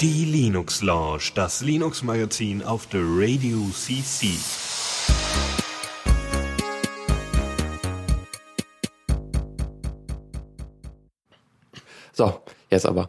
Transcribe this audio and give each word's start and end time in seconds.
Die 0.00 0.24
Linux 0.24 0.80
Lounge, 0.82 1.32
das 1.34 1.60
Linux 1.62 2.04
Magazin 2.04 2.62
auf 2.62 2.86
der 2.86 3.00
Radio 3.02 3.58
CC. 3.72 4.28
So, 12.12 12.32
jetzt 12.70 12.86
aber. 12.86 13.08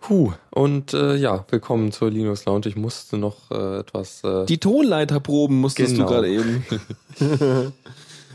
Puh, 0.00 0.32
und 0.50 0.94
äh, 0.94 1.16
ja, 1.16 1.44
willkommen 1.50 1.92
zur 1.92 2.10
Linux 2.10 2.46
Lounge. 2.46 2.68
Ich 2.68 2.76
musste 2.76 3.18
noch 3.18 3.50
äh, 3.50 3.80
etwas. 3.80 4.24
Äh, 4.24 4.46
Die 4.46 4.58
Tonleiterproben 4.58 5.60
musstest 5.60 5.94
Genau. 5.96 6.06
du 6.06 6.14
gerade 6.14 6.28
eben. 6.30 6.64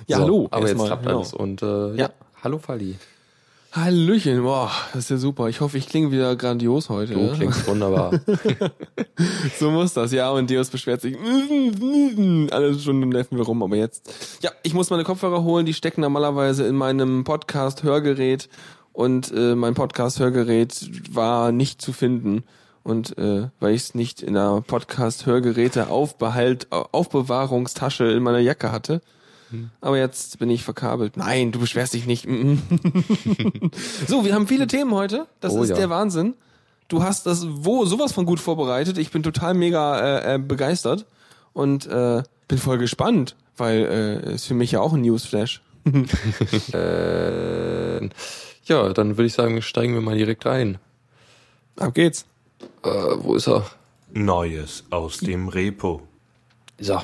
ja, 0.08 0.18
so, 0.18 0.24
hallo. 0.24 0.48
Aber 0.52 0.68
jetzt 0.68 0.70
erstmal, 0.80 0.88
klappt 0.88 1.04
genau. 1.06 1.18
alles. 1.18 1.34
Und 1.34 1.62
äh, 1.64 1.66
ja. 1.66 1.96
Ja. 1.96 2.10
hallo 2.44 2.60
Fali. 2.60 2.98
Hallöchen, 3.76 4.44
boah, 4.44 4.70
das 4.94 5.06
ist 5.06 5.10
ja 5.10 5.18
super. 5.18 5.50
Ich 5.50 5.60
hoffe, 5.60 5.80
ich 5.80 5.88
klinge 5.88 6.12
wieder 6.12 6.36
grandios 6.36 6.90
heute. 6.90 7.16
Du 7.16 7.34
klingst 7.34 7.68
wunderbar. 7.68 8.12
So 9.60 9.72
muss 9.72 9.94
das, 9.94 10.12
ja. 10.12 10.30
Und 10.32 10.50
Deus 10.50 10.70
beschwert 10.70 11.02
sich. 11.02 11.18
Alle 12.52 12.78
Stunden 12.78 13.10
nerven 13.10 13.38
wir 13.38 13.46
rum, 13.46 13.64
aber 13.64 13.76
jetzt. 13.76 14.40
Ja, 14.42 14.52
ich 14.62 14.74
muss 14.74 14.90
meine 14.90 15.04
Kopfhörer 15.04 15.44
holen. 15.44 15.66
Die 15.66 15.74
stecken 15.74 16.02
normalerweise 16.02 16.68
in 16.68 16.76
meinem 16.76 17.24
Podcast-Hörgerät. 17.24 18.48
Und 18.92 19.32
äh, 19.36 19.56
mein 19.56 19.74
Podcast-Hörgerät 19.74 20.90
war 21.12 21.52
nicht 21.52 21.82
zu 21.82 21.94
finden. 21.94 22.44
Und 22.84 23.18
äh, 23.18 23.50
weil 23.60 23.74
ich 23.74 23.84
es 23.84 23.96
nicht 23.96 24.22
in 24.22 24.34
der 24.36 24.64
Podcast-Hörgeräte 24.68 25.88
Aufbehalt, 25.90 26.68
Aufbewahrungstasche 26.72 28.06
in 28.06 28.22
meiner 28.22 28.40
Jacke 28.40 28.72
hatte. 28.72 29.02
Aber 29.82 29.98
jetzt 29.98 30.40
bin 30.40 30.50
ich 30.50 30.64
verkabelt. 30.64 31.18
Nein, 31.18 31.52
du 31.52 31.60
beschwerst 31.60 31.94
dich 31.94 32.06
nicht. 32.06 32.24
so, 34.08 34.26
wir 34.26 34.34
haben 34.34 34.48
viele 34.48 34.68
Themen 34.68 34.92
heute. 34.92 35.28
Das 35.40 35.54
Oh 35.54 35.64
ist 35.64 35.70
ja. 35.70 35.76
der 35.76 35.90
Wahnsinn. 35.90 36.36
Du 36.88 37.04
hast 37.04 37.26
das 37.26 37.46
wo 37.48 37.86
sowas 37.86 38.12
von 38.12 38.26
gut 38.26 38.40
vorbereitet. 38.40 38.98
Ich 38.98 39.12
bin 39.12 39.24
total 39.24 39.54
mega 39.54 40.00
äh, 40.00 40.36
äh, 40.36 40.38
begeistert 40.38 41.06
und 41.54 41.86
äh, 41.88 42.24
bin 42.48 42.58
voll 42.58 42.78
gespannt, 42.78 43.36
weil 43.58 44.22
äh, 44.26 44.36
ist 44.36 44.46
für 44.46 44.54
mich 44.54 44.72
ja 44.72 44.82
auch 44.82 44.94
ein 44.94 45.02
Newsflash. 45.02 45.62
äh, 46.74 48.06
ja, 48.66 48.94
dann 48.94 49.18
würde 49.18 49.26
ich 49.26 49.34
sagen, 49.34 49.62
steigen 49.62 49.94
wir 49.94 50.02
mal 50.02 50.18
direkt 50.18 50.46
ein. 50.46 50.78
Ab 51.78 51.94
geht's. 51.94 52.26
Äh, 52.84 52.90
wo 52.90 53.36
ist 53.36 53.48
er? 53.48 53.66
Neues 54.12 54.84
aus 54.90 55.18
dem 55.18 55.48
Repo. 55.48 56.02
So. 56.80 57.02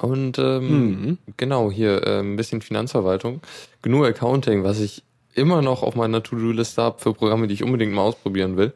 Und 0.00 0.38
ähm, 0.38 0.90
Mhm. 1.02 1.18
genau, 1.36 1.70
hier 1.70 2.06
äh, 2.06 2.20
ein 2.20 2.36
bisschen 2.36 2.60
Finanzverwaltung. 2.62 3.40
GNU 3.82 4.04
Accounting, 4.04 4.64
was 4.64 4.80
ich 4.80 5.02
immer 5.34 5.62
noch 5.62 5.82
auf 5.82 5.94
meiner 5.94 6.22
To-Do-Liste 6.22 6.82
habe 6.82 7.00
für 7.00 7.12
Programme, 7.14 7.46
die 7.46 7.54
ich 7.54 7.62
unbedingt 7.64 7.92
mal 7.92 8.02
ausprobieren 8.02 8.56
will, 8.56 8.72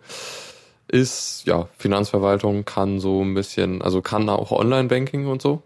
ist, 0.88 1.42
ja, 1.44 1.68
Finanzverwaltung 1.76 2.64
kann 2.64 2.98
so 3.00 3.22
ein 3.22 3.34
bisschen, 3.34 3.82
also 3.82 4.00
kann 4.00 4.28
auch 4.28 4.50
Online-Banking 4.52 5.26
und 5.26 5.42
so. 5.42 5.62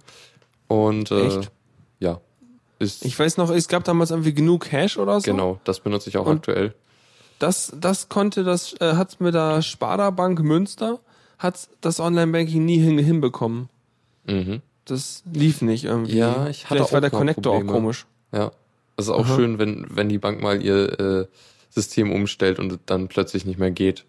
Und 0.69 1.11
äh, 1.11 1.27
Echt? 1.27 1.50
ja, 2.00 2.20
ist 2.78 3.05
Ich 3.05 3.19
weiß 3.19 3.36
noch, 3.36 3.50
es 3.50 3.69
gab 3.69 3.84
damals 3.84 4.11
irgendwie 4.11 4.34
genug 4.34 4.64
Cash 4.64 4.97
oder 4.98 5.20
so. 5.20 5.30
genau, 5.30 5.61
das 5.64 5.80
benutze 5.80 6.08
ich 6.08 6.17
auch 6.17 6.27
Und- 6.27 6.39
aktuell. 6.39 6.75
Das, 7.39 7.73
das 7.77 8.08
konnte 8.08 8.45
das, 8.45 8.75
äh, 8.80 8.95
hat's 8.95 9.19
mit 9.19 9.34
der 9.34 9.62
Sparda 9.62 10.11
Bank 10.11 10.41
Münster, 10.42 11.00
hat 11.39 11.69
das 11.80 11.98
Online-Banking 11.98 12.64
nie 12.64 12.78
hin, 12.78 12.98
hinbekommen. 12.98 13.69
Mhm. 14.27 14.62
Das 14.84 15.22
lief 15.33 15.62
nicht 15.62 15.84
irgendwie. 15.84 16.16
Ja, 16.16 16.48
ich 16.48 16.64
hatte 16.64 16.75
Vielleicht 16.75 16.88
auch 16.88 16.92
war 16.92 17.00
der 17.00 17.11
Connector 17.11 17.56
auch 17.56 17.66
komisch. 17.66 18.06
Ja. 18.33 18.52
Es 18.97 19.06
ist 19.06 19.11
auch 19.11 19.24
Aha. 19.27 19.36
schön, 19.36 19.58
wenn, 19.58 19.86
wenn 19.91 20.08
die 20.08 20.19
Bank 20.19 20.42
mal 20.42 20.62
ihr 20.62 21.00
äh, 21.00 21.27
System 21.70 22.12
umstellt 22.12 22.58
und 22.58 22.72
es 22.72 22.78
dann 22.84 23.08
plötzlich 23.08 23.44
nicht 23.47 23.58
mehr 23.58 23.70
geht. 23.70 24.05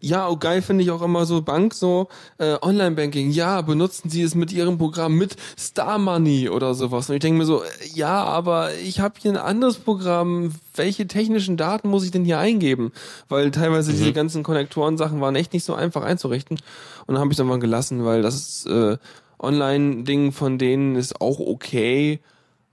Ja, 0.00 0.26
auch 0.26 0.38
geil 0.38 0.62
finde 0.62 0.84
ich 0.84 0.90
auch 0.90 1.02
immer 1.02 1.26
so 1.26 1.42
Bank, 1.42 1.74
so 1.74 2.08
äh, 2.38 2.56
Online-Banking. 2.60 3.30
Ja, 3.30 3.60
benutzen 3.62 4.08
Sie 4.08 4.22
es 4.22 4.34
mit 4.34 4.52
Ihrem 4.52 4.78
Programm 4.78 5.16
mit 5.16 5.36
Star 5.58 5.98
Money 5.98 6.48
oder 6.48 6.74
sowas. 6.74 7.08
Und 7.08 7.16
ich 7.16 7.20
denke 7.20 7.38
mir 7.38 7.46
so, 7.46 7.62
äh, 7.62 7.66
ja, 7.94 8.22
aber 8.24 8.74
ich 8.74 9.00
habe 9.00 9.14
hier 9.20 9.32
ein 9.32 9.36
anderes 9.36 9.78
Programm. 9.78 10.52
Welche 10.76 11.06
technischen 11.06 11.56
Daten 11.56 11.88
muss 11.88 12.04
ich 12.04 12.10
denn 12.10 12.24
hier 12.24 12.38
eingeben? 12.38 12.92
Weil 13.28 13.50
teilweise 13.50 13.92
diese 13.92 14.12
ganzen 14.12 14.42
Konnektoren-Sachen 14.42 15.20
waren 15.20 15.36
echt 15.36 15.52
nicht 15.52 15.64
so 15.64 15.74
einfach 15.74 16.02
einzurichten. 16.02 16.58
Und 17.06 17.14
dann 17.14 17.20
habe 17.20 17.32
ich 17.32 17.38
es 17.38 17.40
einfach 17.40 17.60
gelassen, 17.60 18.04
weil 18.04 18.22
das 18.22 18.66
äh, 18.66 18.96
Online-Ding 19.44 20.32
von 20.32 20.58
denen 20.58 20.96
ist 20.96 21.20
auch 21.20 21.38
okay. 21.38 22.20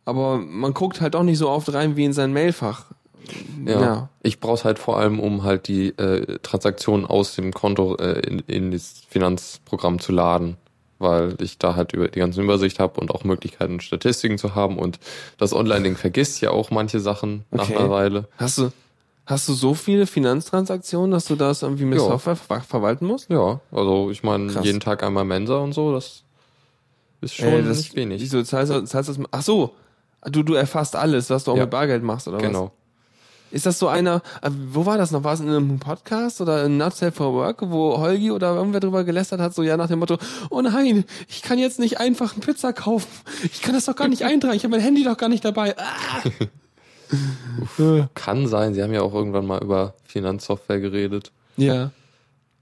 Aber 0.06 0.38
man 0.40 0.74
guckt 0.74 1.00
halt 1.02 1.16
auch 1.16 1.24
nicht 1.24 1.38
so 1.38 1.50
oft 1.50 1.72
rein 1.74 1.96
wie 1.96 2.06
in 2.06 2.14
sein 2.14 2.34
Mailfach. 2.34 2.86
Ja. 3.66 3.80
Ja. 3.82 4.09
Ich 4.24 4.40
brauche 4.40 4.64
halt 4.64 4.80
vor 4.80 4.98
allem, 4.98 5.20
um 5.20 5.44
halt 5.44 5.68
die 5.68 5.90
äh, 5.90 6.40
Transaktionen 6.42 7.06
aus 7.06 7.36
dem 7.36 7.54
Konto 7.54 7.96
äh, 7.98 8.20
in, 8.28 8.40
in 8.48 8.72
das 8.72 9.04
Finanzprogramm 9.09 10.00
zu 10.00 10.12
laden, 10.12 10.58
weil 10.98 11.36
ich 11.40 11.59
da 11.59 11.76
halt 11.76 11.94
über 11.94 12.08
die 12.08 12.20
ganze 12.20 12.42
Übersicht 12.42 12.80
habe 12.80 13.00
und 13.00 13.12
auch 13.12 13.24
Möglichkeiten, 13.24 13.80
Statistiken 13.80 14.38
zu 14.40 14.56
haben 14.56 14.78
und 14.80 15.00
das 15.38 15.53
Online-Ding 15.53 15.96
vergisst 15.98 16.42
ja 16.42 16.50
auch 16.50 16.72
manche 16.72 17.00
Sachen 17.00 17.46
nach 17.52 17.66
Okay. 17.70 17.78
einer 17.78 17.90
Weile. 17.92 18.28
Hast 18.38 18.58
du, 18.58 18.72
hast 19.28 19.48
du 19.48 19.53
so 19.53 19.76
viele 19.76 20.08
Finanztransaktionen, 20.08 21.12
dass 21.12 21.26
du 21.26 21.36
das 21.36 21.62
irgendwie 21.62 21.86
mit 21.86 22.00
Ja. 22.00 22.06
Software 22.06 22.36
ver 22.36 22.62
verwalten 22.62 23.06
musst? 23.06 23.30
Ja, 23.30 23.59
also 23.72 24.09
ich 24.09 24.24
meine, 24.24 24.52
jeden 24.62 24.80
Tag 24.80 25.03
einmal 25.03 25.26
Mensa 25.26 25.58
und 25.58 25.74
so, 25.74 25.94
das 25.94 26.24
ist 27.22 27.36
schon 27.36 27.48
Äh, 27.48 27.64
das, 27.64 27.78
nicht 27.78 27.96
wenig. 27.96 28.22
Wieso 28.22 28.42
zahlst 28.44 28.72
du, 28.74 28.82
zahlst 28.84 29.09
du 29.09 29.14
das? 29.14 29.26
Ach 29.32 29.42
so, 29.42 29.76
du, 30.26 30.44
du 30.44 30.54
erfasst 30.56 30.96
alles, 30.96 31.30
was 31.30 31.44
du 31.46 31.52
auch 31.52 31.56
Ja. 31.58 31.64
mit 31.64 31.72
Bargeld 31.72 32.04
machst, 32.04 32.28
oder 32.28 32.38
was? 32.38 32.44
Genau. 32.44 32.72
Ist 33.54 33.66
das 33.66 33.78
so 33.80 33.90
einer, 33.90 34.22
äh, 34.42 34.50
wo 34.72 34.86
war 34.86 34.98
das 34.98 35.12
noch? 35.12 35.26
War 35.26 35.34
es 35.34 35.42
in 35.42 35.50
einem 35.50 35.78
Podcast 35.78 36.40
oder 36.40 36.64
in 36.64 36.78
Not 36.78 36.96
Safe 36.96 37.12
for 37.12 37.34
Work, 37.34 37.58
wo 37.70 37.98
Holgi 37.98 38.32
oder 38.32 38.56
irgendwer 38.56 38.80
drüber 38.80 39.04
gelästert 39.04 39.42
hat, 39.42 39.54
so 39.54 39.62
ja 39.62 39.76
nach 39.76 39.88
dem 39.90 40.00
Motto, 40.00 40.18
oh 40.50 40.62
nein, 40.62 41.04
ich 41.28 41.42
kann 41.42 41.59
jetzt 41.59 41.78
nicht 41.78 42.00
einfach 42.00 42.32
eine 42.32 42.40
Pizza 42.42 42.72
kaufen. 42.72 43.09
Ich 43.44 43.62
kann 43.62 43.74
das 43.76 43.86
doch 43.86 43.96
gar 43.98 44.08
nicht 44.08 44.24
eintragen. 44.24 44.56
Ich 44.56 44.64
habe 44.64 44.72
mein 44.72 44.80
Handy 44.82 45.03
doch 45.03 45.18
gar 45.18 45.28
nicht 45.28 45.44
dabei. 45.44 45.76
Ah. 45.78 46.22
Kann 48.14 48.48
sein, 48.48 48.74
sie 48.74 48.82
haben 48.82 48.94
ja 48.94 49.02
auch 49.02 49.14
irgendwann 49.14 49.46
mal 49.46 49.62
über 49.62 49.96
Finanzsoftware 50.06 50.80
geredet. 50.80 51.32
Ja. 51.58 51.92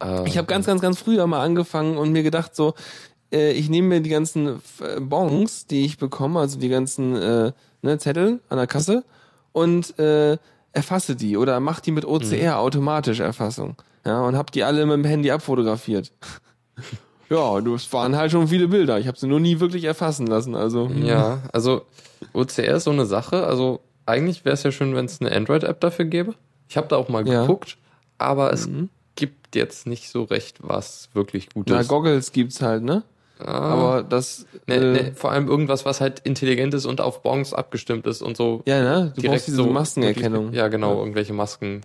Äh, 0.02 0.28
Ich 0.28 0.38
habe 0.40 0.48
ganz, 0.48 0.66
ganz, 0.66 0.82
ganz 0.82 1.00
früher 1.00 1.28
mal 1.28 1.44
angefangen 1.44 1.98
und 1.98 2.12
mir 2.12 2.24
gedacht 2.24 2.56
so, 2.56 2.74
äh, 3.32 3.52
ich 3.52 3.70
nehme 3.70 3.88
mir 3.90 4.02
die 4.02 4.10
ganzen 4.10 4.62
äh, 4.82 5.00
Bons, 5.00 5.68
die 5.68 5.86
ich 5.86 5.98
bekomme, 5.98 6.40
also 6.40 6.60
die 6.60 6.70
ganzen 6.70 7.16
äh, 7.16 7.52
ne, 7.82 7.98
Zettel 7.98 8.40
an 8.50 8.58
der 8.58 8.68
Kasse 8.68 9.04
und 9.52 9.98
äh, 10.00 10.38
erfasse 10.72 11.16
die 11.16 11.38
oder 11.38 11.60
mach 11.60 11.80
die 11.80 11.92
mit 11.92 12.06
OCR 12.06 12.60
automatisch 12.60 13.20
Erfassung. 13.20 13.76
Ja, 14.06 14.22
und 14.22 14.38
hab 14.38 14.52
die 14.52 14.64
alle 14.64 14.86
mit 14.86 14.94
dem 14.96 15.04
Handy 15.06 15.32
abfotografiert. 15.32 16.12
ja, 17.30 17.60
das 17.62 17.92
waren 17.94 18.16
halt 18.16 18.32
schon 18.32 18.48
viele 18.48 18.68
Bilder. 18.68 19.00
Ich 19.00 19.08
habe 19.08 19.18
sie 19.18 19.28
nur 19.28 19.40
nie 19.40 19.60
wirklich 19.60 19.84
erfassen 19.84 20.28
lassen. 20.28 20.56
Also 20.56 20.88
Ja, 20.88 21.44
also 21.54 21.84
OCR 22.34 22.76
ist 22.76 22.86
so 22.86 22.92
eine 22.92 23.06
Sache. 23.06 23.46
Also 23.46 23.82
eigentlich 24.06 24.46
wäre 24.46 24.54
es 24.54 24.64
ja 24.64 24.72
schön, 24.72 24.96
wenn 24.96 25.06
es 25.06 25.22
eine 25.22 25.32
Android-App 25.36 25.80
dafür 25.82 26.06
gäbe. 26.06 26.34
Ich 26.68 26.78
habe 26.78 26.88
da 26.88 26.96
auch 26.98 27.10
mal 27.10 27.28
Ja. 27.28 27.42
geguckt, 27.42 27.78
aber 28.18 28.54
es 28.54 28.68
Mhm. 28.68 28.90
gibt 29.16 29.56
jetzt 29.56 29.86
nicht 29.88 30.10
so 30.10 30.24
recht 30.24 30.58
was 30.62 31.10
wirklich 31.14 31.50
Gutes. 31.50 31.74
na, 31.76 31.84
Goggles 31.84 32.32
gibt's 32.32 32.62
halt, 32.62 32.84
ne? 32.84 33.04
Ah, 33.40 33.52
Aber 33.74 34.04
das 34.04 34.46
ne, 34.68 34.76
äh, 34.76 34.80
ne, 34.92 35.12
vor 35.16 35.32
allem 35.32 35.48
irgendwas, 35.48 35.86
was 35.86 36.02
halt 36.02 36.20
intelligent 36.20 36.74
ist 36.74 36.86
und 36.86 37.00
auf 37.02 37.22
Bons 37.24 37.54
abgestimmt 37.54 38.06
ist 38.06 38.22
und 38.22 38.36
so. 38.36 38.64
ja, 38.66 38.82
ne? 38.82 39.12
Du 39.16 39.22
direkt 39.22 39.32
brauchst 39.36 39.48
diese 39.48 39.58
so 39.58 39.66
Maskenerkennung. 39.68 40.52
Ja, 40.54 40.68
genau, 40.68 41.00
irgendwelche 41.00 41.32
Masken, 41.34 41.82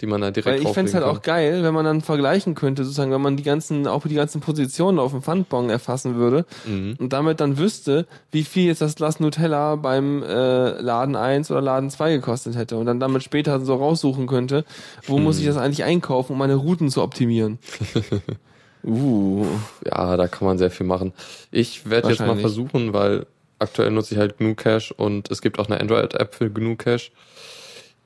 die 0.00 0.06
man 0.06 0.22
da 0.22 0.30
direkt 0.30 0.58
Weil 0.60 0.62
ich 0.66 0.74
fänd's 0.74 0.94
halt 0.94 1.04
drauflegen 1.04 1.18
auch 1.18 1.22
geil, 1.22 1.62
wenn 1.62 1.74
man 1.74 1.84
dann 1.84 2.00
vergleichen 2.00 2.54
könnte, 2.54 2.82
sozusagen, 2.84 3.12
wenn 3.12 3.20
man 3.20 3.36
die 3.36 3.42
ganzen, 3.42 3.86
auch 3.86 4.04
die 4.06 4.14
ganzen 4.14 4.40
Positionen 4.40 4.98
auf 4.98 5.10
dem 5.12 5.20
Pfandbon 5.22 5.68
erfassen 5.68 6.14
würde 6.16 6.46
Mhm. 6.66 6.96
und 6.98 7.12
damit 7.12 7.40
dann 7.40 7.58
wüsste, 7.58 8.06
wie 8.32 8.42
viel 8.42 8.66
jetzt 8.66 8.80
das 8.80 8.94
Glas 8.96 9.20
Nutella 9.20 9.76
beim 9.76 10.22
äh, 10.22 10.80
Laden 10.80 11.14
1 11.14 11.50
oder 11.50 11.60
Laden 11.60 11.90
2 11.90 12.12
gekostet 12.14 12.56
hätte 12.56 12.76
und 12.78 12.86
dann 12.86 12.98
damit 13.00 13.22
später 13.22 13.60
so 13.60 13.74
raussuchen 13.74 14.26
könnte, 14.26 14.64
wo 15.06 15.18
muss 15.18 15.36
Mhm. 15.36 15.40
ich 15.42 15.46
das 15.48 15.56
eigentlich 15.58 15.84
einkaufen, 15.84 16.32
um 16.32 16.38
meine 16.38 16.54
Routen 16.54 16.88
zu 16.88 17.02
optimieren. 17.02 17.58
uh. 18.86 19.46
Ja, 19.86 20.16
da 20.16 20.26
kann 20.28 20.46
man 20.46 20.58
sehr 20.58 20.70
viel 20.70 20.86
machen. 20.86 21.12
Ich 21.50 21.88
werde 21.88 22.08
jetzt 22.10 22.20
mal 22.20 22.36
versuchen, 22.36 22.92
weil 22.92 23.26
aktuell 23.58 23.90
nutze 23.90 24.14
ich 24.14 24.20
halt 24.20 24.38
GNU 24.38 24.54
Cache 24.54 24.92
und 24.94 25.30
es 25.30 25.40
gibt 25.42 25.58
auch 25.58 25.66
eine 25.68 25.80
Android-App 25.80 26.34
für 26.34 26.50
GNU 26.50 26.76
Cache, 26.76 27.10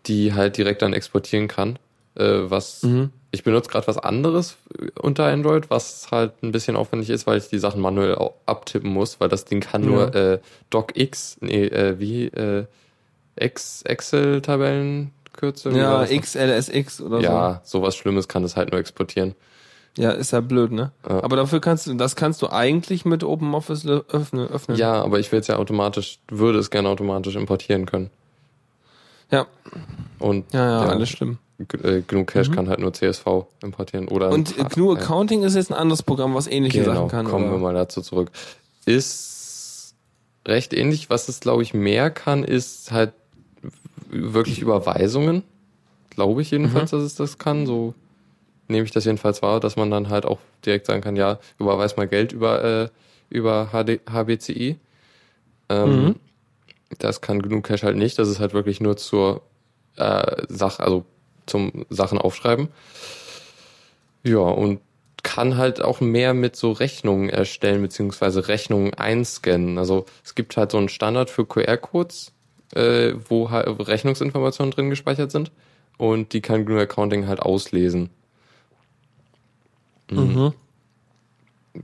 die 0.07 0.33
halt 0.35 0.57
direkt 0.57 0.83
dann 0.83 0.93
exportieren 0.93 1.49
kann. 1.49 1.79
Äh, 2.15 2.51
was 2.51 2.83
Mhm. 2.83 3.11
ich 3.31 3.45
benutze 3.45 3.71
gerade 3.71 3.87
was 3.87 3.99
anderes 3.99 4.57
unter 5.01 5.27
Android, 5.27 5.71
was 5.71 6.09
halt 6.11 6.43
ein 6.43 6.51
bisschen 6.53 6.77
aufwendig 6.77 7.11
ist, 7.11 7.27
weil 7.27 7.39
ich 7.39 7.49
die 7.49 7.59
Sachen 7.59 7.81
manuell 7.81 8.17
abtippen 8.47 8.91
muss, 8.91 9.21
weil 9.21 9.29
das 9.29 9.45
Ding 9.45 9.61
kann 9.61 9.83
Ja. 9.83 9.89
nur 9.89 10.15
äh, 10.15 10.39
DocX, 10.71 11.37
nee, 11.41 11.65
äh, 11.67 11.99
wie 11.99 12.27
äh, 12.27 12.65
Ex 13.37 13.83
Excel-Tabellenkürzel. 13.83 15.73
wie 15.75 15.79
war 15.81 16.11
Ja? 16.11 16.21
XLSX 16.21 17.01
oder 17.01 17.21
Ja, 17.21 17.61
sowas 17.65 17.97
Schlimmes 17.97 18.29
kann 18.29 18.45
es 18.45 18.57
halt 18.57 18.71
nur 18.73 18.81
exportieren. 18.81 19.35
Ja, 19.96 20.11
ist 20.12 20.31
ja 20.32 20.40
blöd, 20.40 20.70
ne? 20.70 20.93
Ja. 21.08 21.23
Aber 21.25 21.37
dafür 21.37 21.61
kannst 21.61 21.87
du, 21.87 21.94
das 21.94 22.14
kannst 22.14 22.40
du 22.43 22.50
eigentlich 22.50 23.05
mit 23.05 23.25
OpenOffice 23.25 23.87
öffnen. 23.87 24.46
öffnen. 24.49 24.76
Ja, 24.76 25.02
aber 25.02 25.19
ich 25.19 25.32
will 25.32 25.40
es 25.40 25.46
ja 25.49 25.56
automatisch, 25.56 26.19
würde 26.29 26.58
es 26.61 26.70
gerne 26.70 26.88
automatisch 26.88 27.35
importieren 27.35 27.87
können. 27.87 28.11
Ja, 29.31 29.46
Und 30.20 30.52
ja, 30.52 30.85
ja, 30.85 30.88
alles 30.88 31.08
schlimm. 31.11 31.38
g- 31.58 31.76
äh, 31.79 32.02
GNU 32.06 32.25
Cache 32.25 32.50
kann 32.50 32.69
halt 32.69 32.79
nur 32.79 32.93
CSV 32.93 33.26
importieren. 33.62 34.08
Oder 34.08 34.31
Und 34.31 34.56
äh, 34.58 34.64
GNU 34.64 34.93
Accounting 34.94 35.43
ist 35.43 35.55
jetzt 35.56 35.70
ein 35.73 35.79
anderes 35.79 36.02
Programm, 36.02 36.35
was 36.35 36.46
ähnliche 36.46 36.81
genau, 36.81 36.94
Sachen 36.94 37.08
kann. 37.08 37.26
kommen 37.26 37.46
oder? 37.46 37.55
wir 37.56 37.58
mal 37.58 37.75
dazu 37.75 38.00
zurück. 38.00 38.31
Ist 38.87 39.94
recht 40.46 40.73
ähnlich. 40.73 41.11
Was 41.11 41.29
es, 41.29 41.40
glaube 41.40 41.62
ich, 41.62 41.75
mehr 41.75 42.11
kann, 42.11 42.44
ist 42.44 42.90
halt 42.93 43.12
wirklich 44.11 44.61
Überweisungen. 44.61 45.43
Glaube 46.11 46.40
ich 46.43 46.50
jedenfalls, 46.52 46.90
dass 46.93 47.02
es 47.02 47.14
das 47.17 47.37
kann. 47.38 47.67
So 47.67 47.94
nehme 48.69 48.85
ich 48.85 48.91
das 48.91 49.05
jedenfalls 49.05 49.43
wahr, 49.43 49.61
dass 49.61 49.76
man 49.76 49.91
dann 49.91 50.09
halt 50.09 50.25
auch 50.26 50.38
direkt 50.65 50.87
sagen 50.87 51.00
kann, 51.00 51.17
ja, 51.17 51.38
überweis 51.59 51.97
mal 51.97 52.06
Geld 52.09 52.32
über, 52.32 52.65
äh, 52.65 52.88
über 53.31 53.70
HD, 53.73 54.00
HBCI. 54.11 54.76
Ähm, 55.69 56.05
Mhm. 56.05 56.15
Das 56.99 57.20
kann 57.20 57.43
GNU 57.43 57.61
Cache 57.61 57.85
halt 57.87 57.97
nicht. 57.97 58.19
Das 58.19 58.29
ist 58.29 58.41
halt 58.41 58.55
wirklich 58.55 58.81
nur 58.81 58.97
zur 58.97 59.43
äh, 59.97 60.43
Sache, 60.49 60.82
also 60.82 61.05
zum 61.47 61.85
Sachen 61.91 62.19
aufschreiben. 62.19 62.69
Ja, 64.25 64.38
und 64.38 64.81
kann 65.23 65.56
halt 65.56 65.82
auch 65.82 66.00
mehr 66.00 66.32
mit 66.32 66.56
so 66.56 66.73
Rechnungen 66.73 67.29
erstellen, 67.29 67.82
beziehungsweise 67.82 68.49
Rechnungen 68.49 68.94
einscannen. 68.94 69.76
Also 69.79 70.06
es 70.25 70.35
gibt 70.35 70.56
halt 70.56 70.71
so 70.71 70.79
einen 70.79 70.88
Standard 70.88 71.29
für 71.29 71.44
QR-Codes, 71.44 72.32
äh, 72.75 73.12
wo 73.29 73.50
halt 73.50 73.67
Rechnungsinformationen 73.87 74.71
drin 74.71 74.91
gespeichert 74.91 75.31
sind. 75.31 75.50
Und 75.99 76.32
die 76.32 76.41
kann 76.41 76.64
GNU 76.64 76.79
Accounting 76.79 77.26
halt 77.26 77.41
auslesen. 77.41 78.11
Mhm. 80.11 80.53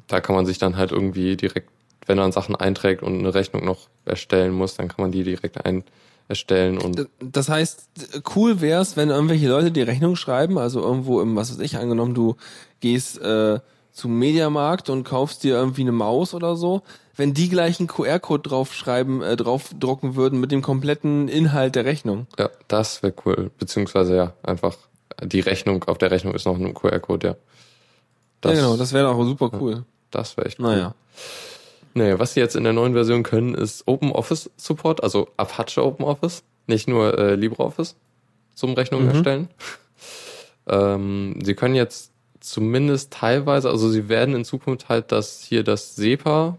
Da 0.07 0.21
kann 0.21 0.35
man 0.35 0.47
sich 0.47 0.59
dann 0.59 0.77
halt 0.77 0.93
irgendwie 0.93 1.37
direkt, 1.37 1.69
wenn 2.07 2.19
man 2.19 2.33
Sachen 2.33 2.57
einträgt 2.57 3.03
und 3.03 3.19
eine 3.19 3.35
Rechnung 3.35 3.65
noch 3.65 3.89
erstellen 4.05 4.53
muss, 4.53 4.75
dann 4.75 4.89
kann 4.89 5.03
man 5.03 5.13
die 5.13 5.25
direkt 5.25 5.65
ein 5.65 5.85
erstellen 6.29 6.79
und 6.79 7.07
Das 7.21 7.49
heißt, 7.49 7.89
cool 8.35 8.61
wär's, 8.61 8.97
wenn 8.97 9.11
irgendwelche 9.11 9.49
Leute 9.49 9.71
die 9.71 9.83
Rechnung 9.83 10.17
schreiben, 10.17 10.59
also 10.59 10.81
irgendwo 10.81 11.21
im, 11.21 11.37
was 11.37 11.51
weiß 11.51 11.61
ich, 11.61 11.77
angenommen, 11.77 12.15
du 12.15 12.37
gehst 12.81 13.21
äh, 13.21 13.61
zum 13.93 14.19
Mediamarkt 14.19 14.91
und 14.91 15.05
kaufst 15.05 15.45
dir 15.45 15.55
irgendwie 15.55 15.83
eine 15.83 15.93
Maus 15.93 16.35
oder 16.35 16.57
so, 16.57 16.83
wenn 17.17 17.35
die 17.35 17.49
gleich 17.49 17.79
einen 17.79 17.89
QR-Code 17.89 18.49
draufschreiben, 18.49 19.23
äh, 19.23 19.37
draufdrucken 19.37 20.17
würden 20.17 20.41
mit 20.41 20.51
dem 20.51 20.63
kompletten 20.63 21.29
Inhalt 21.29 21.77
der 21.77 21.85
Rechnung. 21.85 22.27
ja, 22.39 22.51
das 22.69 23.03
wäre 23.03 23.15
cool. 23.25 23.51
Beziehungsweise 23.59 24.17
ja, 24.17 24.33
einfach 24.43 24.77
die 25.23 25.41
Rechnung, 25.41 25.85
auf 25.85 25.99
der 25.99 26.11
Rechnung 26.11 26.35
ist 26.35 26.47
noch 26.47 26.59
ein 26.59 26.75
QR-Code, 26.75 27.27
ja. 27.27 27.37
Ja, 28.51 28.55
genau, 28.55 28.77
das 28.77 28.93
wäre 28.93 29.09
auch 29.09 29.25
super 29.25 29.51
cool. 29.61 29.85
Das 30.11 30.37
wäre 30.37 30.47
echt 30.47 30.59
cool. 30.61 30.67
Naja. 30.67 30.95
Nee, 31.95 32.19
was 32.19 32.35
sie 32.35 32.41
jetzt 32.41 32.57
in 32.57 32.65
der 32.65 32.73
neuen 32.73 32.93
Version 32.93 33.23
können, 33.23 33.55
ist 33.55 33.87
Open 33.87 34.11
Office 34.13 34.51
Support, 34.57 35.03
also 35.03 35.29
Apache 35.37 35.83
Open 35.85 36.05
Office, 36.05 36.43
nicht 36.67 36.89
nur 36.89 37.17
äh, 37.19 37.35
LibreOffice 37.37 37.95
zum 38.55 38.75
Rechnungen 38.75 39.07
Mhm. 39.07 39.13
erstellen. 39.15 39.49
ähm, 40.69 41.39
sie 41.45 41.55
können 41.55 41.75
jetzt 41.75 42.11
zumindest 42.41 43.13
teilweise, 43.13 43.71
also 43.71 43.89
sie 43.89 44.09
werden 44.09 44.35
in 44.35 44.45
Zukunft 44.45 44.89
halt 44.89 45.13
das 45.13 45.43
hier 45.43 45.63
das 45.65 45.97
SEPA, 45.97 46.57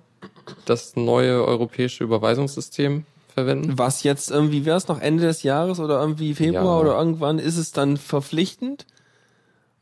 das 0.66 0.96
neue 0.96 1.44
europäische 1.44 2.04
Überweisungssystem 2.04 3.06
verwenden. 3.34 3.78
Was 3.78 4.04
jetzt 4.04 4.31
irgendwie, 4.31 4.66
wäre 4.66 4.78
es 4.78 4.88
noch 4.88 5.00
Ende 5.02 5.24
des 5.24 5.44
Jahres 5.44 5.80
oder 5.80 6.00
irgendwie 6.00 6.34
Februar 6.34 6.64
Ja. 6.64 6.80
oder 6.80 6.98
irgendwann, 6.98 7.40
ist 7.40 7.58
es 7.58 7.72
dann 7.72 7.98
verpflichtend? 7.98 8.86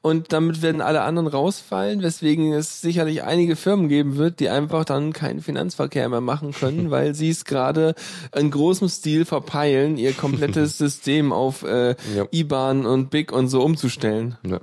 Und 0.03 0.33
damit 0.33 0.61
werden 0.61 0.81
alle 0.81 1.03
anderen 1.03 1.27
rausfallen, 1.29 2.03
weswegen 2.03 2.51
es 2.51 2.81
sicherlich 2.81 3.23
einige 3.23 3.55
Firmen 3.55 3.87
geben 3.87 4.17
wird, 4.17 4.41
die 4.41 4.49
einfach 4.49 4.83
dann 4.83 5.13
keinen 5.13 5.41
Finanzverkehr 5.41 6.09
mehr 6.09 6.19
machen 6.19 6.51
können, 6.51 6.91
weil 6.91 7.15
sie 7.15 7.29
es 7.29 7.45
gerade 7.45 7.95
in 8.35 8.51
großem 8.51 8.89
Stil 8.89 9.23
verpeilen, 9.23 9.97
ihr 9.97 10.11
komplettes 10.11 10.77
System 10.77 11.31
auf 11.31 11.63
äh, 11.63 11.95
Ja. 12.13 12.25
IBAN 12.33 12.85
und 12.85 13.11
BIC 13.11 13.31
und 13.31 13.47
so 13.47 13.63
umzustellen. 13.63 14.37
Ja, 14.45 14.59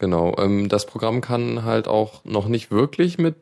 genau. 0.00 0.34
Ähm, 0.36 0.68
das 0.68 0.84
Programm 0.84 1.20
kann 1.20 1.62
halt 1.62 1.86
auch 1.86 2.24
noch 2.24 2.48
nicht 2.48 2.72
wirklich 2.72 3.18
mit, 3.18 3.36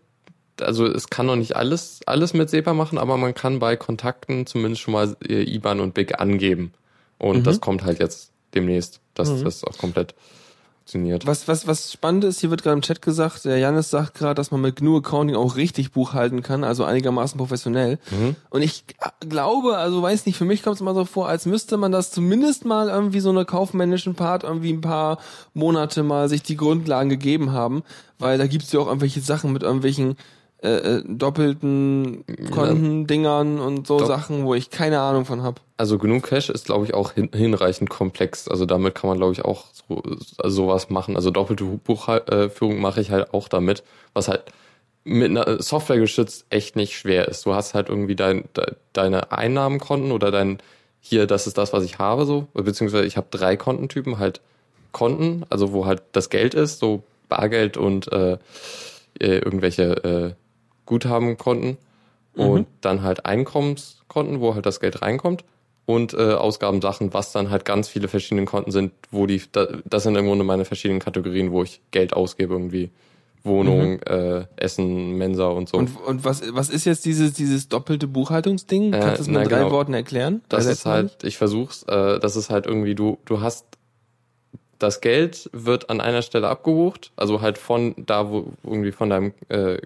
also 0.60 0.84
es 0.84 1.08
kann 1.08 1.24
noch 1.24 1.36
nicht 1.36 1.56
alles, 1.56 2.00
alles 2.04 2.34
mit 2.34 2.50
SEPA 2.50 2.74
machen, 2.74 2.98
aber 2.98 3.16
man 3.16 3.32
kann 3.32 3.60
bei 3.60 3.76
Kontakten 3.76 4.44
zumindest 4.44 4.82
schon 4.82 4.92
mal 4.92 5.16
äh, 5.26 5.42
IBAN 5.42 5.80
und 5.80 5.94
BIC 5.94 6.20
angeben. 6.20 6.74
Und 7.16 7.46
das 7.46 7.62
kommt 7.62 7.82
halt 7.82 7.98
jetzt 7.98 8.30
demnächst, 8.54 9.00
dass 9.14 9.42
das 9.42 9.64
auch 9.64 9.78
komplett 9.78 10.14
funktioniert. 10.84 11.26
Was, 11.26 11.48
was, 11.48 11.66
was 11.66 11.92
spannend 11.92 12.24
ist, 12.24 12.40
hier 12.40 12.50
wird 12.50 12.62
gerade 12.62 12.74
im 12.74 12.82
Chat 12.82 13.00
gesagt, 13.00 13.46
der 13.46 13.56
Janis 13.56 13.88
sagt 13.88 14.14
gerade, 14.14 14.34
dass 14.34 14.50
man 14.50 14.60
mit 14.60 14.76
GNU 14.76 14.98
Accounting 14.98 15.34
auch 15.34 15.56
richtig 15.56 15.92
buchhalten 15.92 16.42
kann, 16.42 16.62
also 16.62 16.84
einigermaßen 16.84 17.38
professionell. 17.38 17.98
Und 18.50 18.60
ich 18.60 18.84
glaube, 19.20 19.78
also 19.78 20.02
weiß 20.02 20.26
nicht, 20.26 20.36
für 20.36 20.44
mich 20.44 20.62
kommt 20.62 20.74
es 20.74 20.82
immer 20.82 20.94
so 20.94 21.06
vor, 21.06 21.26
als 21.26 21.46
müsste 21.46 21.78
man 21.78 21.90
das 21.90 22.10
zumindest 22.10 22.66
mal 22.66 22.88
irgendwie 22.88 23.20
so 23.20 23.30
eine 23.30 23.46
kaufmännischen 23.46 24.14
Part 24.14 24.44
irgendwie 24.44 24.74
ein 24.74 24.82
paar 24.82 25.18
Monate 25.54 26.02
mal 26.02 26.28
sich 26.28 26.42
die 26.42 26.56
Grundlagen 26.56 27.08
gegeben 27.08 27.52
haben, 27.52 27.82
weil 28.18 28.36
da 28.36 28.46
gibt's 28.46 28.72
ja 28.72 28.80
auch 28.80 28.86
irgendwelche 28.86 29.22
Sachen 29.22 29.54
mit 29.54 29.62
irgendwelchen 29.62 30.16
äh, 30.64 30.96
äh, 30.96 31.02
doppelten 31.06 32.24
Kontendingern 32.50 33.60
und 33.60 33.86
so 33.86 33.98
Doch. 33.98 34.06
Sachen, 34.06 34.46
wo 34.46 34.54
ich 34.54 34.70
keine 34.70 34.98
Ahnung 35.00 35.26
von 35.26 35.42
hab. 35.42 35.60
Also 35.76 35.98
GNU 35.98 36.20
Cache 36.20 36.50
ist, 36.50 36.64
glaube 36.64 36.86
ich, 36.86 36.94
auch 36.94 37.12
hin, 37.12 37.28
hinreichend 37.34 37.90
komplex. 37.90 38.48
Also 38.48 38.64
damit 38.64 38.94
kann 38.94 39.08
man, 39.08 39.18
glaube 39.18 39.34
ich, 39.34 39.44
auch 39.44 39.66
so, 39.72 40.02
also 40.38 40.62
sowas 40.62 40.88
machen. 40.88 41.16
Also 41.16 41.30
doppelte 41.30 41.64
Buchführung 41.64 42.80
mache 42.80 43.02
ich 43.02 43.10
halt 43.10 43.34
auch 43.34 43.48
damit, 43.48 43.82
was 44.14 44.28
halt 44.28 44.44
mit 45.04 45.28
einer 45.28 45.62
Software 45.62 45.98
geschützt 45.98 46.46
echt 46.48 46.76
nicht 46.76 46.96
schwer 46.96 47.28
ist. 47.28 47.44
Du 47.44 47.54
hast 47.54 47.74
halt 47.74 47.90
irgendwie 47.90 48.16
dein, 48.16 48.44
de, 48.56 48.72
deine 48.94 49.32
Einnahmenkonten 49.32 50.12
oder 50.12 50.30
dein, 50.30 50.60
hier, 50.98 51.26
das 51.26 51.46
ist 51.46 51.58
das, 51.58 51.74
was 51.74 51.84
ich 51.84 51.98
habe, 51.98 52.24
so, 52.24 52.48
beziehungsweise 52.54 53.04
ich 53.04 53.18
habe 53.18 53.26
drei 53.30 53.58
Kontentypen, 53.58 54.18
halt 54.18 54.40
Konten, 54.92 55.44
also 55.50 55.74
wo 55.74 55.84
halt 55.84 56.00
das 56.12 56.30
Geld 56.30 56.54
ist, 56.54 56.78
so 56.78 57.02
Bargeld 57.28 57.76
und 57.76 58.10
äh, 58.12 58.38
äh, 59.20 59.38
irgendwelche 59.38 59.92
äh, 60.04 60.43
Guthabenkonten 60.86 61.78
und 62.34 62.66
dann 62.80 63.02
halt 63.02 63.26
Einkommenskonten, 63.26 64.40
wo 64.40 64.54
halt 64.54 64.66
das 64.66 64.80
Geld 64.80 65.02
reinkommt 65.02 65.44
und 65.86 66.14
äh, 66.14 66.32
Ausgabensachen, 66.32 67.12
was 67.12 67.32
dann 67.32 67.50
halt 67.50 67.64
ganz 67.64 67.88
viele 67.88 68.08
verschiedene 68.08 68.46
Konten 68.46 68.70
sind, 68.70 68.92
wo 69.10 69.26
die, 69.26 69.42
da, 69.52 69.68
das 69.84 70.02
sind 70.04 70.16
im 70.16 70.26
Grunde 70.26 70.44
meine 70.44 70.64
verschiedenen 70.64 71.00
Kategorien, 71.00 71.52
wo 71.52 71.62
ich 71.62 71.80
Geld 71.90 72.14
ausgebe, 72.14 72.54
irgendwie 72.54 72.90
Wohnung, 73.44 74.00
äh, 74.02 74.46
Essen, 74.56 75.18
Mensa 75.18 75.48
und 75.48 75.68
so. 75.68 75.76
Und, 75.76 75.90
und 76.06 76.24
was, 76.24 76.42
was 76.54 76.70
ist 76.70 76.86
jetzt 76.86 77.04
dieses, 77.04 77.34
dieses 77.34 77.68
doppelte 77.68 78.08
Buchhaltungsding? 78.08 78.94
Äh, 78.94 79.00
Kannst 79.00 79.18
du 79.18 79.22
es 79.22 79.28
mit 79.28 79.36
na, 79.36 79.44
drei 79.44 79.58
genau. 79.58 79.70
Worten 79.70 79.92
erklären? 79.92 80.42
Das 80.48 80.64
ist 80.64 80.86
halt, 80.86 81.22
ich 81.24 81.36
versuch's, 81.36 81.82
äh, 81.82 82.18
das 82.18 82.36
ist 82.36 82.48
halt 82.48 82.66
irgendwie, 82.66 82.94
du, 82.94 83.18
du 83.26 83.42
hast 83.42 83.66
das 84.78 85.00
Geld 85.00 85.48
wird 85.52 85.88
an 85.88 86.00
einer 86.00 86.22
Stelle 86.22 86.48
abgebucht, 86.48 87.12
also 87.16 87.40
halt 87.40 87.58
von 87.58 87.94
da, 87.96 88.30
wo 88.30 88.52
irgendwie 88.64 88.92
von 88.92 89.08
deinem 89.08 89.32
äh, 89.48 89.78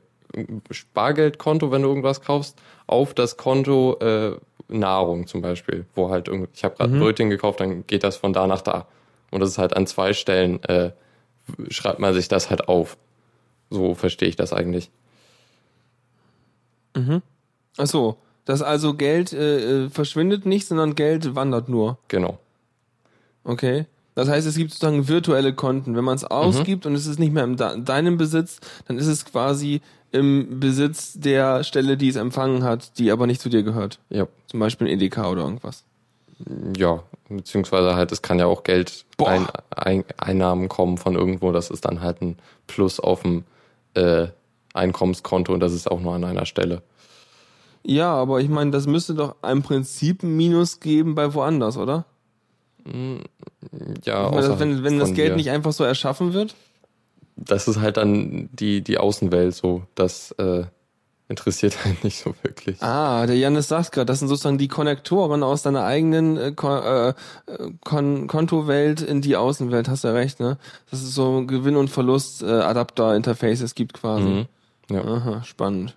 Spargeldkonto, 0.71 1.71
wenn 1.71 1.83
du 1.83 1.89
irgendwas 1.89 2.21
kaufst, 2.21 2.59
auf 2.87 3.15
das 3.15 3.37
Konto 3.37 3.97
äh, 4.01 4.37
Nahrung 4.69 5.27
zum 5.27 5.41
Beispiel, 5.41 5.87
wo 5.95 6.11
halt 6.11 6.29
irgendwie, 6.29 6.51
ich 6.55 6.65
habe 6.65 6.77
gerade 6.77 6.93
Mhm. 6.93 7.01
Brötchen 7.01 7.31
gekauft, 7.31 7.61
dann 7.61 7.87
geht 7.87 8.05
das 8.05 8.17
von 8.17 8.33
da 8.33 8.47
nach 8.47 8.61
da. 8.61 8.87
Und 9.31 9.41
das 9.41 9.51
ist 9.51 9.59
halt 9.59 9.75
an 9.77 9.87
zwei 9.87 10.13
Stellen, 10.13 10.63
äh, 10.65 10.91
schreibt 11.71 11.99
man 11.99 12.13
sich 12.15 12.29
das 12.29 12.51
halt 12.51 12.69
auf. 12.69 12.97
So 13.71 13.95
verstehe 13.95 14.29
ich 14.29 14.37
das 14.37 14.53
eigentlich. 14.53 14.91
Ach 17.77 17.87
so, 17.87 18.17
dass 18.45 18.61
also 18.61 18.95
Geld 18.95 19.33
äh, 19.33 19.85
äh, 19.85 19.91
verschwindet 19.91 20.47
nicht, 20.47 20.67
sondern 20.67 20.95
Geld 20.97 21.35
wandert 21.37 21.69
nur. 21.69 21.99
Genau. 22.09 22.39
Okay. 23.45 23.87
Das 24.17 24.29
heißt, 24.29 24.49
es 24.49 24.57
gibt 24.57 24.73
sozusagen 24.73 25.07
virtuelle 25.07 25.55
Konten. 25.55 25.95
Wenn 25.95 26.03
man 26.05 26.17
es 26.17 26.25
ausgibt 26.25 26.87
und 26.87 26.95
es 26.97 27.07
ist 27.07 27.21
nicht 27.21 27.33
mehr 27.33 27.45
in 27.45 27.57
de- 27.57 27.81
deinem 27.83 28.17
Besitz, 28.17 28.59
dann 28.89 28.99
ist 28.99 29.07
es 29.07 29.25
quasi 29.25 29.81
im 30.13 30.61
Besitz 30.61 31.15
der 31.15 31.65
Stelle, 31.65 31.97
die 31.97 32.09
es 32.09 32.17
empfangen 32.17 32.65
hat, 32.65 32.99
die 32.99 33.11
aber 33.11 33.27
nicht 33.27 33.41
zu 33.41 33.49
dir 33.49 33.63
gehört. 33.63 33.99
Ja. 34.11 34.27
Zum 34.47 34.61
Beispiel 34.61 34.87
ein 34.87 34.93
EDK 34.93 35.19
oder 35.27 35.43
irgendwas. 35.43 35.85
Ja, 36.77 37.03
beziehungsweise 37.29 37.97
halt, 37.97 38.13
es 38.13 38.23
kann 38.23 38.39
ja 38.39 38.47
auch 38.47 38.63
Geld 38.63 39.05
ein, 39.25 39.47
ein, 39.75 40.05
Einnahmen 40.19 40.69
kommen 40.69 40.97
von 40.97 41.17
irgendwo, 41.17 41.53
das 41.53 41.71
ist 41.71 41.85
dann 41.85 42.01
halt 42.01 42.23
ein 42.23 42.39
Plus 42.67 43.01
auf 43.01 43.23
dem 43.23 43.45
äh, 43.95 44.29
Einkommenskonto 44.73 45.53
und 45.53 45.61
das 45.61 45.73
ist 45.73 45.91
auch 45.91 46.01
nur 46.01 46.15
an 46.15 46.25
einer 46.25 46.47
Stelle. 46.47 46.83
Ja, 47.83 48.15
aber 48.15 48.41
ich 48.41 48.49
meine, 48.49 48.71
das 48.71 48.87
müsste 48.87 49.15
doch 49.15 49.35
im 49.43 49.63
Prinzip 49.63 50.23
ein 50.23 50.37
Minus 50.37 50.81
geben 50.81 51.15
bei 51.15 51.35
woanders, 51.35 51.77
oder? 51.77 52.05
Ja, 54.05 54.29
Ich 54.29 54.35
meine, 54.35 54.61
wenn, 54.61 54.85
wenn 54.85 54.99
das 54.99 55.15
Geld 55.15 55.33
dir. 55.33 55.37
nicht 55.37 55.51
einfach 55.51 55.73
so 55.73 55.85
erschaffen 55.85 56.33
wird? 56.33 56.55
Das 57.45 57.69
ist 57.69 57.81
halt 57.81 57.97
dann 57.97 58.49
die, 58.53 58.83
die 58.83 58.99
Außenwelt 58.99 59.55
so, 59.55 59.85
das 59.95 60.33
äh, 60.33 60.65
interessiert 61.29 61.77
einen 61.85 61.97
nicht 62.03 62.19
so 62.19 62.35
wirklich. 62.43 62.83
Ah, 62.83 63.27
der 63.27 63.37
Janis 63.37 63.69
sagt 63.69 63.93
gerade, 63.93 64.07
das 64.07 64.19
sind 64.19 64.29
sozusagen 64.29 64.59
die 64.59 64.69
Konnektoren 64.69 65.43
aus 65.43 65.63
deiner 65.63 65.85
eigenen 65.85 66.37
äh, 66.37 66.53
Kon 66.53 66.83
äh, 66.83 67.15
Kon 67.85 68.27
Kontowelt 68.27 69.01
in 69.01 69.21
die 69.21 69.37
Außenwelt, 69.37 69.89
hast 69.89 70.05
du 70.05 70.09
ja 70.09 70.15
recht, 70.15 70.41
ne? 70.41 70.59
Das 70.91 71.03
ist 71.03 71.15
so 71.15 71.47
Gewinn- 71.47 71.77
und 71.77 71.89
Verlust-Adapter-Interfaces 71.91 73.75
gibt 73.75 73.95
quasi. 73.95 74.25
Mhm. 74.25 74.47
Ja. 74.91 75.05
Aha, 75.05 75.45
spannend. 75.45 75.97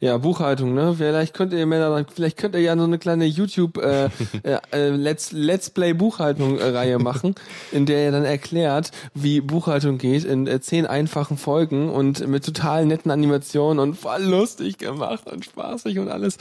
Ja, 0.00 0.18
Buchhaltung, 0.18 0.74
ne? 0.74 0.94
Vielleicht 0.96 1.34
könnt 1.34 1.52
ihr 1.52 1.66
mir 1.66 1.78
da, 1.78 2.04
vielleicht 2.12 2.36
könnt 2.36 2.54
ihr 2.54 2.60
ja 2.60 2.76
so 2.76 2.84
eine 2.84 2.98
kleine 2.98 3.24
YouTube 3.24 3.78
äh, 3.78 4.06
äh, 4.42 4.58
äh, 4.72 4.90
Let's, 4.90 5.32
Let's 5.32 5.70
Play 5.70 5.94
Buchhaltung 5.94 6.58
äh, 6.58 6.68
Reihe 6.68 6.98
machen, 6.98 7.34
in 7.72 7.86
der 7.86 8.04
ihr 8.04 8.12
dann 8.12 8.24
erklärt, 8.24 8.90
wie 9.14 9.40
Buchhaltung 9.40 9.98
geht 9.98 10.24
in 10.24 10.46
äh, 10.46 10.60
zehn 10.60 10.86
einfachen 10.86 11.38
Folgen 11.38 11.88
und 11.88 12.26
mit 12.26 12.44
total 12.44 12.86
netten 12.86 13.10
Animationen 13.10 13.78
und 13.78 13.94
voll 13.94 14.22
lustig 14.22 14.78
gemacht 14.78 15.30
und 15.30 15.44
spaßig 15.44 15.98
und 15.98 16.08
alles. 16.08 16.38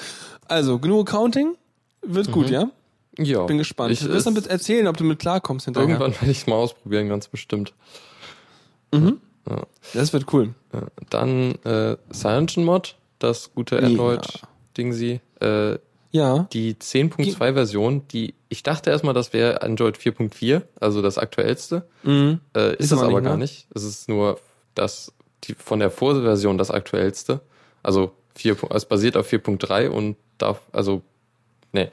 Also, 0.47 0.79
genug 0.79 1.09
Accounting? 1.09 1.55
Wird 2.01 2.31
gut, 2.31 2.49
ja? 2.49 2.69
Ja. 3.17 3.45
Bin 3.45 3.57
gespannt. 3.57 3.91
Ich, 3.93 3.99
du 3.99 4.09
wirst 4.09 4.27
dann 4.27 4.33
bitte 4.33 4.49
erzählen, 4.49 4.87
ob 4.87 4.97
du 4.97 5.03
mit 5.03 5.19
klarkommst 5.19 5.65
hinterher. 5.65 5.89
irgendwann 5.89 6.11
werde 6.13 6.31
ich 6.31 6.39
es 6.39 6.47
mal 6.47 6.55
ausprobieren, 6.55 7.07
ganz 7.07 7.27
bestimmt. 7.27 7.73
Das 9.93 10.13
wird 10.13 10.33
cool. 10.33 10.53
Ja. 10.73 10.81
Dann 11.09 11.55
äh, 11.63 11.97
CyanogenMod, 12.11 12.95
das 13.19 13.53
gute 13.53 13.81
Android-Dingsi. 13.81 15.19
Äh, 15.41 15.77
Ja. 16.11 16.47
die 16.53 16.75
10.2-Version, 16.75 18.07
die 18.09 18.33
ich 18.49 18.63
dachte 18.63 18.89
erstmal, 18.89 19.13
das 19.13 19.33
wäre 19.33 19.61
Android 19.63 19.97
4.4, 19.97 20.61
also 20.79 21.01
das 21.01 21.17
aktuellste. 21.17 21.85
Mhm. 22.03 22.39
Äh, 22.55 22.73
ist, 22.75 22.85
Ist 22.85 22.91
es 22.93 22.99
aber 22.99 23.07
nicht, 23.19 23.23
gar 23.23 23.33
ne? 23.33 23.39
nicht. 23.43 23.67
Es 23.75 23.83
ist 23.83 24.07
nur 24.07 24.39
das 24.75 25.11
die 25.43 25.53
von 25.55 25.79
der 25.79 25.91
Vorversion 25.91 26.57
das 26.57 26.71
aktuellste. 26.71 27.41
Also 27.83 28.13
4, 28.35 28.55
es 28.71 28.85
basiert 28.85 29.15
auf 29.17 29.31
4.3 29.31 29.89
und 29.89 30.15
darf, 30.37 30.61
also, 30.71 31.01
ne. 31.71 31.89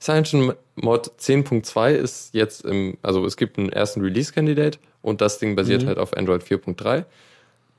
Cyanogen 0.00 0.54
Mod 0.76 1.10
10.2 1.20 1.90
ist 1.92 2.34
jetzt 2.34 2.64
im, 2.64 2.96
also 3.02 3.24
es 3.26 3.36
gibt 3.36 3.58
einen 3.58 3.70
ersten 3.70 4.00
Release-Candidate 4.00 4.78
und 5.02 5.20
das 5.20 5.38
Ding 5.38 5.54
basiert 5.54 5.82
Mhm. 5.82 5.86
halt 5.88 5.98
auf 5.98 6.16
Android 6.16 6.42
4.3 6.42 7.04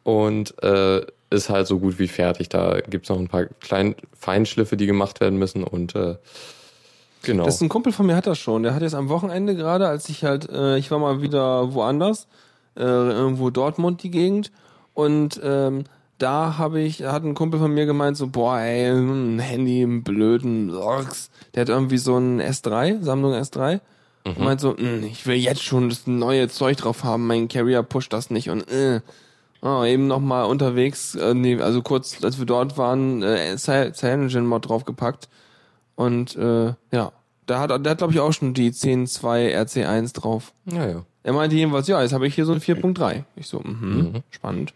und 0.04 0.62
äh, 0.64 1.06
ist 1.30 1.50
halt 1.50 1.68
so 1.68 1.80
gut 1.80 1.98
wie 2.00 2.08
fertig. 2.08 2.50
Da 2.50 2.80
gibt's 2.82 3.10
noch 3.10 3.18
ein 3.18 3.28
paar 3.28 3.46
kleine 3.46 3.96
Feinschliffe, 4.18 4.78
die 4.78 4.86
gemacht 4.86 5.22
werden 5.22 5.40
müssen 5.40 5.64
und 5.64 5.96
äh, 5.96 6.16
genau. 7.24 7.46
Das 7.46 7.56
ist 7.56 7.62
ein 7.62 7.70
Kumpel 7.70 7.94
von 7.94 8.06
mir 8.06 8.16
hat 8.16 8.28
das 8.28 8.38
schon. 8.38 8.64
Der 8.64 8.74
hat 8.74 8.82
jetzt 8.82 8.96
am 8.96 9.10
Wochenende 9.10 9.56
gerade, 9.56 9.88
als 9.88 10.10
ich 10.10 10.24
halt, 10.24 10.50
äh, 10.50 10.78
ich 10.78 10.92
war 10.92 11.00
mal 11.00 11.22
wieder 11.22 11.74
woanders, 11.74 12.28
äh, 12.76 12.82
irgendwo 12.84 13.50
Dortmund 13.50 14.04
die 14.04 14.12
Gegend 14.12 14.52
und 14.94 15.40
ähm, 15.44 15.86
da 16.18 16.58
habe 16.58 16.82
ich, 16.82 17.04
hat 17.04 17.24
ein 17.24 17.34
Kumpel 17.34 17.60
von 17.60 17.74
mir 17.74 17.88
gemeint 17.88 18.16
so, 18.16 18.28
boah, 18.28 18.60
ey, 18.60 18.90
ein 18.92 19.40
Handy, 19.40 19.82
einen 19.82 20.04
blöden 20.04 20.76
Orks. 20.76 21.32
Der 21.56 21.62
hat 21.62 21.70
irgendwie 21.70 21.98
so 21.98 22.16
ein 22.16 22.40
S3, 22.40 23.02
Sammlung 23.02 23.34
S3. 23.34 23.80
Und 24.24 24.38
meint 24.40 24.62
so, 24.62 24.74
"Mm, 24.74 25.04
ich 25.04 25.26
will 25.26 25.38
jetzt 25.38 25.64
schon 25.64 25.90
das 25.90 26.06
neue 26.06 26.48
Zeug 26.48 26.78
drauf 26.78 27.04
haben, 27.04 27.26
mein 27.26 27.48
Carrier 27.48 27.82
pusht 27.82 28.14
das 28.14 28.30
nicht 28.30 28.52
und 28.52 28.70
äh. 28.70 29.02
Oh, 29.64 29.84
eben 29.84 30.08
noch 30.08 30.20
mal 30.20 30.44
unterwegs, 30.46 31.14
äh, 31.16 31.34
nee, 31.36 31.60
also 31.62 31.82
kurz, 31.84 32.24
als 32.24 32.40
wir 32.40 32.46
dort 32.48 32.78
waren, 32.78 33.22
äh, 33.22 33.54
Cy- 33.58 33.92
Cyanogen-Mod 33.94 34.68
draufgepackt. 34.68 35.30
Und 35.96 36.36
äh, 36.36 36.74
ja, 36.92 37.12
da 37.46 37.60
hat, 37.60 37.70
der 37.86 37.92
hat 37.92 37.98
glaube 38.00 38.14
ich 38.14 38.20
auch 38.20 38.34
schon 38.34 38.54
die 38.56 38.72
10.2 38.72 39.56
RC1 39.56 40.14
drauf. 40.16 40.54
ja, 40.66 40.88
ja. 40.88 41.06
Er 41.24 41.34
meinte 41.34 41.56
jedenfalls, 41.56 41.88
ja, 41.88 42.02
jetzt 42.02 42.14
habe 42.14 42.26
ich 42.26 42.34
hier 42.34 42.46
so 42.48 42.52
ein 42.54 42.60
4.3. 42.62 43.24
Ich 43.36 43.46
so, 43.46 43.60
mhm, 43.60 44.24
spannend. 44.32 44.74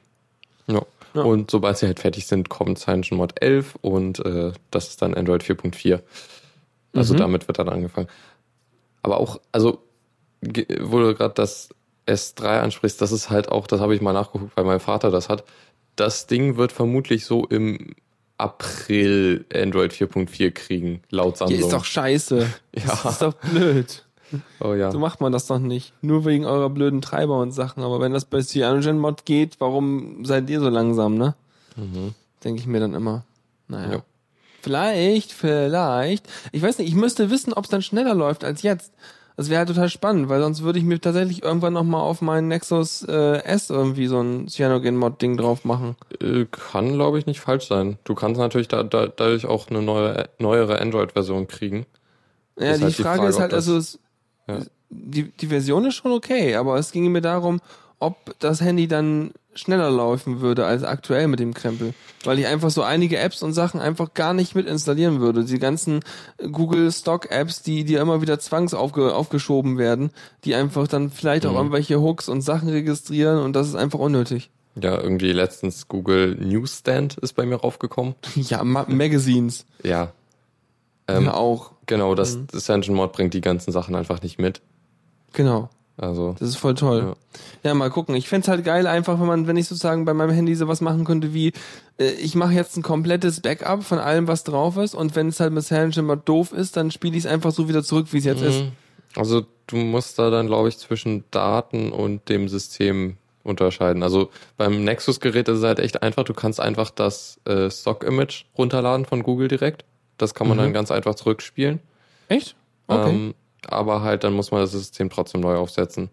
Ja. 0.68 0.84
Ja. 1.16 1.24
Und 1.24 1.50
sobald 1.50 1.78
sie 1.78 1.88
halt 1.88 2.00
fertig 2.00 2.28
sind, 2.28 2.50
kommt 2.50 2.78
Cyanogen 2.78 3.18
Mod 3.18 3.42
11 3.42 3.76
und 3.82 4.24
äh, 4.24 4.52
das 4.70 4.90
ist 4.90 5.02
dann 5.02 5.16
Android 5.16 5.42
4.4. 5.44 6.02
Also 6.94 7.14
Mhm. 7.16 7.18
damit 7.18 7.48
wird 7.48 7.58
dann 7.58 7.70
angefangen. 7.70 8.08
Aber 9.02 9.20
auch, 9.20 9.40
also, 9.52 9.80
wo 10.42 11.00
du 11.00 11.16
gerade 11.16 11.34
das 11.34 11.70
S3 12.08 12.60
ansprichst, 12.60 13.02
das 13.02 13.12
ist 13.12 13.30
halt 13.30 13.50
auch, 13.50 13.68
das 13.68 13.80
habe 13.80 13.96
ich 13.96 14.02
mal 14.02 14.14
nachgeguckt, 14.14 14.56
weil 14.56 14.66
mein 14.66 14.80
Vater 14.80 15.12
das 15.12 15.30
hat. 15.30 15.44
Das 15.96 16.28
Ding 16.28 16.58
wird 16.58 16.72
vermutlich 16.72 17.26
so 17.26 17.46
im 17.46 17.96
April 18.38 19.46
Android 19.54 19.94
4.4 19.94 20.52
kriegen, 20.52 21.02
laut 21.10 21.38
Hier 21.38 21.48
Samsung. 21.48 21.60
ist 21.60 21.74
doch 21.74 21.86
scheiße. 21.86 22.48
Ja. 22.76 22.84
Das 22.88 23.06
ist 23.06 23.22
doch 23.22 23.34
blöd. 23.36 24.04
oh 24.60 24.74
ja. 24.74 24.92
So 24.92 25.00
macht 25.00 25.22
man 25.22 25.32
das 25.32 25.48
doch 25.48 25.60
nicht. 25.60 25.94
Nur 26.02 26.26
wegen 26.26 26.46
eurer 26.46 26.70
blöden 26.70 27.02
Treiber 27.02 27.40
und 27.40 27.54
Sachen. 27.54 27.84
Aber 27.84 28.02
wenn 28.02 28.12
das 28.12 28.26
bei 28.26 28.42
CyanogenMod 28.42 29.24
geht, 29.24 29.56
warum 29.60 30.26
seid 30.26 30.50
ihr 30.50 30.60
so 30.60 30.68
langsam, 30.68 31.16
ne? 31.16 31.36
Denke 32.44 32.60
ich 32.60 32.68
mir 32.68 32.82
dann 32.82 32.94
immer. 32.94 33.24
Naja. 33.70 33.88
Mhm. 33.88 33.94
Ja. 33.94 34.04
Vielleicht, 34.62 35.32
vielleicht. 35.32 36.28
Ich 36.52 36.62
weiß 36.62 36.80
nicht, 36.80 36.90
ich 36.90 36.96
müsste 36.96 37.30
wissen, 37.30 37.54
ob 37.54 37.66
es 37.66 37.70
dann 37.70 37.82
schneller 37.82 38.16
läuft 38.16 38.44
als 38.44 38.62
jetzt. 38.62 38.92
Das 39.38 39.50
wäre 39.50 39.60
halt 39.60 39.68
total 39.68 39.90
spannend, 39.90 40.30
weil 40.30 40.42
sonst 40.42 40.64
würde 40.64 40.80
ich 40.80 40.86
mir 40.86 41.00
tatsächlich 41.02 41.44
irgendwann 41.44 41.74
nochmal 41.74 42.02
auf 42.02 42.22
meinen 42.22 42.48
Nexus 42.48 43.04
äh, 43.04 43.44
S 43.44 43.70
irgendwie 43.70 44.08
so 44.08 44.22
ein 44.22 44.48
Cyanogen-Mod-Ding 44.48 45.36
drauf 45.36 45.66
machen. 45.66 45.98
Äh, 46.22 46.46
Kann, 46.50 46.94
glaube 46.94 47.20
ich, 47.20 47.26
nicht 47.26 47.42
falsch 47.42 47.68
sein. 47.68 47.98
Du 48.06 48.16
kannst 48.16 48.40
natürlich 48.40 48.70
da, 48.70 48.84
da, 48.84 49.08
dadurch 49.08 49.46
auch 49.46 49.70
eine 49.70 49.82
neue, 49.82 50.30
neuere 50.40 50.80
Android-Version 50.80 51.48
kriegen. 51.48 51.86
Ja, 52.58 52.78
die, 52.78 52.84
halt 52.84 52.98
die 52.98 53.04
Frage, 53.04 53.18
Frage, 53.20 53.30
ist 53.30 53.40
halt, 53.40 53.54
also 53.54 53.76
es, 53.76 54.00
Ja. 54.48 54.60
die, 54.90 55.24
die 55.32 55.48
Version 55.48 55.84
ist 55.86 55.96
schon 55.96 56.14
okay, 56.14 56.56
aber 56.56 56.78
es 56.78 56.94
ging 56.94 57.12
mir 57.12 57.22
darum, 57.22 57.60
ob 58.00 58.40
das 58.40 58.62
Handy 58.62 58.88
dann 58.88 59.32
schneller 59.56 59.90
laufen 59.90 60.42
würde 60.42 60.66
als 60.66 60.84
aktuell 60.84 61.28
mit 61.28 61.40
dem 61.40 61.54
Krempel. 61.54 61.94
Weil 62.24 62.40
ich 62.40 62.48
einfach 62.48 62.70
so 62.72 62.82
einige 62.84 63.18
Apps 63.18 63.42
und 63.44 63.54
Sachen 63.54 63.80
einfach 63.80 64.14
gar 64.14 64.34
nicht 64.34 64.54
mit 64.56 64.68
installieren 64.68 65.20
würde. 65.22 65.46
Die 65.46 65.60
ganzen 65.60 66.02
Google 66.52 66.92
Stock 66.92 67.32
Apps, 67.32 67.62
die 67.62 67.84
dir 67.86 68.02
immer 68.02 68.22
wieder 68.22 68.38
zwangs 68.40 68.74
aufge, 68.74 69.14
aufgeschoben 69.16 69.78
werden, 69.78 70.12
die 70.44 70.56
einfach 70.56 70.88
dann 70.88 71.10
vielleicht 71.10 71.46
auch 71.46 71.52
Mhm. 71.52 71.58
irgendwelche 71.58 72.02
Hooks 72.02 72.28
und 72.30 72.42
Sachen 72.42 72.70
registrieren 72.70 73.40
und 73.40 73.54
das 73.54 73.68
ist 73.68 73.76
einfach 73.76 74.00
unnötig. 74.00 74.50
Ja, 74.82 75.00
irgendwie 75.00 75.32
letztens 75.32 75.88
Google 75.88 76.36
Newsstand 76.36 77.18
ist 77.20 77.34
bei 77.34 77.46
mir 77.46 77.56
raufgekommen. 77.56 78.16
Ja, 78.36 78.64
Ma 78.64 78.86
Magazines. 78.90 79.66
Ja. 79.84 80.12
Ähm, 81.08 81.26
ja, 81.26 81.34
auch. 81.36 81.72
Genau, 81.86 82.16
das, 82.16 82.36
Mhm. 82.36 82.48
das 82.52 82.68
Engine 82.68 82.96
Mod 82.98 83.14
bringt 83.14 83.34
die 83.34 83.42
ganzen 83.42 83.72
Sachen 83.72 83.96
einfach 83.96 84.22
nicht 84.22 84.40
mit. 84.40 84.62
Genau. 85.34 85.70
Also, 85.98 86.36
Das 86.40 86.50
ist 86.50 86.58
voll 86.58 86.76
toll. 86.76 87.16
Ja, 87.64 87.74
mal 87.74 87.90
gucken. 87.90 88.16
Ich 88.16 88.28
fänd's 88.28 88.48
halt 88.50 88.66
geil, 88.66 88.86
einfach, 88.86 89.20
wenn 89.20 89.28
man, 89.28 89.48
wenn 89.48 89.56
ich 89.56 89.68
sozusagen 89.68 90.04
bei 90.04 90.14
meinem 90.14 90.32
Handy 90.32 90.54
sowas 90.56 90.82
machen 90.82 91.06
könnte 91.06 91.34
wie, 91.34 91.54
äh, 91.98 92.12
ich 92.12 92.36
mache 92.36 92.54
jetzt 92.54 92.76
ein 92.76 92.84
komplettes 92.84 93.40
Backup 93.40 93.84
von 93.84 94.00
allem, 94.00 94.28
was 94.28 94.44
drauf 94.44 94.76
ist, 94.78 94.94
und 94.94 95.16
wenn 95.16 95.30
es 95.30 95.40
halt 95.40 95.54
mit 95.54 95.64
Cyanogen 95.64 96.06
mal 96.06 96.18
doof 96.18 96.52
ist, 96.52 96.76
dann 96.76 96.92
spiele 96.92 97.16
ich 97.18 97.24
es 97.26 97.32
einfach 97.32 97.52
so 97.52 97.70
wieder 97.70 97.84
zurück, 97.84 98.08
wie 98.12 98.18
es 98.18 98.26
jetzt 98.26 98.42
ist. 98.42 98.64
Mhm. 98.64 98.72
also 99.16 99.46
du 99.68 99.78
musst 99.78 100.20
da 100.20 100.30
dann, 100.30 100.48
glaube 100.48 100.68
ich, 100.70 100.78
zwischen 100.78 101.24
Daten 101.32 101.92
und 101.92 102.28
dem 102.30 102.50
System 102.50 103.16
unterscheiden. 103.44 104.04
Also 104.04 104.30
beim 104.58 104.84
Nexus-Gerät 104.84 105.48
ist 105.48 105.60
es 105.60 105.64
halt 105.64 105.80
echt 105.80 106.04
einfach. 106.04 106.24
Du 106.24 106.34
kannst 106.34 106.60
einfach 106.60 106.90
das 106.90 107.40
äh, 107.46 107.70
Stock-Image 107.72 108.46
runterladen 108.58 109.06
von 109.06 109.24
Google 109.24 109.48
direkt. 109.48 109.86
Das 110.18 110.34
kann 110.34 110.48
man 110.48 110.58
Mhm. 110.58 110.62
dann 110.64 110.74
ganz 110.74 110.92
einfach 110.92 111.16
zurückspielen. 111.16 111.80
Echt? 112.28 112.56
Okay. 112.88 113.10
Ähm, 113.10 113.34
aber 113.68 114.02
halt, 114.02 114.24
dann 114.24 114.34
muss 114.34 114.52
man 114.52 114.62
das 114.62 114.72
System 114.72 115.10
trotzdem 115.10 115.42
neu 115.42 115.56
aufsetzen. 115.56 116.10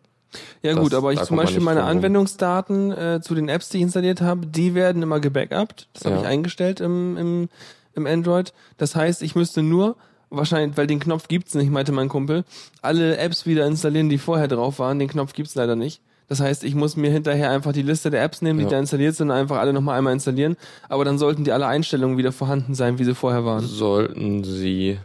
ja 0.62 0.72
das- 0.74 0.80
gut, 0.82 0.94
aber 0.94 1.12
ich 1.12 1.20
zum 1.22 1.36
Beispiel 1.36 1.60
meine. 1.62 1.84
Anwendungsdaten 1.84 2.92
äh, 2.92 3.20
zu 3.22 3.34
den 3.34 3.48
Apps, 3.48 3.68
die 3.68 3.78
ich 3.78 3.82
installiert 3.84 4.20
habe, 4.20 4.46
die 4.46 4.74
werden 4.74 5.02
immer 5.02 5.20
gebackupt. 5.20 5.88
Das 5.92 6.04
habe 6.04 6.16
Ja. 6.16 6.22
ich 6.22 6.26
eingestellt 6.28 6.80
im, 6.80 7.16
im, 7.16 7.48
im 7.94 8.06
Android. 8.06 8.52
Das 8.78 8.96
heißt, 8.96 9.22
ich 9.22 9.34
müsste 9.34 9.62
nur 9.62 9.96
wahrscheinlich, 10.30 10.76
weil 10.78 10.86
den 10.86 11.00
Knopf 11.00 11.28
gibt's 11.28 11.54
nicht, 11.54 11.70
meinte 11.70 11.92
mein 11.92 12.08
Kumpel, 12.08 12.44
alle 12.80 13.18
Apps 13.18 13.44
wieder 13.44 13.66
installieren, 13.66 14.08
die 14.08 14.16
vorher 14.18 14.48
drauf 14.48 14.78
waren. 14.78 14.98
Den 14.98 15.08
Knopf 15.08 15.34
gibt's 15.34 15.54
leider 15.54 15.76
nicht. 15.76 16.00
Das 16.28 16.40
heißt, 16.40 16.64
ich 16.64 16.74
muss 16.74 16.96
mir 16.96 17.10
hinterher 17.10 17.50
einfach 17.50 17.72
die 17.72 17.82
Liste 17.82 18.08
der 18.10 18.22
Apps 18.22 18.40
nehmen, 18.40 18.58
die 18.58 18.64
Ja. 18.64 18.70
da 18.70 18.78
installiert 18.78 19.14
sind, 19.14 19.30
und 19.30 19.36
einfach 19.36 19.58
alle 19.58 19.74
nochmal 19.74 19.98
einmal 19.98 20.14
installieren. 20.14 20.56
Aber 20.88 21.04
dann 21.04 21.18
sollten 21.18 21.44
die 21.44 21.52
alle 21.52 21.66
Einstellungen 21.66 22.16
wieder 22.16 22.32
vorhanden 22.32 22.74
sein, 22.74 22.98
wie 22.98 23.04
sie 23.04 23.14
vorher 23.14 23.44
waren. 23.44 23.60
Sollten 23.62 24.42
sie 24.42 24.98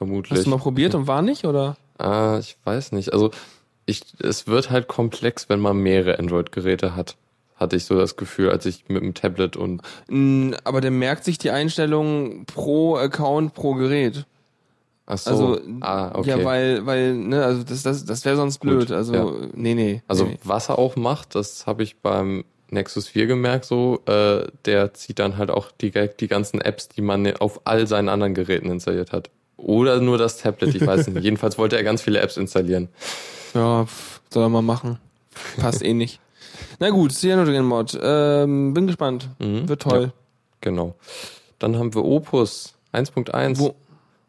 vermutlich. 0.00 0.38
Hast 0.38 0.46
du 0.46 0.50
mal 0.50 0.56
probiert 0.56 0.94
und 0.94 1.06
war 1.06 1.20
nicht, 1.20 1.44
oder? 1.44 1.76
Ah, 1.98 2.38
ich 2.40 2.56
weiß 2.64 2.92
nicht. 2.92 3.12
Also 3.12 3.30
ich, 3.84 4.02
es 4.22 4.46
wird 4.46 4.70
halt 4.70 4.88
komplex, 4.88 5.50
wenn 5.50 5.60
man 5.60 5.76
mehrere 5.76 6.18
Android-Geräte 6.18 6.96
hat. 6.96 7.16
Hatte 7.54 7.76
ich 7.76 7.84
so 7.84 7.98
das 7.98 8.16
Gefühl, 8.16 8.50
als 8.50 8.64
ich 8.64 8.88
mit 8.88 9.02
dem 9.02 9.12
Tablet 9.12 9.58
und 9.58 9.82
Aber 10.64 10.80
der 10.80 10.90
merkt 10.90 11.24
sich 11.24 11.36
die 11.36 11.50
Einstellungen 11.50 12.46
pro 12.46 12.96
Account, 12.96 13.52
pro 13.52 13.74
Gerät. 13.74 14.24
ach 15.04 15.18
so, 15.18 15.30
Also, 15.30 15.60
ah, 15.82 16.12
okay. 16.14 16.30
ja, 16.30 16.44
weil, 16.44 16.86
weil, 16.86 17.14
ne, 17.16 17.44
also 17.44 17.62
das, 17.62 17.82
das, 17.82 18.06
das 18.06 18.24
wäre 18.24 18.36
sonst 18.36 18.56
blöd. 18.58 18.88
Gut, 18.88 18.92
also, 18.92 19.12
ja. 19.12 19.48
nee, 19.52 19.74
nee. 19.74 20.02
also 20.08 20.24
nee. 20.24 20.38
was 20.42 20.70
er 20.70 20.78
auch 20.78 20.96
macht, 20.96 21.34
das 21.34 21.66
habe 21.66 21.82
ich 21.82 21.98
beim 21.98 22.44
Nexus 22.70 23.08
4 23.08 23.26
gemerkt, 23.26 23.66
so, 23.66 24.00
äh, 24.06 24.46
der 24.64 24.94
zieht 24.94 25.18
dann 25.18 25.36
halt 25.36 25.50
auch 25.50 25.70
die, 25.72 25.92
die 26.18 26.28
ganzen 26.28 26.62
Apps, 26.62 26.88
die 26.88 27.02
man 27.02 27.36
auf 27.36 27.60
all 27.64 27.86
seinen 27.86 28.08
anderen 28.08 28.32
Geräten 28.32 28.70
installiert 28.70 29.12
hat. 29.12 29.28
Oder 29.62 30.00
nur 30.00 30.18
das 30.18 30.38
Tablet, 30.38 30.74
ich 30.74 30.86
weiß 30.86 31.08
nicht. 31.08 31.22
Jedenfalls 31.24 31.58
wollte 31.58 31.76
er 31.76 31.82
ganz 31.84 32.02
viele 32.02 32.20
Apps 32.20 32.36
installieren. 32.36 32.88
Ja, 33.54 33.86
soll 34.30 34.42
er 34.44 34.48
mal 34.48 34.62
machen. 34.62 34.98
Passt 35.58 35.82
eh 35.82 35.94
nicht. 35.94 36.20
Na 36.78 36.90
gut, 36.90 37.12
Cyanogen-Mod. 37.12 37.98
Ähm, 38.02 38.74
bin 38.74 38.86
gespannt. 38.86 39.28
Mhm. 39.38 39.68
Wird 39.68 39.82
toll. 39.82 40.02
Ja, 40.02 40.12
genau. 40.60 40.94
Dann 41.58 41.76
haben 41.78 41.94
wir 41.94 42.04
Opus 42.04 42.74
1.1. 42.92 43.58
Wo, 43.58 43.74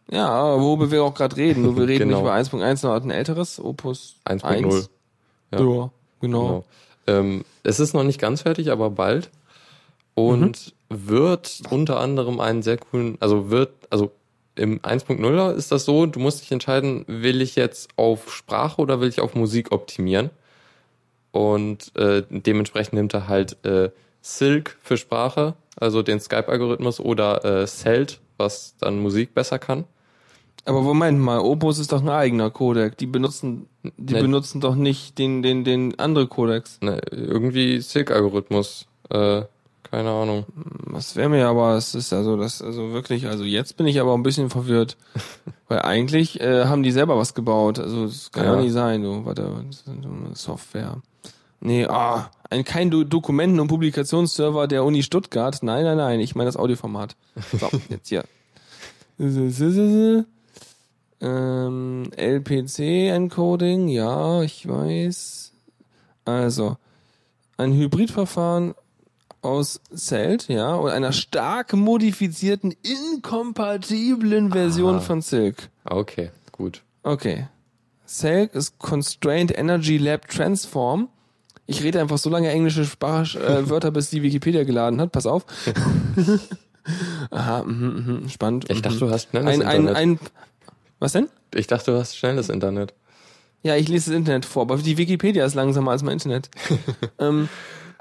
ja, 0.10 0.60
worüber 0.60 0.92
wir 0.92 1.04
auch 1.04 1.14
gerade 1.14 1.38
reden. 1.38 1.64
Nur 1.64 1.78
wir 1.78 1.88
reden 1.88 2.10
Genau. 2.10 2.22
nicht 2.22 2.52
über 2.52 2.64
1.1, 2.64 2.78
sondern 2.78 3.04
ein 3.04 3.12
älteres, 3.12 3.60
Opus 3.60 4.16
1.0. 4.26 4.44
1. 4.44 4.90
Ja. 5.52 5.60
Ja, 5.60 5.66
genau. 5.66 5.92
Genau. 6.20 6.64
Ähm, 7.08 7.46
es 7.64 7.80
ist 7.80 7.94
noch 7.94 8.04
nicht 8.04 8.20
ganz 8.20 8.42
fertig, 8.42 8.72
aber 8.72 8.90
bald. 8.90 9.30
Und 10.14 10.74
wird 10.90 11.62
unter 11.70 12.00
anderem 12.00 12.40
einen 12.42 12.62
sehr 12.64 12.78
coolen, 12.78 13.18
also 13.22 13.50
wird, 13.50 13.72
also 13.90 14.12
im 14.56 14.80
1.0 14.80 15.54
ist 15.54 15.72
das 15.72 15.86
so, 15.86 16.06
du 16.06 16.20
musst 16.20 16.42
dich 16.42 16.52
entscheiden, 16.52 17.06
will 17.08 17.42
ich 17.42 17.56
jetzt 17.56 17.90
auf 17.96 18.34
Sprache 18.34 18.82
oder 18.82 19.00
will 19.02 19.10
ich 19.10 19.22
auf 19.22 19.34
Musik 19.36 19.72
optimieren? 19.72 20.30
Und 21.32 21.96
äh, 21.96 22.24
dementsprechend 22.30 22.94
nimmt 22.94 23.14
er 23.14 23.28
halt 23.28 23.64
äh, 23.66 23.90
Silk 24.22 24.78
für 24.82 24.98
Sprache, 24.98 25.56
also 25.80 26.02
den 26.04 26.20
Skype-Algorithmus, 26.20 27.00
oder 27.00 27.44
äh, 27.62 27.66
Celt, 27.68 28.20
was 28.38 28.76
dann 28.80 29.00
Musik 29.00 29.34
besser 29.34 29.58
kann. 29.58 29.86
Aber 30.66 30.82
Moment 30.82 31.20
mal, 31.20 31.40
Opus 31.40 31.80
ist 31.80 31.92
doch 31.92 32.02
ein 32.02 32.10
eigener 32.10 32.52
Codec. 32.52 32.98
Die 32.98 33.08
benutzen, 33.08 33.68
die 33.98 34.14
Nee. 34.14 34.22
benutzen 34.22 34.62
doch 34.62 34.76
nicht 34.76 35.18
den, 35.18 35.42
den, 35.42 35.64
den 35.64 35.98
andere 35.98 36.28
Codecs. 36.28 36.80
Ne, 36.82 37.02
irgendwie 37.10 37.80
Silk-Algorithmus. 37.80 38.86
Äh, 39.10 39.44
keine 39.84 40.10
Ahnung. 40.10 40.46
Das 40.94 41.16
wäre 41.16 41.30
mir 41.30 41.48
aber, 41.48 41.76
es 41.76 41.96
ist 41.96 42.14
also 42.14 42.38
das, 42.38 42.62
also 42.62 42.92
wirklich, 42.92 43.28
also 43.28 43.44
jetzt 43.44 43.78
bin 43.78 43.88
ich 43.88 44.00
aber 44.00 44.14
ein 44.14 44.24
bisschen 44.24 44.50
verwirrt. 44.50 44.98
Weil 45.68 45.82
eigentlich 45.82 46.40
äh, 46.40 46.66
haben 46.66 46.84
die 46.84 46.92
selber 46.92 47.18
was 47.18 47.34
gebaut. 47.34 47.80
Also 47.80 48.06
das 48.06 48.32
kann 48.32 48.46
ja, 48.46 48.56
Ja. 48.56 48.62
nicht 48.62 48.74
sein, 48.74 49.04
du, 49.04 49.26
warte, 49.26 49.66
Software. 50.34 51.02
Nee, 51.60 51.86
ah, 51.86 52.32
ein, 52.50 52.64
kein 52.64 52.90
Do 52.90 53.04
Dokumenten- 53.04 53.60
und 53.60 53.68
Publikationsserver 53.68 54.68
der 54.68 54.84
Uni 54.84 55.04
Stuttgart. 55.04 55.60
Nein, 55.62 55.84
nein, 55.84 55.98
nein, 55.98 56.20
ich 56.20 56.36
meine 56.36 56.48
das 56.48 56.58
Audioformat. 56.58 57.16
So, 57.58 57.70
jetzt 57.90 58.10
hier. 58.10 58.24
Ähm, 61.22 62.10
LPC-Encoding, 62.16 63.88
ja, 63.90 64.42
ich 64.42 64.68
weiß. 64.68 65.52
Also, 66.26 66.78
ein 67.58 67.74
Hybridverfahren 67.74 68.74
aus 69.42 69.82
Celt, 69.96 70.48
ja, 70.48 70.76
und 70.76 70.92
einer 70.92 71.12
stark 71.12 71.74
modifizierten, 71.74 72.76
inkompatiblen 72.84 74.52
Version 74.52 74.96
Aha. 74.96 75.02
von 75.02 75.22
Silk. 75.22 75.70
Okay, 75.84 76.32
gut. 76.52 76.84
Okay. 77.04 77.48
Silk 78.06 78.54
ist 78.54 78.78
Constrained 78.78 79.58
Energy 79.58 79.98
Lab 79.98 80.28
Transform. 80.28 81.10
Ich 81.66 81.82
rede 81.84 82.02
einfach 82.02 82.18
so 82.18 82.30
lange 82.30 82.50
englische 82.50 82.86
Sprach 82.86 83.36
äh, 83.36 83.70
Wörter, 83.70 83.92
bis 83.92 84.10
die 84.10 84.22
Wikipedia 84.22 84.64
geladen 84.64 85.00
hat. 85.00 85.12
Pass 85.12 85.26
auf. 85.26 85.46
Aha, 87.32 87.64
mhm, 87.64 88.22
mhm, 88.22 88.30
spannend. 88.30 88.70
Ich 88.70 88.82
dachte, 88.82 88.96
mhm. 88.96 89.00
du 89.00 89.10
hast 89.12 89.30
schnelles 89.30 89.54
ein, 89.54 89.62
ein, 89.62 89.80
Internet. 89.88 89.98
ein, 89.98 90.20
was 91.00 91.14
denn? 91.14 91.30
ich 91.56 91.68
dachte, 91.68 91.92
du 91.92 91.98
hast 91.98 92.18
schnelles 92.18 92.50
Internet. 92.50 92.94
Ja, 93.64 93.76
ich 93.76 93.88
lese 93.88 94.10
das 94.10 94.18
Internet 94.18 94.46
vor, 94.46 94.64
aber 94.64 94.78
die 94.78 94.98
Wikipedia 94.98 95.46
ist 95.46 95.54
langsamer 95.54 95.92
als 95.92 96.04
mein 96.04 96.14
Internet. 96.14 96.50
ähm, 97.20 97.48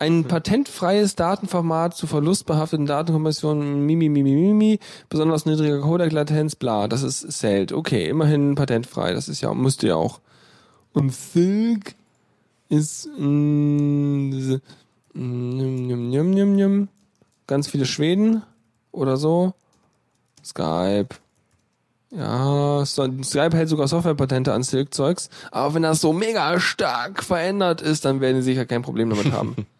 ein 0.00 0.24
patentfreies 0.24 1.14
Datenformat 1.14 1.94
zu 1.94 2.06
verlustbehafteten 2.06 2.86
Datenkompressionen, 2.86 3.84
mimi, 3.84 4.08
mimi, 4.08 4.32
mimi, 4.32 4.78
besonders 5.10 5.44
niedriger 5.44 5.80
Codec-Latenz, 5.80 6.56
bla, 6.56 6.88
das 6.88 7.02
ist 7.02 7.30
Celt. 7.30 7.70
Okay, 7.72 8.08
immerhin 8.08 8.54
patentfrei, 8.54 9.12
das 9.12 9.28
ist 9.28 9.42
ja, 9.42 9.52
müsste 9.52 9.88
ja 9.88 9.96
auch. 9.96 10.20
Und 10.94 11.12
Silk 11.14 11.94
ist, 12.70 13.08
mm, 13.18 14.30
diese- 14.30 14.62
mm, 15.12 16.10
njum, 16.10 16.88
ganz 17.46 17.68
viele 17.68 17.84
Schweden 17.84 18.42
oder 18.92 19.18
so. 19.18 19.52
Skype. 20.42 21.08
Ja, 22.10 22.84
Skype 22.86 23.50
hält 23.56 23.68
sogar 23.68 23.86
Softwarepatente 23.86 24.52
an 24.52 24.62
Silk-Zeugs, 24.62 25.28
aber 25.52 25.74
wenn 25.74 25.82
das 25.82 26.00
so 26.00 26.12
mega 26.12 26.58
stark 26.58 27.22
verändert 27.22 27.82
ist, 27.82 28.04
dann 28.04 28.20
werden 28.20 28.36
sie 28.38 28.52
sicher 28.52 28.64
kein 28.66 28.82
Problem 28.82 29.10
damit 29.10 29.30
haben. 29.32 29.54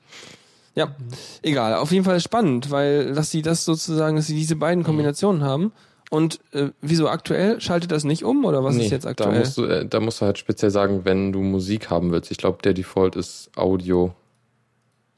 ja, 0.75 0.95
egal. 1.43 1.75
Auf 1.75 1.91
jeden 1.93 2.05
Fall 2.05 2.21
spannend, 2.21 2.71
weil 2.71 3.13
dass 3.15 3.31
sie 3.31 3.43
das 3.43 3.65
sozusagen, 3.65 4.17
dass 4.17 4.27
sie 4.27 4.35
diese 4.37 4.57
beiden 4.57 4.85
Kombinationen 4.85 5.43
haben. 5.45 5.73
Und 6.11 6.41
äh, 6.53 6.71
wieso 6.81 7.09
aktuell? 7.09 7.61
Schaltet 7.61 7.93
das 7.93 8.03
nicht 8.05 8.25
um 8.25 8.45
oder 8.45 8.65
was 8.65 8.75
ist 8.77 8.91
jetzt 8.91 9.05
Da 9.05 9.11
aktuell? 9.11 9.39
musst, 9.39 9.57
du, 9.59 9.65
äh, 9.65 9.87
da 9.87 10.01
musst 10.01 10.21
du 10.21 10.27
halt 10.27 10.39
speziell 10.39 10.71
sagen, 10.73 11.05
wenn 11.05 11.33
du 11.33 11.41
Musik 11.41 11.89
haben 11.89 12.11
willst. 12.11 12.31
Ich 12.33 12.39
glaube, 12.39 12.59
der 12.65 12.75
Default 12.75 13.15
ist 13.15 13.51
Audio. 13.57 14.13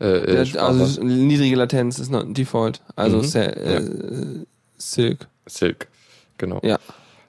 Äh, 0.01 0.07
äh, 0.19 0.45
Der, 0.53 0.63
also 0.63 1.03
niedrige 1.03 1.57
Latenz 1.57 1.99
ist 1.99 2.11
noch 2.11 2.25
Default. 2.27 2.83
Also 2.97 3.19
Mhm. 3.19 3.23
Cel- 3.23 3.57
äh, 3.57 4.45
Silk. 4.77 5.29
Silk. 5.47 5.89
Genau. 6.37 6.61
Ja. 6.63 6.79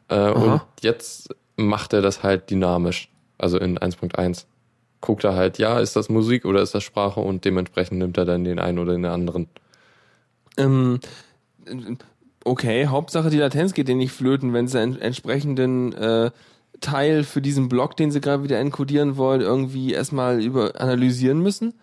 Äh, 0.10 0.32
und 0.32 0.62
jetzt 0.82 1.30
macht 1.56 1.94
er 1.94 2.02
das 2.02 2.22
halt 2.24 2.50
dynamisch. 2.50 3.10
Also 3.38 3.60
in 3.60 3.78
1.1. 3.80 4.46
Guckt 5.04 5.26
er 5.26 5.36
halt, 5.36 5.58
ja, 5.58 5.80
ist 5.82 5.98
das 5.98 6.08
Musik 6.08 6.46
oder 6.46 6.62
ist 6.62 6.74
das 6.74 6.82
Sprache 6.82 7.20
und 7.20 7.44
dementsprechend 7.44 7.98
nimmt 7.98 8.18
er 8.18 8.24
dann 8.24 8.46
den 8.46 8.58
einen 8.58 8.80
oder 8.80 8.94
den 8.94 9.04
anderen. 9.04 9.50
Ähm, 10.56 11.02
okay, 12.46 12.88
Hauptsache 12.88 13.30
die 13.30 13.38
Latenz 13.38 13.74
geht 13.74 13.90
denen 13.90 13.98
nicht 13.98 14.14
flöten, 14.14 14.54
wenn 14.54 14.70
sie 14.70 14.80
einen 14.80 14.98
entsprechenden 14.98 15.92
äh, 15.92 16.32
Teil 16.80 17.26
für 17.26 17.42
diesen 17.42 17.68
Block, 17.68 17.98
den 17.98 18.12
sie 18.12 18.22
gerade 18.22 18.44
wieder 18.44 18.58
encodieren 18.60 19.18
wollen, 19.18 19.42
irgendwie 19.42 19.92
erstmal 19.92 20.42
über 20.42 20.80
analysieren 20.80 21.42
müssen. 21.42 21.74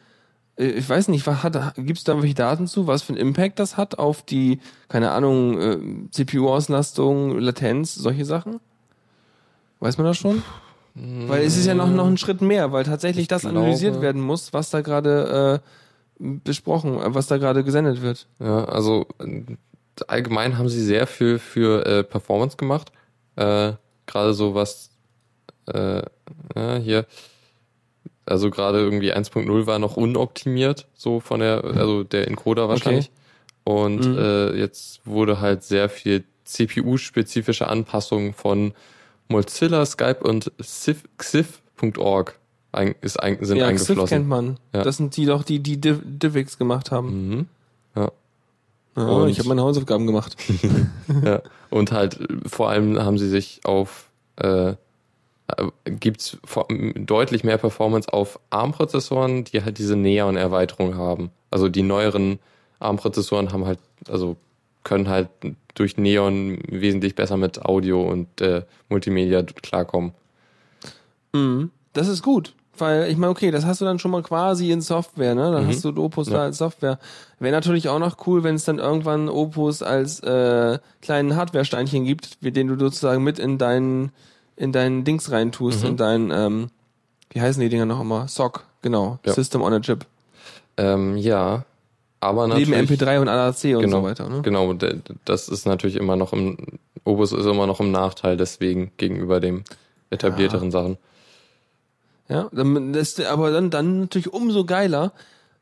Äh, 0.57 0.69
Ich 0.69 0.89
weiß 0.89 1.09
nicht, 1.09 1.27
was 1.27 1.43
hat, 1.43 1.75
gibt 1.77 1.99
es 1.99 2.05
da 2.05 2.13
irgendwelche 2.13 2.37
Daten 2.37 2.69
zu, 2.69 2.87
was 2.87 3.03
für 3.03 3.13
einen 3.13 3.21
Impact 3.21 3.59
das 3.59 3.77
hat 3.77 3.99
auf 3.99 4.23
die, 4.23 4.61
keine 4.89 5.11
Ahnung, 5.11 5.61
äh, 5.61 5.79
CPU-Auslastung, 6.11 7.39
Latenz, 7.39 7.95
solche 7.97 8.25
Sachen? 8.25 8.61
Weiß 9.79 9.99
man 9.99 10.07
das 10.07 10.17
schon? 10.17 10.43
Weil 10.95 11.45
es 11.45 11.57
ist 11.57 11.67
ja 11.67 11.75
noch, 11.75 11.89
noch 11.89 12.07
ein 12.07 12.17
Schritt 12.19 12.41
mehr, 12.43 12.73
weil 12.73 12.85
tatsächlich 12.85 13.29
das 13.29 13.43
glaube- 13.43 13.59
analysiert 13.59 14.01
werden 14.01 14.21
muss, 14.21 14.53
was 14.53 14.71
da 14.71 14.81
gerade 14.81 15.61
äh, 15.63 16.25
besprochen, 16.45 16.99
äh, 16.99 17.15
was 17.15 17.27
da 17.29 17.39
gerade 17.39 17.65
gesendet 17.65 18.03
wird. 18.03 18.27
Ja, 18.41 18.65
also 18.65 19.07
allgemein 20.09 20.59
haben 20.59 20.69
sie 20.69 20.83
sehr 20.85 21.07
viel 21.07 21.39
für 21.39 21.87
äh, 21.87 22.03
Performance 22.05 22.57
gemacht. 22.57 22.91
Äh, 23.37 23.73
gerade 24.07 24.35
so 24.35 24.55
was 24.55 24.91
äh, 25.67 26.03
ja, 26.57 26.77
hier. 26.77 27.07
Also 28.27 28.51
gerade 28.51 28.79
irgendwie 28.81 29.13
1.0 29.13 29.67
war 29.67 29.79
noch 29.79 29.97
unoptimiert, 29.97 30.87
so 30.95 31.21
von 31.21 31.41
der, 31.41 31.65
also 31.65 32.05
der 32.05 32.29
Encoder 32.29 32.69
wahrscheinlich. 32.69 33.11
Und 33.65 33.99
Mhm. 34.05 34.19
äh, 34.19 34.57
jetzt 34.57 35.01
wurde 35.07 35.41
halt 35.41 35.63
sehr 35.65 35.89
viel 35.89 36.25
CPU-spezifische 36.45 37.69
Anpassungen 37.69 38.33
von 38.33 38.73
Mozilla, 39.31 39.87
Skype 39.87 40.19
und 40.23 40.53
Xif- 40.61 41.05
Xif.org 41.19 42.39
ein, 42.73 42.95
ist 43.01 43.21
ein, 43.21 43.39
sind 43.45 43.57
ja, 43.57 43.65
Xif 43.73 43.91
eingeflossen. 43.91 44.09
kennt 44.19 44.29
man. 44.29 44.59
Ja. 44.73 44.83
Das 44.83 44.97
sind 44.97 45.17
die 45.17 45.25
doch, 45.27 45.43
die 45.43 45.59
die 45.61 45.81
Div 45.81 46.01
Divix 46.05 46.59
gemacht 46.59 46.91
haben. 46.91 47.29
Mhm. 47.29 47.47
Ja. 47.97 48.11
Und- 49.03 49.29
ich 49.29 49.39
habe 49.39 49.49
meine 49.49 49.63
Hausaufgaben 49.63 50.07
gemacht. 50.07 50.37
ja. 51.25 51.43
Und 51.71 51.93
halt 51.93 52.19
vor 52.47 52.69
allem 52.71 52.99
haben 53.03 53.19
sie 53.19 53.29
sich 53.29 53.61
auf 53.65 54.09
äh, 54.37 54.75
gibt's 55.85 56.39
vor, 56.45 56.69
deutlich 56.95 57.43
mehr 57.45 57.59
Performance 57.59 58.13
auf 58.13 58.39
ARM-Prozessoren, 58.51 59.45
die 59.45 59.63
halt 59.65 59.79
diese 59.79 59.97
Neon-Erweiterung 59.97 60.97
haben. 60.97 61.31
Also 61.51 61.69
die 61.69 61.83
neueren 61.83 62.39
ARM-Prozessoren 62.79 63.53
haben 63.53 63.67
halt, 63.67 63.81
also 64.09 64.37
können 64.85 65.09
halt 65.09 65.29
durch 65.75 65.97
Neon 65.97 66.59
wesentlich 66.69 67.15
besser 67.15 67.37
mit 67.37 67.63
Audio 67.65 68.03
und 68.03 68.41
äh, 68.41 68.63
Multimedia 68.89 69.43
klarkommen. 69.43 70.13
Mhm. 71.33 71.71
Das 71.93 72.09
ist 72.09 72.23
gut. 72.23 72.55
Weil, 72.79 73.11
ich 73.11 73.19
meine, 73.19 73.31
okay, 73.31 73.51
das 73.51 73.67
hast 73.67 73.83
du 73.83 73.85
dann 73.85 73.99
schon 73.99 74.11
mal 74.11 74.23
quasi 74.23 74.71
in 74.71 74.81
Software, 74.81 75.35
ne? 75.35 75.53
Dann 75.53 75.65
Mhm. 75.65 75.69
hast 75.69 75.85
du 75.85 75.91
Opus 76.03 76.29
Ja. 76.29 76.35
da 76.39 76.43
als 76.45 76.59
Software. 76.59 76.99
Wäre 77.39 77.53
natürlich 77.55 77.89
auch 77.91 77.99
noch 77.99 78.27
cool, 78.27 78.43
wenn 78.43 78.55
es 78.55 78.65
dann 78.65 78.79
irgendwann 78.79 79.29
Opus 79.29 79.83
als 79.83 80.21
äh, 80.21 80.79
kleinen 81.03 81.37
Hardware-Steinchen 81.37 82.05
gibt, 82.05 82.39
mit 82.41 82.57
den 82.57 82.69
du 82.69 82.79
sozusagen 82.79 83.23
mit 83.23 83.39
in 83.39 83.59
deinen 83.59 84.13
in 84.57 84.73
deinen 84.73 85.05
Dings 85.05 85.31
reintust, 85.31 85.83
Mhm. 85.85 85.89
in 85.91 85.97
deinen, 85.97 86.31
ähm, 86.31 86.71
wie 87.31 87.41
heißen 87.41 87.63
die 87.63 87.71
Dinger 87.71 87.87
noch 87.87 88.01
immer? 88.01 88.29
SOC, 88.29 88.65
genau. 88.83 89.19
Ja. 89.25 89.33
System 89.33 89.63
on 89.63 89.73
a 89.73 89.81
Chip. 89.81 90.05
Ähm, 90.77 91.17
ja, 91.17 91.65
aber 92.21 92.47
Neben 92.49 92.71
natürlich... 92.73 93.01
MP3 93.01 93.21
und 93.21 93.29
AAC 93.29 93.65
und 93.77 93.83
genau, 93.83 94.01
so 94.01 94.03
weiter, 94.05 94.29
ne? 94.29 94.43
Genau, 94.43 94.75
das 95.25 95.49
ist 95.49 95.67
natürlich 95.67 95.97
immer 95.97 96.17
noch 96.17 96.33
im, 96.33 96.57
Obus 97.05 97.33
ist 97.33 97.47
immer 97.47 97.67
noch 97.67 97.81
im 97.81 97.91
Nachteil 97.91 98.37
deswegen 98.37 98.93
gegenüber 98.99 99.41
dem 99.41 99.65
etablierteren 100.11 100.71
Sachen. 100.71 100.99
Ja, 102.29 102.49
dann, 102.53 102.93
das, 102.93 103.19
aber 103.21 103.51
dann, 103.51 103.71
dann 103.71 104.01
natürlich 104.01 104.33
umso 104.33 104.65
geiler. 104.65 105.13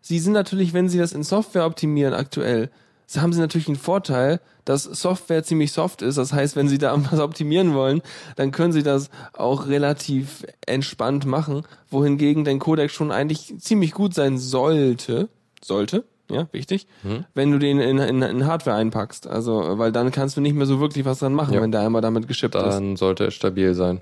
Sie 0.00 0.18
sind 0.18 0.32
natürlich, 0.32 0.74
wenn 0.74 0.88
sie 0.88 0.98
das 0.98 1.12
in 1.12 1.22
Software 1.22 1.66
optimieren 1.66 2.12
aktuell, 2.14 2.70
haben 3.16 3.32
sie 3.32 3.40
natürlich 3.40 3.68
einen 3.68 3.76
Vorteil, 3.76 4.40
dass 4.66 4.82
Software 4.82 5.42
ziemlich 5.42 5.72
soft 5.72 6.02
ist. 6.02 6.18
Das 6.18 6.32
heißt, 6.32 6.56
wenn 6.56 6.68
sie 6.68 6.76
da 6.76 6.94
was 7.10 7.20
optimieren 7.20 7.74
wollen, 7.74 8.02
dann 8.36 8.50
können 8.50 8.72
sie 8.72 8.82
das 8.82 9.10
auch 9.32 9.66
relativ 9.66 10.44
entspannt 10.66 11.24
machen. 11.24 11.62
Wohingegen 11.90 12.44
dein 12.44 12.58
Codec 12.58 12.90
schon 12.90 13.10
eigentlich 13.10 13.54
ziemlich 13.58 13.92
gut 13.92 14.12
sein 14.12 14.36
sollte. 14.38 15.28
Sollte, 15.62 16.04
ja, 16.30 16.46
wichtig. 16.52 16.86
Mhm. 17.02 17.24
Wenn 17.34 17.50
du 17.50 17.58
den 17.58 17.80
in, 17.80 17.98
in, 17.98 18.22
in 18.22 18.46
Hardware 18.46 18.76
einpackst. 18.76 19.26
Also, 19.26 19.78
weil 19.78 19.92
dann 19.92 20.10
kannst 20.10 20.36
du 20.36 20.40
nicht 20.40 20.54
mehr 20.54 20.66
so 20.66 20.80
wirklich 20.80 21.04
was 21.04 21.20
dran 21.20 21.32
machen, 21.34 21.54
Ja. 21.54 21.62
wenn 21.62 21.72
der 21.72 21.80
einmal 21.80 22.02
damit 22.02 22.28
geschippt 22.28 22.54
ist. 22.54 22.62
Dann 22.62 22.96
sollte 22.96 23.24
es 23.26 23.34
stabil 23.34 23.74
sein. 23.74 24.00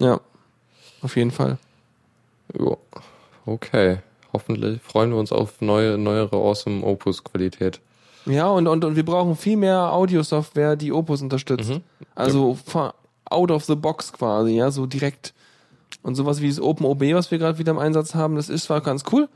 Ja. 0.00 0.20
Auf 1.02 1.16
jeden 1.16 1.30
Fall. 1.30 1.58
Jo. 2.58 2.78
Okay. 3.46 3.98
Hoffentlich 4.32 4.80
freuen 4.82 5.10
wir 5.10 5.18
uns 5.18 5.32
auf 5.32 5.60
neue, 5.60 5.98
neuere 5.98 6.36
Awesome 6.36 6.84
Opus 6.84 7.22
Qualität. 7.22 7.80
Ja, 8.26 8.46
und, 8.48 8.66
und, 8.66 8.84
und 8.84 8.96
wir 8.96 9.04
brauchen 9.04 9.36
viel 9.36 9.56
mehr 9.56 9.92
Audiosoftware, 9.92 10.76
die 10.76 10.92
Opus 10.92 11.20
unterstützt. 11.22 11.70
Mhm. 11.70 11.82
Also 12.14 12.58
von 12.64 12.90
out 13.26 13.50
of 13.50 13.64
the 13.64 13.74
box 13.74 14.12
quasi, 14.12 14.52
ja, 14.56 14.70
so 14.70 14.86
direkt. 14.86 15.34
Und 16.02 16.14
sowas 16.14 16.40
wie 16.40 16.48
das 16.48 16.60
OpenOB, 16.60 17.02
was 17.14 17.30
wir 17.30 17.38
gerade 17.38 17.58
wieder 17.58 17.72
im 17.72 17.78
Einsatz 17.78 18.14
haben, 18.14 18.36
das 18.36 18.48
ist 18.48 18.64
zwar 18.64 18.80
ganz 18.80 19.04
cool, 19.12 19.28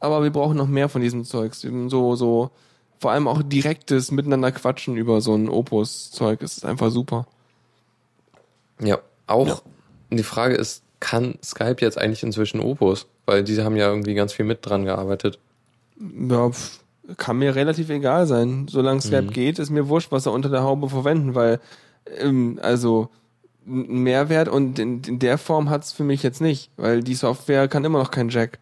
aber 0.00 0.22
wir 0.22 0.30
brauchen 0.30 0.56
noch 0.56 0.66
mehr 0.68 0.88
von 0.88 1.00
diesem 1.02 1.24
Zeugs. 1.24 1.60
So, 1.60 2.16
so, 2.16 2.50
vor 2.98 3.10
allem 3.12 3.28
auch 3.28 3.42
direktes 3.42 4.10
Miteinander 4.10 4.50
quatschen 4.52 4.96
über 4.96 5.20
so 5.20 5.34
ein 5.34 5.48
Opus-Zeug. 5.48 6.40
Das 6.40 6.56
ist 6.58 6.64
einfach 6.64 6.90
super. 6.90 7.26
Ja, 8.82 8.98
auch 9.26 9.46
Ja. 9.46 9.60
die 10.10 10.22
Frage 10.22 10.54
ist, 10.54 10.82
kann 11.00 11.36
Skype 11.42 11.76
jetzt 11.80 11.98
eigentlich 11.98 12.22
inzwischen 12.22 12.60
Opus? 12.60 13.06
Weil 13.26 13.44
diese 13.44 13.64
haben 13.64 13.76
ja 13.76 13.88
irgendwie 13.88 14.14
ganz 14.14 14.32
viel 14.32 14.44
mit 14.44 14.64
dran 14.66 14.84
gearbeitet. 14.84 15.38
Ja, 15.98 16.50
pf, 16.50 16.80
kann 17.16 17.38
mir 17.38 17.54
relativ 17.54 17.88
egal 17.90 18.26
sein. 18.26 18.66
Solange 18.68 19.00
Skype 19.00 19.22
Mhm. 19.22 19.30
geht, 19.32 19.58
ist 19.58 19.70
mir 19.70 19.88
wurscht, 19.88 20.12
was 20.12 20.24
sie 20.24 20.30
unter 20.30 20.48
der 20.48 20.62
Haube 20.62 20.88
verwenden, 20.88 21.34
weil, 21.34 21.60
ähm, 22.18 22.58
also, 22.62 23.08
Mehrwert 23.64 24.48
und 24.48 24.78
in, 24.78 25.02
in 25.04 25.18
der 25.18 25.36
Form 25.38 25.68
hat's 25.70 25.92
für 25.92 26.02
mich 26.04 26.22
jetzt 26.22 26.40
nicht, 26.40 26.70
weil 26.76 27.02
die 27.02 27.14
Software 27.14 27.68
kann 27.68 27.84
immer 27.84 27.98
noch 27.98 28.10
kein 28.10 28.28
Jack. 28.30 28.58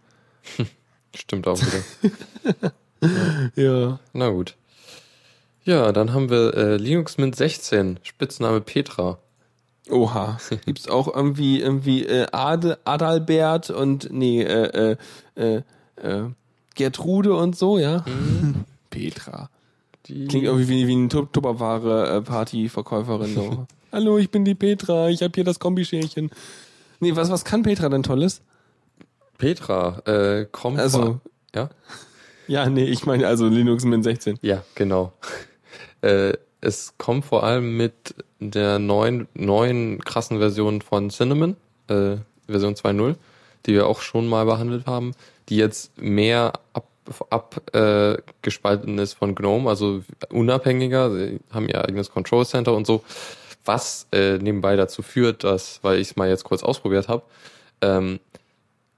Stimmt 1.15 1.47
auch 1.49 1.59
wieder. 1.61 2.73
Ja. 3.55 4.01
Na 4.13 4.29
gut. 4.31 4.57
Ja, 5.65 5.93
dann 5.93 6.13
haben 6.13 6.31
wir 6.31 6.53
äh, 6.57 6.77
Linux 6.79 7.17
Mint 7.17 7.37
16, 7.37 8.01
Spitzname 8.03 8.61
Petra. 8.61 9.19
Oha. 9.89 10.39
Gibt's 10.67 10.89
auch 10.89 11.07
irgendwie, 11.15 11.61
irgendwie, 11.61 12.05
äh, 12.05 12.27
Ade, 12.33 12.79
Adalbert 12.85 13.71
und, 13.71 14.09
nee, 14.13 14.43
äh, 14.43 14.97
äh, 15.37 15.39
äh, 15.41 15.63
äh, 16.03 16.25
Gertrude 16.75 17.37
und 17.37 17.57
so, 17.57 17.79
ja? 17.79 18.05
Petra. 18.91 19.49
Die 20.07 20.27
Klingt 20.27 20.45
irgendwie 20.47 20.69
wie, 20.69 20.89
wie 20.89 20.93
eine 20.95 21.09
Tup- 21.09 21.33
Tupperware-Party-Verkäuferin. 21.33 23.33
So. 23.35 23.67
Hallo, 23.93 24.19
ich 24.19 24.31
bin 24.31 24.45
die 24.45 24.55
Petra, 24.57 25.09
ich 25.09 25.23
habe 25.23 25.33
hier 25.35 25.45
das 25.45 25.61
Kombischerchen. 25.61 26.31
Nee, 27.01 27.15
was, 27.15 27.31
was 27.31 27.45
kann 27.45 27.63
Petra 27.63 27.89
denn 27.89 28.03
Tolles? 28.03 28.41
Petra 29.39 30.03
äh, 30.07 30.47
kommt 30.51 30.79
Also, 30.79 31.21
ja, 31.55 31.71
ja, 32.49 32.69
nee, 32.69 32.85
ich 32.85 33.07
meine 33.07 33.27
also 33.27 33.47
Linux 33.47 33.85
Mint 33.85 34.05
16. 34.05 34.39
ja, 34.43 34.63
genau. 34.75 35.13
äh, 36.03 36.33
es 36.61 36.95
kommt 36.99 37.25
vor 37.25 37.45
allem 37.45 37.77
mit 37.77 38.15
der 38.41 38.79
neuen 38.79 39.29
neuen 39.35 40.01
krassen 40.01 40.39
Version 40.39 40.83
von 40.83 41.11
Cinnamon, 41.11 41.57
äh, 41.89 42.17
Version 42.47 42.75
2.0, 42.75 43.15
die 43.67 43.75
wir 43.75 43.87
auch 43.87 44.01
schon 44.01 44.27
mal 44.27 44.45
behandelt 44.45 44.87
haben, 44.87 45.13
die 45.49 45.57
jetzt 45.57 45.97
mehr 46.01 46.53
ab 46.73 46.89
ab 47.31 47.75
äh, 47.75 48.19
gespalten 48.43 48.99
ist 48.99 49.15
von 49.15 49.35
GNOME, 49.35 49.69
also 49.69 50.03
unabhängiger. 50.31 51.11
Sie 51.11 51.41
haben 51.51 51.69
ihr 51.69 51.83
eigenes 51.83 52.11
Control 52.11 52.45
Center 52.45 52.75
und 52.75 52.87
so, 52.87 53.03
was 53.65 54.07
äh, 54.13 54.39
nebenbei 54.39 54.77
dazu 54.77 55.03
führt, 55.03 55.45
dass, 55.45 55.81
weil 55.83 56.01
ich 56.01 56.11
es 56.11 56.17
mal 56.17 56.29
jetzt 56.29 56.45
kurz 56.45 56.63
ausprobiert 56.63 57.09
habe, 57.09 57.23
ähm, 57.81 58.21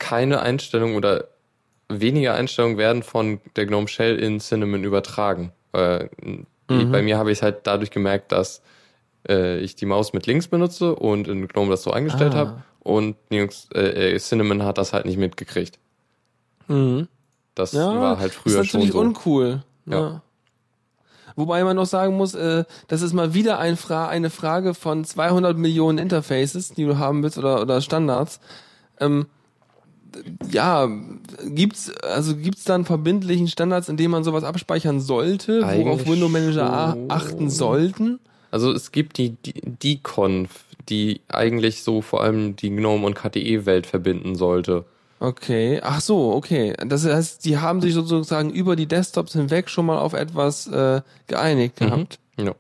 keine 0.00 0.40
Einstellung 0.42 0.96
oder 0.96 1.28
weniger 1.88 2.34
Einstellungen 2.34 2.76
werden 2.78 3.02
von 3.04 3.40
der 3.56 3.66
GNOME 3.66 3.86
Shell 3.88 4.16
in 4.18 4.40
Cinnamon 4.40 4.82
übertragen. 4.82 5.52
Äh, 5.72 6.08
Mhm. 6.68 6.92
Bei 6.92 7.02
mir 7.02 7.18
habe 7.18 7.32
ich 7.32 7.38
es 7.38 7.42
halt 7.42 7.66
dadurch 7.66 7.90
gemerkt, 7.90 8.30
dass 8.30 8.62
äh, 9.28 9.58
ich 9.58 9.74
die 9.74 9.86
Maus 9.86 10.12
mit 10.12 10.28
links 10.28 10.46
benutze 10.46 10.94
und 10.94 11.26
in 11.26 11.48
GNOME 11.48 11.68
das 11.70 11.82
so 11.82 11.90
eingestellt 11.90 12.32
Ah. 12.34 12.38
habe 12.38 12.62
und 12.78 13.16
äh, 13.32 13.40
äh, 14.14 14.18
Cinnamon 14.20 14.62
hat 14.62 14.78
das 14.78 14.92
halt 14.92 15.04
nicht 15.04 15.18
mitgekriegt. 15.18 15.80
Mhm. 16.68 17.08
Das 17.56 17.72
Ja, 17.72 18.00
war 18.00 18.20
halt 18.20 18.32
früher 18.32 18.60
ist 18.60 18.72
natürlich 18.72 18.92
schon 18.92 18.92
so. 18.92 19.00
uncool. 19.00 19.64
Ja. 19.86 19.98
Ja. 20.00 20.22
Wobei 21.34 21.64
man 21.64 21.74
noch 21.74 21.86
sagen 21.86 22.16
muss, 22.16 22.34
äh, 22.36 22.62
das 22.86 23.02
ist 23.02 23.14
mal 23.14 23.34
wieder 23.34 23.58
ein 23.58 23.76
Fra 23.76 24.08
eine 24.08 24.30
Frage 24.30 24.74
von 24.74 25.04
200 25.04 25.56
Millionen 25.56 25.98
Interfaces, 25.98 26.70
die 26.74 26.84
du 26.84 26.98
haben 26.98 27.24
willst 27.24 27.36
oder, 27.36 27.60
oder 27.62 27.80
Standards. 27.80 28.38
Ähm, 29.00 29.26
ja, 30.50 30.88
gibt's 31.46 31.90
also 32.02 32.36
gibt's 32.36 32.64
dann 32.64 32.84
verbindlichen 32.84 33.48
Standards, 33.48 33.88
in 33.88 33.96
denen 33.96 34.10
man 34.10 34.24
sowas 34.24 34.44
abspeichern 34.44 35.00
sollte, 35.00 35.60
worauf 35.62 35.68
Eigentlich 35.70 36.08
Window 36.08 36.28
Manager 36.28 36.70
a- 36.72 36.92
schon. 36.92 37.10
achten 37.10 37.50
sollten? 37.50 38.18
Also 38.50 38.72
es 38.72 38.90
gibt 38.92 39.18
die, 39.18 39.30
die, 39.30 39.54
die 39.64 39.98
Conf, 40.02 40.64
die 40.88 41.20
eigentlich 41.28 41.82
so 41.84 42.02
vor 42.02 42.22
allem 42.22 42.56
die 42.56 42.70
GNOME 42.70 43.06
und 43.06 43.14
KDE-Welt 43.14 43.86
verbinden 43.86 44.34
sollte. 44.34 44.84
Okay, 45.20 45.80
ach 45.84 46.00
so, 46.00 46.32
okay. 46.32 46.74
Das 46.86 47.04
heißt, 47.04 47.44
die 47.44 47.58
haben 47.58 47.80
sich 47.80 47.94
sozusagen 47.94 48.50
über 48.50 48.74
die 48.74 48.86
Desktops 48.86 49.34
hinweg 49.34 49.68
schon 49.68 49.86
mal 49.86 49.98
auf 49.98 50.14
etwas 50.14 50.66
äh, 50.66 51.02
geeinigt 51.26 51.76
gehabt. 51.76 52.18
Ja. 52.38 52.54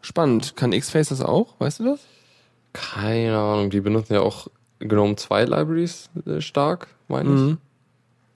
Spannend. 0.00 0.56
Kann 0.56 0.70
Xface 0.72 1.08
das 1.10 1.20
auch? 1.20 1.54
Weißt 1.58 1.80
du 1.80 1.84
das? 1.84 2.00
Keine 2.72 3.36
Ahnung, 3.38 3.70
die 3.70 3.80
benutzen 3.80 4.14
ja 4.14 4.20
auch 4.22 4.48
GNOME 4.80 5.16
2 5.16 5.44
Libraries 5.44 6.10
äh, 6.26 6.40
stark, 6.40 6.88
meine 7.08 7.28
ich. 7.28 7.40
Mhm. 7.40 7.58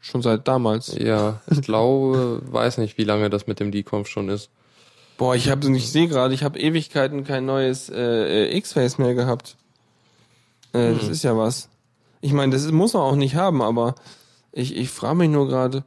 Schon 0.00 0.22
seit 0.22 0.48
damals. 0.48 0.94
Ja, 0.96 1.40
ich 1.50 1.62
glaube, 1.62 2.40
weiß 2.44 2.78
nicht, 2.78 2.96
wie 2.98 3.04
lange 3.04 3.28
das 3.30 3.46
mit 3.46 3.60
dem 3.60 3.70
Deconf 3.70 4.08
schon 4.08 4.28
ist. 4.28 4.50
Boah, 5.18 5.34
ich 5.34 5.50
habe, 5.50 5.70
ich 5.76 5.92
sehe 5.92 6.08
gerade, 6.08 6.32
ich 6.32 6.42
habe 6.42 6.58
Ewigkeiten 6.58 7.24
kein 7.24 7.44
neues 7.44 7.90
äh, 7.90 8.46
äh, 8.48 8.56
X-Face 8.56 8.96
mehr 8.96 9.14
gehabt. 9.14 9.56
Äh, 10.72 10.94
Das 10.94 11.08
ist 11.08 11.22
ja 11.22 11.36
was. 11.36 11.68
Ich 12.22 12.32
meine, 12.32 12.52
das 12.52 12.70
muss 12.72 12.94
man 12.94 13.02
auch 13.02 13.16
nicht 13.16 13.34
haben, 13.34 13.60
aber 13.60 13.94
ich, 14.52 14.76
ich 14.76 14.88
frage 14.88 15.16
mich 15.16 15.28
nur 15.30 15.46
gerade, 15.48 15.84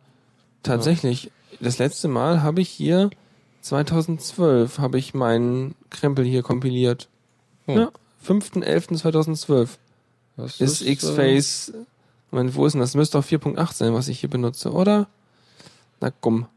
tatsächlich, 0.61 1.31
das 1.59 1.79
letzte 1.79 2.07
Mal 2.07 2.43
habe 2.43 2.61
ich 2.61 2.69
hier 2.69 3.09
2012 3.61 4.79
habe 4.79 4.99
ich 4.99 5.13
meinen 5.13 5.73
Krempel 5.89 6.25
hier 6.25 6.43
kompiliert. 6.43 7.07
Hm. 7.65 7.77
Ja, 7.77 7.91
5.11.2012 8.27 9.69
Das 10.37 10.59
ist 10.59 10.81
äh, 10.81 10.91
X-Face. 10.91 11.73
Moment, 12.31 12.55
wo 12.55 12.65
ist 12.65 12.73
denn 12.73 12.81
das? 12.81 12.95
Müsste 12.95 13.17
doch 13.19 13.25
4.8 13.25 13.73
sein, 13.73 13.93
was 13.93 14.07
ich 14.07 14.19
hier 14.19 14.29
benutze, 14.29 14.71
oder? 14.71 15.07
Na 16.01 16.11
komm. 16.11 16.47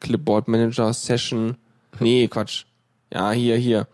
Clipboard 0.00 0.48
Manager, 0.48 0.92
Session. 0.92 1.56
Nee, 1.98 2.28
Quatsch. 2.28 2.64
Ja, 3.12 3.32
hier, 3.32 3.56
hier. 3.56 3.86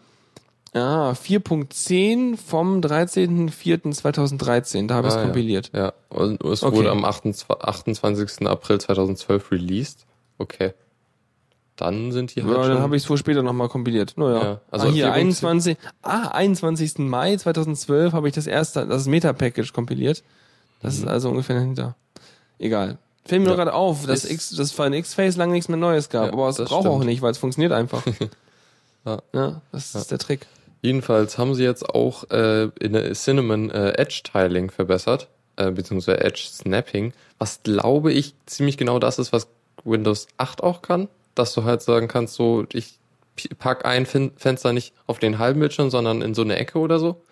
Ah, 0.74 1.12
4.10 1.12 2.36
vom 2.36 2.80
13.04.2013. 2.82 4.86
Da 4.88 4.94
habe 4.96 5.08
ich 5.08 5.14
es 5.14 5.16
Ah, 5.16 5.20
ja. 5.20 5.24
kompiliert. 5.26 5.70
Ja, 5.74 5.92
und 6.10 6.42
es 6.44 6.62
Okay. 6.62 6.76
wurde 6.76 6.90
am 6.90 7.04
28. 7.04 7.48
28. 7.66 8.46
April 8.46 8.78
2012 8.80 9.50
released. 9.50 10.04
Okay. 10.38 10.74
Dann 11.76 12.10
sind 12.12 12.34
die 12.34 12.40
Ja, 12.40 12.46
halt 12.46 12.56
dann 12.56 12.64
schon... 12.72 12.78
habe 12.80 12.96
ich 12.96 13.04
es 13.04 13.10
wohl 13.10 13.18
später 13.18 13.42
nochmal 13.42 13.68
kompiliert. 13.68 14.14
Naja. 14.16 14.42
Ja, 14.42 14.60
also 14.70 14.88
ah, 14.88 14.90
hier, 14.90 15.06
4.10 15.08 15.12
21, 15.12 15.76
ah, 16.02 16.28
21. 16.28 16.98
Mai 16.98 17.36
2012 17.36 18.12
habe 18.12 18.28
ich 18.28 18.34
das 18.34 18.46
erste, 18.46 18.86
das 18.86 19.06
Meta-Package 19.06 19.72
kompiliert. 19.72 20.22
Das 20.80 20.94
ist 20.96 21.06
also 21.06 21.28
ungefähr 21.30 21.56
dahinter. 21.56 21.94
Egal. 22.58 22.98
Fällt 23.24 23.42
mir 23.42 23.48
nur 23.48 23.54
Mhm. 23.54 23.58
Ja. 23.58 23.64
gerade 23.64 23.74
auf, 23.76 24.06
dass 24.06 24.24
Ist- 24.24 24.30
X, 24.30 24.50
das 24.56 24.72
für 24.72 24.84
ein 24.84 24.92
X-Face 24.92 25.36
lange 25.36 25.52
nichts 25.52 25.68
mehr 25.68 25.76
Neues 25.78 26.08
gab. 26.08 26.26
Ja, 26.28 26.32
aber 26.32 26.48
es 26.48 26.56
braucht 26.56 26.86
auch 26.86 27.02
nicht, 27.04 27.22
weil 27.22 27.32
es 27.32 27.38
funktioniert 27.38 27.72
einfach. 27.72 28.02
Ja. 29.04 29.18
ja, 29.32 29.60
das 29.70 29.94
ist 29.94 30.10
der 30.10 30.18
Trick. 30.18 30.46
Jedenfalls 30.82 31.38
haben 31.38 31.54
sie 31.54 31.62
jetzt 31.62 31.88
auch 31.88 32.28
äh, 32.30 32.64
in 32.80 32.92
der 32.92 33.12
Cinnamon 33.14 33.70
äh, 33.70 33.90
Edge-Tiling 33.92 34.70
verbessert, 34.72 35.28
äh, 35.54 35.70
beziehungsweise 35.70 36.20
Edge-Snapping, 36.24 37.12
was 37.38 37.60
glaube 37.62 38.12
ich 38.12 38.34
ziemlich 38.46 38.76
genau 38.76 38.98
das 38.98 39.20
ist, 39.20 39.32
was 39.32 39.46
Windows 39.84 40.26
8 40.38 40.62
auch 40.64 40.82
kann, 40.82 41.06
dass 41.36 41.54
du 41.54 41.64
halt 41.64 41.82
sagen 41.82 42.08
kannst, 42.08 42.34
so 42.34 42.64
ich 42.72 42.98
pack 43.58 43.84
ein 43.84 44.06
Fenster 44.06 44.72
nicht 44.72 44.94
auf 45.06 45.18
den 45.18 45.38
halben 45.38 45.60
Bildschirm, 45.60 45.90
sondern 45.90 46.22
in 46.22 46.34
so 46.34 46.42
eine 46.42 46.56
Ecke 46.56 46.78
oder 46.78 46.98
so. 46.98 47.22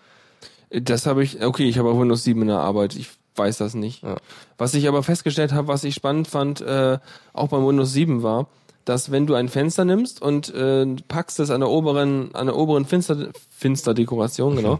Das 0.71 1.07
habe 1.07 1.23
ich, 1.23 1.45
okay, 1.45 1.69
ich 1.69 1.79
habe 1.79 1.91
auf 1.91 1.99
Windows 1.99 2.25
7 2.25 2.41
in 2.43 2.49
der 2.49 2.59
Arbeit. 2.59 2.95
Ich 2.95 3.11
weiß 3.37 3.59
das 3.59 3.75
nicht. 3.75 4.03
Ja. 4.03 4.17
Was 4.59 4.75
ich 4.75 4.87
aber 4.87 5.03
festgestellt 5.03 5.53
habe, 5.53 5.69
was 5.69 5.85
ich 5.85 5.95
spannend 5.95 6.29
fand, 6.29 6.61
äh, 6.61 6.99
auch 7.33 7.49
beim 7.49 7.67
Windows 7.67 7.93
7 7.93 8.23
war, 8.23 8.49
dass 8.85 9.11
wenn 9.11 9.27
du 9.27 9.35
ein 9.35 9.49
Fenster 9.49 9.85
nimmst 9.85 10.21
und 10.21 10.53
äh, 10.55 10.87
packst 11.09 11.41
es 11.41 11.51
an 11.51 11.61
der 11.61 11.71
oberen, 11.71 12.35
an 12.35 12.47
der 12.47 12.57
oberen 12.57 12.85
Finster, 12.85 13.31
Finsterdekoration, 13.51 14.57
genau, 14.57 14.79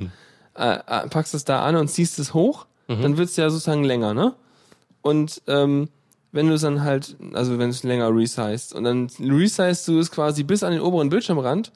äh, 0.57 0.75
äh, 0.75 1.09
packst 1.09 1.35
es 1.35 1.45
da 1.45 1.65
an 1.65 1.77
und 1.77 1.89
ziehst 1.89 2.19
es 2.19 2.35
hoch, 2.35 2.67
dann 2.87 3.17
wird's 3.17 3.37
ja 3.37 3.49
sozusagen 3.49 3.83
länger, 3.83 4.13
ne? 4.13 4.35
Und 5.01 5.41
ähm, 5.47 5.89
wenn 6.35 6.49
du 6.49 6.55
es 6.55 6.63
dann 6.63 6.83
halt, 6.83 7.17
also 7.33 7.53
wenn 7.53 7.69
du 7.71 7.75
es 7.77 7.83
länger 7.85 8.15
resized 8.15 8.75
und 8.75 8.85
dann 8.85 9.09
resized 9.21 9.87
du 9.89 9.99
es 9.99 10.11
quasi 10.11 10.43
bis 10.43 10.63
an 10.63 10.73
den 10.73 10.81
oberen 10.81 11.09
Bildschirmrand 11.09 11.71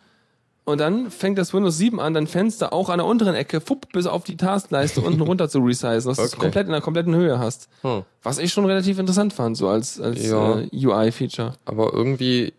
und 0.64 0.78
dann 0.80 1.10
fängt 1.10 1.38
das 1.38 1.54
Windows 1.54 1.78
7 1.78 1.98
an, 2.00 2.12
dein 2.12 2.26
Fenster 2.26 2.72
auch 2.72 2.88
an 2.90 2.98
der 2.98 3.06
unteren 3.06 3.34
Ecke, 3.34 3.60
fupp, 3.60 3.90
bis 3.92 4.06
auf 4.06 4.24
die 4.24 4.36
Taskleiste 4.36 5.00
unten 5.00 5.20
runter 5.22 5.48
zu 5.48 5.60
resizen, 5.60 5.90
dass 5.90 6.04
du 6.04 6.10
es 6.10 6.32
Okay. 6.34 6.40
komplett 6.40 6.66
in 6.66 6.72
der 6.72 6.80
kompletten 6.82 7.14
Höhe 7.14 7.38
hast. 7.38 7.68
Hm. 7.82 8.02
Was 8.22 8.38
ich 8.38 8.52
schon 8.52 8.66
relativ 8.66 8.98
interessant 8.98 9.32
fand, 9.32 9.56
so 9.56 9.68
als, 9.68 10.00
als 10.00 10.26
Ja. 10.28 10.58
äh, 10.60 10.68
UI-Feature. 10.72 11.54
Aber 11.64 11.94
irgendwie, 11.94 12.52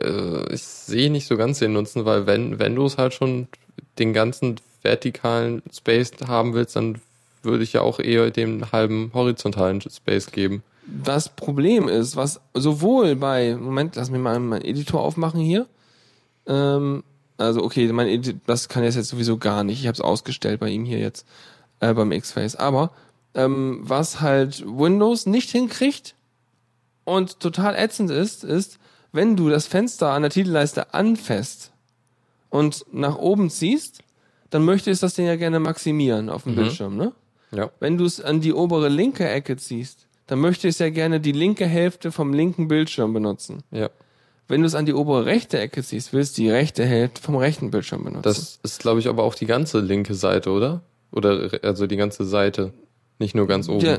äh, 0.00 0.54
ich 0.54 0.62
sehe 0.62 1.10
nicht 1.10 1.26
so 1.26 1.36
ganz 1.36 1.58
den 1.58 1.72
Nutzen, 1.74 2.04
weil 2.04 2.26
wenn, 2.26 2.58
wenn 2.58 2.74
du 2.76 2.86
es 2.86 2.96
halt 2.96 3.12
schon 3.12 3.48
den 3.98 4.12
ganzen 4.12 4.56
vertikalen 4.82 5.62
Space 5.72 6.12
haben 6.26 6.54
willst, 6.54 6.76
dann 6.76 7.00
würde 7.42 7.64
ich 7.64 7.72
ja 7.74 7.80
auch 7.82 7.98
eher 7.98 8.30
dem 8.30 8.70
halben 8.72 9.10
horizontalen 9.12 9.80
Space 9.82 10.30
geben. 10.30 10.62
Das 10.86 11.28
Problem 11.30 11.88
ist, 11.88 12.16
was 12.16 12.40
sowohl 12.52 13.16
bei, 13.16 13.56
Moment, 13.56 13.96
lass 13.96 14.10
mich 14.10 14.20
mal 14.20 14.38
meinen 14.38 14.62
Editor 14.62 15.00
aufmachen 15.00 15.40
hier. 15.40 15.66
Ähm, 16.46 17.04
also 17.38 17.62
okay, 17.62 17.90
mein 17.92 18.06
Edit, 18.08 18.36
das 18.46 18.68
kann 18.68 18.84
jetzt, 18.84 18.94
jetzt 18.96 19.08
sowieso 19.08 19.38
gar 19.38 19.64
nicht. 19.64 19.80
Ich 19.80 19.86
habe 19.86 19.94
es 19.94 20.00
ausgestellt 20.00 20.60
bei 20.60 20.68
ihm 20.68 20.84
hier 20.84 20.98
jetzt, 20.98 21.26
äh, 21.80 21.94
beim 21.94 22.12
X-Face. 22.12 22.56
Aber 22.56 22.90
ähm, 23.34 23.80
was 23.82 24.20
halt 24.20 24.64
Windows 24.66 25.26
nicht 25.26 25.50
hinkriegt 25.50 26.14
und 27.04 27.40
total 27.40 27.74
ätzend 27.76 28.10
ist, 28.10 28.44
ist, 28.44 28.78
wenn 29.12 29.36
du 29.36 29.48
das 29.48 29.66
Fenster 29.66 30.10
an 30.10 30.22
der 30.22 30.30
Titelleiste 30.30 30.92
anfasst 30.92 31.72
und 32.50 32.84
nach 32.92 33.16
oben 33.16 33.48
ziehst, 33.50 34.00
dann 34.50 34.64
möchtest 34.64 35.02
du 35.02 35.06
das 35.06 35.14
Ding 35.14 35.26
ja 35.26 35.36
gerne 35.36 35.60
maximieren 35.60 36.28
auf 36.28 36.44
dem 36.44 36.52
Mhm. 36.52 36.56
Bildschirm, 36.56 36.96
ne? 36.96 37.12
Ja. 37.52 37.70
Wenn 37.80 37.96
du 37.98 38.04
es 38.04 38.20
an 38.20 38.40
die 38.40 38.52
obere 38.52 38.88
linke 38.88 39.28
Ecke 39.28 39.56
ziehst, 39.56 40.06
dann 40.26 40.40
möchtest 40.40 40.80
du 40.80 40.84
ja 40.84 40.90
gerne 40.90 41.20
die 41.20 41.32
linke 41.32 41.66
Hälfte 41.66 42.12
vom 42.12 42.32
linken 42.32 42.68
Bildschirm 42.68 43.12
benutzen. 43.12 43.62
Ja. 43.70 43.90
Wenn 44.46 44.60
du 44.60 44.66
es 44.66 44.74
an 44.74 44.84
die 44.84 44.92
obere 44.92 45.24
rechte 45.24 45.58
Ecke 45.58 45.82
ziehst, 45.82 46.12
willst 46.12 46.36
du 46.36 46.42
die 46.42 46.50
rechte 46.50 46.84
Hälfte 46.84 47.22
vom 47.22 47.36
rechten 47.36 47.70
Bildschirm 47.70 48.04
benutzen. 48.04 48.22
Das 48.22 48.58
ist, 48.62 48.80
glaube 48.80 49.00
ich, 49.00 49.08
aber 49.08 49.22
auch 49.22 49.34
die 49.34 49.46
ganze 49.46 49.80
linke 49.80 50.14
Seite, 50.14 50.50
oder? 50.50 50.82
Oder 51.12 51.50
also 51.62 51.86
die 51.86 51.96
ganze 51.96 52.24
Seite. 52.24 52.72
Nicht 53.18 53.34
nur 53.34 53.46
ganz 53.46 53.68
oben. 53.68 53.84
ja, 53.84 53.98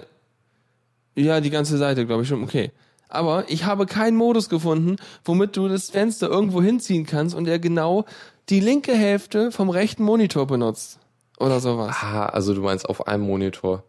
ja, 1.15 1.39
die 1.39 1.49
ganze 1.49 1.77
Seite, 1.77 2.05
glaube 2.05 2.23
ich 2.23 2.27
schon, 2.27 2.43
okay. 2.43 2.71
Aber 3.07 3.45
ich 3.47 3.65
habe 3.65 3.85
keinen 3.85 4.17
Modus 4.17 4.49
gefunden, 4.49 4.97
womit 5.23 5.55
du 5.55 5.67
das 5.67 5.89
Fenster 5.89 6.27
irgendwo 6.27 6.61
hinziehen 6.61 7.05
kannst 7.05 7.33
und 7.33 7.47
er 7.47 7.59
genau 7.59 8.05
die 8.49 8.59
linke 8.59 8.93
Hälfte 8.93 9.51
vom 9.51 9.69
rechten 9.69 10.03
Monitor 10.03 10.45
benutzt. 10.45 10.99
Oder 11.39 11.59
sowas. 11.59 11.95
Ah, 12.01 12.25
also 12.25 12.53
du 12.53 12.61
meinst 12.61 12.87
auf 12.87 13.07
einem 13.07 13.23
Monitor. 13.23 13.83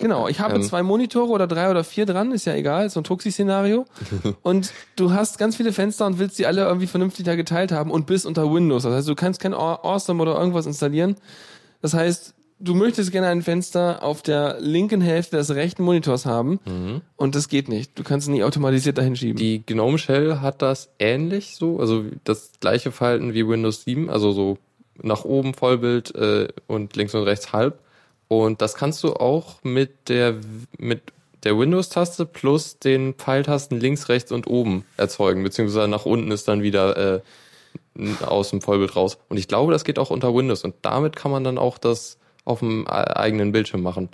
Genau, 0.00 0.28
ich 0.28 0.40
habe 0.40 0.56
Ähm. 0.56 0.62
zwei 0.62 0.82
Monitore 0.82 1.30
oder 1.30 1.46
drei 1.46 1.70
oder 1.70 1.84
vier 1.84 2.06
dran, 2.06 2.32
ist 2.32 2.46
ja 2.46 2.54
egal, 2.54 2.86
ist 2.86 2.94
so 2.94 3.00
ein 3.00 3.04
Tuxi-Szenario. 3.04 3.84
und 4.42 4.72
du 4.96 5.12
hast 5.12 5.38
ganz 5.38 5.56
viele 5.56 5.72
Fenster 5.72 6.06
und 6.06 6.18
willst 6.18 6.38
die 6.38 6.46
alle 6.46 6.62
irgendwie 6.64 6.86
vernünftig 6.86 7.24
da 7.26 7.36
geteilt 7.36 7.70
haben 7.70 7.90
und 7.90 8.06
bist 8.06 8.26
unter 8.26 8.52
Windows. 8.52 8.82
Das 8.84 8.92
heißt, 8.94 9.08
du 9.08 9.14
kannst 9.14 9.40
kein 9.40 9.54
Aw- 9.54 9.82
Awesome 9.84 10.20
oder 10.22 10.36
irgendwas 10.38 10.66
installieren. 10.66 11.16
Das 11.82 11.94
heißt, 11.94 12.34
du 12.58 12.74
möchtest 12.74 13.10
gerne 13.12 13.28
ein 13.28 13.42
Fenster 13.42 14.02
auf 14.02 14.20
der 14.22 14.56
linken 14.60 15.00
Hälfte 15.00 15.36
des 15.38 15.54
rechten 15.54 15.82
Monitors 15.82 16.26
haben 16.26 16.60
und 17.16 17.34
das 17.34 17.48
geht 17.48 17.68
nicht. 17.70 17.98
Du 17.98 18.02
kannst 18.02 18.26
es 18.26 18.30
nicht 18.30 18.44
automatisiert 18.44 18.98
dahin 18.98 19.16
schieben. 19.16 19.36
Die 19.38 19.64
GNOME 19.64 19.96
Shell 19.98 20.40
hat 20.40 20.60
das 20.60 20.90
ähnlich 20.98 21.56
so, 21.56 21.78
also 21.80 22.04
das 22.24 22.52
gleiche 22.60 22.92
Verhalten 22.92 23.32
wie 23.32 23.46
Windows 23.48 23.84
7, 23.84 24.10
also 24.10 24.32
so 24.32 24.58
nach 25.02 25.24
oben 25.24 25.54
Vollbild 25.54 26.14
äh, 26.14 26.48
und 26.66 26.96
links 26.96 27.14
und 27.14 27.22
rechts 27.22 27.52
halb. 27.54 27.78
Und 28.30 28.62
das 28.62 28.76
kannst 28.76 29.02
du 29.02 29.14
auch 29.14 29.56
mit 29.64 30.08
der 30.08 30.36
mit 30.78 31.02
der 31.42 31.58
Windows-Taste 31.58 32.26
plus 32.26 32.78
den 32.78 33.14
Pfeiltasten 33.14 33.80
links, 33.80 34.08
rechts 34.08 34.30
und 34.30 34.46
oben 34.46 34.84
erzeugen, 34.96 35.42
beziehungsweise 35.42 35.88
nach 35.88 36.06
unten 36.06 36.30
ist 36.30 36.46
dann 36.46 36.62
wieder 36.62 37.16
äh, 37.16 37.20
aus 38.24 38.50
dem 38.50 38.60
Vollbild 38.60 38.94
raus. 38.94 39.18
Und 39.28 39.36
ich 39.36 39.48
glaube, 39.48 39.72
das 39.72 39.82
geht 39.82 39.98
auch 39.98 40.10
unter 40.10 40.32
Windows 40.32 40.62
und 40.62 40.76
damit 40.82 41.16
kann 41.16 41.32
man 41.32 41.42
dann 41.42 41.58
auch 41.58 41.76
das 41.76 42.18
auf 42.44 42.60
dem 42.60 42.86
e- 42.86 42.90
eigenen 42.90 43.50
Bildschirm 43.50 43.82
machen. 43.82 44.10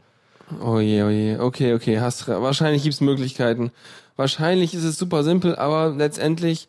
Oh 0.65 0.81
je, 0.81 1.03
oh 1.03 1.11
je. 1.11 1.37
Okay, 1.37 1.75
okay, 1.75 2.01
hast 2.01 2.27
wahrscheinlich 2.27 2.85
gibt's 2.85 3.03
Möglichkeiten. 3.03 3.71
Wahrscheinlich 4.17 4.73
ist 4.73 4.85
es 4.85 4.97
super 4.97 5.25
simpel, 5.25 5.57
aber 5.57 5.91
letztendlich 5.95 6.69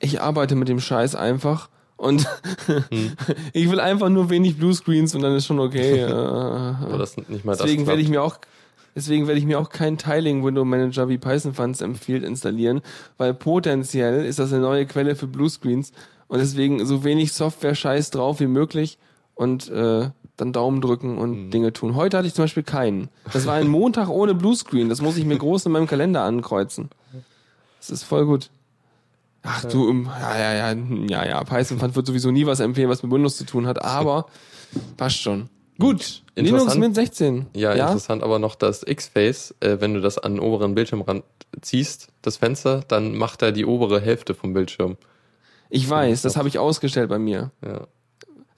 ich 0.00 0.20
arbeite 0.20 0.56
mit 0.56 0.66
dem 0.66 0.80
Scheiß 0.80 1.14
einfach 1.14 1.68
und 2.04 2.26
ich 3.52 3.70
will 3.70 3.80
einfach 3.80 4.10
nur 4.10 4.28
wenig 4.28 4.58
Bluescreens 4.58 5.14
und 5.14 5.22
dann 5.22 5.34
ist 5.34 5.46
schon 5.46 5.58
okay. 5.58 6.04
Aber 6.04 6.94
Äh, 6.94 6.98
das 6.98 7.16
nicht 7.16 7.44
mal 7.44 7.56
deswegen 7.56 7.86
werde 7.86 8.02
ich 8.02 8.10
mir 8.10 8.22
auch 8.22 8.36
deswegen 8.94 9.26
werde 9.26 9.38
ich 9.38 9.46
mir 9.46 9.58
auch 9.58 9.70
keinen 9.70 9.96
Tiling 9.96 10.44
Window 10.44 10.64
Manager 10.64 11.08
wie 11.08 11.16
Python 11.18 11.54
Funds 11.54 11.80
empfiehlt 11.80 12.22
installieren, 12.22 12.82
weil 13.16 13.32
potenziell 13.32 14.24
ist 14.24 14.38
das 14.38 14.52
eine 14.52 14.60
neue 14.60 14.84
Quelle 14.86 15.16
für 15.16 15.26
Bluescreens 15.26 15.92
und 16.28 16.40
deswegen 16.40 16.84
so 16.84 17.04
wenig 17.04 17.32
Software 17.32 17.74
Scheiß 17.74 18.10
drauf 18.10 18.38
wie 18.38 18.48
möglich 18.48 18.98
und 19.34 19.70
äh, 19.70 20.10
dann 20.36 20.52
Daumen 20.52 20.80
drücken 20.80 21.16
und 21.16 21.50
Dinge 21.50 21.72
tun. 21.72 21.94
Heute 21.94 22.18
hatte 22.18 22.26
ich 22.26 22.34
zum 22.34 22.44
Beispiel 22.44 22.64
keinen. 22.64 23.08
Das 23.32 23.46
war 23.46 23.54
ein 23.54 23.68
Montag 23.68 24.08
ohne 24.08 24.34
Bluescreen. 24.34 24.88
Das 24.88 25.00
muss 25.00 25.16
ich 25.16 25.24
mir 25.24 25.38
groß 25.38 25.66
in 25.66 25.72
meinem 25.72 25.86
Kalender 25.86 26.22
ankreuzen. 26.22 26.90
Das 27.78 27.90
ist 27.90 28.02
voll 28.02 28.26
gut. 28.26 28.50
Ach 29.46 29.62
du, 29.66 29.92
ja, 30.04 30.38
ja, 30.38 30.72
ja, 30.72 30.80
ja, 31.06 31.26
ja, 31.26 31.44
Python 31.44 31.78
Fund 31.78 31.94
wird 31.94 32.06
sowieso 32.06 32.30
nie 32.30 32.46
was 32.46 32.60
empfehlen, 32.60 32.88
was 32.88 33.02
mit 33.02 33.12
Windows 33.12 33.36
zu 33.36 33.44
tun 33.44 33.66
hat, 33.66 33.82
aber 33.82 34.26
passt 34.96 35.20
schon. 35.20 35.50
Gut, 35.78 36.22
Linux. 36.34 36.76
Mint 36.76 36.94
16. 36.94 37.46
Ja, 37.54 37.72
interessant 37.72 38.22
aber 38.22 38.38
noch 38.38 38.54
das 38.54 38.84
X-Face, 38.86 39.54
äh, 39.60 39.76
wenn 39.80 39.92
du 39.92 40.00
das 40.00 40.18
an 40.18 40.34
den 40.34 40.40
oberen 40.40 40.74
Bildschirmrand 40.74 41.24
ziehst, 41.60 42.08
das 42.22 42.38
Fenster, 42.38 42.84
dann 42.88 43.16
macht 43.16 43.42
er 43.42 43.52
die 43.52 43.66
obere 43.66 44.00
Hälfte 44.00 44.34
vom 44.34 44.54
Bildschirm. 44.54 44.96
Ich 45.68 45.88
weiß, 45.88 46.22
das 46.22 46.36
habe 46.36 46.48
ich 46.48 46.58
ausgestellt 46.58 47.10
bei 47.10 47.18
mir. 47.18 47.50
Ja. 47.62 47.86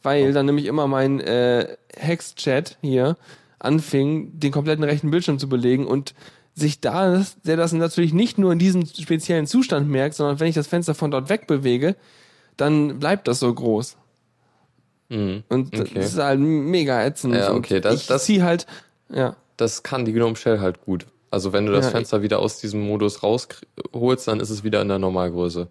Weil 0.03 0.33
dann 0.33 0.47
nämlich 0.47 0.67
immer 0.67 0.87
mein 0.87 1.19
äh, 1.21 1.77
Hex-Chat 1.97 2.79
hier 2.81 3.17
anfing, 3.59 4.39
den 4.39 4.53
kompletten 4.53 4.85
rechten 4.85 5.11
Bildschirm 5.11 5.39
zu 5.39 5.49
belegen 5.49 5.87
und 5.87 6.15
sich 6.59 6.81
da, 6.81 7.23
der 7.45 7.57
das 7.57 7.73
natürlich 7.73 8.13
nicht 8.15 8.39
nur 8.39 8.51
in 8.51 8.59
diesem 8.59 8.85
speziellen 8.87 9.47
Zustand 9.47 9.89
merkt, 9.89 10.15
sondern 10.17 10.41
wenn 10.41 10.49
ich 10.49 10.55
das 10.55 10.67
Fenster 10.67 10.95
von 10.95 11.11
dort 11.11 11.29
wegbewege, 11.29 11.95
dann 12.57 12.99
bleibt 12.99 13.29
das 13.29 13.41
so 13.41 13.53
groß. 13.53 13.97
Mhm. 15.11 15.45
Und 15.49 15.79
Okay. 15.79 15.91
das 15.95 16.07
ist 16.15 16.19
halt 16.19 16.41
mega 16.41 17.05
ätzend. 17.05 17.35
Ja, 17.35 17.53
okay, 17.53 17.81
das- 17.81 18.01
ich 18.03 18.07
das- 18.07 18.25
zieh 18.25 18.43
halt, 18.43 18.67
ja. 19.13 19.37
Das 19.59 19.83
kann 19.83 20.05
die 20.05 20.13
GNOME 20.13 20.37
Shell 20.37 20.61
halt 20.61 20.85
gut. 20.85 21.07
Also 21.31 21.53
wenn 21.53 21.67
du 21.67 21.73
das 21.73 21.87
Ja, 21.87 21.91
Fenster 21.93 22.23
wieder 22.23 22.39
aus 22.41 22.59
diesem 22.59 22.81
Modus 22.87 23.23
rausholst, 23.23 24.27
dann 24.29 24.41
ist 24.41 24.51
es 24.51 24.65
wieder 24.65 24.81
in 24.83 24.89
der 24.89 24.99
Normalgröße. 24.99 25.69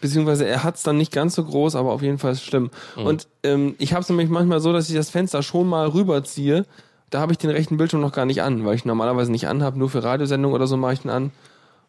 Beziehungsweise 0.00 0.46
er 0.46 0.64
hat's 0.64 0.82
dann 0.82 0.96
nicht 0.96 1.12
ganz 1.12 1.34
so 1.36 1.44
groß, 1.44 1.76
aber 1.76 1.92
auf 1.92 2.02
jeden 2.02 2.18
Fall 2.18 2.32
ist 2.32 2.38
es 2.38 2.44
schlimm. 2.44 2.70
Mhm. 2.96 3.06
Und 3.06 3.28
ähm, 3.42 3.74
ich 3.78 3.92
habe 3.92 4.02
es 4.02 4.08
nämlich 4.08 4.28
manchmal 4.28 4.60
so, 4.60 4.72
dass 4.72 4.88
ich 4.88 4.96
das 4.96 5.10
Fenster 5.10 5.42
schon 5.42 5.68
mal 5.68 5.86
rüberziehe. 5.88 6.64
Da 7.12 7.20
habe 7.20 7.30
ich 7.30 7.38
den 7.38 7.50
rechten 7.50 7.76
Bildschirm 7.76 8.00
noch 8.00 8.12
gar 8.12 8.24
nicht 8.24 8.42
an, 8.42 8.64
weil 8.64 8.74
ich 8.74 8.86
normalerweise 8.86 9.30
nicht 9.30 9.46
anhabe, 9.46 9.78
nur 9.78 9.90
für 9.90 10.02
Radiosendungen 10.02 10.54
oder 10.54 10.66
so 10.66 10.78
mache 10.78 10.94
ich 10.94 11.04
ihn 11.04 11.10
an. 11.10 11.30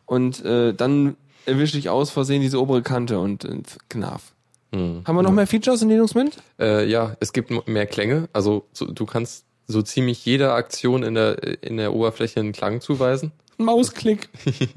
Und 0.05 0.43
äh, 0.43 0.73
dann 0.73 1.15
erwische 1.45 1.77
ich 1.77 1.87
aus 1.87 2.09
Versehen 2.09 2.41
diese 2.41 2.59
obere 2.59 2.81
Kante 2.81 3.17
und 3.19 3.45
äh, 3.45 3.61
knarf. 3.87 4.33
Mhm. 4.73 5.03
Haben 5.05 5.15
wir 5.15 5.23
noch 5.23 5.31
mehr 5.31 5.47
Features 5.47 5.81
in 5.81 5.87
Linux 5.87 6.13
Mint? 6.13 6.37
Äh, 6.59 6.89
ja, 6.89 7.15
es 7.21 7.31
gibt 7.31 7.67
mehr 7.67 7.85
Klänge. 7.85 8.27
Also 8.33 8.65
so, 8.73 8.85
du 8.85 9.05
kannst 9.05 9.45
so 9.65 9.81
ziemlich 9.81 10.25
jeder 10.25 10.55
Aktion 10.55 11.03
in 11.03 11.15
der, 11.15 11.63
in 11.63 11.77
der 11.77 11.93
Oberfläche 11.93 12.41
einen 12.41 12.51
Klang 12.51 12.81
zuweisen. 12.81 13.31
Mausklick. 13.63 14.29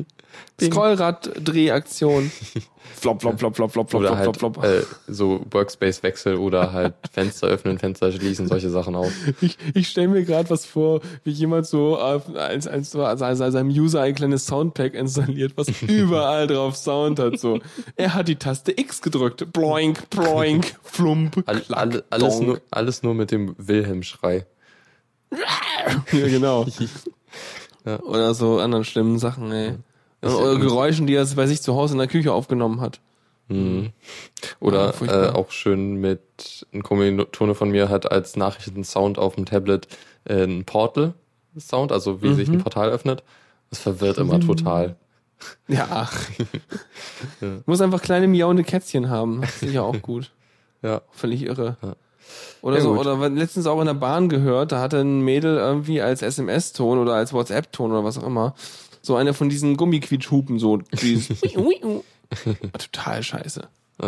Scrollrad-Drehaktion. 0.60 2.30
flop, 2.98 3.20
flop, 3.20 3.38
flop, 3.38 3.56
flop, 3.56 3.72
flop, 3.72 3.90
flop, 3.90 4.00
Oder 4.00 4.08
flop, 4.08 4.18
halt 4.18 4.36
flop, 4.36 4.54
flop. 4.54 4.64
Äh, 4.64 4.82
so 5.06 5.44
Workspace-Wechsel 5.50 6.36
oder 6.36 6.72
halt 6.72 6.94
Fenster 7.12 7.48
öffnen, 7.48 7.78
Fenster 7.78 8.10
schließen, 8.12 8.48
solche 8.48 8.70
Sachen 8.70 8.94
auch. 8.94 9.10
Ich, 9.40 9.58
ich 9.74 9.88
stelle 9.88 10.08
mir 10.08 10.24
gerade 10.24 10.48
was 10.50 10.64
vor, 10.64 11.00
wie 11.24 11.30
jemand 11.30 11.66
so 11.66 11.96
äh, 11.96 12.38
als, 12.38 12.66
als, 12.66 12.90
so 12.90 13.04
als, 13.04 13.22
als 13.22 13.38
seinem 13.38 13.68
User 13.68 14.02
ein 14.02 14.14
kleines 14.14 14.46
Soundpack 14.46 14.94
installiert, 14.94 15.52
was 15.56 15.68
überall 15.82 16.46
drauf 16.46 16.76
Sound 16.76 17.18
hat. 17.18 17.38
So, 17.38 17.60
er 17.96 18.14
hat 18.14 18.28
die 18.28 18.36
Taste 18.36 18.72
X 18.78 19.02
gedrückt, 19.02 19.52
bloink, 19.52 20.08
bloink, 20.10 20.74
flump, 20.82 21.42
All, 21.46 21.60
klack, 21.60 21.78
all, 21.78 22.04
alles, 22.10 22.34
donk. 22.36 22.46
nur, 22.46 22.60
alles 22.70 23.02
nur 23.02 23.14
mit 23.14 23.30
dem 23.30 23.54
Wilhelm-Schrei. 23.58 24.46
Ja, 26.12 26.26
genau. 26.28 26.66
Ja. 27.86 28.00
Oder 28.00 28.34
so 28.34 28.58
anderen 28.58 28.84
schlimmen 28.84 29.18
Sachen, 29.18 29.50
ey. 29.52 29.74
Das- 30.20 30.34
Oder 30.34 30.58
Geräuschen, 30.58 31.06
die 31.06 31.14
er 31.14 31.24
bei 31.36 31.46
sich 31.46 31.62
zu 31.62 31.74
Hause 31.74 31.94
in 31.94 31.98
der 31.98 32.08
Küche 32.08 32.32
aufgenommen 32.32 32.80
hat. 32.80 33.00
Mhm. 33.48 33.92
Oder 34.58 34.88
äh, 34.88 34.92
furchtbar. 34.92 35.36
auch 35.36 35.52
schön 35.52 35.94
mit, 35.94 36.66
ein 36.72 36.82
Kommilitone 36.82 37.54
von 37.54 37.70
mir 37.70 37.88
hat 37.88 38.10
als 38.10 38.34
Nachrichtensound 38.36 39.18
auf 39.18 39.36
dem 39.36 39.46
Tablet 39.46 39.86
äh, 40.24 40.42
einen 40.42 40.64
Portal-Sound, 40.64 41.92
also 41.92 42.22
wie 42.22 42.34
sich 42.34 42.48
Mhm. 42.48 42.54
ein 42.56 42.62
Portal 42.62 42.90
öffnet. 42.90 43.22
Das 43.70 43.78
verwirrt 43.78 44.18
immer 44.18 44.40
total. 44.40 44.96
Ja, 45.68 45.86
ach. 45.90 46.16
Muss 47.66 47.80
einfach 47.80 48.02
kleine 48.02 48.26
miauende 48.26 48.64
Kätzchen 48.64 49.10
haben. 49.10 49.42
Das 49.42 49.50
ist 49.50 49.60
sicher 49.60 49.84
auch 49.84 50.00
gut. 50.02 50.32
Ja. 50.82 51.02
Völlig 51.12 51.42
irre. 51.42 51.76
Ja. 51.82 51.94
Oder 52.62 52.76
Ja, 52.76 52.82
so, 52.82 52.90
gut. 52.94 53.06
oder 53.06 53.28
letztens 53.28 53.66
auch 53.66 53.80
in 53.80 53.86
der 53.86 53.94
Bahn 53.94 54.28
gehört, 54.28 54.72
da 54.72 54.80
hatte 54.80 54.98
ein 55.00 55.20
Mädel 55.20 55.56
irgendwie 55.56 56.00
als 56.02 56.22
SMS-Ton 56.22 56.98
oder 56.98 57.14
als 57.14 57.32
WhatsApp-Ton 57.32 57.90
oder 57.92 58.02
was 58.04 58.18
auch 58.18 58.26
immer, 58.26 58.54
so 59.02 59.14
eine 59.16 59.34
von 59.34 59.48
diesen 59.48 59.76
Gummiquietschhupen, 59.76 60.58
so 60.58 60.78
dieses 61.00 61.28
Total 62.78 63.22
scheiße. 63.22 63.62
Äh, 64.02 64.06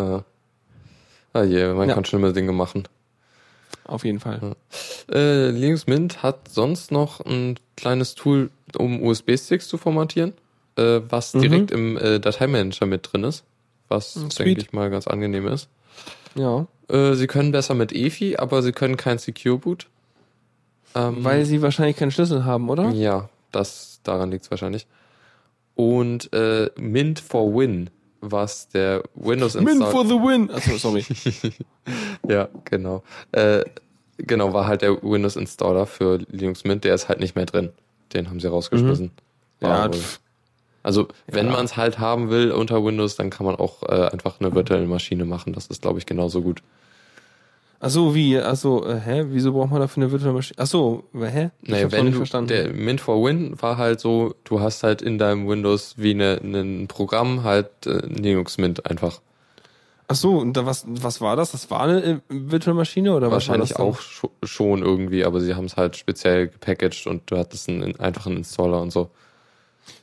ah 1.32 1.42
je, 1.44 1.72
man 1.74 1.88
Ja. 1.88 1.94
kann 1.94 2.04
schlimme 2.04 2.32
Dinge 2.32 2.52
machen. 2.52 2.84
Auf 3.84 4.04
jeden 4.04 4.20
Fall. 4.20 4.56
Äh, 5.10 5.50
Linux 5.50 5.86
Mint 5.86 6.22
hat 6.22 6.48
sonst 6.48 6.90
noch 6.92 7.20
ein 7.24 7.58
kleines 7.76 8.14
Tool, 8.14 8.50
um 8.76 9.02
USB-Sticks 9.02 9.66
zu 9.68 9.78
formatieren, 9.78 10.34
äh, 10.76 11.00
was 11.08 11.32
Mhm. 11.34 11.40
direkt 11.40 11.70
im 11.70 11.96
äh, 11.96 12.18
Dateimanager 12.20 12.84
mit 12.86 13.08
drin 13.12 13.24
ist, 13.24 13.44
was 13.88 14.14
denke 14.38 14.60
ich 14.60 14.72
mal 14.72 14.90
ganz 14.90 15.06
angenehm 15.06 15.46
ist. 15.46 15.68
Ja. 16.34 16.66
Äh, 16.88 17.14
sie 17.14 17.26
können 17.26 17.52
besser 17.52 17.74
mit 17.74 17.92
EFI, 17.92 18.36
aber 18.36 18.62
sie 18.62 18.72
können 18.72 18.96
kein 18.96 19.18
Secure 19.18 19.58
Boot. 19.58 19.86
Ähm, 20.94 21.22
Weil 21.24 21.44
sie 21.44 21.60
wahrscheinlich 21.62 21.96
keinen 21.96 22.10
Schlüssel 22.10 22.44
haben, 22.44 22.70
oder? 22.70 22.90
Ja, 22.90 23.28
das 23.52 24.00
daran 24.02 24.30
liegt 24.30 24.44
es 24.44 24.50
wahrscheinlich. 24.50 24.86
Und 25.74 26.32
äh, 26.32 26.70
Mint 26.76 27.20
for 27.20 27.54
Win, 27.54 27.90
was 28.20 28.68
der 28.68 29.02
Windows 29.14 29.54
Min 29.54 29.68
Install 29.68 29.90
for 29.92 30.06
the 30.06 30.14
win. 30.14 30.50
Achso, 30.50 30.76
sorry. 30.76 31.04
Ja, 32.28 32.48
genau. 32.64 33.02
Äh, 33.32 33.64
genau, 34.18 34.52
war 34.52 34.66
halt 34.66 34.82
der 34.82 35.02
Windows 35.02 35.36
Installer 35.36 35.86
für 35.86 36.18
Linux 36.30 36.64
Mint, 36.64 36.84
der 36.84 36.94
ist 36.94 37.08
halt 37.08 37.20
nicht 37.20 37.36
mehr 37.36 37.46
drin. 37.46 37.70
Den 38.12 38.28
haben 38.28 38.40
sie 38.40 38.48
rausgeschmissen. 38.48 39.10
War 39.60 39.86
ja, 39.86 39.92
pf, 39.92 40.20
also 40.88 41.06
wenn 41.26 41.46
Ja. 41.46 41.52
man 41.52 41.66
es 41.66 41.76
halt 41.76 41.98
haben 41.98 42.30
will 42.30 42.50
unter 42.50 42.82
Windows, 42.82 43.14
dann 43.16 43.28
kann 43.28 43.44
man 43.44 43.56
auch 43.56 43.82
äh, 43.82 44.08
einfach 44.10 44.40
eine 44.40 44.54
virtuelle 44.54 44.86
Maschine 44.86 45.26
machen. 45.26 45.52
Das 45.52 45.66
ist, 45.66 45.82
glaube 45.82 45.98
ich, 45.98 46.06
genauso 46.06 46.40
gut. 46.40 46.62
Achso, 47.80 48.14
wie? 48.14 48.38
Achso, 48.38 48.84
äh, 48.86 48.98
hä? 48.98 49.24
Wieso 49.28 49.52
braucht 49.52 49.70
man 49.70 49.80
dafür 49.80 50.02
eine 50.02 50.10
virtuelle 50.10 50.32
Maschine? 50.34 50.58
Achso, 50.58 51.04
hä? 51.14 51.50
Ich 51.62 51.68
Naja, 51.70 51.92
wenn 51.92 52.06
nicht 52.06 52.14
du, 52.14 52.18
verstanden. 52.20 52.48
der 52.48 52.72
Mint 52.72 53.00
for 53.00 53.22
Win 53.24 53.54
war 53.62 53.76
halt 53.76 54.00
so, 54.00 54.34
du 54.44 54.60
hast 54.60 54.82
halt 54.82 55.02
in 55.02 55.18
deinem 55.18 55.46
Windows 55.46 55.94
wie 55.98 56.10
eine, 56.10 56.40
ein 56.42 56.88
Programm 56.88 57.44
halt 57.44 57.68
äh, 57.86 57.98
Linux 58.06 58.58
Mint 58.58 58.86
einfach. 58.86 59.20
Achso, 60.08 60.38
und 60.38 60.54
da 60.56 60.64
was, 60.66 60.86
was 60.88 61.20
war 61.20 61.36
das? 61.36 61.52
Das 61.52 61.70
war 61.70 61.82
eine 61.82 62.02
äh, 62.02 62.16
virtuelle 62.30 62.76
Maschine 62.78 63.14
oder 63.14 63.30
Wahrscheinlich 63.30 63.70
was 63.72 63.78
war 63.78 63.86
auch 63.86 63.96
das 63.98 64.06
scho- 64.06 64.30
schon 64.46 64.82
irgendwie, 64.82 65.24
aber 65.24 65.40
sie 65.40 65.54
haben 65.54 65.66
es 65.66 65.76
halt 65.76 65.96
speziell 65.96 66.48
gepackaged 66.48 67.06
und 67.06 67.30
du 67.30 67.36
hattest 67.36 67.68
einen 67.68 68.00
einfachen 68.00 68.38
Installer 68.38 68.80
und 68.80 68.90
so. 68.90 69.10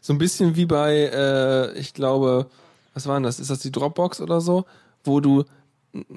So 0.02 0.14
ein 0.14 0.18
bisschen 0.18 0.56
wie 0.56 0.66
bei, 0.66 0.94
äh, 0.94 1.78
ich 1.78 1.94
glaube, 1.94 2.48
was 2.94 3.08
war 3.08 3.16
denn 3.16 3.24
das? 3.24 3.40
Ist 3.40 3.50
das 3.50 3.60
die 3.60 3.72
Dropbox 3.72 4.22
oder 4.22 4.42
so? 4.42 4.66
Wo 5.04 5.20
du 5.20 5.44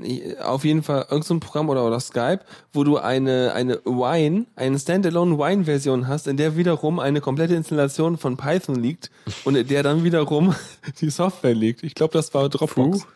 äh, 0.02 0.36
auf 0.38 0.64
jeden 0.64 0.82
Fall 0.82 1.02
irgendein 1.02 1.22
so 1.22 1.40
Programm 1.40 1.68
oder, 1.68 1.86
oder 1.86 2.00
Skype, 2.00 2.40
wo 2.72 2.84
du 2.84 2.98
eine, 2.98 3.52
eine 3.54 3.76
Wine, 3.84 4.46
eine 4.56 4.78
Standalone 4.78 5.38
Wine-Version 5.38 6.08
hast, 6.08 6.26
in 6.26 6.36
der 6.36 6.56
wiederum 6.56 6.98
eine 6.98 7.20
komplette 7.20 7.54
Installation 7.54 8.18
von 8.18 8.36
Python 8.36 8.76
liegt 8.76 9.10
und 9.44 9.56
in 9.56 9.66
der 9.66 9.82
dann 9.82 10.04
wiederum 10.04 10.54
die 11.00 11.10
Software 11.10 11.54
liegt. 11.54 11.82
Ich 11.82 11.94
glaube, 11.94 12.12
das 12.12 12.32
war 12.34 12.48
Dropbox. 12.48 13.00
Puh. 13.00 13.06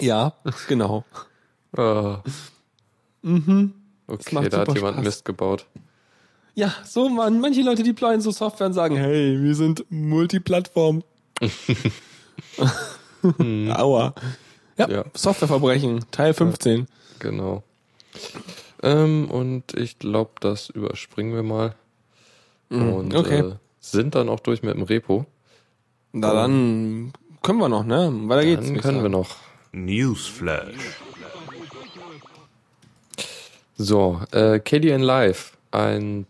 Ja, 0.00 0.34
genau. 0.68 1.04
Ah. 1.76 2.18
Mhm. 3.22 3.74
Okay, 4.06 4.48
da 4.48 4.58
hat 4.58 4.74
jemand 4.74 4.96
Spaß. 4.96 5.04
Mist 5.04 5.24
gebaut. 5.24 5.66
Ja, 6.54 6.72
so 6.84 7.08
man, 7.08 7.40
manche 7.40 7.62
Leute 7.62 7.82
deployen 7.82 8.20
so 8.20 8.30
Software 8.30 8.68
und 8.68 8.72
sagen, 8.74 8.96
hey, 8.96 9.40
wir 9.42 9.54
sind 9.54 9.84
Multiplattform. 9.90 11.02
Aua. 13.70 14.14
Ja, 14.76 14.88
Ja. 14.88 15.04
Softwareverbrechen, 15.14 16.04
Teil 16.10 16.34
15. 16.34 16.86
Genau. 17.18 17.62
Ähm, 18.82 19.30
und 19.30 19.74
ich 19.74 19.98
glaube, 19.98 20.32
das 20.40 20.68
überspringen 20.70 21.34
wir 21.34 21.42
mal. 21.42 21.74
Und 22.70 23.12
Mhm. 23.12 23.16
okay. 23.18 23.38
äh, 23.40 23.52
sind 23.80 24.14
dann 24.14 24.28
auch 24.28 24.40
durch 24.40 24.62
mit 24.62 24.74
dem 24.74 24.82
Repo. 24.82 25.26
Na 26.12 26.32
dann 26.32 27.12
können 27.42 27.58
wir 27.58 27.68
noch, 27.68 27.84
ne? 27.84 28.10
Weiter 28.28 28.44
geht's. 28.44 28.62
Dann 28.62 28.68
würd 28.70 28.76
ich 28.76 28.82
können 28.82 29.02
wir 29.02 29.08
noch. 29.10 29.36
Newsflash. 29.72 30.74
So, 33.76 34.20
äh, 34.30 34.60
KDN 34.60 35.02
Live, 35.02 35.56
eins 35.72 36.26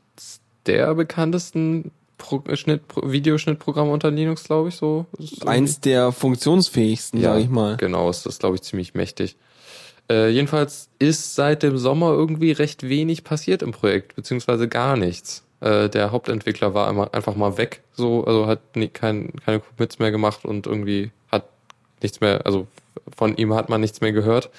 der 0.67 0.95
bekanntesten 0.95 1.91
Pro 2.19 2.43
Schnitt, 2.55 2.87
Pro 2.89 3.11
Videoschnittprogramme 3.11 3.91
unter 3.91 4.11
Linux, 4.11 4.45
glaube 4.45 4.69
ich, 4.69 4.77
so. 4.77 5.07
Eins 5.45 5.81
der 5.81 6.13
funktionsfähigsten, 6.13 7.21
Ja, 7.21 7.35
sag 7.35 7.41
ich 7.43 7.49
mal. 7.49 7.77
Genau, 7.77 8.09
ist 8.09 8.25
das, 8.25 8.39
glaube 8.39 8.55
ich, 8.57 8.63
ziemlich 8.63 8.95
mächtig. 8.95 9.37
Äh, 10.11 10.31
jedenfalls 10.31 10.89
ist 10.99 11.35
seit 11.35 11.63
dem 11.63 11.77
Sommer 11.79 12.13
irgendwie 12.13 12.53
recht 12.53 12.89
wenig 12.89 13.25
passiert 13.25 13.63
im 13.63 13.73
Projekt, 13.73 14.15
beziehungsweise 14.17 14.69
gar 14.69 14.97
nichts. 14.97 15.45
Äh, 15.61 15.89
der 15.89 16.13
Hauptentwickler 16.13 16.75
war 16.75 16.89
einmal, 16.89 17.09
einfach 17.13 17.35
mal 17.35 17.57
weg, 17.59 17.83
so, 17.95 18.25
also 18.25 18.47
hat 18.47 18.77
nie, 18.77 18.89
kein, 18.89 19.33
keine 19.45 19.61
Commits 19.61 19.99
mehr 19.99 20.11
gemacht 20.11 20.45
und 20.45 20.67
irgendwie 20.67 21.11
hat 21.33 21.47
nichts 22.03 22.21
mehr, 22.21 22.45
also 22.45 22.67
von 23.17 23.37
ihm 23.37 23.55
hat 23.55 23.69
man 23.71 23.81
nichts 23.81 24.01
mehr 24.01 24.13
gehört. 24.13 24.51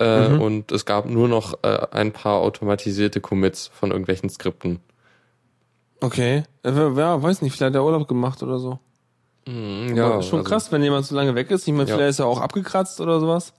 Äh, 0.00 0.28
Mhm. 0.30 0.40
Und 0.40 0.72
es 0.72 0.86
gab 0.86 1.08
nur 1.08 1.28
noch 1.28 1.58
äh, 1.62 1.86
ein 1.92 2.10
paar 2.10 2.40
automatisierte 2.40 3.20
Commits 3.20 3.70
von 3.72 3.90
irgendwelchen 3.92 4.28
Skripten. 4.28 4.80
Okay. 6.04 6.38
Äh, 6.62 6.70
wer, 6.74 6.96
wer, 6.96 7.22
weiß 7.22 7.42
nicht, 7.42 7.52
vielleicht 7.52 7.74
hat 7.74 7.80
er 7.80 7.84
Urlaub 7.84 8.06
gemacht 8.08 8.42
oder 8.42 8.58
so. 8.58 8.78
Mhm, 9.46 9.98
Aber 9.98 10.22
schon 10.22 10.40
also, 10.40 10.50
krass, 10.50 10.72
wenn 10.72 10.82
jemand 10.82 11.06
so 11.06 11.14
lange 11.14 11.34
weg 11.34 11.50
ist. 11.50 11.66
Ich 11.68 11.74
meine, 11.74 11.88
Ja. 11.88 11.96
vielleicht 11.96 12.10
ist 12.10 12.18
er 12.18 12.26
auch 12.26 12.40
abgekratzt 12.40 13.00
oder 13.00 13.20
sowas. 13.20 13.52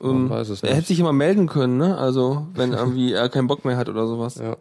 Man 0.00 0.10
Ähm, 0.16 0.30
weiß 0.30 0.48
es 0.50 0.62
er 0.62 0.68
nicht. 0.68 0.76
hätte 0.78 0.88
sich 0.88 1.00
immer 1.00 1.12
melden 1.12 1.46
können, 1.48 1.76
ne? 1.78 1.96
Also, 1.96 2.46
wenn 2.54 2.72
irgendwie 2.72 3.12
er 3.12 3.28
keinen 3.28 3.46
Bock 3.46 3.64
mehr 3.64 3.76
hat 3.76 3.88
oder 3.88 4.06
sowas. 4.06 4.36
Ja. 4.36 4.56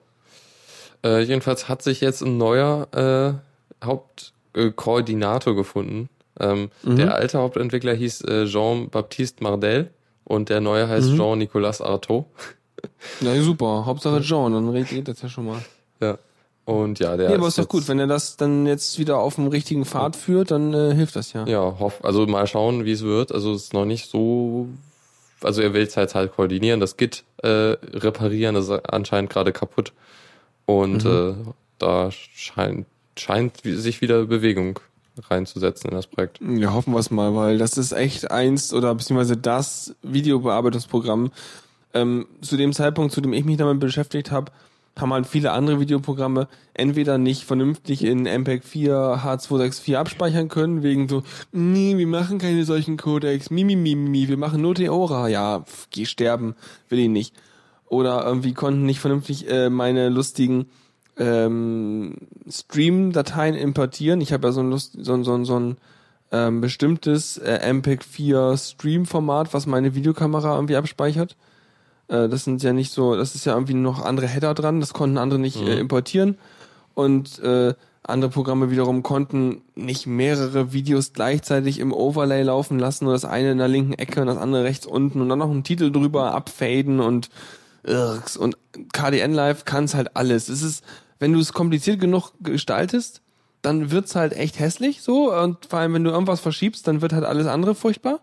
Äh, 1.04 1.22
jedenfalls 1.24 1.68
hat 1.68 1.82
sich 1.82 2.02
jetzt 2.02 2.22
ein 2.22 2.38
neuer 2.38 2.88
äh, 2.94 3.86
Hauptkoordinator 3.86 4.68
äh, 4.70 4.72
Koordinator 4.72 5.56
gefunden. 5.56 6.10
Ähm, 6.40 6.70
Mhm. 6.84 6.96
Der 6.98 7.16
alte 7.16 7.40
Hauptentwickler 7.40 7.94
hieß 7.94 8.22
äh, 8.22 8.46
Jean-Baptiste 8.46 9.44
Mardel 9.44 9.92
und 10.24 10.50
der 10.50 10.62
neue 10.62 10.88
heißt 10.88 11.10
Mhm. 11.12 11.18
Jean-Nicolas 11.18 11.82
Artaud. 11.82 12.26
Ja, 13.22 13.40
super. 13.42 13.84
Hauptsache 13.86 14.20
John, 14.20 14.54
dann 14.54 14.86
geht 14.86 15.08
das 15.08 15.22
ja 15.22 15.30
schon 15.30 15.46
mal. 15.48 15.60
Ja. 16.02 16.18
Und 16.66 16.98
ja, 17.00 17.16
der 17.16 17.30
Ja, 17.30 17.38
aber 17.38 17.48
ist 17.48 17.60
doch 17.60 17.68
gut, 17.68 17.88
wenn 17.88 18.00
er 18.00 18.08
das 18.08 18.38
dann 18.38 18.66
jetzt 18.66 18.98
wieder 18.98 19.20
auf 19.20 19.36
dem 19.36 19.48
richtigen 19.48 19.86
Pfad 19.86 20.16
führt, 20.16 20.50
dann 20.50 20.74
äh, 20.74 20.96
hilft 20.96 21.16
das 21.16 21.32
ja. 21.34 21.46
Ja, 21.46 21.76
hoff, 21.80 22.04
also 22.04 22.26
mal 22.26 22.48
schauen, 22.48 22.86
wie 22.86 22.92
es 22.92 23.04
wird. 23.04 23.32
Also 23.32 23.54
es 23.54 23.66
ist 23.66 23.74
noch 23.74 23.86
nicht 23.86 24.10
so. 24.10 24.68
Also 25.44 25.62
er 25.62 25.74
will 25.74 25.84
es 25.84 25.96
halt 25.96 26.16
halt 26.16 26.36
koordinieren, 26.36 26.80
das 26.80 26.98
Git 26.98 27.24
äh, 27.44 27.48
reparieren, 27.48 28.56
das 28.56 28.70
ist 28.70 28.90
anscheinend 28.92 29.30
gerade 29.30 29.52
kaputt. 29.52 29.94
Und 30.66 31.06
Mhm. 31.06 31.46
äh, 31.48 31.54
da 31.78 32.10
scheint, 32.12 32.88
scheint 33.16 33.62
sich 33.64 34.02
wieder 34.02 34.26
Bewegung 34.26 34.80
reinzusetzen 35.30 35.92
in 35.92 35.96
das 35.96 36.08
Projekt. 36.08 36.40
Ja, 36.42 36.74
hoffen 36.74 36.94
wir 36.94 37.00
es 37.00 37.12
mal, 37.12 37.36
weil 37.36 37.58
das 37.60 37.78
ist 37.78 37.92
echt 37.92 38.32
eins 38.32 38.74
oder 38.74 38.96
beziehungsweise 38.96 39.38
das 39.38 39.94
Videobearbeitungsprogramm. 40.02 41.32
Ähm, 41.94 42.26
zu 42.42 42.58
dem 42.58 42.74
Zeitpunkt, 42.74 43.14
zu 43.14 43.22
dem 43.22 43.32
ich 43.34 43.46
mich 43.46 43.58
damit 43.58 43.80
beschäftigt 43.80 44.32
habe, 44.32 44.52
haben 44.98 45.12
halt 45.14 45.28
viele 45.28 45.52
andere 45.52 45.80
Videoprogramme 45.80 46.48
entweder 46.74 47.18
nicht 47.18 47.44
vernünftig 47.44 48.04
in 48.04 48.26
MPEG 48.26 48.64
4 48.64 48.94
H264 49.24 49.98
abspeichern 49.98 50.48
können, 50.48 50.84
wegen 50.84 51.10
so, 51.10 51.24
nee, 51.52 51.98
wir 51.98 52.08
machen 52.08 52.38
keine 52.38 52.64
solchen 52.66 52.96
Codecs, 52.98 53.50
mimi, 53.50 53.76
mimi, 53.76 54.10
mi, 54.10 54.28
wir 54.30 54.38
machen 54.38 54.62
nur 54.62 54.76
Theora, 54.76 55.28
ja, 55.28 55.60
pf, 55.62 55.88
geh 55.92 56.06
sterben, 56.06 56.56
will 56.90 57.00
ich 57.00 57.10
nicht. 57.10 57.36
Oder 57.88 58.26
irgendwie 58.26 58.54
konnten 58.54 58.86
nicht 58.86 59.00
vernünftig 59.00 59.50
äh, 59.50 59.70
meine 59.70 60.10
lustigen 60.10 60.68
ähm, 61.18 62.16
Stream-Dateien 62.50 63.56
importieren. 63.56 64.22
Ich 64.22 64.34
habe 64.34 64.48
ja 64.48 64.52
so 64.52 64.62
ein, 64.62 64.70
Lust, 64.70 64.98
so, 65.00 65.14
ein- 65.14 65.24
so, 65.24 65.34
ein- 65.34 65.46
so 65.46 65.60
ein 65.60 65.78
ähm, 66.32 66.60
bestimmtes 66.62 67.38
äh, 67.38 67.60
MPEG-4 67.72 68.58
Stream-Format, 68.58 69.54
was 69.54 69.68
meine 69.68 69.94
Videokamera 69.96 70.56
irgendwie 70.56 70.76
abspeichert. 70.76 71.36
Äh, 72.08 72.30
das 72.30 72.44
sind 72.44 72.64
ja 72.64 72.74
nicht 72.74 72.92
so, 72.92 73.16
das 73.16 73.36
ist 73.36 73.46
ja 73.46 73.54
irgendwie 73.54 73.74
noch 73.74 74.04
andere 74.04 74.28
Header 74.28 74.54
dran, 74.54 74.80
das 74.80 74.94
konnten 74.94 75.18
andere 75.18 75.40
nicht 75.40 75.62
äh, 75.62 75.80
importieren. 75.80 76.38
Und 76.94 77.40
äh, 77.40 77.74
andere 78.04 78.30
Programme 78.30 78.70
wiederum 78.70 79.04
konnten 79.04 79.62
nicht 79.74 80.06
mehrere 80.06 80.74
Videos 80.74 81.14
gleichzeitig 81.14 81.80
im 81.80 81.92
Overlay 81.92 82.44
laufen 82.44 82.78
lassen, 82.78 83.06
nur 83.06 83.14
das 83.14 83.26
eine 83.26 83.52
in 83.52 83.58
der 83.58 83.68
linken 83.68 83.94
Ecke 83.94 84.22
und 84.22 84.28
das 84.28 84.38
andere 84.38 84.64
rechts 84.64 84.86
unten 84.86 85.22
und 85.22 85.30
dann 85.30 85.40
noch 85.40 85.50
einen 85.50 85.64
Titel 85.64 85.92
drüber 85.92 86.34
abfaden 86.34 87.00
und 87.00 87.30
Irks. 87.84 88.38
Und 88.38 88.58
KDN 88.94 89.34
Live 89.34 89.66
kann 89.66 89.86
es 89.86 89.96
halt 89.96 90.16
alles. 90.16 90.50
Es 90.50 90.62
ist, 90.62 90.84
wenn 91.20 91.34
du 91.34 91.40
es 91.40 91.54
kompliziert 91.54 92.00
genug 92.00 92.32
gestaltest, 92.42 93.22
dann 93.62 93.90
wird's 93.90 94.16
halt 94.16 94.34
echt 94.34 94.60
hässlich 94.60 95.02
so. 95.02 95.34
Und 95.34 95.66
vor 95.66 95.80
allem, 95.80 95.94
wenn 95.94 96.04
du 96.04 96.12
irgendwas 96.12 96.40
verschiebst, 96.40 96.88
dann 96.88 97.02
wird 97.02 97.14
halt 97.14 97.26
alles 97.26 97.48
andere 97.48 97.74
furchtbar. 97.74 98.20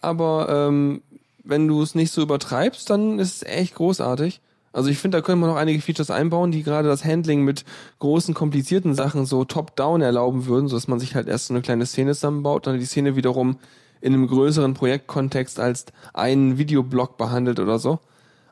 Aber 0.00 0.48
ähm, 0.48 1.02
wenn 1.44 1.68
du 1.68 1.82
es 1.82 1.94
nicht 1.94 2.10
so 2.10 2.22
übertreibst, 2.22 2.90
dann 2.90 3.18
ist 3.18 3.36
es 3.36 3.48
echt 3.48 3.74
großartig. 3.74 4.40
Also 4.72 4.90
ich 4.90 4.98
finde, 4.98 5.18
da 5.18 5.22
können 5.22 5.40
wir 5.40 5.46
noch 5.46 5.56
einige 5.56 5.80
Features 5.80 6.10
einbauen, 6.10 6.50
die 6.50 6.64
gerade 6.64 6.88
das 6.88 7.04
Handling 7.04 7.42
mit 7.42 7.64
großen, 8.00 8.34
komplizierten 8.34 8.94
Sachen 8.94 9.24
so 9.24 9.44
top-down 9.44 10.00
erlauben 10.00 10.46
würden, 10.46 10.66
so 10.66 10.74
dass 10.76 10.88
man 10.88 10.98
sich 10.98 11.14
halt 11.14 11.28
erst 11.28 11.46
so 11.46 11.54
eine 11.54 11.62
kleine 11.62 11.86
Szene 11.86 12.12
zusammenbaut, 12.12 12.66
dann 12.66 12.80
die 12.80 12.84
Szene 12.84 13.14
wiederum 13.14 13.58
in 14.00 14.12
einem 14.12 14.26
größeren 14.26 14.74
Projektkontext 14.74 15.60
als 15.60 15.86
einen 16.12 16.58
Videoblock 16.58 17.16
behandelt 17.16 17.60
oder 17.60 17.78
so. 17.78 18.00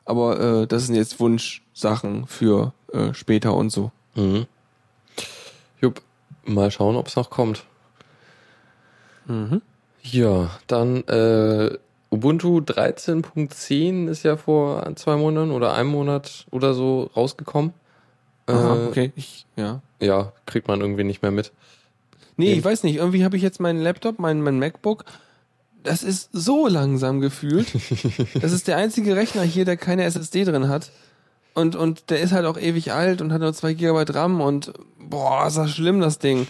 Aber 0.05 0.39
äh, 0.39 0.67
das 0.67 0.87
sind 0.87 0.95
jetzt 0.95 1.19
Wunschsachen 1.19 2.25
für 2.25 2.73
äh, 2.93 3.13
später 3.13 3.53
und 3.53 3.69
so. 3.69 3.91
Mhm. 4.15 4.45
Jupp, 5.81 6.01
mal 6.45 6.71
schauen, 6.71 6.95
ob 6.95 7.07
es 7.07 7.17
noch 7.17 7.29
kommt. 7.29 7.65
Mhm. 9.25 9.61
Ja, 10.01 10.51
dann 10.67 11.03
äh, 11.07 11.77
Ubuntu 12.13 12.59
13.10 12.59 14.07
ist 14.07 14.23
ja 14.23 14.37
vor 14.37 14.87
zwei 14.95 15.15
Monaten 15.15 15.51
oder 15.51 15.73
einem 15.73 15.89
Monat 15.89 16.45
oder 16.51 16.73
so 16.73 17.09
rausgekommen. 17.15 17.73
Aha, 18.45 18.75
Äh, 18.75 18.87
okay. 18.87 19.11
Ich, 19.15 19.45
ja. 19.55 19.81
Ja, 19.99 20.31
kriegt 20.45 20.67
man 20.67 20.81
irgendwie 20.81 21.03
nicht 21.03 21.21
mehr 21.21 21.31
mit. 21.31 21.51
Nee, 22.37 22.53
ich 22.53 22.63
weiß 22.63 22.83
nicht. 22.83 22.97
Irgendwie 22.97 23.23
habe 23.23 23.35
ich 23.37 23.41
jetzt 23.43 23.59
meinen 23.59 23.81
Laptop, 23.81 24.19
mein, 24.19 24.41
mein 24.41 24.59
MacBook. 24.59 25.05
Das 25.83 26.03
ist 26.03 26.29
so 26.33 26.67
langsam 26.67 27.19
gefühlt. 27.19 27.67
das 28.41 28.51
ist 28.51 28.67
der 28.67 28.77
einzige 28.77 29.15
Rechner 29.15 29.41
hier, 29.43 29.65
der 29.65 29.77
keine 29.77 30.03
SSD 30.03 30.43
drin 30.45 30.67
hat. 30.67 30.91
und, 31.55 31.75
und 31.75 32.09
der 32.09 32.21
ist 32.21 32.31
halt 32.31 32.45
auch 32.45 32.57
ewig 32.57 32.91
alt 32.91 33.21
und 33.21 33.33
hat 33.33 33.41
nur 33.41 33.53
zwei 33.53 33.73
Gigabyte 33.73 34.13
RAM 34.15 34.39
und 34.41 34.71
boah, 34.99 35.47
ist 35.47 35.57
das 35.57 35.71
schlimm, 35.71 35.99
das 35.99 36.19
Ding. 36.19 36.47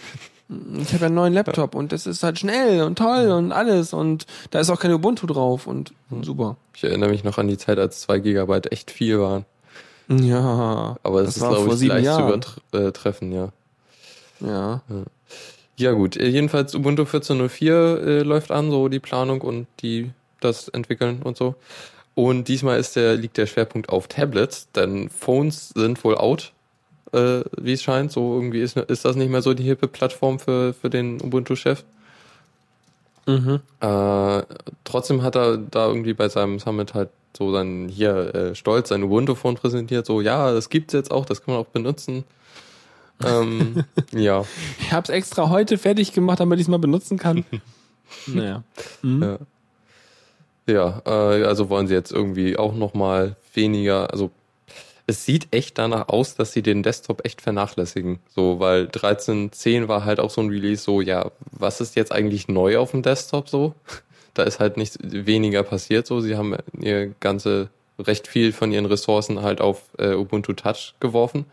Ich 0.49 0.89
habe 0.89 0.99
ja 1.01 1.05
einen 1.07 1.15
neuen 1.15 1.33
Laptop 1.33 1.73
und 1.73 1.91
das 1.91 2.05
ist 2.05 2.21
halt 2.23 2.37
schnell 2.37 2.83
und 2.83 2.97
toll 2.97 3.31
und 3.31 3.51
alles 3.51 3.93
und 3.93 4.25
da 4.51 4.59
ist 4.59 4.69
auch 4.69 4.79
kein 4.79 4.91
Ubuntu 4.93 5.25
drauf 5.25 5.67
und 5.67 5.93
super. 6.21 6.57
Ich 6.75 6.83
erinnere 6.83 7.09
mich 7.09 7.23
noch 7.23 7.37
an 7.37 7.47
die 7.47 7.57
Zeit, 7.57 7.79
als 7.79 8.01
zwei 8.01 8.19
Gigabyte 8.19 8.71
echt 8.71 8.91
viel 8.91 9.19
waren. 9.19 9.45
Ja. 10.09 10.97
Aber 11.01 11.23
das, 11.23 11.35
Das 11.35 11.43
ist, 11.43 11.49
glaube 11.49 11.73
ich, 11.75 11.83
leicht 11.83 12.05
Jahren. 12.05 12.41
zu 12.41 12.59
übertreffen, 12.71 13.31
ja. 13.31 13.49
Ja. 14.41 14.81
Ja 15.77 15.91
gut, 15.93 16.17
äh, 16.17 16.27
jedenfalls 16.27 16.75
Ubuntu 16.75 17.03
14.04 17.03 17.97
äh, 17.97 18.19
läuft 18.23 18.51
an, 18.51 18.69
so 18.69 18.89
die 18.89 18.99
Planung 18.99 19.41
und 19.41 19.65
die 19.81 20.11
das 20.39 20.67
entwickeln 20.67 21.21
und 21.23 21.35
so. 21.37 21.55
Und 22.15 22.47
diesmal 22.47 22.79
ist 22.79 22.95
der, 22.95 23.15
liegt 23.15 23.37
der 23.37 23.47
Schwerpunkt 23.47 23.89
auf 23.89 24.07
Tablets, 24.07 24.67
denn 24.75 25.09
Phones 25.09 25.69
sind 25.69 26.03
wohl 26.03 26.15
out, 26.15 26.51
äh, 27.13 27.43
wie 27.57 27.73
es 27.73 27.83
scheint. 27.83 28.11
So 28.11 28.35
irgendwie 28.35 28.61
ist, 28.61 28.77
ist 28.77 29.05
das 29.05 29.15
nicht 29.15 29.29
mehr 29.29 29.41
so 29.41 29.53
die 29.53 29.63
hippe 29.63 29.87
Plattform 29.87 30.39
für, 30.39 30.73
für 30.73 30.89
den 30.89 31.21
Ubuntu-Chef. 31.21 31.83
Mhm. 33.25 33.61
Äh, 33.79 34.43
trotzdem 34.83 35.21
hat 35.21 35.35
er 35.35 35.57
da 35.57 35.87
irgendwie 35.87 36.13
bei 36.13 36.29
seinem 36.29 36.59
Summit 36.59 36.93
halt 36.93 37.09
so 37.35 37.51
dann 37.51 37.89
hier 37.89 38.35
äh, 38.35 38.55
stolz 38.55 38.89
sein 38.89 39.03
Ubuntu-Phone 39.03 39.55
präsentiert, 39.55 40.05
so 40.05 40.21
ja, 40.21 40.51
das 40.53 40.69
gibt's 40.69 40.93
jetzt 40.93 41.11
auch, 41.11 41.25
das 41.25 41.43
kann 41.43 41.55
man 41.55 41.63
auch 41.63 41.69
benutzen. 41.69 42.25
ähm, 43.25 43.85
ja. 44.11 44.45
Ich 44.79 44.93
hab's 44.93 45.09
extra 45.09 45.49
heute 45.49 45.77
fertig 45.77 46.13
gemacht, 46.13 46.39
damit 46.39 46.59
ich 46.59 46.65
es 46.65 46.69
mal 46.69 46.77
benutzen 46.77 47.17
kann. 47.17 47.45
naja. 48.27 48.63
Mhm. 49.01 49.23
Ja. 49.23 49.37
Ja, 50.65 51.01
äh, 51.05 51.43
also 51.43 51.69
wollen 51.69 51.87
sie 51.87 51.93
jetzt 51.93 52.11
irgendwie 52.11 52.57
auch 52.57 52.73
nochmal 52.73 53.35
weniger, 53.53 54.11
also 54.11 54.31
es 55.05 55.25
sieht 55.25 55.47
echt 55.51 55.77
danach 55.77 56.07
aus, 56.07 56.35
dass 56.35 56.53
sie 56.53 56.61
den 56.61 56.83
Desktop 56.83 57.25
echt 57.25 57.41
vernachlässigen. 57.41 58.19
So, 58.29 58.59
weil 58.59 58.85
13.10 58.85 59.87
war 59.87 60.05
halt 60.05 60.19
auch 60.19 60.29
so 60.29 60.41
ein 60.41 60.49
Release, 60.49 60.81
so, 60.81 61.01
ja, 61.01 61.31
was 61.51 61.81
ist 61.81 61.95
jetzt 61.95 62.11
eigentlich 62.11 62.47
neu 62.47 62.77
auf 62.77 62.91
dem 62.91 63.01
Desktop 63.01 63.49
so? 63.49 63.75
Da 64.33 64.41
ist 64.41 64.59
halt 64.59 64.77
nichts 64.77 64.97
weniger 65.03 65.61
passiert 65.61 66.07
so. 66.07 66.19
Sie 66.19 66.35
haben 66.35 66.55
ihr 66.79 67.13
ganze, 67.19 67.69
recht 67.99 68.27
viel 68.27 68.51
von 68.51 68.71
ihren 68.71 68.87
Ressourcen 68.87 69.43
halt 69.43 69.61
auf 69.61 69.83
äh, 69.99 70.15
Ubuntu 70.15 70.53
Touch 70.53 70.95
geworfen. 70.99 71.45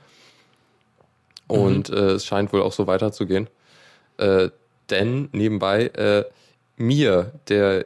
Und 1.46 1.90
äh, 1.90 2.12
es 2.12 2.24
scheint 2.24 2.54
wohl 2.54 2.62
auch 2.62 2.72
so 2.72 2.86
weiterzugehen. 2.86 3.48
Äh, 4.16 4.48
denn 4.88 5.28
nebenbei, 5.32 5.88
äh, 5.88 6.24
mir, 6.78 7.32
der 7.48 7.84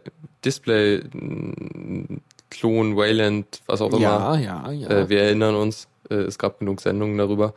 Display-Klon, 2.51 2.97
Wayland, 2.97 3.63
was 3.67 3.81
auch 3.81 3.91
immer, 3.93 4.01
Ja, 4.01 4.37
ja, 4.37 4.71
ja. 4.73 4.89
äh, 4.89 5.09
wir 5.09 5.23
erinnern 5.23 5.55
uns, 5.55 5.89
äh, 6.11 6.15
es 6.15 6.39
gab 6.39 6.59
genug 6.59 6.81
Sendungen 6.81 7.19
darüber, 7.19 7.55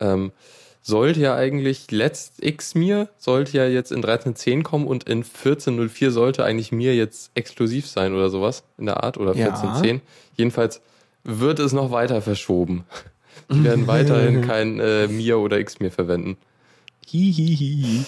ähm, 0.00 0.32
sollte 0.82 1.20
ja 1.20 1.34
eigentlich 1.34 1.90
letzt 1.90 2.42
X 2.42 2.74
mir, 2.74 3.08
sollte 3.18 3.56
ja 3.58 3.66
jetzt 3.66 3.92
in 3.92 4.02
13.10 4.02 4.62
kommen 4.62 4.86
und 4.86 5.04
in 5.04 5.22
14.04 5.24 6.10
sollte 6.10 6.44
eigentlich 6.44 6.72
mir 6.72 6.94
jetzt 6.94 7.30
exklusiv 7.34 7.86
sein 7.86 8.14
oder 8.14 8.30
sowas 8.30 8.62
in 8.78 8.86
der 8.86 9.02
Art 9.02 9.18
oder 9.18 9.34
Ja. 9.34 9.48
14.10. 9.54 10.00
Jedenfalls 10.36 10.80
wird 11.24 11.58
es 11.58 11.72
noch 11.72 11.90
weiter 11.90 12.22
verschoben. 12.22 12.84
Die 13.50 13.64
werden 13.64 13.86
weiterhin 13.86 14.42
kein 14.46 14.80
äh, 14.80 15.08
Mir 15.08 15.38
oder 15.38 15.58
X 15.58 15.78
mir 15.80 15.90
verwenden. 15.90 16.38
Hihihi. 17.06 18.04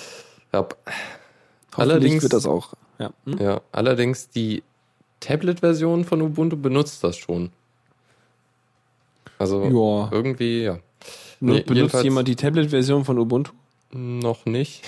Ja, 0.52 0.66
Allerdings- 1.76 2.22
wird 2.22 2.32
das 2.32 2.46
auch. 2.46 2.74
Ja. 2.98 3.10
Hm? 3.24 3.38
ja, 3.38 3.60
allerdings 3.72 4.28
die 4.28 4.62
Tablet-Version 5.20 6.04
von 6.04 6.22
Ubuntu 6.22 6.56
benutzt 6.56 7.04
das 7.04 7.16
schon. 7.16 7.50
Also 9.38 9.62
Ja. 9.64 10.08
irgendwie, 10.16 10.62
ja. 10.64 10.78
Nee, 11.40 11.62
benutzt 11.62 12.02
jemand 12.02 12.28
die 12.28 12.36
Tablet-Version 12.36 13.04
von 13.04 13.18
Ubuntu? 13.18 13.52
Noch 13.92 14.44
nicht. 14.46 14.82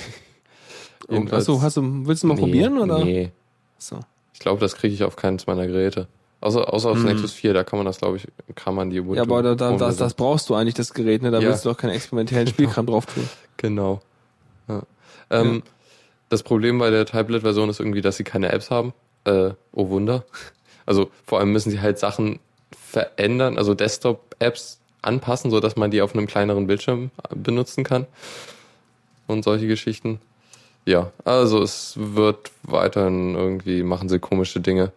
Achso, 1.31 1.61
hast 1.63 1.77
du, 1.77 2.07
willst 2.07 2.23
du 2.23 2.27
mal 2.27 2.35
Nee, 2.35 2.41
probieren 2.41 2.79
oder? 2.79 3.05
Nee. 3.05 3.31
So. 3.79 3.99
Ich 4.35 4.41
glaube, 4.41 4.61
das 4.61 4.77
kriege 4.77 4.95
ich 4.95 5.05
auf 5.05 5.17
keins 5.17 5.47
meiner 5.47 5.67
Geräte. 5.67 6.07
Außer, 6.41 6.73
außer 6.73 6.91
aufs 6.91 7.01
Mhm. 7.01 7.07
Nexus 7.09 7.33
4, 7.33 7.55
da 7.55 7.65
kann 7.65 7.79
man 7.79 7.87
das, 7.87 7.99
glaube 7.99 8.17
ich, 8.17 8.29
kann 8.55 8.75
man 8.75 8.91
die 8.91 9.01
Ubuntu. 9.01 9.17
Ja, 9.17 9.23
aber 9.23 9.43
da, 9.43 9.55
da, 9.55 9.77
das, 9.77 9.97
das 9.97 10.15
brauchst 10.15 10.49
du 10.49 10.55
eigentlich, 10.55 10.75
das 10.75 10.93
Gerät, 10.95 11.23
ne? 11.23 11.31
Da 11.31 11.39
Ja. 11.41 11.49
willst 11.49 11.65
du 11.65 11.69
doch 11.71 11.77
keinen 11.77 11.91
experimentellen 11.91 12.47
Spielkram 12.49 12.87
drauf 12.87 13.07
tun. 13.07 13.29
Genau. 13.57 14.01
Ja. 14.69 14.83
Ähm, 15.31 15.63
Das 16.29 16.43
Problem 16.43 16.79
bei 16.79 16.91
der 16.91 17.05
Tablet-Version 17.07 17.69
ist 17.69 17.79
irgendwie, 17.79 18.01
dass 18.01 18.17
sie 18.17 18.25
keine 18.25 18.51
Apps 18.53 18.71
haben. 18.71 18.93
Äh, 19.25 19.51
oh 19.73 19.89
Wunder. 19.89 20.25
Also 20.87 21.11
vor 21.25 21.39
allem 21.39 21.53
müssen 21.53 21.71
sie 21.71 21.81
halt 21.81 21.99
Sachen 21.99 22.41
verändern, 22.77 23.59
also 23.59 23.75
Desktop-Apps 23.75 24.79
anpassen, 25.01 25.51
so 25.51 25.61
dass 25.61 25.77
man 25.77 25.91
die 25.91 26.03
auf 26.03 26.15
einem 26.15 26.27
kleineren 26.27 26.67
Bildschirm 26.67 27.11
benutzen 27.35 27.85
kann. 27.85 28.07
Und 29.27 29.45
solche 29.45 29.67
Geschichten. 29.67 30.21
Ja, 30.85 31.13
also 31.25 31.63
es 31.63 31.95
wird 31.97 32.51
weiterhin 32.65 33.35
irgendwie, 33.35 33.83
machen 33.83 34.09
sie 34.09 34.19
komische 34.19 34.61
Dinge. 34.61 34.93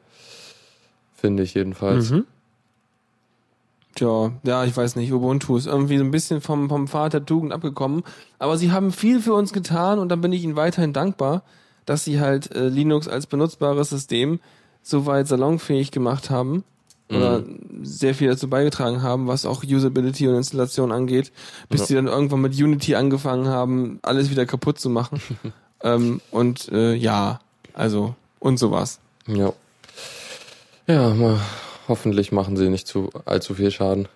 Finde 1.15 1.43
ich 1.43 1.53
jedenfalls. 1.53 2.09
Mhm. 2.09 2.25
Tja, 3.95 4.31
ja, 4.43 4.65
ich 4.65 4.75
weiß 4.75 4.97
nicht, 4.97 5.13
Ubuntu 5.13 5.55
ist 5.55 5.67
irgendwie 5.67 5.97
so 5.97 6.03
ein 6.03 6.11
bisschen 6.11 6.41
vom, 6.41 6.67
vom 6.67 6.89
der 7.09 7.25
Tugend 7.25 7.53
abgekommen. 7.53 8.03
Aber 8.39 8.57
sie 8.57 8.71
haben 8.71 8.91
viel 8.91 9.21
für 9.21 9.33
uns 9.33 9.53
getan 9.53 9.99
und 9.99 10.09
dann 10.09 10.19
bin 10.19 10.33
ich 10.33 10.43
ihnen 10.43 10.57
weiterhin 10.57 10.91
dankbar, 10.91 11.43
dass 11.85 12.03
sie 12.05 12.19
halt 12.19 12.53
äh, 12.55 12.67
Linux 12.67 13.07
als 13.07 13.27
benutzbares 13.27 13.89
System 13.89 14.39
soweit 14.81 15.27
salonfähig 15.27 15.91
gemacht 15.91 16.29
haben 16.29 16.63
oder 17.09 17.43
sehr 17.83 18.15
viel 18.15 18.29
dazu 18.29 18.49
beigetragen 18.49 19.03
haben, 19.03 19.27
was 19.27 19.45
auch 19.45 19.63
Usability 19.63 20.27
und 20.27 20.35
Installation 20.37 20.91
angeht, 20.91 21.31
bis 21.69 21.81
Ja. 21.81 21.85
sie 21.87 21.93
dann 21.95 22.07
irgendwann 22.07 22.41
mit 22.41 22.55
Unity 22.59 22.95
angefangen 22.95 23.47
haben, 23.47 23.99
alles 24.01 24.31
wieder 24.31 24.47
kaputt 24.47 24.79
zu 24.79 24.89
machen. 24.89 25.21
ähm, 25.83 26.19
und 26.31 26.67
äh, 26.71 26.95
ja, 26.95 27.39
also 27.73 28.15
und 28.39 28.57
sowas. 28.57 28.99
Ja. 29.27 29.53
Ja, 30.87 31.09
mal, 31.13 31.39
hoffentlich 31.87 32.31
machen 32.31 32.57
sie 32.57 32.69
nicht 32.69 32.87
zu 32.87 33.09
allzu 33.25 33.53
viel 33.53 33.69
Schaden. 33.71 34.07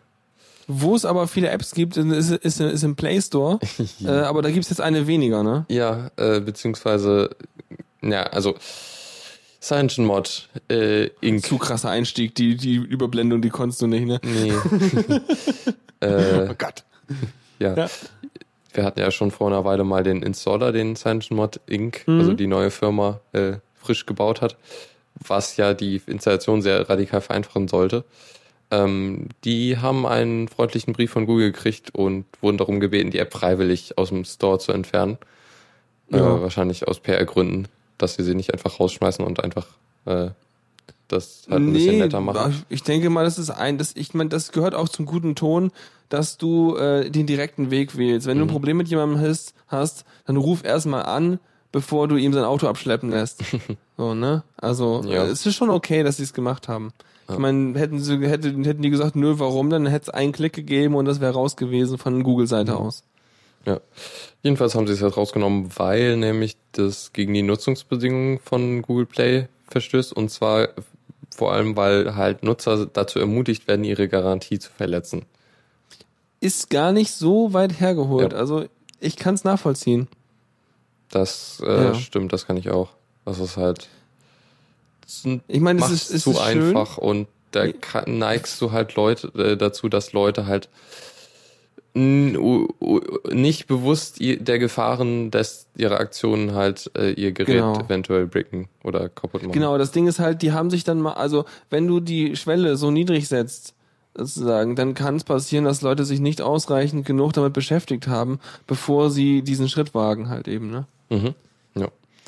Wo 0.71 0.95
es 0.95 1.03
aber 1.03 1.27
viele 1.27 1.49
Apps 1.49 1.73
gibt, 1.73 1.97
ist, 1.97 2.29
ist, 2.29 2.61
ist 2.61 2.83
im 2.83 2.95
Play 2.95 3.19
Store. 3.21 3.59
äh, 4.05 4.07
aber 4.07 4.43
da 4.43 4.51
gibt's 4.51 4.69
jetzt 4.69 4.81
eine 4.81 5.07
weniger, 5.07 5.41
ne? 5.41 5.65
Ja, 5.67 6.11
äh, 6.15 6.39
beziehungsweise, 6.39 7.31
ja, 8.03 8.21
also 8.23 8.53
CyanogenMod 9.61 10.47
äh, 10.69 11.07
Inc. 11.21 11.43
Zu 11.43 11.57
krasser 11.57 11.89
Einstieg, 11.89 12.35
die, 12.35 12.55
die 12.55 12.75
Überblendung, 12.75 13.41
die 13.41 13.49
konntest 13.49 13.81
du 13.81 13.87
nicht, 13.87 14.05
ne? 14.05 14.21
Nee. 14.23 14.53
äh, 16.07 16.53
Gott. 16.55 16.83
ja. 17.57 17.75
Ja. 17.75 17.89
Wir 18.71 18.83
hatten 18.83 18.99
ja 18.99 19.09
schon 19.09 19.31
vor 19.31 19.47
einer 19.47 19.65
Weile 19.65 19.83
mal 19.83 20.03
den 20.03 20.21
Installer, 20.21 20.71
den 20.71 20.95
CyanogenMod 20.95 21.59
Inc., 21.65 22.03
Mhm. 22.07 22.19
also 22.19 22.33
die 22.33 22.45
neue 22.45 22.69
Firma, 22.69 23.19
äh, 23.33 23.53
frisch 23.73 24.05
gebaut 24.05 24.41
hat, 24.41 24.55
was 25.15 25.57
ja 25.57 25.73
die 25.73 25.99
Installation 26.05 26.61
sehr 26.61 26.87
radikal 26.87 27.21
vereinfachen 27.21 27.67
sollte. 27.67 28.05
Ähm, 28.71 29.29
die 29.45 29.77
haben 29.77 30.05
einen 30.05 30.47
freundlichen 30.47 30.93
Brief 30.93 31.11
von 31.11 31.25
Google 31.25 31.51
gekriegt 31.51 31.93
und 31.95 32.25
wurden 32.41 32.57
darum 32.57 32.79
gebeten, 32.79 33.09
die 33.11 33.17
App 33.19 33.33
freiwillig 33.33 33.97
aus 33.97 34.09
dem 34.09 34.25
Store 34.25 34.59
zu 34.59 34.71
entfernen. 34.71 35.17
Ja. 36.11 36.19
Äh, 36.37 36.41
wahrscheinlich 36.41 36.87
aus 36.87 36.99
PR-Gründen, 36.99 37.67
dass 37.97 38.15
sie 38.15 38.23
sie 38.23 38.35
nicht 38.35 38.53
einfach 38.53 38.79
rausschmeißen 38.79 39.25
und 39.25 39.43
einfach 39.43 39.65
äh, 40.05 40.29
das 41.07 41.47
halt 41.49 41.61
ein 41.63 41.73
bisschen 41.73 41.97
netter 41.97 42.21
machen. 42.21 42.63
ich 42.69 42.83
denke 42.83 43.09
mal, 43.09 43.23
das 43.23 43.39
ist 43.39 43.49
ein, 43.49 43.77
das, 43.79 43.95
ich 43.95 44.13
meine, 44.13 44.29
das 44.29 44.51
gehört 44.51 44.75
auch 44.75 44.89
zum 44.89 45.05
guten 45.07 45.33
Ton, 45.35 45.71
dass 46.09 46.37
du 46.37 46.75
äh, 46.77 47.09
den 47.09 47.25
direkten 47.25 47.71
Weg 47.71 47.97
wählst. 47.97 48.27
Wenn 48.27 48.37
du 48.37 48.43
Mhm. 48.45 48.49
ein 48.49 48.53
Problem 48.53 48.77
mit 48.77 48.87
jemandem 48.87 49.19
hast, 49.19 49.53
hast 49.67 50.05
dann 50.25 50.37
ruf 50.37 50.63
erstmal 50.63 51.03
an, 51.03 51.39
bevor 51.71 52.07
du 52.07 52.15
ihm 52.17 52.33
sein 52.33 52.43
Auto 52.43 52.67
abschleppen 52.67 53.09
lässt. 53.09 53.43
so, 53.97 54.13
ne? 54.13 54.43
Also, 54.57 55.03
Ja. 55.05 55.23
äh, 55.25 55.27
es 55.27 55.45
ist 55.45 55.55
schon 55.55 55.69
okay, 55.71 56.03
dass 56.03 56.17
sie 56.17 56.23
es 56.23 56.33
gemacht 56.33 56.67
haben. 56.67 56.93
Ich 57.31 57.37
meine, 57.37 57.77
hätten 57.79 57.99
sie, 57.99 58.17
hätten, 58.27 58.63
hätten 58.63 58.81
die 58.81 58.89
gesagt, 58.89 59.15
nö, 59.15 59.35
warum, 59.37 59.69
dann 59.69 59.85
hätte 59.85 60.03
es 60.03 60.09
einen 60.09 60.31
Klick 60.31 60.53
gegeben 60.53 60.95
und 60.95 61.05
das 61.05 61.19
wäre 61.19 61.33
raus 61.33 61.55
gewesen 61.55 61.97
von 61.97 62.23
Google-Seite 62.23 62.71
Mhm. 62.73 62.77
aus. 62.77 63.03
Ja. 63.65 63.79
Jedenfalls 64.41 64.73
haben 64.75 64.87
sie 64.87 64.93
es 64.93 65.01
jetzt 65.01 65.17
rausgenommen, 65.17 65.69
weil 65.75 66.15
nämlich 66.17 66.55
das 66.71 67.11
gegen 67.13 67.33
die 67.33 67.41
Nutzungsbedingungen 67.43 68.39
von 68.39 68.81
Google 68.81 69.05
Play 69.05 69.47
verstößt 69.67 70.13
und 70.13 70.29
zwar 70.31 70.69
vor 71.35 71.51
allem, 71.53 71.75
weil 71.75 72.15
halt 72.15 72.43
Nutzer 72.43 72.85
dazu 72.85 73.19
ermutigt 73.19 73.67
werden, 73.67 73.83
ihre 73.83 74.07
Garantie 74.07 74.59
zu 74.59 74.71
verletzen. 74.71 75.25
Ist 76.41 76.69
gar 76.69 76.91
nicht 76.93 77.11
so 77.11 77.53
weit 77.53 77.79
hergeholt. 77.79 78.31
Ja. 78.33 78.39
Also, 78.39 78.65
ich 78.99 79.17
kann 79.17 79.35
es 79.35 79.43
nachvollziehen. 79.43 80.07
Das 81.11 81.61
äh, 81.65 81.83
Ja. 81.85 81.93
stimmt, 81.95 82.33
das 82.33 82.45
kann 82.47 82.57
ich 82.57 82.69
auch. 82.71 82.89
Das 83.25 83.39
ist 83.39 83.57
halt 83.57 83.87
Ich 85.47 85.59
meine, 85.59 85.79
es 85.81 85.91
ist, 85.91 86.11
es 86.11 86.23
zu 86.23 86.31
ist 86.31 86.41
schön. 86.43 86.63
einfach 86.63 86.97
und 86.97 87.27
da 87.51 87.71
kann, 87.71 88.19
neigst 88.19 88.61
du 88.61 88.71
halt 88.71 88.95
Leute 88.95 89.27
äh, 89.35 89.57
dazu, 89.57 89.89
dass 89.89 90.13
Leute 90.13 90.45
halt 90.45 90.69
nicht 91.95 93.67
bewusst 93.67 94.17
der 94.19 94.59
Gefahren 94.59 95.31
des 95.31 95.67
ihrer 95.75 95.99
Aktionen 95.99 96.53
halt 96.53 96.91
äh, 96.95 97.11
ihr 97.13 97.31
Gerät 97.31 97.55
Genau. 97.55 97.79
eventuell 97.79 98.27
bricken 98.27 98.69
oder 98.83 99.09
kaputt 99.09 99.41
machen. 99.41 99.53
Genau, 99.53 99.77
das 99.77 99.91
Ding 99.91 100.07
ist 100.07 100.19
halt, 100.19 100.41
die 100.43 100.51
haben 100.51 100.69
sich 100.69 100.83
dann 100.83 101.01
mal, 101.01 101.13
also 101.13 101.45
wenn 101.69 101.87
du 101.87 101.99
die 101.99 102.35
Schwelle 102.35 102.77
so 102.77 102.91
niedrig 102.91 103.27
setzt, 103.27 103.73
sozusagen, 104.15 104.75
dann 104.75 104.93
kann 104.93 105.15
es 105.15 105.23
passieren, 105.23 105.65
dass 105.65 105.81
Leute 105.81 106.05
sich 106.05 106.19
nicht 106.19 106.41
ausreichend 106.41 107.05
genug 107.05 107.33
damit 107.33 107.53
beschäftigt 107.53 108.07
haben, 108.07 108.39
bevor 108.67 109.09
sie 109.09 109.41
diesen 109.41 109.67
Schritt 109.67 109.93
wagen, 109.95 110.29
halt 110.29 110.47
eben, 110.47 110.69
ne? 110.69 110.85
Mhm. 111.09 111.33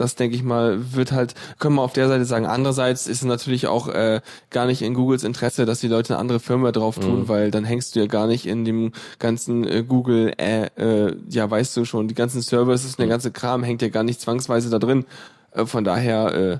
Das 0.01 0.15
denke 0.15 0.35
ich 0.35 0.43
mal, 0.43 0.93
wird 0.93 1.11
halt, 1.11 1.35
können 1.59 1.75
wir 1.75 1.81
auf 1.83 1.93
der 1.93 2.07
Seite 2.07 2.25
sagen. 2.25 2.45
Andererseits 2.45 3.07
ist 3.07 3.19
es 3.19 3.23
natürlich 3.23 3.67
auch 3.67 3.87
äh, 3.87 4.19
gar 4.49 4.65
nicht 4.65 4.81
in 4.81 4.93
Googles 4.93 5.23
Interesse, 5.23 5.65
dass 5.65 5.79
die 5.79 5.87
Leute 5.87 6.13
eine 6.13 6.19
andere 6.19 6.39
Firma 6.39 6.71
drauf 6.71 6.99
tun, 6.99 7.21
Mhm. 7.21 7.27
weil 7.29 7.51
dann 7.51 7.63
hängst 7.63 7.95
du 7.95 7.99
ja 8.01 8.07
gar 8.07 8.27
nicht 8.27 8.45
in 8.45 8.65
dem 8.65 8.91
ganzen 9.19 9.65
äh, 9.65 9.83
Google, 9.87 10.33
äh, 10.37 10.65
äh, 10.77 11.15
ja, 11.29 11.49
weißt 11.49 11.77
du 11.77 11.85
schon, 11.85 12.07
die 12.07 12.15
ganzen 12.15 12.41
Services 12.41 12.91
und 12.91 12.99
der 12.99 13.05
Mhm. 13.05 13.11
ganze 13.11 13.31
Kram 13.31 13.63
hängt 13.63 13.81
ja 13.81 13.89
gar 13.89 14.03
nicht 14.03 14.19
zwangsweise 14.19 14.69
da 14.69 14.79
drin. 14.79 15.05
Äh, 15.51 15.65
von 15.65 15.83
daher, 15.83 16.33
äh, 16.33 16.57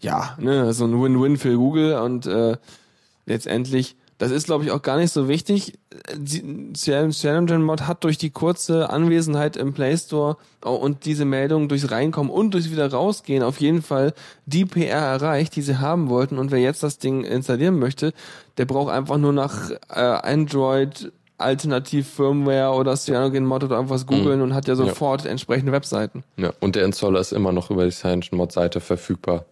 ja, 0.00 0.36
ne, 0.38 0.72
so 0.72 0.84
ein 0.84 1.00
Win-Win 1.02 1.36
für 1.36 1.56
Google 1.56 1.94
und 1.98 2.26
äh, 2.26 2.56
letztendlich, 3.26 3.96
das 4.18 4.30
ist 4.30 4.46
glaube 4.46 4.64
ich 4.64 4.70
auch 4.70 4.82
gar 4.82 4.96
nicht 4.96 5.12
so 5.12 5.28
wichtig. 5.28 5.78
Die- 6.16 6.72
CyanogenMod 6.74 7.86
hat 7.86 8.04
durch 8.04 8.18
die 8.18 8.30
kurze 8.30 8.90
Anwesenheit 8.90 9.56
im 9.56 9.72
Play 9.72 9.96
Store 9.96 10.36
und 10.62 11.04
diese 11.04 11.24
Meldung 11.24 11.68
durchs 11.68 11.90
Reinkommen 11.90 12.30
und 12.32 12.52
durchs 12.54 12.70
wieder 12.70 12.90
rausgehen 12.90 13.42
auf 13.42 13.60
jeden 13.60 13.82
Fall 13.82 14.12
die 14.46 14.64
PR 14.64 14.98
erreicht, 14.98 15.56
die 15.56 15.62
sie 15.62 15.78
haben 15.78 16.08
wollten. 16.08 16.38
Und 16.38 16.50
wer 16.50 16.60
jetzt 16.60 16.82
das 16.82 16.98
Ding 16.98 17.24
installieren 17.24 17.78
möchte, 17.78 18.12
der 18.58 18.64
braucht 18.66 18.92
einfach 18.92 19.18
nur 19.18 19.32
nach 19.32 19.70
äh, 19.90 20.00
Android 20.00 21.12
Alternativ 21.36 22.08
Firmware 22.08 22.74
oder 22.74 22.94
CyanogenMod 22.96 23.64
oder 23.64 23.76
irgendwas 23.76 24.06
googeln 24.06 24.40
und 24.40 24.54
hat 24.54 24.68
ja 24.68 24.76
sofort 24.76 25.26
entsprechende 25.26 25.72
Webseiten. 25.72 26.22
ja. 26.36 26.52
Und 26.60 26.76
der 26.76 26.84
Installer 26.84 27.18
ist 27.18 27.32
immer 27.32 27.50
noch 27.52 27.70
über 27.70 27.84
die 27.84 27.90
CyanogenMod-Seite 27.90 28.80
verfügbar. 28.80 29.44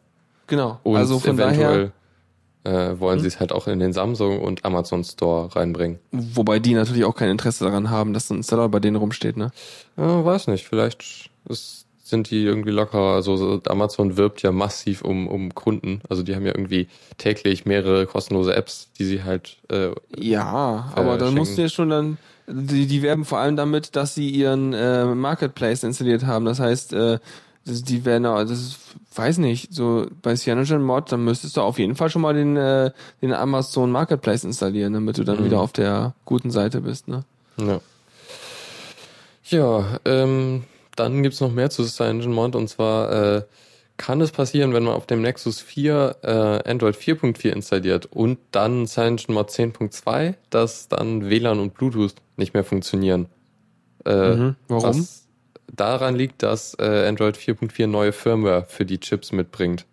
Genau. 0.47 0.79
Und 0.85 0.97
also 0.97 1.19
von 1.19 1.37
daher, 1.37 1.55
eventuell 1.71 1.93
äh, 2.65 2.99
wollen 2.99 3.21
sie 3.21 3.27
es 3.27 3.41
halt 3.41 3.53
auch 3.53 3.67
in 3.67 3.79
den 3.79 3.93
Samsung 3.93 4.41
und 4.41 4.65
Amazon 4.65 5.05
Store 5.05 5.55
reinbringen. 5.55 5.99
wobei 6.13 6.59
die 6.59 6.75
natürlich 6.75 7.05
auch 7.05 7.17
kein 7.17 7.31
Interesse 7.31 7.65
daran 7.65 7.91
haben, 7.91 8.13
dass 8.13 8.31
ein 8.31 8.39
Installer 8.39 8.69
bei 8.69 8.81
denen 8.81 8.97
rumsteht, 8.97 9.37
ne? 9.37 9.51
Ja, 9.97 10.25
weiß 10.25 10.47
nicht, 10.49 10.65
vielleicht 10.67 11.31
ist, 11.49 11.87
sind 12.05 12.31
die 12.31 12.45
irgendwie 12.45 12.71
lockerer. 12.71 13.15
Also 13.15 13.37
so 13.37 13.61
Amazon 13.67 14.17
wirbt 14.17 14.43
ja 14.43 14.53
massiv 14.53 15.03
um, 15.03 15.27
um 15.27 15.55
Kunden. 15.55 16.03
Also 16.09 16.23
die 16.23 16.37
haben 16.37 16.47
ja 16.47 16.55
irgendwie 16.55 16.89
täglich 17.19 17.65
mehrere 17.65 18.07
kostenlose 18.07 18.55
Apps, 18.55 18.89
die 18.99 19.05
sie 19.05 19.25
halt 19.25 19.57
äh, 19.71 19.91
Ja, 20.17 20.93
aber 20.95 21.19
dann 21.19 21.35
musst 21.35 21.59
du 21.59 21.63
ja 21.63 21.69
schon 21.69 21.91
dann, 21.91 22.19
die, 22.47 22.87
die 22.87 23.03
werben 23.03 23.25
vor 23.25 23.39
allem 23.39 23.57
damit, 23.57 23.97
dass 23.97 24.15
sie 24.15 24.29
ihren 24.29 24.73
äh, 24.73 25.07
Marketplace 25.07 25.83
installiert 25.83 26.27
haben. 26.27 26.45
Das 26.45 26.61
heißt, 26.61 26.93
äh, 26.93 27.19
das, 27.65 27.83
die 27.85 28.05
werden, 28.05 28.27
auch- 28.27 28.41
das 28.41 28.51
ist, 28.61 28.79
weiß 29.15 29.39
nicht, 29.39 29.73
so 29.73 30.07
bei 30.23 30.35
CyanogenMod, 30.35 31.13
dann 31.13 31.25
müsstest 31.25 31.57
du 31.57 31.61
auf 31.63 31.79
jeden 31.79 31.95
Fall 31.97 32.11
schon 32.11 32.23
mal 32.23 32.35
den, 32.35 32.57
äh, 32.57 32.91
den 33.21 33.33
Amazon 33.33 33.91
Marketplace 33.91 34.45
installieren, 34.45 34.93
damit 34.93 35.19
du 35.19 35.25
dann 35.25 35.41
Mhm. 35.41 35.45
wieder 35.45 35.61
auf 35.61 35.73
der 35.73 36.15
guten 36.25 36.51
Seite 36.51 36.81
bist, 36.81 37.09
ne? 37.09 37.25
Ja. 37.59 37.81
Ja, 39.45 39.99
ähm, 40.05 40.65
dann 40.97 41.23
gibt's 41.23 41.41
noch 41.41 41.53
mehr 41.53 41.71
zu 41.71 41.85
CyanogenMod 41.85 42.55
und 42.57 42.69
zwar 42.69 43.13
äh, 43.37 43.43
kann 43.97 44.21
es 44.21 44.31
passieren, 44.33 44.73
wenn 44.73 44.85
man 44.85 44.95
auf 44.95 45.07
dem 45.07 45.21
Nexus 45.23 45.61
4 45.61 46.17
äh, 46.23 46.69
Android 46.71 46.97
4.4 46.97 47.51
installiert 47.53 48.07
und 48.07 48.39
dann 48.51 48.87
CyanogenMod 48.87 49.51
10.2, 49.51 50.35
dass 50.51 50.89
dann 50.89 51.29
WLAN 51.29 51.61
und 51.61 51.75
Bluetooth 51.75 52.15
nicht 52.37 52.55
mehr 52.55 52.65
funktionieren. 52.65 53.27
Äh, 54.05 54.37
Mhm. 54.37 54.57
Warum? 54.69 54.85
Was 55.01 55.22
daran 55.73 56.15
liegt, 56.15 56.43
dass 56.43 56.75
äh, 56.79 57.07
Android 57.09 57.37
4.4 57.37 57.87
neue 57.87 58.13
Firmware 58.13 58.65
für 58.69 58.85
die 58.85 59.01
Chips 59.01 59.33
mitbringt. 59.33 59.85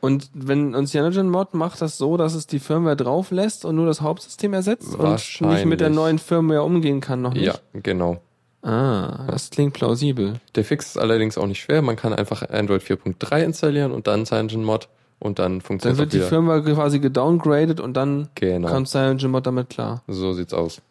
Und 0.00 0.28
wenn 0.34 0.74
uns 0.74 0.90
CyanogenMod 0.90 1.54
macht 1.54 1.80
das 1.80 1.96
so, 1.96 2.16
dass 2.18 2.34
es 2.34 2.46
die 2.46 2.58
Firmware 2.58 2.96
drauf 2.96 3.30
lässt 3.30 3.64
und 3.64 3.76
nur 3.76 3.86
das 3.86 4.02
Hauptsystem 4.02 4.52
ersetzt 4.52 4.94
und 4.94 5.12
nicht 5.48 5.64
mit 5.64 5.80
der 5.80 5.88
neuen 5.90 6.18
Firmware 6.18 6.62
umgehen 6.62 7.00
kann, 7.00 7.22
noch 7.22 7.32
nicht? 7.32 7.44
Ja, 7.46 7.54
genau. 7.72 8.20
Ah, 8.60 9.26
das 9.30 9.50
klingt 9.50 9.72
plausibel. 9.74 10.40
Der 10.54 10.64
Fix 10.64 10.88
ist 10.88 10.98
allerdings 10.98 11.36
auch 11.38 11.46
nicht 11.46 11.60
schwer. 11.62 11.80
Man 11.82 11.96
kann 11.96 12.12
einfach 12.14 12.42
Android 12.50 12.82
4.3 12.82 13.42
installieren 13.44 13.92
und 13.92 14.06
dann 14.06 14.26
CyanogenMod 14.26 14.88
und 15.20 15.38
dann 15.38 15.52
Dann 15.52 15.60
funktioniert 15.62 15.98
wird 15.98 16.08
auch 16.08 16.12
die. 16.12 16.20
Firmware 16.28 16.62
quasi 16.62 16.98
gedowngradet 16.98 17.80
und 17.80 17.94
dann 17.94 18.28
Genau. 18.34 18.68
kommt 18.68 18.88
CyanogenMod 18.88 19.46
damit 19.46 19.70
klar. 19.70 20.02
So 20.06 20.32
sieht's 20.34 20.52
aus. 20.54 20.82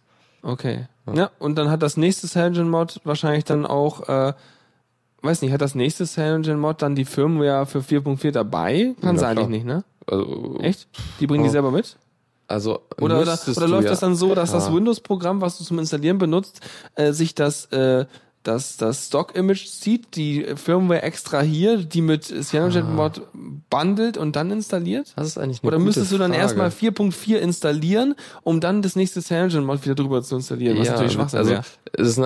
Okay. 0.42 0.88
Ja. 1.12 1.32
und 1.40 1.56
dann 1.58 1.70
hat 1.70 1.82
das 1.82 1.98
nächste 1.98 2.28
CyanogenMod 2.28 3.02
wahrscheinlich 3.04 3.44
dann 3.44 3.66
auch, 3.66 4.08
äh, 4.08 4.34
weiß 5.22 5.42
nicht, 5.42 5.52
hat 5.52 5.62
das 5.62 5.76
nächste 5.76 6.06
CyanogenMod 6.06 6.82
dann 6.82 6.96
die 6.96 7.06
Firmware 7.06 7.66
für 7.66 7.80
4.4 7.82 8.32
dabei? 8.32 8.96
Kann 9.02 9.18
Ja, 9.18 9.28
eigentlich 9.28 9.48
nicht, 9.50 9.66
ne? 9.66 9.84
Also, 10.08 10.58
Echt? 10.60 10.88
Die 11.20 11.28
bringen 11.28 11.44
die 11.44 11.50
Oh. 11.50 11.54
selber 11.54 11.72
mit? 11.72 11.98
Also 12.48 12.82
Oder, 13.00 13.22
oder, 13.22 13.38
oder 13.56 13.68
läuft 13.68 13.86
ja, 13.86 13.90
das 13.92 14.00
dann 14.02 14.16
so, 14.16 14.36
dass 14.36 14.52
das 14.52 14.68
Ah. 14.68 14.74
Windows-Programm, 14.76 15.40
was 15.42 15.58
du 15.58 15.64
zum 15.64 15.80
Installieren 15.80 16.18
benutzt, 16.18 16.60
äh, 16.96 17.14
sich 17.14 17.34
das, 17.36 17.66
äh, 17.68 18.06
das, 18.44 18.78
das 18.78 19.08
Stock-Image 19.08 19.68
zieht, 19.68 20.16
die 20.16 20.46
Firmware 20.56 21.02
extrahiert, 21.02 21.94
die 21.94 22.02
mit 22.02 22.26
CyanogenMod 22.26 23.22
bundelt 23.70 24.18
und 24.18 24.36
dann 24.36 24.52
installiert? 24.52 25.14
Das 25.16 25.28
ist 25.28 25.38
eigentlich 25.38 25.62
eine 25.64 25.68
Oder 25.70 25.80
müsstest 25.80 26.12
du 26.12 26.18
dann 26.18 26.32
Frage. 26.32 26.42
erstmal 26.42 26.70
4.4 26.70 27.38
installieren, 27.38 28.16
um 28.44 28.60
dann 28.60 28.82
das 28.82 28.96
nächste 28.96 29.22
CyanogenMod 29.22 29.84
wieder 29.86 29.96
drüber 29.96 30.22
zu 30.24 30.36
installieren, 30.36 30.78
was 30.78 30.88
ja, 30.88 30.94
natürlich 30.94 31.14
Schwachsinn 31.14 31.40
also 31.40 31.52
wäre. 31.52 31.64
es 31.94 32.18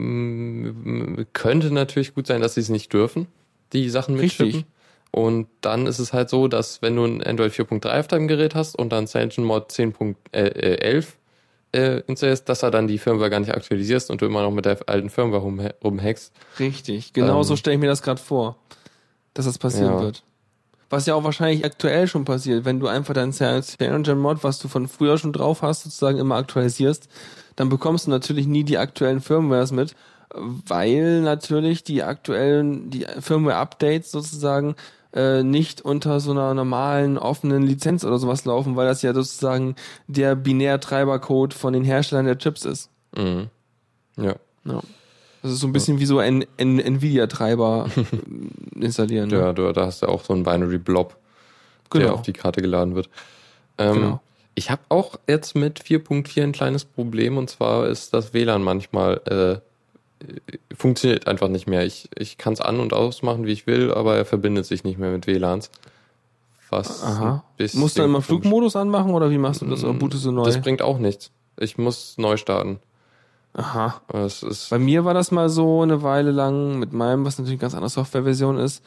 im- 0.00 1.26
könnte 1.32 1.72
natürlich 1.72 2.14
gut 2.14 2.26
sein, 2.26 2.40
dass 2.40 2.54
sie 2.54 2.60
es 2.60 2.68
nicht 2.68 2.92
dürfen, 2.92 3.26
die 3.72 3.88
Sachen 3.90 4.16
Richtig. 4.16 4.38
mitschippen. 4.54 4.70
Und 5.12 5.48
dann 5.60 5.86
ist 5.88 5.98
es 5.98 6.12
halt 6.12 6.30
so, 6.30 6.46
dass 6.46 6.82
wenn 6.82 6.94
du 6.94 7.04
ein 7.04 7.20
Android 7.22 7.52
4.3 7.52 7.98
auf 7.98 8.06
deinem 8.06 8.28
Gerät 8.28 8.54
hast 8.54 8.76
und 8.78 8.90
dann 8.92 9.08
CyanogenMod 9.08 9.72
10.11 9.72 10.14
äh, 10.32 11.02
installierst, 11.72 12.48
dass 12.48 12.62
er 12.62 12.70
dann 12.70 12.88
die 12.88 12.98
Firmware 12.98 13.30
gar 13.30 13.40
nicht 13.40 13.54
aktualisierst 13.54 14.10
und 14.10 14.20
du 14.20 14.26
immer 14.26 14.42
noch 14.42 14.50
mit 14.50 14.64
der 14.64 14.78
alten 14.86 15.10
Firmware 15.10 15.40
rum, 15.42 15.60
rumhackst. 15.84 16.32
Richtig, 16.58 17.12
genau 17.12 17.38
Ähm, 17.38 17.44
so 17.44 17.56
stelle 17.56 17.74
ich 17.74 17.80
mir 17.80 17.86
das 17.86 18.02
gerade 18.02 18.20
vor, 18.20 18.56
dass 19.34 19.44
das 19.46 19.58
passieren 19.58 19.92
Ja. 19.94 20.00
wird. 20.00 20.22
Was 20.92 21.06
ja 21.06 21.14
auch 21.14 21.22
wahrscheinlich 21.22 21.64
aktuell 21.64 22.08
schon 22.08 22.24
passiert, 22.24 22.64
wenn 22.64 22.80
du 22.80 22.88
einfach 22.88 23.14
dein 23.14 23.32
CyanogenMod, 23.32 24.42
was 24.42 24.58
du 24.58 24.66
von 24.66 24.88
früher 24.88 25.18
schon 25.18 25.32
drauf 25.32 25.62
hast, 25.62 25.84
sozusagen 25.84 26.18
immer 26.18 26.34
aktualisierst, 26.34 27.08
dann 27.54 27.68
bekommst 27.68 28.06
du 28.08 28.10
natürlich 28.10 28.48
nie 28.48 28.64
die 28.64 28.78
aktuellen 28.78 29.20
Firmwares 29.20 29.70
mit, 29.70 29.94
weil 30.34 31.20
natürlich 31.20 31.84
die 31.84 32.02
aktuellen, 32.02 32.90
die 32.90 33.06
Firmware-Updates 33.20 34.10
sozusagen 34.10 34.74
äh, 35.12 35.42
nicht 35.42 35.82
unter 35.82 36.20
so 36.20 36.30
einer 36.30 36.54
normalen 36.54 37.18
offenen 37.18 37.62
Lizenz 37.62 38.04
oder 38.04 38.18
sowas 38.18 38.44
laufen, 38.44 38.76
weil 38.76 38.86
das 38.86 39.02
ja 39.02 39.12
sozusagen 39.12 39.74
der 40.06 40.36
Binär-Treibercode 40.36 41.54
von 41.54 41.72
den 41.72 41.84
Herstellern 41.84 42.26
der 42.26 42.38
Chips 42.38 42.64
ist. 42.64 42.90
Mhm. 43.16 43.48
Ja. 44.16 44.34
Ja. 44.64 44.80
Das 45.42 45.52
ist 45.52 45.60
so 45.60 45.66
ein 45.66 45.72
bisschen 45.72 45.98
wie 45.98 46.06
so 46.06 46.18
ein, 46.18 46.44
ein 46.58 46.78
Nvidia-Treiber 46.78 47.88
installieren. 48.74 49.30
Ne? 49.30 49.38
Ja, 49.38 49.52
du, 49.52 49.72
da 49.72 49.86
hast 49.86 50.02
du 50.02 50.06
auch 50.06 50.22
so 50.22 50.34
einen 50.34 50.44
Binary 50.44 50.78
Blob, 50.78 51.16
der 51.92 52.02
genau. 52.02 52.14
auf 52.14 52.22
die 52.22 52.32
Karte 52.32 52.60
geladen 52.60 52.94
wird. 52.94 53.08
Ähm, 53.78 53.94
Genau. 53.94 54.20
Ich 54.56 54.70
habe 54.70 54.82
auch 54.90 55.18
jetzt 55.26 55.54
mit 55.54 55.80
4.4 55.80 56.42
ein 56.42 56.52
kleines 56.52 56.84
Problem 56.84 57.38
und 57.38 57.48
zwar 57.48 57.86
ist 57.86 58.12
das 58.12 58.34
WLAN 58.34 58.62
manchmal 58.62 59.20
äh, 59.24 59.69
funktioniert 60.76 61.26
einfach 61.26 61.48
nicht 61.48 61.66
mehr. 61.66 61.84
Ich, 61.84 62.08
ich 62.16 62.38
kann 62.38 62.52
es 62.52 62.60
an- 62.60 62.80
und 62.80 62.92
ausmachen, 62.92 63.46
wie 63.46 63.52
ich 63.52 63.66
will, 63.66 63.92
aber 63.92 64.16
er 64.16 64.24
verbindet 64.24 64.66
sich 64.66 64.84
nicht 64.84 64.98
mehr 64.98 65.10
mit 65.10 65.26
WLANs. 65.26 65.70
Was 66.70 67.02
Aha. 67.02 67.42
Musst 67.74 67.96
du 67.96 68.02
dann 68.02 68.10
immer 68.10 68.22
Flugmodus 68.22 68.76
anmachen 68.76 69.12
oder 69.12 69.30
wie 69.30 69.38
machst 69.38 69.60
du 69.62 69.66
das? 69.66 69.82
Oder 69.82 69.94
bootest 69.94 70.24
du 70.24 70.30
neu? 70.30 70.44
Das 70.44 70.60
bringt 70.60 70.82
auch 70.82 70.98
nichts. 70.98 71.30
Ich 71.58 71.78
muss 71.78 72.14
neu 72.16 72.36
starten. 72.36 72.78
Aha. 73.54 74.00
Es 74.12 74.44
ist, 74.44 74.70
Bei 74.70 74.78
mir 74.78 75.04
war 75.04 75.12
das 75.12 75.32
mal 75.32 75.48
so 75.48 75.82
eine 75.82 76.02
Weile 76.04 76.30
lang 76.30 76.78
mit 76.78 76.92
meinem, 76.92 77.24
was 77.24 77.38
natürlich 77.38 77.54
eine 77.58 77.62
ganz 77.62 77.74
andere 77.74 77.90
Softwareversion 77.90 78.56
ist, 78.58 78.84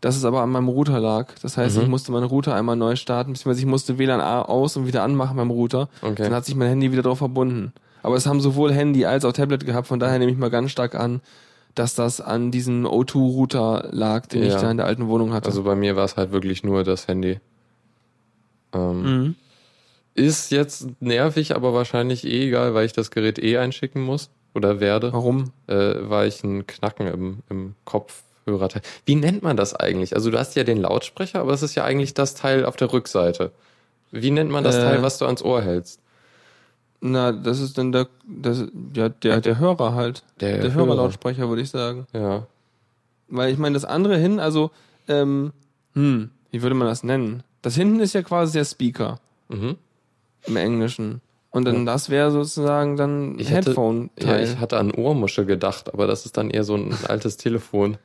dass 0.00 0.16
es 0.16 0.24
aber 0.24 0.40
an 0.40 0.50
meinem 0.50 0.68
Router 0.68 0.98
lag. 0.98 1.28
Das 1.42 1.58
heißt, 1.58 1.76
Mhm. 1.76 1.82
ich 1.82 1.88
musste 1.88 2.12
meinen 2.12 2.24
Router 2.24 2.54
einmal 2.54 2.76
neu 2.76 2.96
starten, 2.96 3.32
beziehungsweise 3.34 3.60
ich 3.60 3.66
musste 3.66 3.98
WLAN 3.98 4.20
A- 4.22 4.42
aus 4.42 4.76
und 4.78 4.86
wieder 4.86 5.02
anmachen 5.02 5.36
beim 5.36 5.50
Router. 5.50 5.90
Okay. 6.00 6.22
Dann 6.22 6.32
hat 6.34 6.46
sich 6.46 6.54
mein 6.54 6.68
Handy 6.68 6.90
wieder 6.92 7.02
drauf 7.02 7.18
verbunden. 7.18 7.74
Aber 8.06 8.14
es 8.14 8.24
haben 8.26 8.40
sowohl 8.40 8.72
Handy 8.72 9.04
als 9.04 9.24
auch 9.24 9.32
Tablet 9.32 9.66
gehabt, 9.66 9.88
von 9.88 9.98
daher 9.98 10.20
nehme 10.20 10.30
ich 10.30 10.38
mal 10.38 10.48
ganz 10.48 10.70
stark 10.70 10.94
an, 10.94 11.20
dass 11.74 11.96
das 11.96 12.20
an 12.20 12.52
diesem 12.52 12.86
O2-Router 12.86 13.88
lag, 13.90 14.26
den 14.26 14.44
ich 14.44 14.52
Ja. 14.52 14.60
da 14.62 14.70
in 14.70 14.76
der 14.76 14.86
alten 14.86 15.08
Wohnung 15.08 15.32
hatte. 15.32 15.46
also 15.48 15.64
bei 15.64 15.74
mir 15.74 15.96
war 15.96 16.04
es 16.04 16.16
halt 16.16 16.30
wirklich 16.30 16.62
nur 16.62 16.84
das 16.84 17.08
Handy. 17.08 17.40
Ähm, 18.72 19.02
mhm. 19.02 19.34
Ist 20.14 20.52
jetzt 20.52 20.86
nervig, 21.00 21.56
aber 21.56 21.74
wahrscheinlich 21.74 22.24
eh 22.24 22.46
egal, 22.46 22.74
weil 22.74 22.86
ich 22.86 22.92
das 22.92 23.10
Gerät 23.10 23.38
eh 23.42 23.58
einschicken 23.58 24.02
muss 24.02 24.30
oder 24.54 24.78
werde, 24.78 25.12
Warum? 25.12 25.50
äh, 25.66 25.94
weil 26.02 26.28
ich 26.28 26.42
einen 26.44 26.64
Knacken 26.66 27.08
im, 27.08 27.38
im 27.50 27.74
Kopfhörer 27.84 28.68
teil. 28.68 28.82
Wie 29.04 29.16
nennt 29.16 29.42
man 29.42 29.56
das 29.56 29.74
eigentlich? 29.74 30.14
Also 30.14 30.30
du 30.30 30.38
hast 30.38 30.54
ja 30.54 30.62
den 30.64 30.78
Lautsprecher, 30.78 31.40
aber 31.40 31.52
es 31.52 31.62
ist 31.64 31.74
ja 31.74 31.82
eigentlich 31.84 32.14
das 32.14 32.34
Teil 32.36 32.64
auf 32.64 32.76
der 32.76 32.92
Rückseite. 32.92 33.50
Wie 34.12 34.30
nennt 34.30 34.50
man 34.52 34.62
das 34.64 34.76
Äh. 34.76 34.82
Teil, 34.82 35.02
was 35.02 35.18
du 35.18 35.26
ans 35.26 35.42
Ohr 35.42 35.60
hältst? 35.60 36.00
Na, 37.00 37.30
das 37.32 37.60
ist 37.60 37.76
dann 37.78 37.92
der, 37.92 38.08
das, 38.26 38.64
ja, 38.94 39.08
der, 39.08 39.40
der 39.40 39.58
Hörer 39.58 39.94
halt. 39.94 40.22
Der 40.40 40.58
Der 40.58 40.72
Hörer. 40.74 40.86
Hörerlautsprecher, 40.86 41.48
würde 41.48 41.62
ich 41.62 41.70
sagen. 41.70 42.06
Ja. 42.12 42.46
Weil 43.28 43.52
ich 43.52 43.58
meine, 43.58 43.74
das 43.74 43.84
andere 43.84 44.16
hin, 44.16 44.40
also, 44.40 44.70
ähm, 45.08 45.52
hm, 45.94 46.30
wie 46.50 46.62
würde 46.62 46.74
man 46.74 46.88
das 46.88 47.02
nennen? 47.04 47.42
Das 47.62 47.74
hinten 47.74 48.00
ist 48.00 48.12
ja 48.14 48.22
quasi 48.22 48.52
der 48.58 48.64
Speaker. 48.64 49.18
Mhm. 49.48 49.76
im 50.46 50.56
Englischen. 50.56 51.20
Und 51.50 51.64
dann 51.64 51.86
das 51.86 52.10
wäre 52.10 52.30
sozusagen 52.32 52.96
dann 52.96 53.38
Ich 53.38 53.48
hätte, 53.50 53.52
ja, 53.52 53.66
Headphone-Teil. 53.68 54.44
ich 54.44 54.58
hatte 54.58 54.76
an 54.78 54.90
Ohrmuschel 54.92 55.44
gedacht, 55.46 55.92
aber 55.94 56.06
das 56.06 56.26
ist 56.26 56.36
dann 56.36 56.50
eher 56.50 56.64
so 56.64 56.74
ein 56.74 56.94
altes 57.08 57.36
Telefon. 57.36 57.96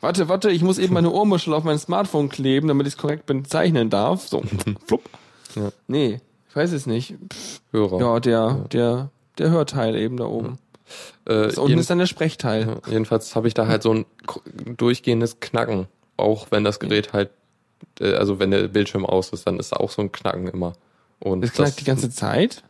warte, 0.00 0.28
warte, 0.28 0.50
ich 0.50 0.62
muss 0.62 0.78
eben 0.78 0.94
meine 0.94 1.10
Ohrmuschel 1.12 1.54
auf 1.54 1.64
mein 1.64 1.78
Smartphone 1.78 2.28
kleben, 2.28 2.68
damit 2.68 2.86
ich 2.86 2.94
es 2.94 2.98
korrekt 2.98 3.26
bezeichnen 3.26 3.88
darf. 3.90 4.26
So, 4.28 4.42
flupp. 4.86 5.02
Ja. 5.54 5.70
Nee, 5.86 6.20
weiß 6.56 6.72
es 6.72 6.86
nicht. 6.86 7.14
Pff, 7.32 7.60
Hörer. 7.72 8.00
ja, 8.00 8.20
der, 8.20 8.54
der, 8.72 9.10
der 9.38 9.50
Hörteil 9.50 9.94
eben 9.96 10.16
da 10.16 10.24
oben. 10.24 10.58
äh, 11.26 11.44
Das 11.46 11.58
unten 11.58 11.78
ist 11.78 11.90
dann 11.90 11.98
der 11.98 12.06
Sprechteil. 12.06 12.66
Ja, 12.86 12.90
jedenfalls 12.92 13.34
habe 13.36 13.48
ich 13.48 13.54
da 13.54 13.66
halt 13.66 13.82
so 13.82 13.92
ein 13.92 14.06
durchgehendes 14.76 15.40
Knacken. 15.40 15.86
Auch 16.16 16.46
wenn 16.50 16.64
das 16.64 16.78
Gerät 16.80 17.12
halt, 17.12 17.30
äh, 18.00 18.14
also 18.14 18.38
wenn 18.38 18.50
der 18.50 18.68
Bildschirm 18.68 19.04
aus 19.04 19.30
ist, 19.30 19.46
dann 19.46 19.58
ist 19.58 19.72
da 19.72 19.76
auch 19.76 19.90
so 19.90 20.02
ein 20.02 20.12
Knacken 20.12 20.46
immer. 20.48 20.72
Und 21.18 21.42
Das 21.42 21.52
knackt 21.52 21.80
die 21.80 21.84
ganze 21.84 22.10
Zeit? 22.10 22.62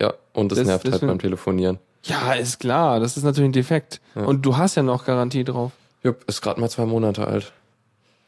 Ja, 0.00 0.14
und 0.32 0.50
das, 0.52 0.58
Das- 0.58 0.66
nervt 0.68 0.86
das 0.86 0.92
halt 0.94 1.06
beim 1.06 1.18
Telefonieren. 1.18 1.78
Ja, 2.04 2.34
ist 2.34 2.60
klar. 2.60 3.00
Das 3.00 3.16
ist 3.16 3.22
natürlich 3.22 3.48
ein 3.48 3.52
Defekt. 3.52 4.00
Ja. 4.14 4.24
Und 4.26 4.42
du 4.44 4.56
hast 4.58 4.74
ja 4.74 4.82
noch 4.82 5.06
Garantie 5.06 5.42
drauf. 5.44 5.72
Jupp, 6.02 6.22
ist 6.26 6.42
gerade 6.42 6.60
mal 6.60 6.68
zwei 6.68 6.84
Monate 6.84 7.26
alt. 7.26 7.52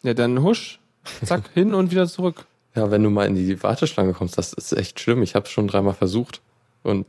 Ja, 0.02 0.14
dann 0.14 0.42
husch, 0.42 0.80
zack, 1.24 1.42
hin 1.54 1.74
und 1.74 1.90
wieder 1.90 2.06
zurück. 2.06 2.46
Ja, 2.76 2.90
wenn 2.90 3.02
du 3.02 3.10
mal 3.10 3.26
in 3.26 3.34
die 3.34 3.62
Warteschlange 3.62 4.12
kommst, 4.12 4.36
das 4.38 4.52
ist 4.52 4.72
echt 4.72 5.00
schlimm. 5.00 5.22
Ich 5.22 5.34
habe 5.34 5.46
es 5.46 5.50
schon 5.50 5.66
dreimal 5.66 5.94
versucht. 5.94 6.40
Und 6.82 7.06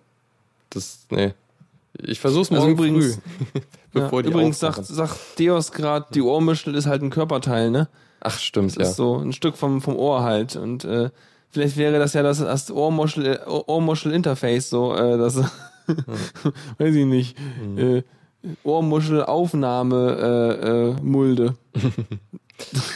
das, 0.71 1.05
nee. 1.11 1.33
Ich 2.01 2.19
versuch's 2.19 2.49
Also 2.51 2.61
morgen 2.61 2.73
übrigens- 2.73 3.15
früh, 3.53 3.59
Ja, 3.59 3.61
bevor 4.03 4.23
die 4.23 4.29
übrigens 4.29 4.59
sagt, 4.59 4.85
sagt 4.85 5.17
Deos 5.39 5.71
gerade, 5.71 6.05
die 6.13 6.21
Ohrmuschel 6.21 6.73
ist 6.75 6.85
halt 6.87 7.01
ein 7.01 7.09
Körperteil, 7.09 7.69
ne? 7.71 7.87
Ach, 8.19 8.37
stimmt, 8.39 8.71
Das 8.71 8.75
ja. 8.83 8.89
ist 8.89 8.95
so 8.95 9.17
ein 9.17 9.33
Stück 9.33 9.57
vom, 9.57 9.81
vom 9.81 9.95
Ohr 9.95 10.23
halt. 10.23 10.55
Und 10.55 10.85
äh, 10.85 11.09
vielleicht 11.49 11.77
wäre 11.77 11.99
das 11.99 12.13
ja 12.13 12.23
das, 12.23 12.39
das 12.39 12.71
Ohrmuschel, 12.71 13.25
äh, 13.25 13.39
Ohrmuschel-Interface, 13.47 14.69
so, 14.69 14.95
äh, 14.95 15.17
das, 15.17 15.35
weiß 16.77 16.95
ich 16.95 17.05
nicht, 17.05 17.37
Mhm. 17.63 17.77
äh, 17.77 18.03
Ohrmuschel-Aufnahme, 18.63 20.57
äh, 20.61 20.67
äh, 20.67 21.01
Mulde. 21.01 21.55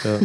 ja. 0.03 0.11
ja. 0.13 0.19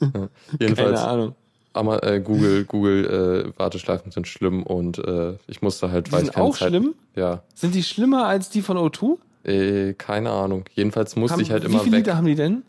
Keine 0.00 0.28
Jedenfalls, 0.58 1.00
Ahnung. 1.00 1.34
Aber, 1.72 2.02
äh, 2.04 2.20
Google, 2.20 2.64
Google 2.64 3.52
äh, 3.54 3.58
Warteschleifen 3.58 4.10
sind 4.12 4.26
schlimm 4.28 4.62
und 4.62 4.98
äh, 4.98 5.34
ich 5.46 5.62
musste 5.62 5.90
halt, 5.90 6.08
Die 6.08 6.12
weil 6.12 6.20
sind 6.20 6.28
ich 6.30 6.34
keine 6.34 6.46
auch 6.46 6.56
Zeit, 6.56 6.68
schlimm? 6.68 6.94
Ja, 7.14 7.42
Sind 7.54 7.74
die 7.74 7.82
schlimmer 7.82 8.26
als 8.26 8.50
die 8.50 8.62
von 8.62 8.76
O2? 8.76 9.18
äh, 9.44 9.94
keine 9.94 10.30
Ahnung. 10.30 10.64
Jedenfalls 10.74 11.16
musste 11.16 11.34
Haben, 11.34 11.42
ich 11.42 11.50
halt 11.50 11.62
wie 11.62 11.68
immer 11.68 11.80
viele 11.80 11.96
weg. 11.98 12.06
Liter 12.06 12.16
haben 12.16 12.26
die 12.26 12.34
denn? 12.34 12.62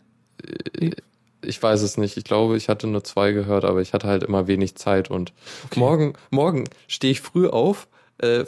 Ich 1.44 1.60
weiß 1.62 1.82
es 1.82 1.96
nicht. 1.98 2.16
Ich 2.16 2.24
glaube, 2.24 2.56
ich 2.56 2.68
hatte 2.68 2.86
nur 2.86 3.02
zwei 3.04 3.32
gehört, 3.32 3.64
aber 3.64 3.80
ich 3.80 3.92
hatte 3.92 4.06
halt 4.06 4.22
immer 4.22 4.46
wenig 4.46 4.76
Zeit 4.76 5.10
und 5.10 5.32
morgen, 5.74 6.14
morgen 6.30 6.64
stehe 6.86 7.10
ich 7.10 7.20
früh 7.20 7.48
auf, 7.48 7.88
äh, 8.22 8.40
äh, 8.40 8.44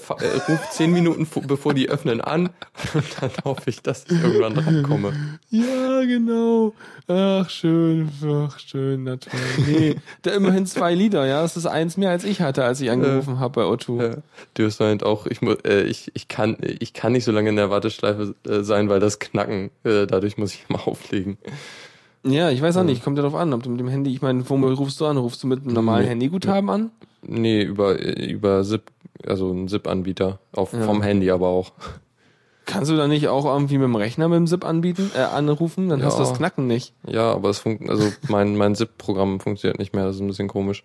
ruf 0.48 0.70
zehn 0.70 0.92
Minuten 0.92 1.26
vo- 1.26 1.46
bevor 1.46 1.74
die 1.74 1.88
öffnen 1.90 2.20
an 2.20 2.50
und 2.94 3.04
dann 3.20 3.30
hoffe 3.44 3.70
ich, 3.70 3.82
dass 3.82 4.04
ich 4.04 4.12
irgendwann 4.22 4.56
rankomme. 4.58 5.12
Ja, 5.50 6.00
genau. 6.04 6.72
Ach, 7.08 7.50
schön, 7.50 8.08
ach, 8.24 8.58
schön, 8.58 9.04
na 9.04 9.16
toll. 9.16 9.32
Nee, 9.66 9.96
da 10.22 10.30
immerhin 10.32 10.64
zwei 10.66 10.94
Lieder, 10.94 11.26
ja. 11.26 11.42
Das 11.42 11.56
ist 11.56 11.66
eins 11.66 11.96
mehr, 11.96 12.10
als 12.10 12.24
ich 12.24 12.40
hatte, 12.40 12.64
als 12.64 12.80
ich 12.80 12.90
angerufen 12.90 13.40
habe 13.40 13.60
bei 13.60 13.66
O2. 13.66 14.00
Äh, 14.02 14.16
du 14.54 14.64
hast 14.64 14.80
meint 14.80 15.02
auch, 15.04 15.26
ich, 15.26 15.42
äh, 15.42 15.82
ich, 15.82 16.10
ich, 16.14 16.28
kann, 16.28 16.56
ich 16.60 16.92
kann 16.94 17.12
nicht 17.12 17.24
so 17.24 17.32
lange 17.32 17.48
in 17.50 17.56
der 17.56 17.70
Warteschleife 17.70 18.34
äh, 18.48 18.62
sein, 18.62 18.88
weil 18.88 19.00
das 19.00 19.18
Knacken, 19.18 19.70
äh, 19.84 20.06
dadurch 20.06 20.38
muss 20.38 20.54
ich 20.54 20.64
immer 20.68 20.86
auflegen. 20.88 21.36
Ja, 22.26 22.48
ich 22.50 22.62
weiß 22.62 22.78
auch 22.78 22.84
nicht, 22.84 23.04
kommt 23.04 23.18
ja 23.18 23.22
drauf 23.22 23.34
an, 23.34 23.52
ob 23.52 23.62
du 23.62 23.68
mit 23.68 23.80
dem 23.80 23.88
Handy, 23.88 24.10
ich 24.10 24.22
meine, 24.22 24.48
womit 24.48 24.78
rufst 24.78 24.98
du 24.98 25.04
an? 25.06 25.18
Rufst 25.18 25.42
du 25.42 25.46
mit 25.46 25.60
einem 25.62 25.74
normalen 25.74 26.04
Nee. 26.04 26.10
Handyguthaben 26.10 26.70
an? 26.70 26.90
Nee, 27.26 27.62
über, 27.62 28.00
äh, 28.00 28.24
über 28.30 28.64
SIP, 28.64 28.90
also 29.28 29.50
ein 29.52 29.68
SIP-Anbieter, 29.68 30.38
Ja. 30.56 30.64
vom 30.64 31.02
Handy 31.02 31.30
aber 31.30 31.48
auch. 31.48 31.72
Kannst 32.66 32.90
du 32.90 32.96
da 32.96 33.06
nicht 33.08 33.28
auch 33.28 33.44
irgendwie 33.44 33.76
mit 33.76 33.84
dem 33.84 33.94
Rechner 33.96 34.28
mit 34.28 34.36
dem 34.38 34.46
SIP 34.46 34.64
anbieten, 34.64 35.10
äh, 35.14 35.18
anrufen? 35.20 35.88
Dann 35.90 36.02
hast 36.02 36.18
du 36.18 36.22
Ja. 36.22 36.28
das 36.28 36.38
Knacken 36.38 36.66
nicht. 36.66 36.94
Ja, 37.06 37.32
aber 37.32 37.50
es 37.50 37.58
funkt, 37.58 37.88
also 37.90 38.10
mein, 38.28 38.56
mein 38.56 38.74
SIP-Programm 38.74 39.40
funktioniert 39.40 39.78
nicht 39.78 39.92
mehr, 39.94 40.06
das 40.06 40.16
ist 40.16 40.22
ein 40.22 40.28
bisschen 40.28 40.48
komisch. 40.48 40.82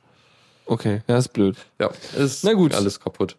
Okay, 0.66 1.02
ja, 1.08 1.18
ist 1.18 1.30
blöd. 1.34 1.56
Ja, 1.80 1.90
ist 2.18 2.44
Na 2.44 2.54
gut. 2.54 2.76
alles 2.76 3.00
kaputt. 3.00 3.38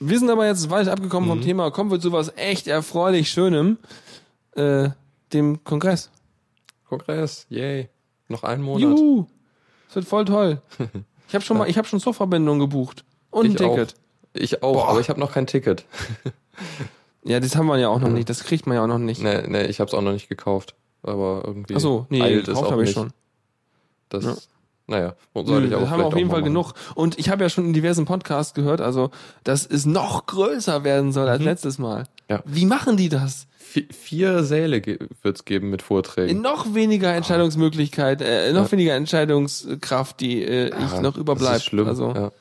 Wir 0.00 0.18
sind 0.18 0.30
aber 0.30 0.46
jetzt 0.46 0.68
weit 0.70 0.88
abgekommen 0.88 1.28
vom 1.28 1.40
Thema. 1.40 1.70
Kommen 1.70 1.90
wir 1.90 1.98
zu 2.00 2.12
was 2.12 2.32
echt 2.36 2.66
erfreulich 2.68 3.30
Schönem, 3.30 3.78
äh, 4.54 4.90
dem 5.32 5.64
Kongress. 5.64 6.10
Kongress, 6.88 7.46
yay. 7.48 7.88
Noch 8.28 8.42
einen 8.42 8.62
Monat. 8.62 8.82
Juhu! 8.82 9.26
Das 9.88 9.96
wird 9.96 10.06
voll 10.06 10.24
toll. 10.24 10.60
Ich 11.28 11.34
habe 11.34 11.42
schon 11.46 11.56
mal, 11.56 11.66
ich 11.66 11.78
habe 11.78 11.88
schon 11.88 11.98
Zugverbindung 11.98 12.58
gebucht 12.58 13.06
und 13.30 13.46
ein 13.46 13.52
Ich 13.54 13.62
auch. 13.62 13.86
Ich 14.34 14.62
auch, 14.62 14.72
Boah. 14.74 14.88
aber 14.88 15.00
ich 15.00 15.08
habe 15.08 15.20
noch 15.20 15.32
kein 15.32 15.46
Ticket. 15.46 15.84
Ja, 17.24 17.38
das 17.38 17.54
haben 17.54 17.66
wir 17.68 17.78
ja 17.78 17.88
auch 17.88 18.00
noch 18.00 18.08
nicht. 18.08 18.28
Das 18.28 18.42
kriegt 18.42 18.66
man 18.66 18.74
ja 18.76 18.82
auch 18.82 18.88
noch 18.88 18.98
nicht. 18.98 19.22
Nee, 19.22 19.42
nee, 19.46 19.66
ich 19.66 19.78
habe 19.78 19.86
es 19.86 19.94
auch 19.94 20.02
noch 20.02 20.10
nicht 20.12 20.28
gekauft. 20.28 20.74
Aber 21.04 21.42
irgendwie 21.46 21.76
Ach 21.76 21.80
so, 21.80 22.04
nee, 22.10 22.20
eilt 22.20 22.46
gekauft 22.46 22.66
auch 22.66 22.72
habe 22.72 22.82
ich 22.82 22.88
nicht. 22.88 22.94
schon. 22.98 23.12
Das, 24.08 24.24
Ja. 24.24 24.34
naja, 24.88 25.14
soll 25.32 25.44
ich 25.44 25.52
haben 25.52 25.62
wir 25.62 25.86
vielleicht 25.86 26.02
auf 26.02 26.16
jeden 26.16 26.28
auch 26.28 26.32
Fall 26.32 26.40
machen. 26.40 26.44
genug. 26.44 26.72
Und 26.96 27.20
ich 27.20 27.28
habe 27.28 27.44
ja 27.44 27.48
schon 27.48 27.66
in 27.66 27.72
diversen 27.74 28.06
Podcasts 28.06 28.54
gehört, 28.54 28.80
also 28.80 29.12
dass 29.44 29.64
es 29.66 29.86
noch 29.86 30.26
größer 30.26 30.82
werden 30.82 31.12
soll 31.12 31.28
als 31.28 31.42
letztes 31.44 31.78
Mal. 31.78 32.00
Mhm. 32.00 32.06
Ja. 32.28 32.42
Wie 32.44 32.66
machen 32.66 32.96
die 32.96 33.08
das? 33.08 33.46
Vi- 33.72 33.86
vier 33.92 34.42
Säle 34.42 34.80
ge 34.80 34.98
wird's 35.22 35.44
geben 35.44 35.70
mit 35.70 35.80
In 35.82 35.86
Vorträgen. 35.86 36.40
noch 36.42 36.74
weniger 36.74 37.14
Entscheidungsmöglichkeit, 37.14 38.20
äh, 38.20 38.52
noch 38.52 38.64
Ja. 38.66 38.72
weniger 38.72 38.94
Entscheidungskraft, 38.96 40.18
die 40.20 40.42
äh, 40.42 40.66
ich 40.76 40.92
Ja, 40.92 41.00
noch 41.00 41.16
überbleibt. 41.16 41.50
Das 41.52 41.56
ist 41.58 41.64
schlimm. 41.66 41.86
Also, 41.86 42.10
ja. 42.12 42.32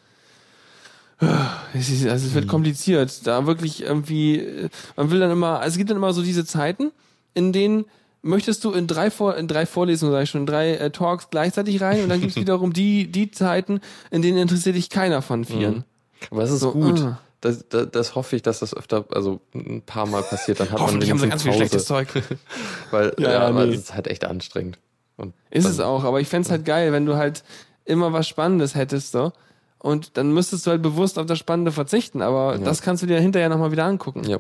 Es, 1.74 1.90
ist, 1.90 2.08
also 2.08 2.28
es 2.28 2.34
wird 2.34 2.48
kompliziert. 2.48 3.26
Da 3.28 3.46
wirklich 3.46 3.84
irgendwie, 3.84 4.70
man 4.96 5.12
will 5.12 5.20
dann 5.20 5.32
immer, 5.32 5.60
also 5.60 5.74
es 5.74 5.78
gibt 5.78 5.90
dann 5.90 5.98
immer 5.98 6.14
so 6.14 6.22
diese 6.24 6.46
Zeiten, 6.46 6.92
in 7.34 7.54
denen 7.54 7.86
möchtest 8.24 8.64
du 8.64 8.72
in 8.72 8.88
drei, 8.88 9.10
Vor 9.12 9.36
in 9.38 9.48
drei 9.48 9.66
Vorlesungen, 9.66 10.12
sag 10.14 10.24
ich 10.24 10.30
schon, 10.30 10.42
in 10.42 10.48
drei 10.48 10.76
äh, 10.76 10.92
Talks 10.92 11.30
gleichzeitig 11.32 11.82
rein 11.82 12.04
und 12.04 12.10
dann 12.10 12.22
gibt's 12.22 12.36
wiederum 12.38 12.74
die, 12.74 13.12
die 13.12 13.32
Zeiten, 13.32 13.82
in 14.12 14.22
denen 14.22 14.38
interessiert 14.38 14.76
dich 14.76 14.90
keiner 14.90 15.22
von 15.22 15.46
vieren. 15.46 15.84
Aber 16.30 16.44
es 16.44 16.52
ist 16.52 16.60
So, 16.60 16.72
gut. 16.72 17.00
ah. 17.02 17.20
Das, 17.42 17.68
das, 17.70 17.88
das 17.92 18.14
hoffe 18.14 18.36
ich, 18.36 18.44
dass 18.44 18.60
das 18.60 18.76
öfter, 18.76 19.06
also 19.14 19.42
ein 19.56 19.82
paar 19.82 20.06
Mal 20.06 20.22
passiert. 20.22 20.60
Dann 20.60 20.70
hat 20.70 20.80
Hoffentlich 20.80 21.10
haben 21.10 21.18
man 21.18 21.24
sie 21.26 21.30
ganz 21.30 21.42
viel 21.42 21.54
wenigstens 21.54 21.88
schlechtes 21.88 21.88
Pause. 21.88 22.24
Zeug. 22.30 22.40
Weil, 22.92 23.14
Ja, 23.18 23.32
ja, 23.32 23.40
aber 23.48 23.66
nee. 23.66 23.74
es 23.74 23.80
ist 23.80 23.96
halt 23.96 24.06
echt 24.08 24.24
anstrengend. 24.26 24.78
Und 25.18 25.34
Ist 25.50 25.66
es 25.66 25.80
auch, 25.80 26.04
aber 26.04 26.22
ich 26.22 26.28
fänd's 26.28 26.52
halt 26.52 26.66
geil, 26.66 26.92
wenn 26.94 27.08
du 27.08 27.16
halt 27.16 27.44
immer 27.86 28.14
was 28.14 28.28
Spannendes 28.28 28.76
hättest, 28.76 29.12
so. 29.12 29.34
Und 29.82 30.18
dann 30.18 30.32
müsstest 30.32 30.68
du 30.68 30.72
halt 30.72 30.82
bewusst 30.84 31.18
auf 31.18 31.26
das 31.26 31.40
Spannende 31.40 31.72
verzichten, 31.72 32.22
aber 32.22 32.54
Ja. 32.54 32.60
das 32.60 32.82
kannst 32.82 33.02
du 33.02 33.08
dir 33.08 33.20
hinterher 33.20 33.50
nochmal 33.50 33.72
wieder 33.72 33.86
angucken. 33.86 34.24
Ja. 34.26 34.38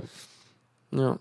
Ja. 0.92 1.18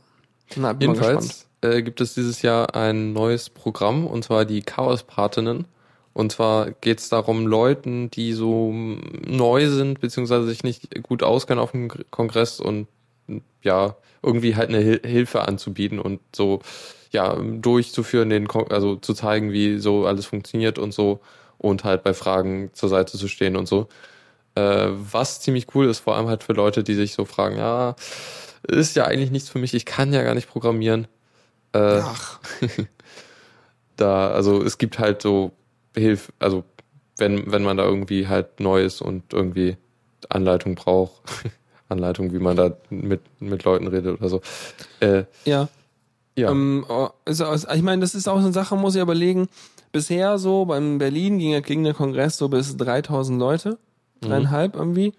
Na, 0.56 0.72
bin. 0.74 0.90
Jedenfalls 0.90 1.46
äh, 1.62 1.82
gibt 1.82 2.00
es 2.00 2.14
dieses 2.14 2.42
Jahr 2.42 2.74
ein 2.74 3.12
neues 3.12 3.48
Programm 3.50 4.06
und 4.06 4.24
zwar 4.24 4.44
die 4.44 4.62
Chaos-Patinnen. 4.62 5.64
Und 6.12 6.32
zwar 6.32 6.72
geht 6.72 6.98
es 6.98 7.08
darum, 7.08 7.46
Leuten, 7.46 8.10
die 8.10 8.32
so 8.32 8.72
neu 8.74 9.68
sind, 9.68 10.00
beziehungsweise 10.00 10.46
sich 10.48 10.64
nicht 10.64 11.02
gut 11.02 11.22
auskennen 11.22 11.62
auf 11.62 11.70
dem 11.70 11.88
Gr- 11.88 12.04
Kongress 12.10 12.58
und 12.60 12.88
ja, 13.62 13.94
irgendwie 14.22 14.56
halt 14.56 14.68
eine 14.70 14.78
Hil 14.80 15.00
Hilfe 15.04 15.42
anzubieten 15.46 15.98
und 16.00 16.20
so 16.34 16.60
ja, 17.12 17.34
durchzuführen, 17.36 18.28
den 18.28 18.48
Kon 18.48 18.70
also 18.70 18.96
zu 18.96 19.14
zeigen, 19.14 19.52
wie 19.52 19.78
so 19.78 20.04
alles 20.04 20.26
funktioniert 20.26 20.78
und 20.78 20.92
so 20.92 21.20
und 21.60 21.84
halt 21.84 22.02
bei 22.02 22.14
Fragen 22.14 22.70
zur 22.72 22.88
Seite 22.88 23.18
zu 23.18 23.28
stehen 23.28 23.56
und 23.56 23.66
so. 23.66 23.88
Äh, 24.54 24.88
was 24.90 25.40
ziemlich 25.40 25.66
cool 25.74 25.86
ist, 25.88 26.00
vor 26.00 26.16
allem 26.16 26.26
halt 26.28 26.42
für 26.42 26.54
Leute, 26.54 26.82
die 26.82 26.94
sich 26.94 27.12
so 27.14 27.24
fragen, 27.24 27.56
ja, 27.58 27.94
ist 28.66 28.96
ja 28.96 29.04
eigentlich 29.04 29.30
nichts 29.30 29.48
für 29.48 29.58
mich, 29.58 29.74
ich 29.74 29.84
kann 29.84 30.12
ja 30.12 30.22
gar 30.22 30.34
nicht 30.34 30.48
programmieren. 30.48 31.06
Äh, 31.72 32.00
Ach, 32.02 32.40
da, 33.96 34.30
also 34.30 34.62
es 34.62 34.78
gibt 34.78 34.98
halt 34.98 35.22
so 35.22 35.52
Hilfe, 35.96 36.32
also 36.38 36.64
wenn, 37.18 37.52
wenn 37.52 37.62
man 37.62 37.76
da 37.76 37.84
irgendwie 37.84 38.26
halt 38.28 38.60
neu 38.60 38.82
ist 38.82 39.02
und 39.02 39.32
irgendwie 39.32 39.76
Anleitung 40.28 40.74
braucht, 40.74 41.20
Anleitung, 41.88 42.32
wie 42.32 42.38
man 42.38 42.56
da 42.56 42.76
mit, 42.88 43.20
mit 43.40 43.64
Leuten 43.64 43.86
redet 43.88 44.18
oder 44.18 44.28
so. 44.28 44.40
Äh, 45.00 45.24
ja. 45.44 45.68
ja. 46.36 46.50
Ähm, 46.50 46.84
oh, 46.88 47.08
ist, 47.24 47.40
auch- 47.42 47.54
ich 47.74 47.82
meine, 47.82 48.00
das 48.00 48.14
ist 48.14 48.28
auch 48.28 48.38
so 48.38 48.44
eine 48.44 48.52
Sache, 48.52 48.76
muss 48.76 48.94
ich 48.94 49.02
überlegen. 49.02 49.48
Bisher 49.92 50.38
so 50.38 50.64
beim 50.66 50.98
Berlin 50.98 51.38
ging, 51.38 51.50
ja- 51.52 51.60
ging 51.60 51.82
der 51.84 51.94
Kongress 51.94 52.36
so 52.38 52.48
bis 52.48 52.76
3000 52.76 53.38
Leute, 53.38 53.78
dreieinhalb 54.20 54.76
irgendwie. 54.76 55.14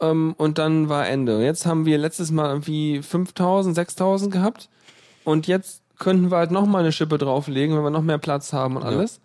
Ähm, 0.00 0.34
und 0.38 0.58
dann 0.58 0.88
war 0.88 1.06
Ende. 1.08 1.42
Jetzt 1.44 1.66
haben 1.66 1.84
wir 1.86 1.98
letztes 1.98 2.30
Mal 2.30 2.48
irgendwie 2.48 3.02
5000, 3.02 3.74
6000 3.74 4.32
gehabt. 4.32 4.68
Und 5.24 5.46
jetzt 5.46 5.82
könnten 5.98 6.30
wir 6.30 6.36
halt 6.38 6.50
noch 6.50 6.66
mal 6.66 6.80
eine 6.80 6.92
Schippe 6.92 7.18
drauflegen, 7.18 7.76
wenn 7.76 7.82
wir 7.82 7.90
noch 7.90 8.02
mehr 8.02 8.18
Platz 8.18 8.52
haben 8.52 8.76
und 8.76 8.82
Ja. 8.82 8.88
alles. 8.88 9.20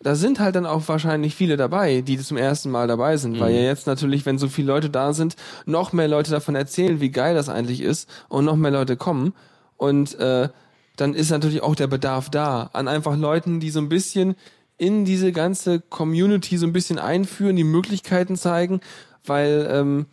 Da 0.00 0.16
sind 0.16 0.40
halt 0.40 0.56
dann 0.56 0.66
auch 0.66 0.82
wahrscheinlich 0.88 1.36
viele 1.36 1.56
dabei, 1.56 2.00
die 2.00 2.18
zum 2.18 2.36
ersten 2.36 2.72
Mal 2.72 2.88
dabei 2.88 3.16
sind, 3.16 3.38
weil 3.38 3.50
Mhm. 3.52 3.56
ja 3.58 3.62
jetzt 3.62 3.86
natürlich, 3.86 4.26
wenn 4.26 4.36
so 4.36 4.48
viele 4.48 4.66
Leute 4.66 4.90
da 4.90 5.12
sind, 5.12 5.36
noch 5.64 5.92
mehr 5.92 6.08
Leute 6.08 6.32
davon 6.32 6.56
erzählen, 6.56 7.00
wie 7.00 7.10
geil 7.10 7.36
das 7.36 7.48
eigentlich 7.48 7.80
ist 7.80 8.10
und 8.28 8.44
noch 8.44 8.56
mehr 8.56 8.72
Leute 8.72 8.96
kommen. 8.96 9.32
Und 9.76 10.18
äh, 10.18 10.48
dann 10.96 11.14
ist 11.14 11.30
natürlich 11.30 11.62
auch 11.62 11.74
der 11.74 11.86
Bedarf 11.86 12.30
da 12.30 12.70
an 12.72 12.88
einfach 12.88 13.16
Leuten, 13.16 13.60
die 13.60 13.70
so 13.70 13.80
ein 13.80 13.88
bisschen 13.88 14.36
in 14.78 15.04
diese 15.04 15.32
ganze 15.32 15.80
Community 15.80 16.58
so 16.58 16.66
ein 16.66 16.72
bisschen 16.72 16.98
einführen, 16.98 17.56
die 17.56 17.64
Möglichkeiten 17.64 18.36
zeigen, 18.36 18.80
weil 19.24 19.68
ähm, 19.70 20.06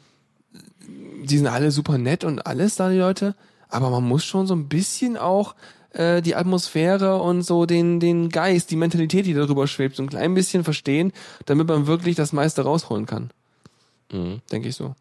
die 1.24 1.38
sind 1.38 1.48
alle 1.48 1.72
super 1.72 1.98
nett 1.98 2.24
und 2.24 2.46
alles 2.46 2.76
da, 2.76 2.90
die 2.90 2.98
Leute, 2.98 3.36
aber 3.68 3.90
man 3.90 4.04
muss 4.04 4.26
schon 4.26 4.48
so 4.48 4.56
ein 4.56 4.68
bisschen 4.68 5.18
auch 5.18 5.56
äh, 5.92 6.22
die 6.22 6.36
Atmosphäre 6.36 7.22
und 7.22 7.42
so 7.42 7.66
den, 7.66 8.00
den 8.00 8.30
Geist, 8.30 8.72
die 8.72 8.76
Mentalität, 8.76 9.26
die 9.26 9.34
darüber 9.34 9.68
schwebt, 9.68 9.96
so 9.96 10.04
ein 10.04 10.10
klein 10.10 10.34
bisschen 10.34 10.64
verstehen, 10.64 11.12
damit 11.46 11.68
man 11.68 11.88
wirklich 11.88 12.16
das 12.16 12.34
meiste 12.34 12.64
rausholen 12.64 13.06
kann. 13.06 13.32
Mhm. 14.12 14.42
Denke 14.52 14.70
ich 14.70 14.76
so. 14.76 14.96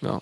Ja. 0.00 0.20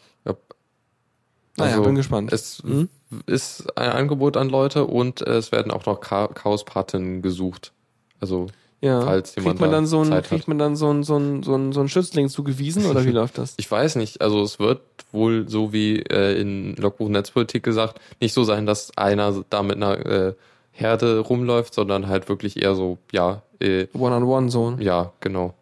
Ja. 1.59 1.65
Naja, 1.65 1.77
Also, 1.77 1.85
bin 1.85 1.95
gespannt. 1.95 2.33
Es 2.33 2.63
Mhm. 2.63 2.89
ist 3.27 3.77
ein 3.79 3.91
Angebot 3.91 4.37
an 4.37 4.49
Leute 4.49 4.85
und 4.87 5.21
es 5.23 5.53
werden 5.53 5.71
auch 5.73 5.87
noch 5.87 6.01
Cha 6.01 6.29
Chaospaten 6.29 7.23
gesucht. 7.23 7.73
Also 8.21 8.47
Ja. 8.83 9.01
falls 9.01 9.35
jemand 9.37 9.59
kriegt 9.59 9.61
man 9.61 9.71
da 9.71 9.77
dann 9.77 9.87
so 9.87 10.01
ein, 10.01 10.09
Zeit 10.09 10.15
hat. 10.25 10.29
kriegt 10.29 10.49
man 10.49 10.59
dann 10.59 10.77
so 10.77 10.91
ein, 10.93 11.03
so 11.03 11.17
ein, 11.17 11.43
so 11.43 11.55
ein, 11.55 11.73
so 11.73 11.81
ein 11.81 11.89
Schützling 11.89 12.29
zugewiesen 12.29 12.85
oder 12.87 13.05
wie 13.05 13.11
läuft 13.13 13.39
das? 13.39 13.55
Ich 13.57 13.71
weiß 13.71 13.97
nicht, 13.97 14.21
also 14.21 14.43
es 14.43 14.59
wird 14.59 14.81
wohl 15.13 15.49
so 15.49 15.73
wie 15.73 16.01
äh, 16.03 16.39
in 16.41 16.75
Logbuch 16.77 17.09
Netzpolitik 17.09 17.63
gesagt, 17.63 18.01
nicht 18.21 18.35
so 18.35 18.45
sein, 18.45 18.67
dass 18.67 18.97
einer 18.99 19.45
da 19.49 19.63
mit 19.63 19.77
einer 19.77 20.05
äh, 20.05 20.35
Herde 20.73 21.21
rumläuft, 21.21 21.73
sondern 21.73 22.07
halt 22.07 22.29
wirklich 22.29 22.61
eher 22.63 22.75
so, 22.75 22.99
ja, 23.13 23.41
äh, 23.61 23.87
One-on-one 23.95 24.51
so. 24.51 24.77
ja, 24.79 25.13
genau. 25.21 25.55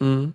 Mhm. 0.00 0.34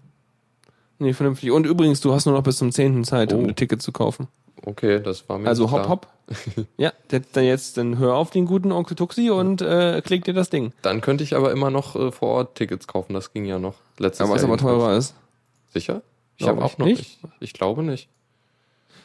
Nee, 0.97 1.13
vernünftig. 1.13 1.51
Und 1.51 1.65
übrigens, 1.67 1.99
du 2.01 2.13
hast 2.13 2.25
nur 2.25 2.33
noch 2.33 2.43
bis 2.43 2.57
zum 2.57 2.71
10. 2.71 3.03
Zeit, 3.03 3.33
um 3.33 3.43
Oh. 3.43 3.47
ein 3.49 3.55
Ticket 3.55 3.81
zu 3.83 3.91
kaufen. 3.91 4.27
Okay, 4.63 4.99
das 5.01 5.27
war 5.29 5.37
mir 5.37 5.47
Also 5.47 5.67
klar. 5.67 5.89
hopp. 5.89 6.07
ja, 6.77 6.91
der- 7.11 7.21
dann 7.33 7.43
jetzt, 7.43 7.77
dann 7.77 7.97
hör 7.99 8.15
auf 8.15 8.31
den 8.31 8.45
guten 8.45 8.71
Onkel 8.71 8.95
Tuxi 8.95 9.29
und 9.29 9.61
äh, 9.61 10.01
klick 10.03 10.23
dir 10.25 10.33
das 10.33 10.49
Ding. 10.49 10.73
Dann 10.81 11.01
könnte 11.01 11.23
ich 11.23 11.35
aber 11.35 11.51
immer 11.51 11.69
noch 11.69 11.95
äh, 11.95 12.11
vor 12.11 12.29
Ort 12.29 12.55
Tickets 12.55 12.87
kaufen, 12.87 13.13
das 13.13 13.31
ging 13.33 13.45
ja 13.45 13.59
noch 13.59 13.75
letztes 13.99 14.27
Ja, 14.27 14.33
was 14.33 14.41
Jahr. 14.41 14.49
aber 14.51 14.57
jedenfalls. 14.59 14.79
teurer 14.79 14.97
ist. 14.97 15.13
Sicher? 15.73 16.01
Ich 16.37 16.47
habe 16.47 16.57
ich 16.59 16.63
auch 16.65 16.77
noch 16.77 16.85
nicht. 16.87 17.23
nicht. 17.23 17.33
Ich 17.41 17.53
glaube 17.53 17.83
nicht. 17.83 18.09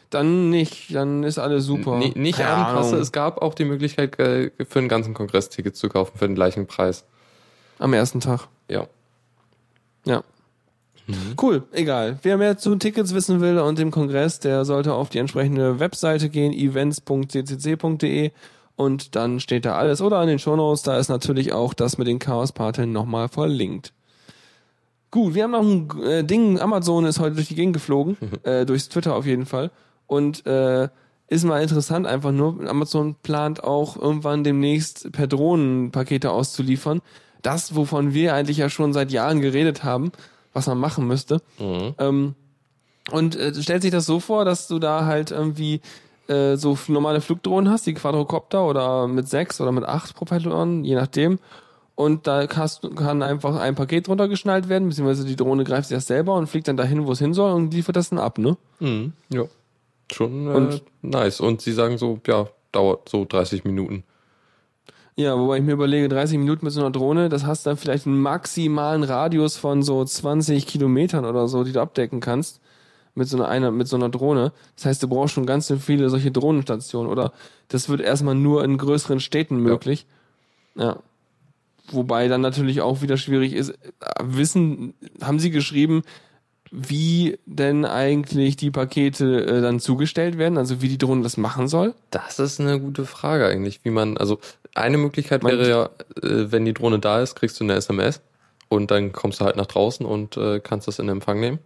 Dann 0.08 0.50
nicht, 0.50 0.92
dann 0.94 1.22
ist 1.22 1.38
alles 1.38 1.64
super. 1.64 2.00
N 2.00 2.12
nicht 2.20 2.38
Keine 2.38 2.48
Abendkasse, 2.50 2.88
Ahnung. 2.90 3.00
es 3.02 3.12
gab 3.12 3.42
auch 3.42 3.54
die 3.54 3.64
Möglichkeit, 3.64 4.18
äh, 4.18 4.50
für 4.68 4.78
einen 4.80 4.88
ganzen 4.88 5.14
Kongress 5.14 5.50
Tickets 5.50 5.78
zu 5.78 5.88
kaufen 5.88 6.18
für 6.18 6.26
den 6.26 6.34
gleichen 6.34 6.66
Preis. 6.66 7.04
Am 7.78 7.92
ersten 7.92 8.18
Tag. 8.20 8.48
Ja. 8.68 8.86
Ja. 10.04 10.24
Cool, 11.40 11.64
egal. 11.72 12.18
Wer 12.22 12.36
mehr 12.36 12.58
zu 12.58 12.76
Tickets 12.76 13.14
wissen 13.14 13.40
will 13.40 13.58
und 13.58 13.78
dem 13.78 13.90
Kongress, 13.90 14.40
der 14.40 14.64
sollte 14.64 14.94
auf 14.94 15.08
die 15.08 15.18
entsprechende 15.18 15.80
Webseite 15.80 16.28
gehen, 16.28 16.52
events.ccc.de 16.52 18.30
und 18.76 19.14
dann 19.14 19.40
steht 19.40 19.64
da 19.64 19.76
alles. 19.76 20.00
Oder 20.00 20.18
an 20.18 20.28
den 20.28 20.38
Shownotes, 20.38 20.82
da 20.82 20.98
ist 20.98 21.08
natürlich 21.08 21.52
auch 21.52 21.74
das 21.74 21.98
mit 21.98 22.06
den 22.06 22.18
Chaos-Parteln 22.18 22.92
nochmal 22.92 23.28
verlinkt. 23.28 23.92
Gut, 25.10 25.34
wir 25.34 25.42
haben 25.44 25.50
noch 25.50 25.62
ein 25.62 26.02
äh, 26.02 26.24
Ding, 26.24 26.60
Amazon 26.60 27.04
ist 27.04 27.18
heute 27.18 27.34
durch 27.34 27.48
die 27.48 27.56
Gegend 27.56 27.74
geflogen, 27.74 28.16
äh, 28.44 28.64
durchs 28.64 28.88
Twitter 28.88 29.14
auf 29.14 29.26
jeden 29.26 29.44
Fall. 29.44 29.70
Und 30.06 30.46
äh, 30.46 30.88
ist 31.26 31.44
mal 31.44 31.62
interessant, 31.62 32.06
einfach 32.06 32.32
nur, 32.32 32.68
Amazon 32.68 33.16
plant 33.22 33.62
auch 33.62 33.96
irgendwann 33.96 34.44
demnächst 34.44 35.12
per 35.12 35.26
Drohnen 35.26 35.90
Pakete 35.90 36.30
auszuliefern. 36.30 37.00
Das, 37.42 37.76
wovon 37.76 38.14
wir 38.14 38.34
eigentlich 38.34 38.58
ja 38.58 38.68
schon 38.68 38.92
seit 38.92 39.12
Jahren 39.12 39.40
geredet 39.40 39.84
haben, 39.84 40.10
was 40.52 40.66
man 40.66 40.78
machen 40.78 41.06
müsste. 41.06 41.40
Mhm. 41.58 41.94
Ähm, 41.98 42.34
und 43.10 43.36
äh, 43.36 43.54
stellt 43.62 43.82
sich 43.82 43.90
das 43.90 44.06
so 44.06 44.20
vor, 44.20 44.44
dass 44.44 44.68
du 44.68 44.78
da 44.78 45.04
halt 45.06 45.30
irgendwie 45.30 45.80
äh, 46.28 46.56
so 46.56 46.78
normale 46.88 47.20
Flugdrohnen 47.20 47.70
hast, 47.72 47.86
die 47.86 47.94
Quadrocopter 47.94 48.64
oder 48.66 49.08
mit 49.08 49.28
sechs 49.28 49.60
oder 49.60 49.72
mit 49.72 49.84
acht 49.84 50.14
Propellern, 50.14 50.84
je 50.84 50.94
nachdem. 50.94 51.38
Und 51.96 52.26
da 52.26 52.46
kannst, 52.46 52.88
kann 52.96 53.22
einfach 53.22 53.56
ein 53.56 53.74
Paket 53.74 54.08
runtergeschnallt 54.08 54.68
werden, 54.68 54.88
beziehungsweise 54.88 55.26
die 55.26 55.36
Drohne 55.36 55.64
greift 55.64 55.88
sich 55.88 55.94
erst 55.96 56.06
selber 56.06 56.34
und 56.34 56.46
fliegt 56.46 56.66
dann 56.68 56.76
dahin, 56.78 57.06
wo 57.06 57.12
es 57.12 57.18
hin 57.18 57.34
soll 57.34 57.52
und 57.52 57.74
liefert 57.74 57.96
das 57.96 58.08
dann 58.10 58.18
ab, 58.18 58.38
ne? 58.38 58.56
Mhm. 58.78 59.12
Ja. 59.32 59.44
Schon 60.12 60.46
äh, 60.46 60.50
Und- 60.50 60.82
nice. 61.02 61.40
Und 61.40 61.60
sie 61.60 61.72
sagen 61.72 61.98
so, 61.98 62.18
ja, 62.26 62.46
dauert 62.72 63.08
so 63.08 63.24
30 63.28 63.64
Minuten. 63.64 64.04
Ja, 65.16 65.38
wobei 65.38 65.58
ich 65.58 65.62
mir 65.62 65.72
überlege, 65.72 66.08
30 66.08 66.38
Minuten 66.38 66.64
mit 66.64 66.72
so 66.72 66.80
einer 66.80 66.90
Drohne, 66.90 67.28
das 67.28 67.44
hast 67.44 67.66
dann 67.66 67.76
vielleicht 67.76 68.06
einen 68.06 68.20
maximalen 68.20 69.02
Radius 69.02 69.56
von 69.56 69.82
so 69.82 70.04
20 70.04 70.66
Kilometern 70.66 71.24
oder 71.24 71.48
so, 71.48 71.64
die 71.64 71.72
du 71.72 71.80
abdecken 71.80 72.20
kannst. 72.20 72.60
Mit 73.16 73.28
so 73.28 73.42
einer, 73.42 73.72
mit 73.72 73.88
so 73.88 73.96
einer 73.96 74.08
Drohne. 74.08 74.52
Das 74.76 74.86
heißt, 74.86 75.02
du 75.02 75.08
brauchst 75.08 75.34
schon 75.34 75.44
ganz 75.44 75.72
viele 75.80 76.08
solche 76.10 76.30
Drohnenstationen 76.30 77.10
oder 77.10 77.32
das 77.66 77.88
wird 77.88 78.00
erstmal 78.00 78.36
nur 78.36 78.62
in 78.62 78.78
größeren 78.78 79.18
Städten 79.18 79.58
möglich. 79.58 80.06
Ja. 80.76 80.98
Wobei 81.90 82.28
dann 82.28 82.40
natürlich 82.40 82.80
auch 82.80 83.02
wieder 83.02 83.16
schwierig 83.16 83.52
ist, 83.52 83.70
äh, 83.70 83.76
wissen, 84.20 84.94
haben 85.20 85.40
sie 85.40 85.50
geschrieben, 85.50 86.02
wie 86.70 87.38
denn 87.46 87.84
eigentlich 87.84 88.56
die 88.56 88.70
Pakete 88.70 89.44
äh, 89.44 89.60
dann 89.60 89.80
zugestellt 89.80 90.38
werden, 90.38 90.56
also 90.56 90.82
wie 90.82 90.88
die 90.88 90.98
Drohne 90.98 91.22
das 91.22 91.36
machen 91.36 91.66
soll? 91.66 91.94
Das 92.10 92.38
ist 92.38 92.60
eine 92.60 92.80
gute 92.80 93.06
Frage 93.06 93.46
eigentlich, 93.46 93.80
wie 93.84 93.90
man, 93.90 94.16
also 94.16 94.38
eine 94.74 94.98
Möglichkeit 94.98 95.44
wäre 95.44 95.68
ja, 95.68 95.84
äh, 96.22 96.50
wenn 96.52 96.64
die 96.64 96.74
Drohne 96.74 96.98
da 96.98 97.20
ist, 97.20 97.34
kriegst 97.34 97.58
du 97.60 97.64
eine 97.64 97.74
SMS 97.74 98.20
und 98.68 98.90
dann 98.90 99.12
kommst 99.12 99.40
du 99.40 99.44
halt 99.44 99.56
nach 99.56 99.66
draußen 99.66 100.06
und 100.06 100.36
äh, 100.36 100.60
kannst 100.60 100.88
das 100.88 100.98
in 100.98 101.08
Empfang 101.08 101.40
nehmen. 101.40 101.58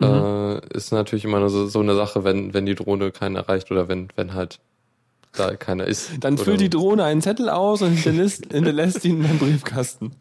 Äh, 0.00 0.76
ist 0.76 0.92
natürlich 0.92 1.24
immer 1.24 1.48
so, 1.48 1.66
so 1.66 1.80
eine 1.80 1.94
Sache, 1.94 2.24
wenn, 2.24 2.52
wenn 2.52 2.66
die 2.66 2.74
Drohne 2.74 3.10
keinen 3.10 3.36
erreicht 3.36 3.70
oder 3.70 3.88
wenn, 3.88 4.08
wenn 4.16 4.34
halt 4.34 4.58
da 5.32 5.56
keiner 5.56 5.86
ist. 5.86 6.10
Dann 6.20 6.38
füllt 6.38 6.60
die 6.60 6.70
Drohne 6.70 7.04
einen 7.04 7.22
Zettel 7.22 7.48
aus 7.48 7.82
und 7.82 7.92
hinterlässt, 7.92 8.46
hinterlässt 8.52 9.04
ihn 9.04 9.18
in 9.18 9.22
deinem 9.22 9.38
Briefkasten. 9.38 10.14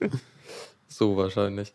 So 0.88 1.18
wahrscheinlich. 1.18 1.74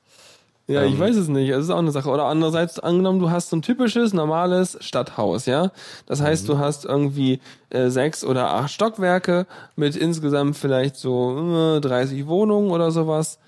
Ja, 0.69 0.85
ich 0.85 0.93
Ähm. 0.95 0.99
weiß 1.01 1.17
es 1.17 1.29
nicht. 1.29 1.51
Das 1.51 1.65
ist 1.65 1.71
auch 1.71 1.79
eine 1.79 1.91
Sache. 1.91 2.11
Oder 2.11 2.27
andererseits 2.27 2.79
angenommen, 2.79 3.19
du 3.21 3.31
hast 3.31 3.49
so 3.51 3.57
ein 3.57 3.63
typisches, 3.63 4.13
normales 4.13 4.77
Stadthaus, 4.81 5.47
ja. 5.47 5.73
Das 6.07 6.21
heißt, 6.21 6.45
Mhm. 6.45 6.47
du 6.49 6.59
hast 6.59 6.85
irgendwie 6.85 7.41
äh, 7.71 7.89
sechs 7.89 8.23
oder 8.25 8.51
acht 8.51 8.71
Stockwerke 8.71 9.47
mit 9.77 9.97
insgesamt 9.97 10.57
vielleicht 10.57 10.97
so 10.97 11.77
äh, 11.77 11.81
30 11.81 12.27
Wohnungen 12.27 12.71
oder 12.71 12.91
sowas. 12.91 13.39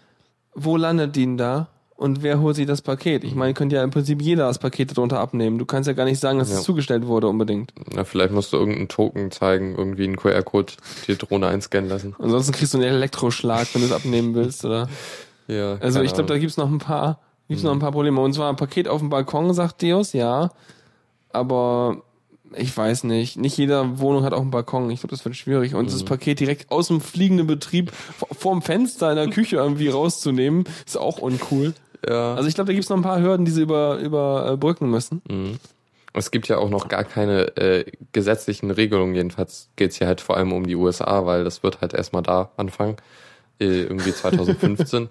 Wo 0.55 0.77
landet 0.77 1.15
die 1.15 1.21
denn 1.27 1.37
da? 1.37 1.69
Und 1.97 2.23
wer 2.23 2.41
holt 2.41 2.57
sich 2.57 2.65
das 2.67 2.81
Paket? 2.81 3.25
Ich 3.25 3.35
meine, 3.35 3.53
könnte 3.53 3.77
ja 3.77 3.85
im 3.85 3.91
Prinzip 3.91 4.23
jeder 4.23 4.47
das 4.47 4.59
Paket 4.59 4.97
darunter 4.97 5.21
abnehmen. 5.21 5.59
Du 5.59 5.67
kannst 5.67 5.87
ja 5.87 5.93
gar 5.93 6.07
nicht 6.07 6.19
sagen, 6.19 6.39
dass 6.39 6.51
Ja. 6.51 6.57
es 6.57 6.63
zugestellt 6.63 7.07
wurde 7.07 7.29
unbedingt. 7.29 7.75
Na, 7.95 8.05
vielleicht 8.05 8.33
musst 8.33 8.55
du 8.55 8.57
irgendeinen 8.57 8.89
Token 8.89 9.31
zeigen, 9.31 9.75
irgendwie 9.77 10.05
einen 10.05 10.17
QR-Code, 10.17 10.73
die 11.07 11.17
Drohne 11.19 11.49
einscannen 11.49 11.91
lassen. 11.91 12.17
Ansonsten 12.19 12.53
kriegst 12.53 12.73
du 12.73 12.79
einen 12.79 12.87
Elektroschlag, 12.87 13.69
wenn 13.75 13.83
du 13.83 13.89
es 13.89 13.93
abnehmen 13.93 14.35
willst, 14.35 14.65
oder? 14.65 14.89
Ja. 15.51 15.77
Also 15.81 16.01
ich 16.03 16.15
glaube, 16.15 16.29
da 16.29 16.39
gibt's 16.39 16.57
noch 16.57 16.71
ein 16.71 16.79
paar, 16.79 17.19
gibt's 17.49 17.65
noch 17.65 17.73
ein 17.73 17.79
paar 17.79 17.93
Probleme. 17.93 18.21
Und 18.21 18.33
zwar 18.33 18.49
ein 18.51 18.57
Paket 18.57 18.89
auf 18.89 19.01
dem 19.01 19.11
Balkon, 19.11 19.53
sagt 19.53 19.83
Deus, 19.83 20.13
ja. 20.13 20.51
Aber 21.31 22.03
ich 22.57 22.77
weiß 22.77 23.05
nicht. 23.05 23.37
Nicht 23.37 23.57
jede 23.57 23.99
Wohnung 23.99 24.25
hat 24.25 24.33
auch 24.33 24.41
einen 24.41 24.51
Balkon. 24.51 24.91
Ich 24.91 25.01
glaube, 25.01 25.15
das 25.15 25.25
wird 25.25 25.37
schwierig. 25.37 25.75
Und 25.75 25.93
das 25.93 26.05
Paket 26.05 26.41
direkt 26.41 26.71
aus 26.71 26.89
dem 26.89 27.01
fliegenden 27.01 27.47
Betrieb 27.47 27.93
vorm 27.93 28.63
Fenster 28.63 29.11
in 29.11 29.17
der 29.17 29.29
Küche 29.31 29.57
irgendwie 29.57 29.89
rauszunehmen, 29.89 30.65
ist 30.87 30.97
auch 30.97 31.19
uncool. 31.19 31.75
ja. 32.09 32.35
Also 32.35 32.49
ich 32.49 32.55
glaube, 32.55 32.69
da 32.69 32.73
gibt's 32.75 32.89
noch 32.89 32.97
ein 32.97 33.03
paar 33.03 33.21
Hürden, 33.21 33.45
die 33.45 33.53
sie 33.53 33.63
über, 33.63 33.99
überbrücken 33.99 34.91
müssen. 34.91 35.23
Mhm. 35.29 35.59
Es 36.13 36.33
gibt 36.33 36.49
ja 36.49 36.59
auch 36.59 36.71
noch 36.71 36.89
gar 36.89 37.05
keine 37.05 37.57
äh, 37.57 37.85
gesetzlichen 38.13 38.73
Regelungen. 38.73 39.15
Jedenfalls 39.15 39.69
geht's 39.77 39.97
hier 39.97 40.09
halt 40.09 40.21
vor 40.21 40.37
allem 40.37 40.53
um 40.53 40.67
die 40.67 40.75
USA, 40.75 41.25
weil 41.25 41.45
das 41.45 41.63
wird 41.63 41.81
halt 41.81 41.95
erstmal 41.95 42.23
da 42.23 42.51
anfangen, 42.57 42.97
äh, 43.61 43.83
irgendwie 43.83 44.13
2015. 44.13 45.11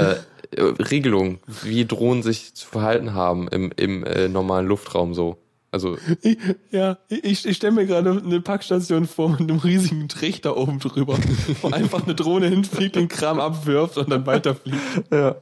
äh, 0.00 0.56
äh, 0.56 0.62
Regelungen, 0.62 1.38
wie 1.62 1.86
Drohnen 1.86 2.22
sich 2.22 2.54
zu 2.54 2.66
verhalten 2.66 3.14
haben 3.14 3.48
im, 3.48 3.72
im 3.76 4.04
äh, 4.04 4.28
normalen 4.28 4.66
Luftraum 4.66 5.14
so. 5.14 5.38
Also 5.72 5.96
Ich, 6.22 6.36
ja, 6.72 6.98
ich, 7.08 7.46
ich 7.46 7.56
stelle 7.56 7.72
mir 7.72 7.86
gerade 7.86 8.10
eine 8.10 8.40
Packstation 8.40 9.06
vor 9.06 9.28
mit 9.28 9.40
einem 9.40 9.58
riesigen 9.58 10.08
Trichter 10.08 10.56
oben 10.56 10.80
drüber, 10.80 11.16
wo 11.62 11.68
einfach 11.70 12.02
eine 12.04 12.16
Drohne 12.16 12.48
hinfliegt, 12.48 12.96
den 12.96 13.06
Kram 13.06 13.38
abwirft 13.38 13.96
und 13.96 14.10
dann 14.10 14.26
weiterfliegt. 14.26 14.78
ja, 15.12 15.36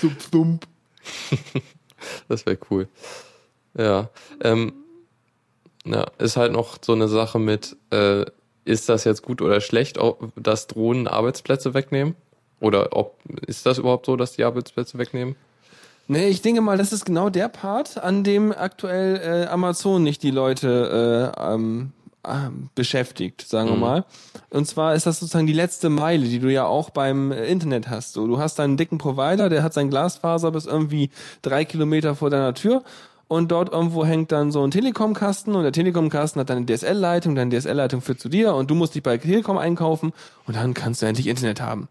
So 0.00 0.10
plump. 0.30 0.66
das 2.28 2.46
wäre 2.46 2.58
cool. 2.70 2.88
Ja, 3.76 4.10
ähm, 4.42 4.72
ja, 5.84 6.06
ist 6.18 6.36
halt 6.36 6.52
noch 6.52 6.78
so 6.80 6.92
eine 6.92 7.08
Sache 7.08 7.40
mit, 7.40 7.76
äh, 7.90 8.24
ist 8.64 8.88
das 8.88 9.02
jetzt 9.04 9.22
gut 9.22 9.42
oder 9.42 9.60
schlecht, 9.60 9.98
dass 10.36 10.68
Drohnen 10.68 11.08
Arbeitsplätze 11.08 11.74
wegnehmen? 11.74 12.14
Oder 12.60 12.88
ob 12.92 13.18
ist 13.46 13.66
das 13.66 13.78
überhaupt 13.78 14.06
so, 14.06 14.16
dass 14.16 14.32
die 14.32 14.44
Arbeitsplätze 14.44 14.98
wegnehmen? 14.98 15.36
Nee, 16.06 16.28
ich 16.28 16.42
denke 16.42 16.60
mal, 16.60 16.76
das 16.76 16.92
ist 16.92 17.06
genau 17.06 17.30
der 17.30 17.48
Part, 17.48 17.96
an 18.02 18.24
dem 18.24 18.52
aktuell 18.52 19.44
äh, 19.44 19.46
Amazon 19.46 20.02
nicht 20.02 20.22
die 20.22 20.30
Leute 20.30 21.32
äh, 21.38 21.42
ähm, 21.52 21.92
beschäftigt, 22.74 23.42
sagen 23.46 23.68
wir 23.68 23.74
Mhm. 23.74 23.80
mal. 23.80 24.04
Und 24.50 24.66
zwar 24.66 24.94
ist 24.94 25.06
das 25.06 25.20
sozusagen 25.20 25.46
die 25.46 25.52
letzte 25.52 25.90
Meile, 25.90 26.26
die 26.26 26.38
du 26.38 26.50
ja 26.50 26.66
auch 26.66 26.90
beim 26.90 27.32
äh, 27.32 27.46
Internet 27.46 27.88
hast. 27.88 28.14
So, 28.14 28.26
du 28.26 28.38
hast 28.38 28.58
deinen 28.58 28.76
dicken 28.76 28.98
Provider, 28.98 29.48
der 29.48 29.62
hat 29.62 29.74
sein 29.74 29.90
Glasfaser 29.90 30.50
bis 30.50 30.66
irgendwie 30.66 31.10
drei 31.42 31.64
Kilometer 31.64 32.14
vor 32.14 32.30
deiner 32.30 32.54
Tür 32.54 32.82
und 33.28 33.50
dort 33.50 33.72
irgendwo 33.72 34.04
hängt 34.04 34.30
dann 34.32 34.52
so 34.52 34.62
ein 34.62 34.70
Telekom-Kasten 34.70 35.54
und 35.54 35.62
der 35.64 35.72
Telekom-Kasten 35.72 36.40
hat 36.40 36.50
deine 36.50 36.66
DSL-Leitung, 36.66 37.34
deine 37.34 37.54
DSL-Leitung 37.58 38.00
führt 38.00 38.20
zu 38.20 38.28
dir 38.28 38.54
und 38.54 38.70
du 38.70 38.74
musst 38.74 38.94
dich 38.94 39.02
bei 39.02 39.16
Telekom 39.18 39.58
einkaufen 39.58 40.12
und 40.46 40.56
dann 40.56 40.72
kannst 40.74 41.02
du 41.02 41.06
endlich 41.06 41.26
Internet 41.26 41.60
haben. 41.60 41.88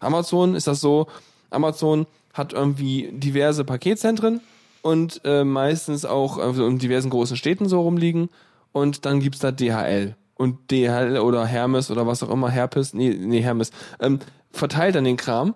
Amazon 0.00 0.54
ist 0.54 0.66
das 0.66 0.80
so, 0.80 1.06
Amazon 1.50 2.06
hat 2.32 2.52
irgendwie 2.52 3.10
diverse 3.12 3.64
Paketzentren 3.64 4.40
und 4.82 5.20
äh, 5.24 5.44
meistens 5.44 6.04
auch 6.04 6.38
also 6.38 6.66
in 6.66 6.78
diversen 6.78 7.10
großen 7.10 7.36
Städten 7.36 7.68
so 7.68 7.80
rumliegen. 7.80 8.28
Und 8.72 9.06
dann 9.06 9.20
gibt's 9.20 9.38
da 9.38 9.50
DHL. 9.50 10.16
Und 10.34 10.70
DHL 10.70 11.18
oder 11.18 11.46
Hermes 11.46 11.90
oder 11.90 12.06
was 12.06 12.22
auch 12.22 12.28
immer, 12.28 12.50
Herpes, 12.50 12.92
nee, 12.92 13.08
nee 13.18 13.40
Hermes, 13.40 13.70
ähm, 14.00 14.20
verteilt 14.52 14.94
dann 14.94 15.04
den 15.04 15.16
Kram. 15.16 15.54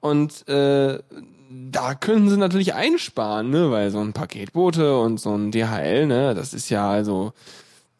Und 0.00 0.48
äh, 0.48 1.00
da 1.50 1.94
könnten 1.94 2.30
sie 2.30 2.36
natürlich 2.36 2.74
einsparen, 2.74 3.50
ne? 3.50 3.70
Weil 3.70 3.90
so 3.90 3.98
ein 3.98 4.12
Paketbote 4.12 4.98
und 4.98 5.18
so 5.18 5.34
ein 5.34 5.50
DHL, 5.50 6.06
ne, 6.06 6.34
das 6.34 6.54
ist 6.54 6.70
ja 6.70 6.88
also, 6.88 7.32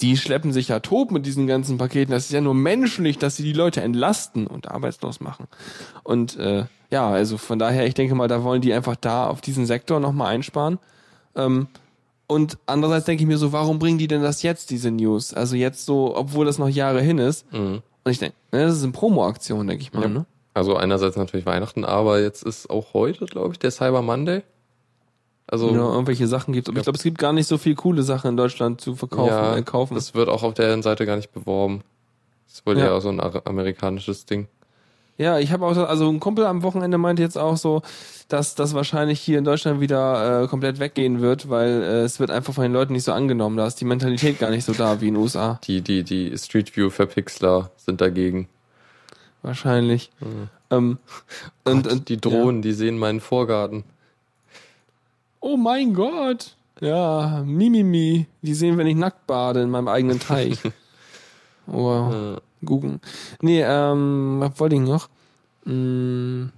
die 0.01 0.17
schleppen 0.17 0.53
sich 0.53 0.69
ja 0.69 0.81
tot 0.81 1.11
mit 1.11 1.27
diesen 1.27 1.47
ganzen 1.47 1.79
Paketen. 1.79 2.13
Das 2.13 2.25
ist 2.25 2.33
ja 2.33 2.41
nur 2.41 2.55
menschlich, 2.55 3.19
dass 3.19 3.37
sie 3.37 3.43
die 3.43 3.53
Leute 3.53 3.83
entlasten 3.83 4.47
und 4.47 4.71
arbeitslos 4.71 5.21
machen. 5.21 5.47
Und 6.03 6.37
äh, 6.39 6.65
ja, 6.91 7.09
also 7.09 7.39
von 7.39 7.59
daher, 7.59 7.87
ich 7.87 7.95
denke 7.95 8.15
mal, 8.15 8.29
da 8.29 8.43
wollen 8.43 8.63
die 8.63 8.73
einfach 8.73 8.97
da 8.97 9.27
auf 9.27 9.41
diesen 9.41 9.67
Sektor 9.67 10.01
nochmal 10.01 10.35
einsparen. 10.35 10.79
Ähm, 11.37 11.69
und 12.27 12.59
andererseits 12.67 13.07
denke 13.07 13.23
ich 13.23 13.27
mir 13.27 13.39
so, 13.39 13.53
warum 13.53 13.79
bringen 13.79 13.99
die 13.99 14.09
denn 14.09 14.23
das 14.23 14.43
jetzt, 14.43 14.71
diese 14.71 14.91
News? 14.91 15.35
Also 15.35 15.57
jetzt 15.57 15.85
so, 15.85 16.17
obwohl 16.17 16.47
das 16.47 16.59
noch 16.59 16.69
Jahre 16.69 17.03
hin 17.03 17.19
ist. 17.19 17.51
Mhm. 17.53 17.83
Und 18.05 18.13
ich 18.13 18.19
denke, 18.19 18.37
ne, 18.53 18.63
das 18.63 18.77
ist 18.77 18.85
eine 18.85 18.93
Promo-Aktion, 18.93 19.67
denke 19.67 19.83
ich 19.83 19.93
mal. 19.93 20.03
Ja. 20.03 20.09
Ne? 20.09 20.27
Also 20.55 20.77
einerseits 20.77 21.17
natürlich 21.17 21.47
Weihnachten, 21.47 21.85
aber 21.85 22.21
jetzt 22.21 22.43
ist 22.43 22.71
auch 22.71 22.95
heute, 22.95 23.27
glaube 23.27 23.53
ich, 23.53 23.59
der 23.59 23.71
Cyber 23.71 24.03
Monday. 24.03 24.43
Also 25.53 25.69
Ja, 25.71 25.79
irgendwelche 25.93 26.29
Sachen 26.29 26.53
gibt. 26.55 26.69
Aber 26.69 26.79
ich 26.79 26.85
glaube, 26.85 26.97
es 26.97 27.03
gibt 27.03 27.19
gar 27.19 27.33
nicht 27.33 27.49
so 27.49 27.59
viel 27.59 27.75
coole 27.75 28.05
Sachen 28.05 28.31
in 28.31 28.37
Deutschland 28.37 28.81
zu 28.81 28.95
verkaufen, 28.95 29.27
ja, 29.33 29.57
äh, 29.57 29.63
kaufen. 29.63 29.95
das 29.97 30.15
wird 30.15 30.29
auch 30.29 30.45
auf 30.45 30.55
der 30.55 30.81
Seite 30.83 31.07
gar 31.07 31.17
nicht 31.17 31.33
beworben. 31.33 31.83
Das 32.47 32.55
ist 32.59 32.67
wohl 32.67 32.79
Ja. 32.79 32.87
eher 32.87 33.01
so 33.01 33.09
ein 33.09 33.21
amerikanisches 33.21 34.27
Ding. 34.27 34.47
Ja, 35.19 35.39
ich 35.39 35.53
habe 35.53 35.67
auch, 35.67 35.75
so- 35.75 35.85
also 35.85 36.09
ein 36.09 36.19
Kumpel 36.21 36.47
am 36.47 36.63
Wochenende 36.63 36.97
meinte 36.99 37.21
jetzt 37.23 37.37
auch 37.37 37.57
so, 37.57 37.83
dass 38.29 38.55
das 38.55 38.73
wahrscheinlich 38.75 39.21
hier 39.21 39.39
in 39.39 39.45
Deutschland 39.45 39.81
wieder 39.81 40.45
äh, 40.45 40.47
komplett 40.47 40.79
weggehen 40.79 41.21
wird, 41.21 41.51
weil 41.51 41.83
äh, 41.83 42.01
es 42.05 42.21
wird 42.21 42.31
einfach 42.31 42.55
von 42.55 42.63
den 42.63 42.73
Leuten 42.73 42.93
nicht 42.95 43.05
so 43.05 43.13
angenommen. 43.13 43.57
Da 43.57 43.67
ist 43.67 43.81
die 43.81 43.85
Mentalität 43.85 44.39
gar 44.39 44.51
nicht 44.51 44.65
so 44.65 44.73
da 44.73 45.01
wie 45.01 45.09
in 45.09 45.15
den 45.15 45.23
USA. 45.23 45.59
Die, 45.65 45.83
die, 45.83 46.05
die 46.05 46.33
Street 46.39 46.75
View 46.77 46.89
Verpixler 46.91 47.71
sind 47.77 48.01
dagegen. 48.01 48.49
Wahrscheinlich. 49.43 50.11
Ähm, 50.71 50.99
und, 51.65 51.87
und 51.87 52.09
die 52.09 52.21
Drohnen, 52.21 52.63
die 52.63 52.73
sehen 52.73 52.99
meinen 52.99 53.21
Vorgarten. 53.21 53.85
Oh 55.41 55.57
mein 55.57 55.95
Gott. 55.95 56.57
Ja, 56.81 57.43
Mimimi. 57.45 58.27
Die 58.43 58.55
sehen, 58.55 58.79
wenn 58.79 58.87
ich 58.87 58.97
nackt 58.97 59.27
bade 59.27 59.61
in 59.63 59.71
meinem 59.71 59.89
eigenen 59.89 60.21
Teich. 60.21 60.59
oh, 61.67 62.11
Äh, 62.37 62.65
googeln. 62.65 63.01
Nee, 63.41 63.63
ähm, 63.63 64.37
was 64.39 64.59
wollte 64.61 64.77
ich 64.77 64.81
noch? 64.83 65.09
Hm, 65.65 66.51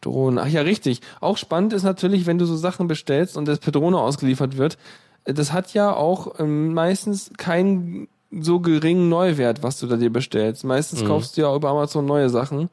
Drohnen. 0.00 0.38
Ach 0.38 0.46
ja, 0.48 0.60
richtig. 0.62 1.00
Auch 1.20 1.36
spannend 1.36 1.72
ist 1.72 1.82
natürlich, 1.82 2.26
wenn 2.26 2.38
du 2.38 2.44
so 2.46 2.56
Sachen 2.56 2.86
bestellst 2.86 3.36
und 3.36 3.46
das 3.46 3.58
per 3.58 3.72
Drohne 3.72 3.98
ausgeliefert 3.98 4.56
wird. 4.56 4.78
Das 5.24 5.52
hat 5.52 5.74
ja 5.74 5.92
auch 5.94 6.38
ähm, 6.38 6.72
meistens 6.74 7.30
keinen 7.36 8.06
so 8.30 8.60
geringen 8.60 9.08
Neuwert, 9.08 9.62
was 9.62 9.80
du 9.80 9.86
da 9.86 9.96
dir 9.96 10.10
bestellst. 10.12 10.64
Meistens 10.64 11.02
Mhm. 11.02 11.06
kaufst 11.08 11.36
du 11.36 11.40
ja 11.42 11.54
über 11.54 11.70
Amazon 11.70 12.04
neue 12.06 12.28
Sachen. 12.30 12.68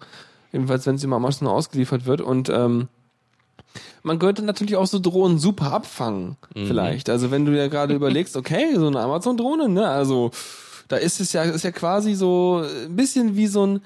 Jedenfalls, 0.51 0.86
wenn 0.86 0.95
es 0.95 1.03
über 1.03 1.16
Amazon 1.16 1.47
ausgeliefert 1.47 2.05
wird. 2.05 2.22
Und 2.22 2.49
ähm, 2.49 2.89
man 4.03 4.19
könnte 4.19 4.43
natürlich 4.43 4.76
auch 4.76 4.88
so 4.88 4.99
Drohnen 4.99 5.39
super 5.39 5.71
abfangen, 5.71 6.38
vielleicht. 6.53 7.09
Also 7.09 7.32
wenn 7.32 7.45
du 7.45 7.55
ja 7.57 7.67
gerade 7.67 7.93
überlegst, 7.95 8.36
okay, 8.36 8.76
so 8.76 8.88
eine 8.88 8.99
Amazon-Drohne, 8.99 9.69
ne, 9.69 9.88
also 9.88 10.32
da 10.88 10.97
ist 10.97 11.19
es 11.19 11.34
ja, 11.34 11.43
ist 11.43 11.63
ja 11.63 11.71
quasi 11.71 12.13
so 12.13 12.63
ein 12.86 12.95
bisschen 12.95 13.36
wie 13.36 13.47
so 13.47 13.65
ein, 13.65 13.82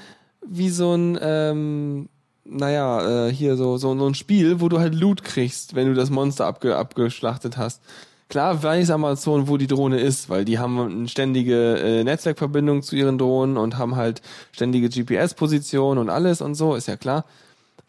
wie 0.46 0.70
so 0.70 0.94
ein, 0.94 1.18
ähm, 1.22 2.10
naja, 2.44 3.28
äh, 3.28 3.32
hier 3.34 3.58
so, 3.58 3.78
so, 3.78 3.98
so 3.98 4.08
ein 4.08 4.16
Spiel, 4.16 4.60
wo 4.62 4.70
du 4.70 4.80
halt 4.80 4.96
Loot 4.96 5.24
kriegst, 5.24 5.76
wenn 5.76 5.88
du 5.88 5.94
das 5.94 6.10
Monster 6.10 6.46
abge, 6.46 6.76
abgeschlachtet 6.76 7.58
hast. 7.58 7.82
Klar 8.30 8.62
weiß 8.62 8.90
Amazon, 8.92 9.48
wo 9.48 9.56
die 9.56 9.68
Drohne 9.68 10.00
ist, 10.00 10.30
weil 10.30 10.44
die 10.44 10.60
haben 10.60 10.80
eine 10.80 11.08
ständige 11.08 11.78
äh, 11.78 12.04
Netzwerkverbindung 12.04 12.84
zu 12.84 12.96
ihren 12.96 13.18
Drohnen 13.18 13.56
und 13.58 13.78
haben 13.78 13.96
halt 13.96 14.22
ständige 14.52 14.90
GPS-Position 14.90 15.98
und 15.98 16.10
alles 16.10 16.42
und 16.42 16.56
so, 16.56 16.76
ist 16.76 16.88
ja 16.88 16.98
klar. 16.98 17.24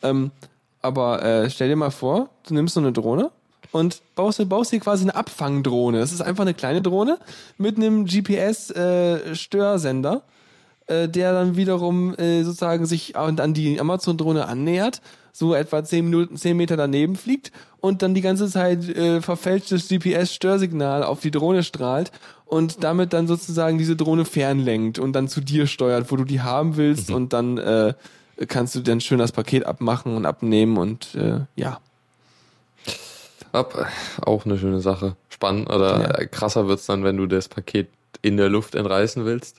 Ähm, 0.02 0.30
aber 0.82 1.22
äh, 1.22 1.48
stell 1.50 1.68
dir 1.68 1.76
mal 1.76 1.90
vor, 1.90 2.30
du 2.46 2.54
nimmst 2.54 2.74
so 2.74 2.80
eine 2.80 2.92
Drohne 2.92 3.30
und 3.72 4.00
baust, 4.14 4.48
baust 4.48 4.72
dir 4.72 4.80
quasi 4.80 5.04
eine 5.04 5.14
Abfangdrohne. 5.14 5.98
Das 5.98 6.12
ist 6.12 6.22
einfach 6.22 6.42
eine 6.42 6.54
kleine 6.54 6.80
Drohne 6.82 7.18
mit 7.56 7.76
einem 7.76 8.06
GPS-Störsender, 8.06 10.22
äh, 10.86 11.08
der 11.08 11.32
dann 11.32 11.56
wiederum 11.56 12.14
äh, 12.14 12.44
sozusagen 12.44 12.86
sich 12.86 13.16
an, 13.16 13.40
an 13.40 13.54
die 13.54 13.80
Amazon-Drohne 13.80 14.46
annähert, 14.46 15.02
so 15.32 15.54
etwa 15.54 15.82
10 15.84 16.04
Minuten, 16.04 16.36
10 16.36 16.56
Meter 16.56 16.76
daneben 16.76 17.16
fliegt 17.16 17.50
und 17.80 18.02
dann 18.02 18.14
die 18.14 18.22
ganze 18.22 18.48
Zeit 18.48 18.88
äh, 18.88 19.20
verfälschtes 19.20 19.88
GPS-Störsignal 19.88 21.04
auf 21.04 21.20
die 21.20 21.30
Drohne 21.30 21.62
strahlt 21.62 22.10
und 22.44 22.82
damit 22.82 23.12
dann 23.12 23.26
sozusagen 23.26 23.78
diese 23.78 23.96
Drohne 23.96 24.24
fernlenkt 24.24 24.98
und 24.98 25.12
dann 25.12 25.28
zu 25.28 25.40
dir 25.40 25.66
steuert, 25.66 26.10
wo 26.10 26.16
du 26.16 26.24
die 26.24 26.40
haben 26.40 26.76
willst 26.76 27.10
und 27.10 27.32
dann 27.32 27.58
äh, 27.58 27.94
kannst 28.46 28.74
du 28.74 28.80
dann 28.80 29.00
schön 29.00 29.18
das 29.18 29.32
Paket 29.32 29.64
abmachen 29.66 30.16
und 30.16 30.26
abnehmen 30.26 30.76
und 30.76 31.14
äh, 31.14 31.40
ja. 31.56 31.80
ab, 33.52 33.86
auch 34.24 34.44
eine 34.44 34.58
schöne 34.58 34.80
Sache. 34.80 35.16
Spannend 35.28 35.68
oder 35.70 36.00
Ja. 36.20 36.26
krasser 36.26 36.68
wird's 36.68 36.86
dann, 36.86 37.04
wenn 37.04 37.16
du 37.16 37.26
das 37.26 37.48
Paket 37.48 37.88
in 38.22 38.36
der 38.36 38.48
Luft 38.48 38.74
entreißen 38.74 39.24
willst. 39.24 39.56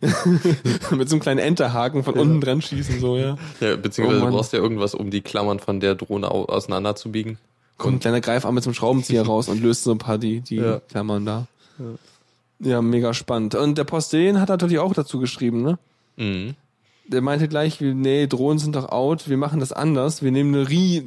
Mit 0.90 1.08
so 1.08 1.16
einem 1.16 1.20
kleinen 1.20 1.38
Enterhaken 1.38 2.02
von 2.02 2.14
unten 2.14 2.40
dran 2.40 2.62
schießen, 2.62 2.98
so, 2.98 3.16
ja. 3.18 3.36
Ja, 3.60 3.76
beziehungsweise 3.76 4.22
Oh 4.22 4.26
du 4.26 4.32
brauchst 4.32 4.52
ja 4.54 4.58
irgendwas, 4.58 4.94
um 4.94 5.10
die 5.10 5.20
Klammern 5.20 5.58
von 5.60 5.80
der 5.80 5.94
Drohne 5.94 6.30
au 6.30 6.46
auseinanderzubiegen. 6.46 7.38
Kommt 7.76 7.96
ein 7.96 8.00
kleiner 8.00 8.20
Greifarm 8.22 8.54
mit 8.54 8.64
so 8.64 8.70
einem 8.70 8.74
Schraubenzieher 8.74 9.22
raus 9.26 9.48
und 9.48 9.62
löst 9.62 9.84
so 9.84 9.92
ein 9.92 9.98
paar 9.98 10.16
die, 10.16 10.40
die 10.40 10.56
Ja. 10.56 10.80
Klammern 10.88 11.26
da. 11.26 11.46
Ja. 12.58 12.80
mega 12.80 13.12
spannend. 13.12 13.54
Und 13.54 13.76
der 13.76 13.84
Postillion 13.84 14.40
hat 14.40 14.48
natürlich 14.48 14.78
auch 14.78 14.94
dazu 14.94 15.18
geschrieben, 15.20 15.62
ne? 15.62 15.78
Mhm. 16.16 16.54
Der 17.08 17.22
meinte 17.22 17.48
gleich, 17.48 17.80
nee, 17.80 18.26
Drohnen 18.26 18.58
sind 18.58 18.74
doch 18.74 18.88
out, 18.88 19.28
wir 19.28 19.36
machen 19.36 19.60
das 19.60 19.72
anders. 19.72 20.22
Wir 20.22 20.32
nehmen 20.32 20.54
eine 20.54 20.68
rie 20.68 21.04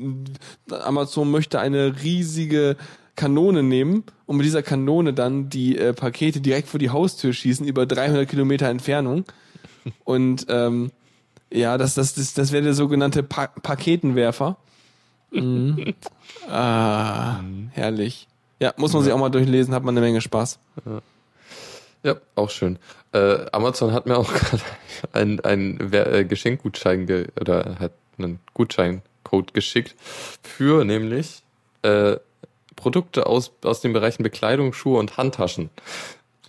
Amazon 0.72 1.30
möchte 1.30 1.60
eine 1.60 2.02
riesige 2.04 2.78
Kanone 3.16 3.64
nehmen 3.64 4.06
und 4.26 4.38
mit 4.38 4.46
dieser 4.46 4.64
Kanone 4.64 5.14
dann 5.14 5.50
die 5.50 5.78
äh, 5.78 5.94
Pakete 5.94 6.40
direkt 6.40 6.70
vor 6.70 6.80
die 6.80 6.90
Haustür 6.90 7.34
schießen, 7.34 7.68
über 7.68 7.86
300 7.86 8.30
Kilometer 8.30 8.70
Entfernung. 8.70 9.26
Und 10.06 10.46
ähm, 10.50 10.92
ja, 11.52 11.78
das, 11.78 11.96
das, 11.96 12.14
das, 12.14 12.34
das 12.34 12.52
wäre 12.52 12.64
der 12.64 12.74
sogenannte 12.74 13.24
pa 13.24 13.48
Paketenwerfer. 13.48 14.58
Mhm. 15.32 15.94
Ah, 16.48 17.42
herrlich. 17.72 18.28
Ja, 18.60 18.74
muss 18.78 18.94
man 18.94 19.04
sich 19.04 19.12
auch 19.12 19.20
mal 19.20 19.30
durchlesen, 19.30 19.74
hat 19.74 19.84
man 19.84 19.96
eine 19.96 20.06
Menge 20.06 20.22
Spaß. 20.22 20.60
Ja, 22.04 22.16
auch 22.36 22.50
schön. 22.50 22.80
Äh, 23.12 23.46
Amazon 23.52 23.94
hat 23.94 24.06
mir 24.06 24.18
auch 24.18 24.32
gerade 24.34 24.64
einen, 25.14 25.94
äh, 25.94 26.26
Geschenkgutschein 26.26 27.06
ge 27.06 27.28
oder 27.40 27.78
hat 27.80 27.94
einen 28.18 28.40
Gutscheincode 28.54 29.54
geschickt 29.54 29.96
für 30.44 30.84
nämlich 30.86 31.44
äh, 31.82 32.18
Produkte 32.76 33.28
aus, 33.28 33.52
aus 33.64 33.82
den 33.82 33.94
Bereichen 33.94 34.24
Bekleidung, 34.24 34.74
Schuhe 34.74 35.00
und 35.00 35.18
Handtaschen. 35.18 35.70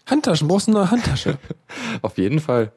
Handtaschen, 0.07 0.49
brauchst 0.49 0.69
du 0.69 0.73
eine 0.73 0.81
neue 0.81 0.91
Handtasche? 0.91 1.39
Auf 2.03 2.19
jeden 2.19 2.41
Fall. 2.41 2.73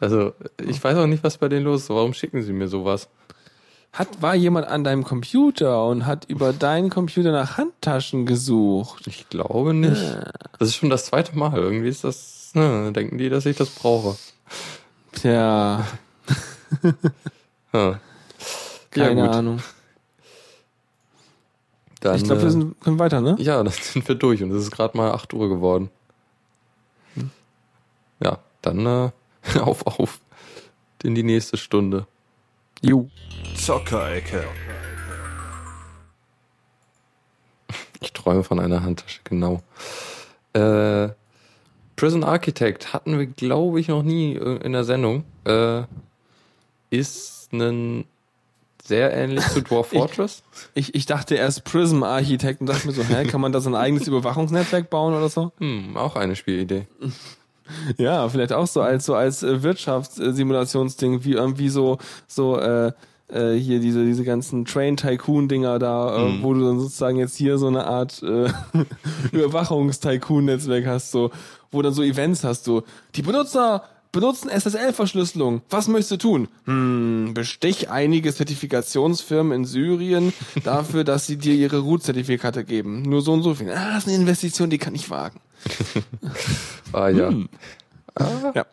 Also, 0.00 0.32
ich 0.64 0.82
weiß 0.82 0.96
auch 0.96 1.06
nicht, 1.06 1.24
was 1.24 1.38
bei 1.38 1.48
denen 1.48 1.64
los 1.64 1.82
ist. 1.82 1.90
Warum 1.90 2.14
schicken 2.14 2.42
sie 2.42 2.52
mir 2.52 2.68
sowas? 2.68 3.08
Hat, 3.92 4.22
war 4.22 4.34
jemand 4.34 4.68
an 4.68 4.84
deinem 4.84 5.02
Computer 5.02 5.86
und 5.86 6.06
hat 6.06 6.26
über 6.26 6.52
deinen 6.52 6.90
Computer 6.90 7.32
nach 7.32 7.56
Handtaschen 7.56 8.26
gesucht? 8.26 9.06
Ich 9.06 9.28
glaube 9.28 9.74
nicht. 9.74 10.00
Das 10.58 10.68
ist 10.68 10.76
schon 10.76 10.90
das 10.90 11.06
zweite 11.06 11.36
Mal. 11.36 11.56
Irgendwie 11.56 11.88
ist 11.88 12.04
das, 12.04 12.37
ne, 12.54 12.92
denken 12.92 13.18
die, 13.18 13.28
dass 13.28 13.46
ich 13.46 13.56
das 13.56 13.70
brauche. 13.70 14.16
Tja, 15.12 15.86
Ja. 17.72 18.00
keine 18.90 19.20
ja. 19.20 19.30
Ahnung. 19.30 19.60
Dann, 22.00 22.16
ich 22.16 22.24
glaube, 22.24 22.42
wir 22.42 22.48
äh, 22.48 22.52
sind, 22.52 22.80
können 22.80 22.98
weiter, 22.98 23.20
ne? 23.20 23.36
Ja, 23.38 23.62
dann 23.62 23.72
sind 23.72 24.06
wir 24.06 24.14
durch 24.14 24.42
und 24.42 24.50
es 24.52 24.62
ist 24.64 24.70
gerade 24.70 24.96
mal 24.96 25.12
8 25.12 25.32
Uhr 25.34 25.48
geworden. 25.48 25.90
Ja, 28.20 28.38
dann 28.62 28.86
äh, 28.86 29.10
auf, 29.60 29.86
auf 29.86 30.20
in 31.02 31.14
die 31.14 31.22
nächste 31.22 31.56
Stunde. 31.56 32.06
Jo. 32.80 33.08
Zockerecke. 33.56 34.44
Ich 38.00 38.12
träume 38.12 38.44
von 38.44 38.60
einer 38.60 38.82
Handtasche, 38.82 39.20
genau. 39.24 39.62
Äh, 40.52 41.08
Prison 41.98 42.24
Architect 42.24 42.92
hatten 42.92 43.18
wir, 43.18 43.26
glaube 43.26 43.80
ich, 43.80 43.88
noch 43.88 44.02
nie 44.02 44.34
äh, 44.36 44.56
in 44.64 44.72
der 44.72 44.84
Sendung. 44.84 45.24
Äh, 45.44 45.82
ist 46.90 47.52
ein 47.52 48.04
sehr 48.82 49.12
ähnlich 49.12 49.46
zu 49.48 49.60
Dwarf 49.62 49.88
Ich- 49.92 49.98
Fortress. 49.98 50.42
Ich, 50.74 50.94
ich 50.94 51.06
dachte 51.06 51.34
erst 51.34 51.64
Prism 51.64 52.02
Architekt 52.02 52.60
und 52.60 52.68
dachte 52.68 52.86
mir 52.86 52.92
so, 52.94 53.02
hä, 53.04 53.24
kann 53.26 53.40
man 53.40 53.52
da 53.52 53.60
so 53.60 53.68
ein 53.68 53.74
eigenes 53.74 54.06
Überwachungsnetzwerk 54.08 54.88
bauen 54.88 55.14
oder 55.14 55.28
so? 55.28 55.52
Hm, 55.58 55.96
auch 55.96 56.16
eine 56.16 56.36
Spielidee. 56.36 56.86
Ja, 57.98 58.26
vielleicht 58.30 58.54
auch 58.54 58.66
so 58.66 58.80
als 58.80 59.04
so 59.04 59.14
als 59.14 59.42
äh, 59.42 59.62
Wirtschaftssimulationsding, 59.62 61.22
wie 61.24 61.32
irgendwie 61.32 61.68
so 61.68 61.98
so 62.26 62.58
äh, 62.58 62.92
äh, 63.32 63.54
hier 63.54 63.80
diese, 63.80 64.04
diese 64.04 64.24
ganzen 64.24 64.64
Train-Tycoon-Dinger 64.64 65.78
da, 65.78 66.16
äh, 66.16 66.28
Mhm. 66.32 66.42
wo 66.42 66.54
du 66.54 66.64
dann 66.64 66.78
sozusagen 66.80 67.18
jetzt 67.18 67.36
hier 67.36 67.58
so 67.58 67.66
eine 67.68 67.86
Art 67.86 68.22
äh, 68.22 68.48
Überwachungs-Tycoon-Netzwerk 69.32 70.86
hast, 70.86 71.10
so, 71.10 71.30
wo 71.70 71.82
dann 71.82 71.92
so 71.92 72.02
Events 72.02 72.44
hast, 72.44 72.64
so, 72.64 72.82
die 73.14 73.22
Benutzer 73.22 73.84
benutzen 74.10 74.48
SSL-Verschlüsselung. 74.48 75.60
Was 75.68 75.86
möchtest 75.86 76.12
du 76.12 76.16
tun? 76.16 76.48
Hm, 76.64 77.32
bestich 77.34 77.90
einige 77.90 78.34
Zertifikationsfirmen 78.34 79.52
in 79.52 79.64
Syrien 79.66 80.32
dafür, 80.64 81.04
dass 81.04 81.26
sie 81.26 81.36
dir 81.36 81.54
ihre 81.54 81.80
Root-Zertifikate 81.80 82.64
geben. 82.64 83.02
Nur 83.02 83.20
so 83.20 83.32
und 83.34 83.42
so 83.42 83.54
viel. 83.54 83.70
Ah, 83.70 83.90
das 83.94 84.04
ist 84.04 84.08
eine 84.08 84.16
Investition, 84.16 84.70
die 84.70 84.78
kann 84.78 84.94
ich 84.94 85.10
wagen. 85.10 85.40
Ah 86.94 87.08
ja. 87.10 87.28
Hm. 87.28 87.48
Ja. 88.54 88.64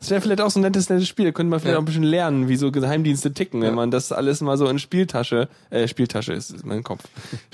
Das 0.00 0.10
wäre 0.10 0.20
vielleicht 0.22 0.40
auch 0.40 0.50
so 0.50 0.58
ein 0.58 0.62
nettes, 0.62 0.88
nettes 0.88 1.06
Spiel. 1.08 1.26
Da 1.26 1.30
könnte 1.32 1.50
man 1.50 1.60
vielleicht 1.60 1.74
Ja. 1.74 1.78
auch 1.78 1.82
ein 1.82 1.84
bisschen 1.86 2.02
lernen, 2.02 2.48
wie 2.48 2.56
so 2.56 2.72
Geheimdienste 2.72 3.32
ticken, 3.34 3.60
wenn 3.60 3.68
Ja. 3.70 3.74
man 3.74 3.90
das 3.90 4.12
alles 4.12 4.40
mal 4.40 4.56
so 4.56 4.66
in 4.66 4.78
Spieltasche, 4.78 5.48
äh, 5.68 5.86
Spieltasche 5.86 6.32
ist, 6.32 6.50
ist 6.50 6.64
mein 6.64 6.82
Kopf. 6.82 7.04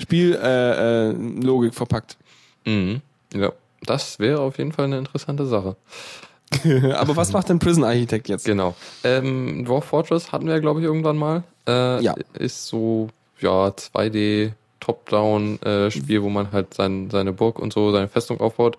Spiel, 0.01 0.33
äh, 0.41 1.09
äh, 1.09 1.11
Logik 1.11 1.73
verpackt. 1.75 2.17
Mhm. 2.65 3.01
Ja. 3.33 3.51
Das 3.85 4.17
wäre 4.19 4.39
auf 4.39 4.57
jeden 4.57 4.71
Fall 4.71 4.85
eine 4.85 4.97
interessante 4.97 5.45
Sache. 5.45 5.75
Aber 6.95 7.15
was 7.17 7.33
macht 7.33 7.49
denn 7.49 7.59
Prison 7.59 7.83
Architect 7.83 8.29
jetzt? 8.29 8.45
Genau. 8.45 8.75
Ähm, 9.03 9.65
Dwarf 9.65 9.83
Fortress 9.85 10.31
hatten 10.31 10.47
wir, 10.47 10.59
glaube 10.61 10.79
ich, 10.79 10.85
irgendwann 10.85 11.17
mal. 11.17 11.43
Äh, 11.67 12.01
Ja. 12.01 12.15
Ist 12.33 12.67
so, 12.67 13.09
ja, 13.41 13.67
2D 13.75 14.53
Top-Down-Spiel, 14.79 16.21
wo 16.23 16.29
man 16.29 16.51
halt 16.53 16.73
sein, 16.73 17.09
seine 17.11 17.33
Burg 17.33 17.59
und 17.59 17.73
so, 17.73 17.91
seine 17.91 18.07
Festung 18.07 18.39
aufbaut. 18.39 18.77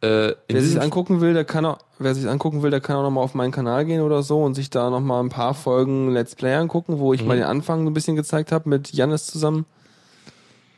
Äh, 0.00 0.34
Wer 0.48 0.62
sich 0.62 0.80
angucken 0.80 1.20
will, 1.20 1.34
der 1.34 1.44
kann 1.44 1.64
auch, 1.66 1.78
wer 1.98 2.14
sich 2.14 2.28
angucken 2.28 2.62
will, 2.62 2.70
der 2.70 2.80
kann 2.80 2.96
auch 2.96 3.02
nochmal 3.02 3.24
auf 3.24 3.34
meinen 3.34 3.50
Kanal 3.50 3.84
gehen 3.84 4.00
oder 4.00 4.22
so 4.22 4.42
und 4.44 4.54
sich 4.54 4.70
da 4.70 4.90
nochmal 4.90 5.22
ein 5.22 5.28
paar 5.28 5.54
Folgen 5.54 6.10
Let's 6.12 6.36
Play 6.36 6.54
angucken, 6.54 6.98
wo 7.00 7.12
ich 7.14 7.22
Mhm. 7.22 7.26
mal 7.28 7.36
den 7.36 7.46
Anfang 7.46 7.82
so 7.84 7.90
ein 7.90 7.94
bisschen 7.94 8.14
gezeigt 8.14 8.52
habe 8.52 8.68
mit 8.68 8.92
Jannis 8.92 9.26
zusammen. 9.26 9.66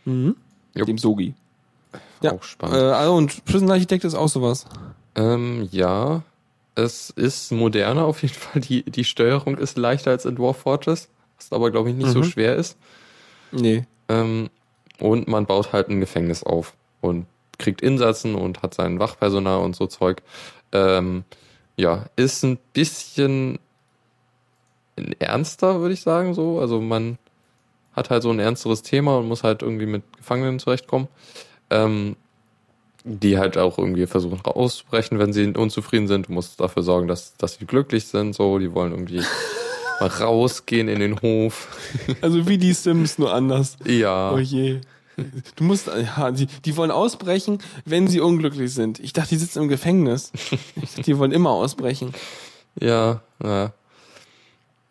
Mhm. 0.05 0.37
Jupp. 0.75 0.87
Dem 0.87 0.99
Sogi. 0.99 1.35
Ja. 2.23 2.33
Auch 2.33 2.41
Äh, 2.41 2.45
spannend. 2.47 2.77
also 2.77 3.15
und 3.15 3.45
Prison 3.45 3.71
Architect 3.71 4.05
ist 4.05 4.15
auch 4.15 4.29
sowas. 4.29 4.65
Ähm, 5.17 5.69
ja, 5.71 6.23
es 6.75 7.11
ist 7.11 7.53
moderner 7.53 8.05
auf 8.05 8.23
jeden 8.23 8.35
Fall. 8.39 8.63
Die, 8.63 8.85
die 8.85 9.05
Steuerung 9.05 9.59
ist 9.59 9.77
leichter 9.77 10.13
als 10.13 10.25
in 10.25 10.37
Dwarf 10.37 10.59
Fortress, 10.59 11.09
was 11.37 11.53
aber, 11.53 11.71
glaube 11.71 11.91
ich, 11.91 11.97
nicht 11.97 12.11
so 12.11 12.21
Mhm. 12.21 12.25
schwer 12.25 12.57
ist. 12.57 12.77
Nee. 13.53 13.85
Ähm, 14.09 14.49
und 14.99 15.29
man 15.29 15.47
baut 15.47 15.73
halt 15.73 15.89
ein 15.89 16.01
Gefängnis 16.01 16.43
auf 16.43 16.75
und 17.01 17.27
kriegt 17.61 17.81
Insassen 17.83 18.35
und 18.35 18.63
hat 18.63 18.75
sein 18.75 18.99
Wachpersonal 18.99 19.61
und 19.61 19.77
so 19.77 19.87
Zeug. 19.87 20.23
Ähm, 20.73 21.25
ja, 21.77 22.07
ist 22.17 22.43
ein 22.43 22.59
bisschen 22.73 23.59
ernster, 25.19 25.81
würde 25.81 25.95
ich 25.95 26.03
sagen, 26.03 26.35
so. 26.35 26.59
Also 26.59 26.81
man 26.81 27.19
hat 27.93 28.11
halt 28.11 28.23
so 28.23 28.31
ein 28.31 28.39
ernsteres 28.39 28.83
Thema 28.83 29.19
und 29.19 29.29
muss 29.29 29.45
halt 29.45 29.63
irgendwie 29.63 29.87
mit 29.87 30.03
Gefangenen 30.17 30.59
zurechtkommen. 30.59 31.09
Ähm, 31.71 32.17
die 33.05 33.39
halt 33.39 33.57
auch 33.57 33.79
irgendwie 33.79 34.07
versuchen 34.07 34.41
auszubrechen, 34.45 35.19
wenn 35.19 35.33
sie 35.33 35.47
unzufrieden 35.47 36.07
sind. 36.07 36.29
Du 36.29 36.33
musst 36.33 36.61
dafür 36.61 36.83
sorgen, 36.83 37.09
dass, 37.09 37.35
dass 37.37 37.55
sie 37.55 37.65
glücklich 37.65 38.07
sind, 38.07 38.35
so. 38.35 38.59
Die 38.59 38.75
wollen 38.75 38.93
irgendwie 38.93 39.23
mal 40.01 40.09
rausgehen 40.09 40.89
in 40.89 41.01
den 41.01 41.21
Hof. 41.23 41.69
Also 42.21 42.47
wie 42.47 42.59
die 42.59 42.75
Sims, 42.75 43.19
nur 43.19 43.33
anders. 43.33 43.79
Ja. 43.87 44.33
Oh 44.33 44.39
je. 44.39 44.81
Du 45.57 45.65
musst, 45.65 45.87
ja, 45.89 46.31
die, 46.31 46.47
die 46.47 46.77
wollen 46.77 46.91
ausbrechen, 46.91 47.59
wenn 47.85 48.09
sie 48.09 48.21
unglücklich 48.21 48.73
sind. 48.75 48.99
Ich 49.01 49.13
dachte, 49.13 49.31
die 49.31 49.37
sitzen 49.37 49.63
im 49.63 49.69
Gefängnis. 49.69 50.33
Ich 50.81 50.91
dachte, 50.91 51.03
die 51.03 51.19
wollen 51.19 51.33
immer 51.33 51.51
ausbrechen. 51.51 52.13
Ja, 52.81 53.23
ja. 53.43 53.73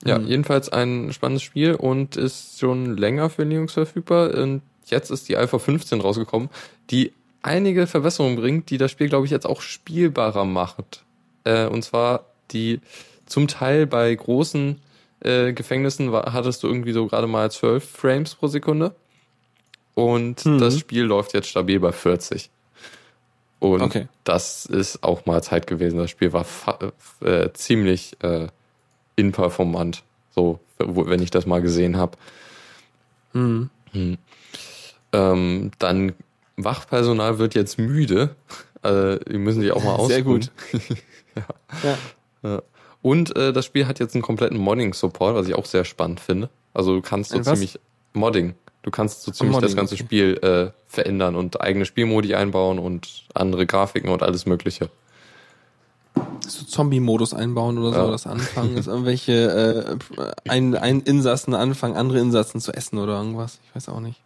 Ja, 0.06 0.18
Mhm. 0.18 0.28
jedenfalls 0.28 0.70
ein 0.70 1.12
spannendes 1.12 1.44
Spiel 1.44 1.76
und 1.76 2.16
ist 2.16 2.60
schon 2.60 2.96
länger 2.98 3.30
für 3.30 3.44
Linux 3.44 3.74
verfügbar. 3.74 4.34
Und 4.34 4.62
jetzt 4.86 5.10
ist 5.12 5.28
die 5.28 5.36
Alpha 5.36 5.60
15 5.60 6.00
rausgekommen, 6.00 6.50
die 6.90 7.12
einige 7.42 7.86
Verbesserungen 7.86 8.38
bringt, 8.38 8.70
die 8.70 8.78
das 8.78 8.92
Spiel, 8.92 9.10
glaube 9.10 9.26
ich, 9.26 9.32
jetzt 9.32 9.46
auch 9.46 9.62
spielbarer 9.62 10.46
macht. 10.46 11.04
Äh, 11.44 11.68
und 11.68 11.84
zwar 11.84 12.26
die 12.52 12.80
zum 13.26 13.48
Teil 13.50 13.86
bei 13.88 14.14
großen 14.16 14.80
äh, 15.22 15.52
Gefängnissen 15.54 16.12
war, 16.14 16.32
hattest 16.34 16.64
du 16.64 16.68
irgendwie 16.68 16.94
so 16.94 17.06
gerade 17.08 17.28
mal 17.28 17.52
12 17.52 17.84
Frames 17.88 18.36
pro 18.36 18.48
Sekunde. 18.48 18.96
Und 20.00 20.46
Mhm. 20.46 20.60
das 20.60 20.80
Spiel 20.80 21.04
läuft 21.04 21.34
jetzt 21.34 21.50
stabil 21.50 21.80
bei 21.80 21.92
40. 21.92 22.50
Und 23.60 23.82
Okay. 23.82 24.08
das 24.24 24.66
ist 24.66 25.04
auch 25.04 25.26
mal 25.26 25.44
Zeit 25.44 25.68
gewesen. 25.68 25.98
Das 25.98 26.10
Spiel 26.10 26.32
war 26.32 26.46
äh, 27.22 27.50
ziemlich 27.54 28.16
äh, 28.24 28.48
inperformant, 29.18 30.04
so 30.34 30.60
wenn 30.78 31.22
ich 31.22 31.30
das 31.32 31.46
mal 31.46 31.62
gesehen 31.62 31.98
habe. 31.98 32.18
Mhm. 33.34 33.70
Ähm, 35.12 35.72
dann 35.80 36.14
Wachpersonal 36.56 37.38
wird 37.40 37.56
jetzt 37.56 37.78
müde. 37.78 38.36
Äh, 38.84 39.20
die 39.30 39.38
müssen 39.38 39.62
sich 39.62 39.72
auch 39.72 39.84
mal 39.84 39.96
ausruhen. 39.96 40.10
Sehr 40.10 40.22
gut. 40.24 40.52
ja. 41.84 41.98
Ja. 42.44 42.62
Und 43.02 43.36
äh, 43.36 43.52
das 43.54 43.66
Spiel 43.66 43.88
hat 43.88 44.00
jetzt 44.00 44.14
einen 44.16 44.22
kompletten 44.22 44.58
Modding-Support, 44.58 45.36
was 45.36 45.48
ich 45.48 45.56
auch 45.56 45.66
sehr 45.66 45.86
spannend 45.86 46.20
finde. 46.20 46.50
Also 46.74 46.96
du 46.96 47.02
kannst 47.02 47.32
so 47.32 47.40
ziemlich 47.42 47.80
Modding. 48.14 48.56
Du 48.90 48.92
kannst 48.92 49.22
so 49.22 49.32
ziemlich 49.32 49.56
das 49.60 49.76
ganze. 49.76 49.96
Spiel 49.98 50.40
äh, 50.42 50.72
verändern 50.88 51.36
und 51.36 51.62
eigene 51.62 51.86
Spielmodi 51.86 52.34
einbauen 52.34 52.80
und 52.80 53.26
andere 53.36 53.68
Grafiken 53.68 54.10
und 54.10 54.24
alles 54.24 54.48
Mögliche. 54.48 54.90
So 56.48 56.66
Zombie-Modus 56.66 57.36
einbauen 57.36 57.78
oder 57.78 57.94
so, 57.94 58.00
Ja. 58.00 58.12
das 58.12 58.26
anfangen, 58.26 58.76
dass 58.76 58.88
irgendwelche 58.88 60.00
äh, 60.18 60.30
ein, 60.50 60.76
ein 60.76 61.02
Insassen 61.02 61.54
anfangen, 61.54 61.96
andere 61.96 62.18
Insassen 62.20 62.60
zu 62.62 62.72
essen 62.74 62.98
oder 62.98 63.14
irgendwas. 63.20 63.60
Ich 63.70 63.76
weiß 63.76 63.90
auch 63.90 64.00
nicht. 64.00 64.20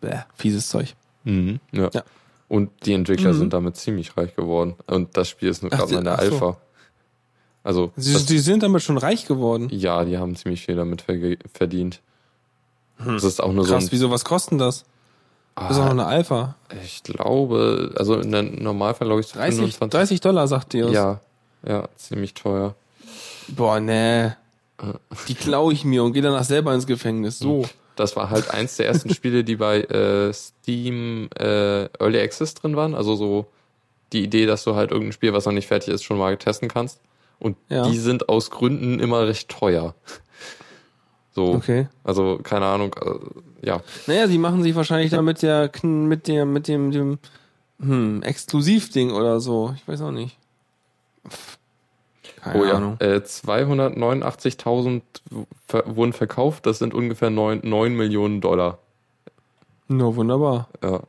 Bäh, 0.00 0.20
fieses 0.34 0.70
Zeug. 0.70 0.94
Mhm. 1.24 1.60
Ja. 1.72 1.90
Ja. 1.92 2.02
Und 2.48 2.70
die 2.86 2.94
Entwickler 2.94 3.34
Mhm. 3.34 3.38
sind 3.38 3.52
damit 3.52 3.76
ziemlich 3.76 4.16
reich 4.16 4.34
geworden. 4.34 4.76
Und 4.86 5.14
das 5.18 5.28
Spiel 5.28 5.50
ist 5.50 5.62
nur 5.62 5.70
gerade 5.70 5.94
in 5.94 6.04
der 6.04 6.16
so. 6.16 6.22
Alpha. 6.22 6.56
Also 7.62 7.92
Sie, 7.96 8.14
das, 8.14 8.24
die 8.24 8.38
sind 8.38 8.62
damit 8.62 8.82
schon 8.82 8.96
reich 8.96 9.26
geworden. 9.26 9.68
ja, 9.70 10.06
die 10.06 10.16
haben 10.16 10.34
ziemlich 10.36 10.64
viel 10.64 10.76
damit 10.76 11.02
verge- 11.04 11.36
verdient. 13.02 13.16
Das 13.22 13.24
ist 13.24 13.42
auch 13.42 13.52
nur 13.52 13.64
Hm. 13.64 13.70
Krass, 13.70 13.82
so 13.84 13.88
ein, 13.88 13.92
wieso, 13.92 14.10
was 14.10 14.24
kosten 14.24 14.58
das? 14.58 14.84
Das 15.56 15.72
ist 15.72 15.76
auch 15.78 15.80
noch 15.80 15.88
ah, 15.88 15.90
eine 15.90 16.06
Alpha. 16.06 16.54
ich 16.84 17.02
glaube, 17.02 17.92
also 17.96 18.14
in 18.18 18.30
der 18.32 18.42
Normalfall 18.42 19.08
glaube 19.08 19.20
ich 19.20 19.26
so 19.26 19.34
30, 19.38 19.56
25. 19.58 19.90
30 19.90 20.20
Dollar, 20.20 20.48
sagt 20.48 20.72
ihr. 20.74 20.88
Ja, 20.90 21.20
ja, 21.66 21.88
ziemlich 21.96 22.32
teuer. 22.34 22.74
Boah, 23.48 23.78
nee. 23.80 24.30
Die 25.28 25.34
klaue 25.34 25.72
ich 25.74 25.84
mir 25.84 26.02
und 26.04 26.14
gehe 26.14 26.22
danach 26.22 26.44
selber 26.44 26.72
ins 26.72 26.86
Gefängnis. 26.86 27.38
So. 27.38 27.66
Das 27.96 28.16
war 28.16 28.30
halt 28.30 28.50
eins 28.50 28.76
der 28.76 28.86
ersten 28.86 29.12
Spiele, 29.12 29.44
die 29.44 29.56
bei 29.56 29.80
äh, 29.82 30.32
Steam 30.32 31.28
äh, 31.38 31.84
Early 31.98 32.20
Access 32.20 32.54
drin 32.54 32.76
waren. 32.76 32.94
Also 32.94 33.14
so 33.16 33.46
die 34.14 34.22
Idee, 34.22 34.46
dass 34.46 34.64
du 34.64 34.74
halt 34.76 34.90
irgendein 34.92 35.12
Spiel, 35.12 35.34
was 35.34 35.44
noch 35.44 35.52
nicht 35.52 35.66
fertig 35.68 35.92
ist, 35.92 36.04
schon 36.04 36.16
mal 36.16 36.36
testen 36.38 36.68
kannst. 36.68 37.00
Und 37.38 37.58
Ja. 37.68 37.86
die 37.86 37.98
sind 37.98 38.30
aus 38.30 38.50
Gründen 38.50 39.00
immer 39.00 39.26
recht 39.26 39.50
teuer. 39.50 39.94
So, 41.32 41.54
Okay. 41.54 41.86
also 42.04 42.38
keine 42.42 42.66
Ahnung, 42.66 42.94
äh, 43.00 43.66
ja. 43.66 43.80
Naja, 44.06 44.26
die 44.26 44.38
machen 44.38 44.62
sich 44.62 44.74
wahrscheinlich 44.74 45.10
da 45.10 45.22
mit 45.22 45.42
der, 45.42 45.70
mit 45.82 46.26
der, 46.26 46.44
mit 46.44 46.66
dem, 46.68 46.90
dem, 46.90 47.18
hm, 47.78 48.22
Exklusivding 48.22 49.10
oder 49.12 49.40
so. 49.40 49.72
Ich 49.76 49.86
weiß 49.86 50.02
auch 50.02 50.10
nicht. 50.10 50.36
Keine 52.42 52.60
oh 52.60 52.64
ja, 52.64 52.74
Ahnung. 52.74 52.96
äh, 53.00 53.20
289.000 53.20 55.02
ver 55.66 55.96
wurden 55.96 56.12
verkauft, 56.12 56.66
das 56.66 56.78
sind 56.78 56.94
ungefähr 56.94 57.30
9, 57.30 57.60
9 57.62 57.94
Millionen 57.94 58.40
Dollar. 58.40 58.78
Nur 59.88 60.16
wunderbar. 60.16 60.68
Ja. 60.82 61.00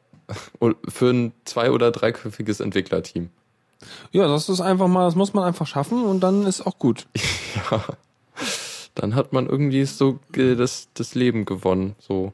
Und 0.60 0.78
für 0.88 1.10
ein 1.12 1.34
zwei- 1.46 1.72
oder 1.72 1.92
dreiköpfiges 1.92 2.60
Entwicklerteam. 2.60 3.30
Ja, 4.12 4.28
das 4.28 4.50
ist 4.50 4.62
einfach 4.62 4.88
mal, 4.88 5.06
das 5.06 5.16
muss 5.16 5.34
man 5.34 5.44
einfach 5.44 5.68
schaffen 5.68 6.06
und 6.06 6.20
dann 6.22 6.46
ist 6.46 6.66
auch 6.68 6.78
gut. 6.78 7.08
Ja. 7.72 7.84
Dann 8.96 9.16
hat 9.16 9.32
man 9.34 9.48
irgendwie 9.48 9.86
so 9.86 10.20
äh, 10.36 10.56
das, 10.56 10.88
das 10.94 11.16
Leben 11.16 11.46
gewonnen. 11.46 11.96
So. 12.00 12.34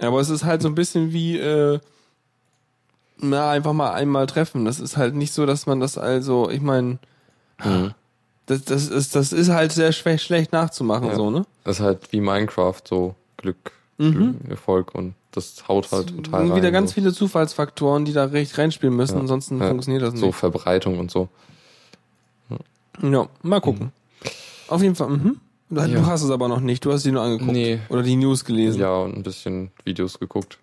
Ja, 0.00 0.08
aber 0.08 0.20
es 0.20 0.30
ist 0.30 0.44
halt 0.44 0.62
so 0.62 0.68
ein 0.68 0.74
bisschen 0.74 1.12
wie, 1.12 1.36
äh, 1.38 1.78
na, 3.18 3.50
einfach 3.50 3.72
mal 3.74 3.92
einmal 3.92 4.26
treffen. 4.26 4.64
Das 4.64 4.80
ist 4.80 4.96
halt 4.96 5.14
nicht 5.14 5.32
so, 5.32 5.44
dass 5.46 5.66
man 5.66 5.78
das 5.80 5.98
also, 5.98 6.48
ich 6.50 6.62
meine, 6.62 6.98
Mhm. 7.62 7.92
das, 8.46 8.64
das 8.64 8.88
ist, 8.88 9.14
das 9.14 9.32
ist 9.34 9.50
halt 9.50 9.72
sehr 9.72 9.92
schwer, 9.92 10.16
schlecht 10.16 10.52
nachzumachen, 10.52 11.08
Ja. 11.08 11.14
so, 11.16 11.30
ne? 11.30 11.44
Das 11.64 11.76
ist 11.78 11.82
halt 11.84 12.10
wie 12.12 12.20
Minecraft, 12.22 12.80
so 12.88 13.14
Glück, 13.36 13.72
Mhm. 13.98 14.38
Glück 14.38 14.50
Erfolg 14.50 14.94
und 14.94 15.12
das 15.32 15.68
haut 15.68 15.92
halt 15.92 16.08
total 16.16 16.46
rein. 16.48 16.56
wieder 16.56 16.70
ganz 16.72 16.90
so. 16.90 16.94
viele 16.94 17.12
Zufallsfaktoren, 17.12 18.06
die 18.06 18.14
da 18.14 18.24
recht 18.24 18.56
reinspielen 18.56 18.96
müssen, 18.96 19.16
Ja. 19.16 19.20
ansonsten 19.20 19.60
Ja. 19.60 19.68
funktioniert 19.68 20.02
das 20.02 20.18
So 20.18 20.26
nicht. 20.26 20.36
Verbreitung 20.36 20.98
und 20.98 21.10
so. 21.10 21.28
Ja, 23.02 23.28
mal 23.42 23.60
gucken. 23.60 23.92
Auf 24.68 24.82
jeden 24.82 24.94
Fall, 24.94 25.08
mhm. 25.10 25.40
Du, 25.70 25.80
Ja. 25.80 26.06
hast 26.06 26.22
es 26.22 26.30
aber 26.30 26.48
noch 26.48 26.60
nicht, 26.60 26.84
du 26.84 26.92
hast 26.92 27.04
die 27.04 27.12
nur 27.12 27.22
angeguckt. 27.22 27.52
Nee. 27.52 27.78
Oder 27.88 28.02
die 28.02 28.16
News 28.16 28.44
gelesen. 28.44 28.80
Ja, 28.80 28.92
und 28.96 29.16
ein 29.16 29.22
bisschen 29.22 29.70
Videos 29.84 30.18
geguckt. 30.18 30.58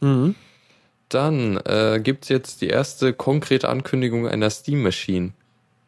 Mhm. 0.00 0.34
Dann 1.08 1.56
äh, 1.64 2.00
gibt's 2.02 2.28
jetzt 2.28 2.60
die 2.62 2.68
erste 2.68 3.12
konkrete 3.12 3.68
Ankündigung 3.68 4.26
einer 4.28 4.50
Steam 4.50 4.82
Machine. 4.82 5.32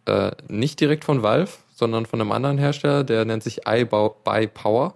Äh, 0.06 0.32
nicht 0.48 0.80
direkt 0.80 1.04
von 1.04 1.22
Valve, 1.22 1.50
sondern 1.74 2.06
von 2.06 2.20
einem 2.20 2.32
anderen 2.32 2.58
Hersteller, 2.58 3.04
der 3.04 3.24
nennt 3.24 3.42
sich 3.44 3.60
iBuy 3.66 4.46
Power. 4.48 4.94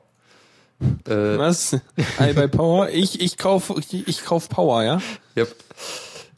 Äh, 1.06 1.38
Was? 1.38 1.74
I 2.20 2.32
bei 2.34 2.48
Power? 2.48 2.88
Ich, 2.88 3.20
ich 3.20 3.36
kauf, 3.36 3.72
ich, 3.78 4.08
ich 4.08 4.24
kauf 4.24 4.48
Power, 4.48 4.82
ja? 4.82 5.00
Yep. 5.36 5.54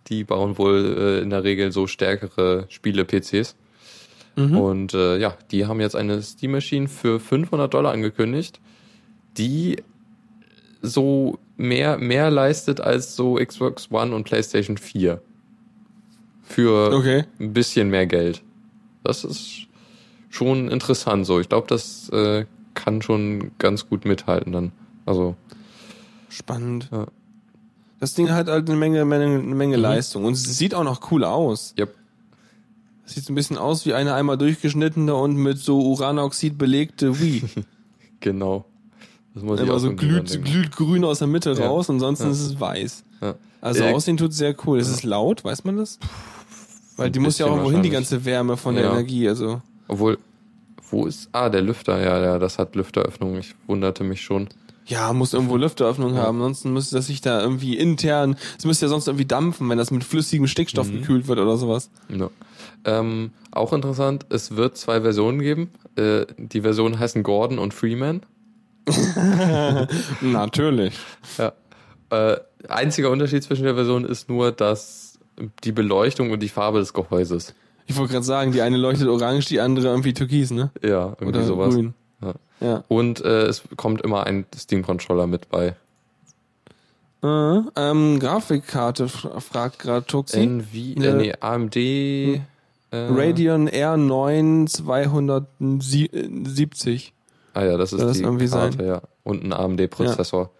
Die 0.08 0.24
bauen 0.24 0.58
wohl 0.58 0.96
äh, 0.98 1.22
in 1.22 1.30
der 1.30 1.44
Regel 1.44 1.72
so 1.72 1.86
stärkere 1.86 2.66
Spiele-PCs. 2.68 3.54
Und 4.36 4.94
äh, 4.94 5.16
ja, 5.18 5.36
die 5.50 5.66
haben 5.66 5.80
jetzt 5.80 5.94
eine 5.94 6.20
Steam 6.22 6.52
Machine 6.52 6.88
für 6.88 7.20
500 7.20 7.72
Dollar 7.72 7.92
angekündigt, 7.92 8.60
die 9.36 9.76
so 10.82 11.38
mehr, 11.56 11.98
mehr 11.98 12.30
leistet 12.30 12.80
als 12.80 13.14
so 13.16 13.34
Xbox 13.36 13.90
One 13.92 14.14
und 14.14 14.24
PlayStation 14.24 14.76
4. 14.76 15.22
Für 16.42 16.92
Okay. 16.92 17.24
ein 17.38 17.52
bisschen 17.52 17.88
mehr 17.90 18.06
Geld. 18.06 18.42
Das 19.02 19.24
ist 19.24 19.66
schon 20.30 20.68
interessant 20.68 21.26
so. 21.26 21.38
Ich 21.40 21.48
glaube, 21.48 21.66
das 21.68 22.08
äh, 22.10 22.44
kann 22.74 23.02
schon 23.02 23.52
ganz 23.58 23.88
gut 23.88 24.04
mithalten 24.04 24.52
dann. 24.52 24.72
Also, 25.06 25.36
Spannend. 26.28 26.88
Ja. 26.90 27.06
Das 28.00 28.14
Ding 28.14 28.30
hat 28.30 28.48
halt 28.48 28.68
eine 28.68 28.76
Menge, 28.76 29.04
Menge, 29.04 29.24
eine 29.26 29.54
Menge 29.54 29.76
Leistung. 29.76 30.24
Und 30.24 30.32
es 30.32 30.42
sieht 30.58 30.74
auch 30.74 30.82
noch 30.84 31.10
cool 31.12 31.22
aus. 31.24 31.74
yep. 31.78 31.94
Sieht 33.06 33.24
so 33.24 33.32
ein 33.32 33.36
bisschen 33.36 33.58
aus 33.58 33.84
wie 33.86 33.94
eine 33.94 34.14
einmal 34.14 34.38
durchgeschnittene 34.38 35.14
und 35.14 35.36
mit 35.36 35.58
so 35.58 35.80
Uranoxid 35.80 36.56
belegte 36.58 37.20
Wii. 37.20 37.42
Genau. 38.20 38.64
Das 39.34 39.42
muss 39.42 39.60
ich 39.60 39.66
Immer 39.66 39.78
so 39.78 39.94
glüht, 39.94 40.42
glüht 40.44 40.72
grün 40.74 41.04
aus 41.04 41.18
der 41.18 41.28
Mitte 41.28 41.52
Ja. 41.52 41.66
raus, 41.66 41.90
ansonsten 41.90 42.26
Ja. 42.26 42.30
ist 42.32 42.40
es 42.40 42.58
weiß. 42.58 43.04
Ja. 43.20 43.34
Also 43.60 43.84
Äh, 43.84 43.92
aussehen 43.92 44.16
tut 44.16 44.32
sehr 44.32 44.54
cool. 44.64 44.78
Ist 44.78 44.88
es 44.88 45.02
laut, 45.02 45.44
weiß 45.44 45.64
man 45.64 45.76
das? 45.76 45.98
Weil 46.96 47.10
die 47.10 47.18
muss 47.18 47.36
ja 47.38 47.46
auch 47.46 47.62
wohin 47.62 47.82
die 47.82 47.90
ganze 47.90 48.24
Wärme 48.24 48.56
von 48.56 48.76
der 48.76 48.84
Ja. 48.84 48.92
Energie, 48.92 49.28
also. 49.28 49.60
Obwohl, 49.88 50.16
wo 50.90 51.04
ist. 51.06 51.28
Ah, 51.32 51.50
der 51.50 51.60
Lüfter, 51.60 52.00
ja, 52.00 52.18
ja, 52.22 52.38
das 52.38 52.58
hat 52.58 52.76
Lüfteröffnung. 52.76 53.36
Ich 53.36 53.54
wunderte 53.66 54.04
mich 54.04 54.22
schon. 54.22 54.48
Ja, 54.86 55.12
muss 55.12 55.34
irgendwo 55.34 55.56
Lüfteröffnung 55.56 56.14
haben, 56.16 56.36
ansonsten 56.38 56.72
müsste 56.72 56.96
das 56.96 57.06
sich 57.08 57.20
da 57.22 57.40
irgendwie 57.42 57.76
intern, 57.76 58.36
es 58.58 58.64
müsste 58.66 58.84
ja 58.86 58.90
sonst 58.90 59.08
irgendwie 59.08 59.24
dampfen, 59.24 59.68
wenn 59.70 59.78
das 59.78 59.90
mit 59.90 60.04
flüssigem 60.04 60.46
Stickstoff 60.46 60.88
Mhm. 60.88 61.00
gekühlt 61.00 61.26
wird 61.26 61.38
oder 61.38 61.56
sowas. 61.56 61.90
Ja. 62.10 62.28
Ähm, 62.84 63.32
auch 63.50 63.72
interessant, 63.72 64.26
es 64.30 64.56
wird 64.56 64.76
zwei 64.76 65.00
Versionen 65.00 65.40
geben. 65.40 65.70
Äh, 65.96 66.26
die 66.36 66.60
Versionen 66.62 66.98
heißen 66.98 67.22
Gordon 67.22 67.58
und 67.58 67.72
Freeman. 67.74 68.22
Natürlich. 70.20 70.94
Ja. 71.38 71.52
Äh, 72.10 72.36
einziger 72.68 73.10
Unterschied 73.10 73.42
zwischen 73.42 73.64
der 73.64 73.74
Version 73.74 74.04
ist 74.04 74.28
nur, 74.28 74.52
dass 74.52 75.18
die 75.64 75.72
Beleuchtung 75.72 76.30
und 76.30 76.40
die 76.40 76.48
Farbe 76.48 76.78
des 76.78 76.92
Gehäuses. 76.92 77.54
Ich 77.86 77.96
wollte 77.96 78.12
gerade 78.12 78.24
sagen, 78.24 78.52
die 78.52 78.62
eine 78.62 78.76
leuchtet 78.76 79.08
orange, 79.08 79.46
die 79.46 79.60
andere 79.60 79.88
irgendwie 79.88 80.14
türkis, 80.14 80.50
ne? 80.50 80.70
Ja, 80.82 81.08
irgendwie 81.18 81.26
Oder 81.26 81.44
sowas. 81.44 81.74
grün. 81.74 81.94
Ja. 82.22 82.34
Ja. 82.60 82.84
Und 82.88 83.22
äh, 83.24 83.46
es 83.46 83.62
kommt 83.76 84.00
immer 84.02 84.26
ein 84.26 84.46
Steam-Controller 84.56 85.26
mit 85.26 85.48
bei. 85.50 85.74
Äh, 87.22 87.60
ähm, 87.76 88.20
Grafikkarte 88.20 89.08
fragt 89.08 89.78
gerade 89.80 90.06
Tuxi. 90.06 90.40
NV, 90.46 90.74
äh, 90.74 90.94
Ne. 90.98 91.14
nee, 91.14 91.34
AMD. 91.40 91.76
Äh, 92.94 93.08
Radeon 93.10 93.68
R9 93.68 94.66
270. 94.68 97.12
Ah 97.54 97.64
ja, 97.64 97.76
das 97.76 97.92
ist 97.92 98.02
das 98.02 98.16
die 98.18 98.22
irgendwie 98.24 98.48
Karte, 98.48 98.78
sein? 98.78 98.86
ja. 98.86 99.00
Und 99.22 99.44
ein 99.44 99.52
AMD-Prozessor. 99.52 100.50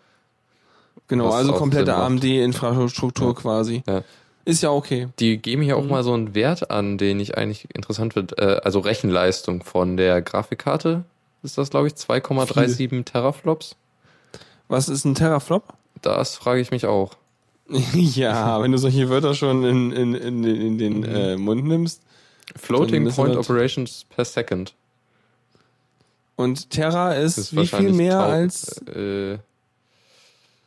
Genau, 1.08 1.26
Was 1.28 1.34
also 1.34 1.54
auch 1.54 1.58
komplette. 1.58 1.94
AMD-Infrastruktur 1.94 3.28
Ja. 3.28 3.34
quasi. 3.34 3.82
Ja. 3.86 4.02
Ist 4.46 4.62
ja 4.62 4.70
okay. 4.70 5.08
Die 5.18 5.38
geben 5.38 5.62
hier 5.62 5.76
auch 5.76 5.84
Mhm. 5.84 5.90
mal 5.90 6.02
so 6.04 6.12
einen 6.12 6.34
Wert 6.34 6.70
an, 6.70 6.98
den 6.98 7.18
ich 7.20 7.36
eigentlich 7.36 7.68
interessant 7.74 8.14
finde. 8.14 8.36
Äh, 8.38 8.60
also 8.64 8.78
Rechenleistung 8.80 9.62
von 9.64 9.96
der 9.96 10.22
Grafikkarte 10.22 11.04
ist 11.42 11.58
das, 11.58 11.70
glaube 11.70 11.88
ich, 11.88 11.94
2,37 11.94 13.04
Teraflops. 13.04 13.76
Was 14.68 14.88
ist 14.88 15.04
ein 15.04 15.14
Teraflop? 15.14 15.74
Das 16.00 16.36
frage 16.36 16.60
ich 16.60 16.70
mich 16.70 16.86
auch. 16.86 17.12
ja, 17.94 18.60
wenn 18.62 18.72
du 18.72 18.78
solche 18.78 19.08
Wörter 19.08 19.34
schon 19.34 19.64
in, 19.64 19.92
in, 19.92 20.14
in, 20.14 20.44
in 20.44 20.78
den 20.78 21.04
äh, 21.04 21.36
Mund 21.36 21.64
nimmst. 21.66 22.02
Floating 22.56 23.08
Point 23.10 23.36
Operations 23.36 24.04
per 24.14 24.24
Second. 24.24 24.74
Und 26.36 26.70
Terra 26.70 27.14
ist, 27.14 27.38
ist 27.38 27.56
wie 27.56 27.66
viel 27.66 27.92
mehr 27.92 28.12
tau- 28.18 28.24
als. 28.28 28.78
Äh, 28.88 29.38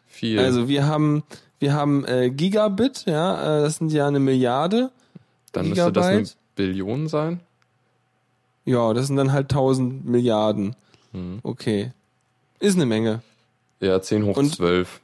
viel. 0.08 0.40
Also 0.40 0.68
wir 0.68 0.86
haben 0.88 1.24
wir 1.60 1.74
haben 1.74 2.06
äh, 2.06 2.30
Gigabit, 2.30 3.04
ja, 3.06 3.60
äh, 3.60 3.62
das 3.64 3.78
sind 3.78 3.92
ja 3.92 4.08
eine 4.08 4.20
Milliarde. 4.20 4.92
Dann 5.52 5.70
müsste 5.70 5.92
das 5.92 6.06
eine 6.06 6.18
Gigabyte? 6.20 6.38
Billion 6.56 7.08
sein. 7.08 7.40
Ja, 8.66 8.94
das 8.94 9.08
sind 9.08 9.16
dann 9.16 9.32
halt 9.32 9.52
1000 9.52 10.06
Milliarden. 10.06 10.76
Mhm. 11.14 11.40
Okay. 11.44 11.92
Ist 12.60 12.76
eine 12.76 12.86
Menge. 12.86 13.22
Ja, 13.80 14.02
10 14.02 14.26
hoch 14.26 14.38
Und- 14.38 14.56
12. 14.56 15.02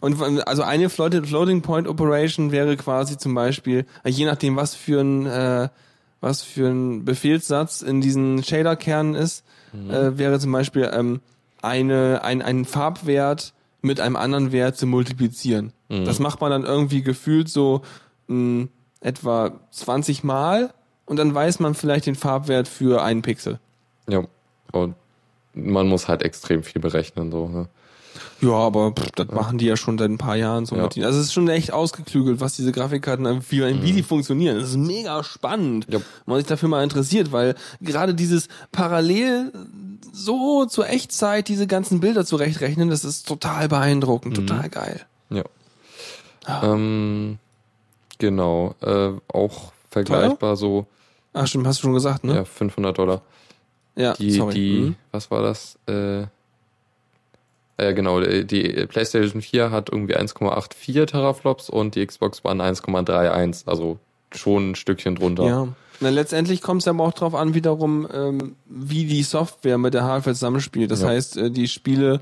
Und 0.00 0.20
also 0.46 0.62
eine 0.62 0.90
Floating 0.90 1.24
Floating 1.24 1.62
Point 1.62 1.88
Operation 1.88 2.52
wäre 2.52 2.76
quasi 2.76 3.16
zum 3.16 3.32
Beispiel, 3.34 3.86
äh, 4.02 4.10
je 4.10 4.26
nachdem 4.26 4.56
was 4.56 4.74
für 4.74 5.00
ein 5.00 5.24
äh, 5.24 5.68
was 6.24 6.42
für 6.42 6.68
ein 6.68 7.04
Befehlssatz 7.04 7.82
in 7.82 8.00
diesen 8.00 8.42
Shader-Kernen 8.42 9.14
ist, 9.14 9.44
äh, 9.90 10.16
wäre 10.16 10.40
zum 10.40 10.52
Beispiel 10.52 10.90
ähm, 10.92 11.20
eine, 11.60 12.22
ein, 12.24 12.40
einen 12.40 12.64
Farbwert 12.64 13.52
mit 13.82 14.00
einem 14.00 14.16
anderen 14.16 14.50
Wert 14.50 14.76
zu 14.76 14.86
multiplizieren. 14.86 15.72
Mhm. 15.90 16.06
Das 16.06 16.20
macht 16.20 16.40
man 16.40 16.50
dann 16.50 16.64
irgendwie 16.64 17.02
gefühlt 17.02 17.50
so 17.50 17.82
mh, 18.28 18.68
etwa 19.00 19.52
20 19.70 20.24
Mal 20.24 20.72
und 21.04 21.18
dann 21.18 21.34
weiß 21.34 21.60
man 21.60 21.74
vielleicht 21.74 22.06
den 22.06 22.14
Farbwert 22.14 22.68
für 22.68 23.02
einen 23.02 23.20
Pixel. 23.20 23.60
Ja. 24.08 24.24
Und 24.72 24.94
man 25.52 25.86
muss 25.86 26.08
halt 26.08 26.22
extrem 26.22 26.62
viel 26.62 26.80
berechnen, 26.80 27.30
so. 27.30 27.48
Ne? 27.48 27.68
Ja, 28.40 28.52
aber 28.52 28.92
pff, 28.92 29.10
das 29.12 29.28
machen 29.28 29.58
die 29.58 29.66
ja 29.66 29.76
schon 29.76 29.96
seit 29.96 30.10
ein 30.10 30.18
paar 30.18 30.36
Jahren 30.36 30.66
so 30.66 30.76
Ja. 30.76 30.82
mit. 30.84 30.96
ihnen. 30.96 31.06
Also 31.06 31.18
es 31.18 31.26
ist 31.26 31.32
schon 31.32 31.48
echt 31.48 31.72
ausgeklügelt, 31.72 32.40
was 32.40 32.56
diese 32.56 32.72
Grafikkarten, 32.72 33.42
wie, 33.48 33.82
wie 33.82 33.92
die 33.92 34.02
funktionieren. 34.02 34.58
Das 34.58 34.70
ist 34.70 34.76
mega 34.76 35.22
spannend, 35.24 35.86
Ja. 35.88 35.98
wenn 36.00 36.04
man 36.26 36.38
sich 36.38 36.46
dafür 36.46 36.68
mal 36.68 36.82
interessiert, 36.82 37.32
weil 37.32 37.54
gerade 37.80 38.14
dieses 38.14 38.48
parallel 38.72 39.52
so 40.12 40.66
zur 40.66 40.88
Echtzeit 40.88 41.48
diese 41.48 41.66
ganzen 41.66 42.00
Bilder 42.00 42.24
zurechtrechnen, 42.26 42.90
das 42.90 43.04
ist 43.04 43.26
total 43.26 43.68
beeindruckend, 43.68 44.36
total 44.36 44.68
geil. 44.68 45.00
Ja. 45.30 45.44
Ähm, 46.62 47.38
genau. 48.18 48.74
Äh, 48.80 49.12
auch 49.32 49.72
vergleichbar 49.90 50.56
so, 50.56 50.86
Ach 51.32 51.46
stimmt, 51.46 51.66
hast 51.66 51.78
du 51.78 51.82
schon 51.82 51.94
gesagt, 51.94 52.24
ne? 52.24 52.34
ja, 52.36 52.44
500 52.44 52.96
Dollar. 52.98 53.22
Ja, 53.96 54.12
Die, 54.14 54.30
sorry. 54.32 54.54
die, 54.54 54.80
Mhm. 54.80 54.96
was 55.12 55.30
war 55.30 55.42
das? 55.42 55.78
Äh, 55.86 56.26
äh, 57.76 57.94
genau, 57.94 58.20
die 58.20 58.44
die 58.46 58.86
PlayStation 58.86 59.42
4 59.42 59.70
hat 59.70 59.90
irgendwie 59.90 60.16
1,84 60.16 61.06
Teraflops 61.06 61.68
und 61.70 61.94
die 61.94 62.06
Xbox 62.06 62.44
One 62.44 62.62
1,31. 62.62 63.66
Also 63.66 63.98
schon 64.34 64.70
ein 64.70 64.74
Stückchen 64.74 65.14
drunter. 65.16 65.44
Ja. 65.44 65.68
Na, 66.00 66.08
letztendlich 66.10 66.60
kommt 66.60 66.82
es 66.82 66.88
aber 66.88 67.04
auch 67.04 67.12
drauf 67.12 67.34
an, 67.34 67.54
wiederum, 67.54 68.08
ähm, 68.12 68.56
wie 68.66 69.04
die 69.04 69.22
Software 69.22 69.78
mit 69.78 69.94
der 69.94 70.02
Hardware 70.04 70.34
zusammenspielt. 70.34 70.90
Das 70.90 71.02
Ja. 71.02 71.08
heißt, 71.08 71.36
äh, 71.36 71.50
die 71.50 71.68
Spiele 71.68 72.20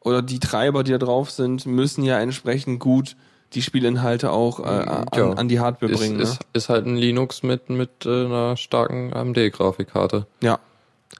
oder 0.00 0.22
die 0.22 0.40
Treiber, 0.40 0.82
die 0.82 0.90
da 0.90 0.98
drauf 0.98 1.30
sind, 1.30 1.64
müssen 1.64 2.02
ja 2.02 2.18
entsprechend 2.18 2.80
gut 2.80 3.14
die 3.54 3.62
Spielinhalte 3.62 4.32
auch 4.32 4.58
äh, 4.60 4.62
an, 4.64 5.06
Ja. 5.14 5.30
an 5.34 5.48
die 5.48 5.60
Hardware 5.60 5.92
Ist, 5.92 6.00
bringen. 6.00 6.18
ist, 6.20 6.38
ist 6.52 6.68
halt 6.68 6.86
ein 6.86 6.96
Linux 6.96 7.42
mit, 7.44 7.70
mit 7.70 7.90
äh, 8.06 8.24
einer 8.24 8.56
starken 8.56 9.12
AMD-Grafikkarte. 9.12 10.26
ne? 10.40 10.48
Ja. 10.48 10.58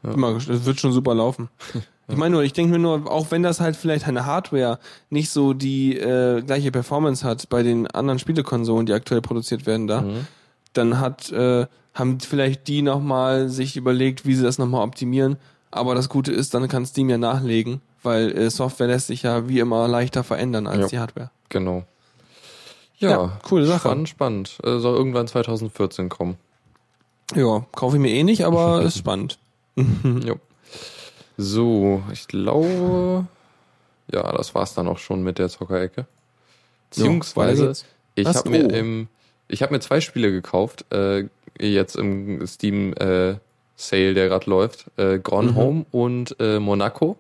Mal 0.02 0.34
ges- 0.34 0.48
Das 0.48 0.64
wird 0.64 0.80
schon 0.80 0.92
super 0.92 1.14
laufen. 1.14 1.48
Ich 2.08 2.16
meine 2.16 2.34
nur, 2.34 2.42
ich 2.42 2.52
denke 2.52 2.72
mir 2.72 2.78
nur, 2.78 3.10
auch 3.10 3.30
wenn 3.30 3.42
das 3.42 3.60
halt 3.60 3.74
vielleicht 3.76 4.06
eine 4.06 4.26
Hardware 4.26 4.78
nicht 5.08 5.30
so 5.30 5.54
die 5.54 5.96
äh, 5.96 6.42
gleiche 6.42 6.70
Performance 6.70 7.24
hat 7.26 7.48
bei 7.48 7.62
den 7.62 7.86
anderen 7.86 8.18
Spielekonsolen, 8.18 8.84
die 8.86 8.92
aktuell 8.92 9.22
produziert 9.22 9.64
werden 9.66 9.86
da, 9.86 10.02
Mhm. 10.02 10.26
dann 10.74 11.00
hat 11.00 11.30
äh, 11.32 11.66
haben 11.94 12.20
vielleicht 12.20 12.68
die 12.68 12.82
nochmal 12.82 13.48
sich 13.48 13.76
überlegt, 13.76 14.26
wie 14.26 14.34
sie 14.34 14.42
das 14.42 14.58
nochmal 14.58 14.82
optimieren. 14.84 15.36
Aber 15.70 15.94
das 15.94 16.08
Gute 16.08 16.32
ist, 16.32 16.52
dann 16.54 16.66
kann 16.68 16.84
Steam 16.86 17.08
ja 17.08 17.18
nachlegen, 17.18 17.80
weil 18.02 18.32
äh, 18.36 18.50
Software 18.50 18.88
lässt 18.88 19.06
sich 19.06 19.22
ja 19.22 19.48
wie 19.48 19.58
immer 19.60 19.88
leichter 19.88 20.22
verändern 20.24 20.66
als 20.66 20.80
Ja. 20.80 20.86
die 20.88 20.98
Hardware. 20.98 21.30
Genau. 21.50 21.84
Ja, 22.98 23.10
Ja, 23.10 23.38
coole 23.42 23.64
Sache. 23.66 23.80
Spannend, 23.88 24.08
spannend. 24.08 24.58
Äh, 24.64 24.78
soll 24.78 24.96
irgendwann 24.96 25.26
2014 25.28 26.08
kommen. 26.08 26.36
Ja, 27.34 27.64
kaufe 27.72 27.96
ich 27.96 28.02
mir 28.02 28.10
eh 28.10 28.22
nicht, 28.24 28.44
aber 28.44 28.82
ist 28.82 28.98
spannend. 28.98 29.38
Jo. 29.76 30.36
So, 31.42 32.02
ich 32.12 32.28
glaube, 32.28 33.26
ja, 34.12 34.30
das 34.32 34.54
war's 34.54 34.74
dann 34.74 34.86
auch 34.86 34.98
schon 34.98 35.22
mit 35.22 35.38
der 35.38 35.48
Zockerecke. 35.48 36.06
Beziehungsweise, 36.90 37.66
geht's. 37.66 37.84
ich 38.14 38.28
habe 38.28 38.48
mir 38.50 38.66
Oh. 38.66 38.68
im, 38.70 39.08
ich 39.48 39.62
habe 39.62 39.72
mir 39.74 39.80
zwei 39.80 40.00
Spiele 40.00 40.30
gekauft, 40.30 40.84
äh, 40.92 41.24
jetzt 41.58 41.96
im 41.96 42.46
Steam 42.46 42.92
äh, 42.94 43.34
Sale, 43.76 44.14
der 44.14 44.28
gerade 44.28 44.48
läuft, 44.48 44.86
äh, 44.96 45.18
Gone 45.18 45.50
Mhm. 45.50 45.56
Home 45.56 45.86
und 45.90 46.36
äh, 46.38 46.58
Monaco. 46.60 47.16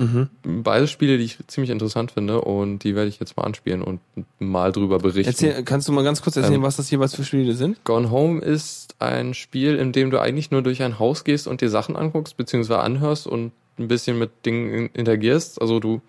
Mhm. 0.00 0.62
Beide 0.62 0.88
Spiele, 0.88 1.18
die 1.18 1.24
ich 1.24 1.38
ziemlich 1.46 1.70
interessant 1.70 2.12
finde 2.12 2.40
und 2.40 2.80
die 2.84 2.94
werde 2.94 3.08
ich 3.08 3.20
jetzt 3.20 3.36
mal 3.36 3.42
anspielen 3.44 3.82
und 3.82 4.00
mal 4.38 4.72
drüber 4.72 4.98
berichten. 4.98 5.28
Erzähl, 5.28 5.62
kannst 5.62 5.88
du 5.88 5.92
mal 5.92 6.02
ganz 6.04 6.22
kurz 6.22 6.36
erzählen, 6.36 6.54
Ähm, 6.54 6.62
was 6.62 6.76
das 6.76 6.90
jeweils 6.90 7.14
für 7.14 7.22
Spiele 7.24 7.52
sind? 7.54 7.84
Gone 7.84 8.10
Home 8.10 8.40
ist 8.40 8.94
ein 8.98 9.34
Spiel, 9.34 9.76
in 9.76 9.92
dem 9.92 10.10
du 10.10 10.18
eigentlich 10.18 10.50
nur 10.50 10.62
durch 10.62 10.82
ein 10.82 10.98
Haus 10.98 11.24
gehst 11.24 11.46
und 11.46 11.60
dir 11.60 11.68
Sachen 11.68 11.96
anguckst, 11.96 12.36
beziehungsweise 12.38 12.80
anhörst 12.80 13.26
und 13.26 13.52
ein 13.78 13.88
bisschen 13.88 14.18
mit 14.18 14.30
Dingen 14.46 14.88
interagierst. 14.94 15.60
Also 15.60 15.80
du 15.80 16.00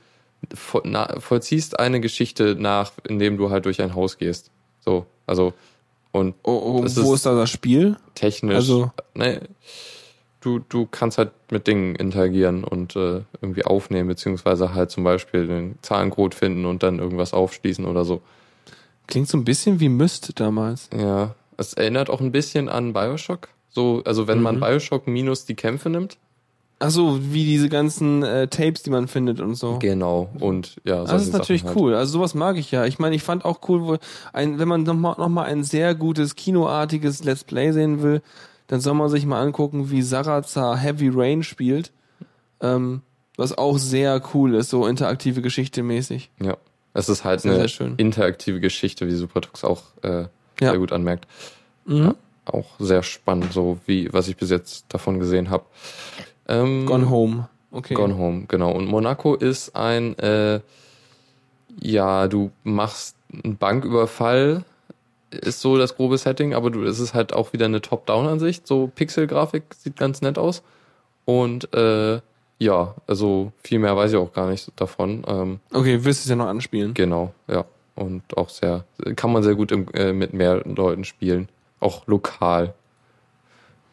vollziehst 1.19 1.80
eine 1.80 1.99
Geschichte 2.01 2.55
nach, 2.57 2.91
indem 3.07 3.38
du 3.38 3.49
halt 3.49 3.65
durch 3.65 3.81
ein 3.81 3.95
Haus 3.95 4.18
gehst. 4.18 4.51
So, 4.80 5.05
also 5.27 5.53
und 6.11 6.35
Oh, 6.43 6.51
oh, 6.51 6.73
wo 6.81 6.84
ist- 6.85 6.97
ist 6.97 7.26
da 7.26 7.35
das 7.35 7.49
Spiel? 7.49 7.97
technisch. 8.15 8.55
Also- 8.55 8.91
ne, 9.13 9.41
du, 10.41 10.59
du 10.59 10.85
kannst 10.85 11.18
halt 11.18 11.31
mit 11.51 11.68
Dingen 11.68 11.95
interagieren 11.95 12.63
und 12.63 12.95
äh, 12.95 13.22
irgendwie 13.41 13.65
aufnehmen, 13.65 14.07
beziehungsweise 14.09 14.73
halt 14.73 14.91
zum 14.91 15.03
Beispiel 15.03 15.47
den 15.47 15.76
Zahlencode 15.81 16.35
finden 16.35 16.65
und 16.65 16.84
dann 16.84 16.99
irgendwas 16.99 17.34
aufschließen 17.34 17.85
oder 17.85 18.03
so. 18.05 18.22
Klingt 19.07 19.27
so 19.27 19.38
ein 19.38 19.45
bisschen 19.45 19.80
wie 19.80 19.89
Myst 19.89 20.39
damals. 20.39 20.89
Ja, 20.97 21.35
es 21.57 21.73
erinnert 21.73 22.09
auch 22.09 22.22
ein 22.22 22.31
bisschen 22.31 22.69
an 22.69 22.93
Bioshock. 22.93 23.49
So, 23.69 24.01
also 24.05 24.27
wenn 24.27 24.41
man 24.41 24.55
Mhm. 24.57 24.59
Bioshock 24.61 25.07
minus 25.07 25.45
die 25.45 25.55
Kämpfe 25.55 25.89
nimmt. 25.89 26.18
Ach 26.84 26.89
so, 26.89 27.19
wie 27.31 27.45
diese 27.45 27.69
ganzen 27.69 28.23
äh, 28.23 28.47
Tapes, 28.47 28.81
die 28.81 28.89
man 28.89 29.07
findet 29.07 29.39
und 29.39 29.53
so. 29.53 29.77
Genau. 29.77 30.30
Und 30.39 30.77
ja, 30.84 31.03
Das 31.03 31.22
ist 31.22 31.31
natürlich 31.31 31.63
halt. 31.63 31.76
cool. 31.77 31.93
Also 31.93 32.13
sowas 32.13 32.34
mag 32.34 32.57
ich 32.57 32.72
ja. 32.72 32.85
Ich 32.85 32.97
meine, 32.97 33.15
ich 33.15 33.22
fand 33.22 33.45
auch 33.45 33.59
cool, 33.69 33.81
wo 33.84 33.97
ein, 34.34 34.57
wenn 34.57 34.68
man 34.68 34.81
nochmal 34.81 35.13
noch 35.19 35.30
mal 35.30 35.43
ein 35.43 35.63
sehr 35.63 35.93
gutes 35.93 36.35
kinoartiges 36.35 37.23
Let's 37.23 37.43
Play 37.43 37.72
sehen 37.72 38.01
will, 38.01 38.23
dann 38.72 38.80
soll 38.80 38.93
man 38.93 39.10
sich 39.10 39.26
mal 39.26 39.41
angucken, 39.41 39.91
wie 39.91 40.02
Sarazar 40.02 40.77
Heavy 40.77 41.10
Rain 41.14 41.43
spielt. 41.43 41.91
Ähm, 42.61 43.02
was 43.35 43.57
auch 43.57 43.77
sehr 43.77 44.22
cool 44.34 44.56
ist, 44.56 44.69
so 44.69 44.88
interaktive 44.88 45.41
Geschichte 45.41 45.84
mäßig. 45.84 46.31
Ja. 46.41 46.56
Es 46.93 47.10
ist 47.10 47.26
halt 47.26 47.41
Sehr, 47.41 47.53
eine 47.53 47.95
interaktive 47.98 48.61
Geschichte, 48.61 49.07
wie 49.07 49.11
Supertux 49.15 49.65
auch 49.65 49.84
äh, 50.03 50.22
Ja. 50.22 50.27
sehr 50.60 50.77
gut 50.77 50.93
anmerkt. 50.93 51.27
Mhm. 51.85 52.15
Auch 52.45 52.68
sehr 52.80 53.03
spannend, 53.03 53.52
so 53.52 53.77
wie 53.88 54.11
was 54.14 54.30
ich 54.30 54.38
bis 54.38 54.49
jetzt 54.49 54.85
davon 54.88 55.19
gesehen 55.19 55.49
habe. 55.49 55.65
Ähm, 56.48 56.85
Gone 56.85 57.10
Home. 57.10 57.49
Okay. 57.72 57.93
Gone 57.93 58.18
Home, 58.18 58.45
genau. 58.48 58.72
Und 58.72 58.85
Monaco 58.85 59.35
ist 59.35 59.76
ein, 59.76 60.18
äh, 60.19 60.61
ja, 61.81 62.30
du 62.30 62.52
machst 62.64 63.18
einen 63.43 63.57
Banküberfall, 63.57 64.64
ist 65.31 65.61
so 65.61 65.77
das 65.77 65.95
grobe 65.95 66.17
Setting, 66.17 66.53
aber 66.53 66.69
du, 66.71 66.83
es 66.83 66.99
ist 66.99 67.13
halt 67.13 67.33
auch 67.33 67.53
wieder 67.53 67.65
eine 67.65 67.81
Top-Down-Ansicht, 67.81 68.67
so 68.67 68.87
Pixel-Grafik, 68.93 69.63
sieht 69.77 69.97
ganz 69.97 70.21
nett 70.21 70.37
aus. 70.37 70.63
Und 71.25 71.73
äh, 71.73 72.19
ja, 72.59 72.95
also 73.07 73.51
viel 73.63 73.79
mehr 73.79 73.95
weiß 73.95 74.11
ich 74.11 74.17
auch 74.17 74.33
gar 74.33 74.49
nicht 74.49 74.71
davon. 74.75 75.23
Ähm, 75.27 75.59
Okay, 75.73 76.03
wirst 76.03 76.21
du 76.21 76.25
es 76.25 76.29
ja 76.29 76.35
noch 76.35 76.47
anspielen. 76.47 76.93
genau, 76.93 77.33
ja. 77.47 77.65
Und 77.95 78.37
auch 78.37 78.49
sehr, 78.49 78.85
kann 79.15 79.33
man 79.33 79.43
sehr 79.43 79.55
gut 79.55 79.71
im, 79.71 79.87
äh, 79.93 80.13
mit 80.13 80.33
mehr 80.33 80.61
Leuten 80.65 81.03
spielen. 81.03 81.49
Auch 81.79 82.07
lokal. 82.07 82.73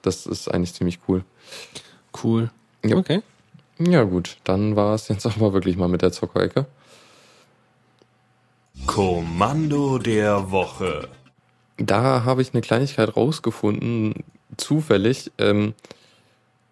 Das 0.03 0.25
ist 0.27 0.49
eigentlich 0.49 0.73
ziemlich 0.75 1.01
cool. 1.09 1.25
Cool. 2.23 2.51
Ja. 2.85 2.97
Okay. 2.97 3.23
Ja, 3.79 4.05
gut, 4.05 4.39
dann 4.45 4.77
war 4.77 4.95
es 4.95 5.09
jetzt 5.09 5.27
aber 5.37 5.53
wirklich 5.53 5.77
mal 5.77 5.89
mit 5.89 6.03
der 6.03 6.13
Zockerecke. 6.13 6.67
Kommando 8.87 9.99
der 9.99 10.51
Woche. 10.51 11.09
Da 11.79 12.25
habe 12.25 12.43
ich 12.43 12.53
eine 12.53 12.61
Kleinigkeit 12.61 13.17
rausgefunden, 13.17 14.25
zufällig. 14.57 15.31
Ähm, 15.39 15.75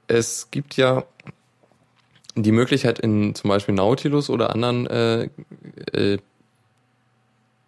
es 0.09 0.51
gibt 0.51 0.77
ja 0.77 1.05
die 2.35 2.53
Möglichkeit 2.53 2.99
in 2.99 3.35
zum 3.35 3.49
Beispiel 3.49 3.75
Nautilus 3.75 4.29
oder 4.29 4.51
anderen 4.51 4.87
äh, 4.87 5.29
äh, 5.93 6.19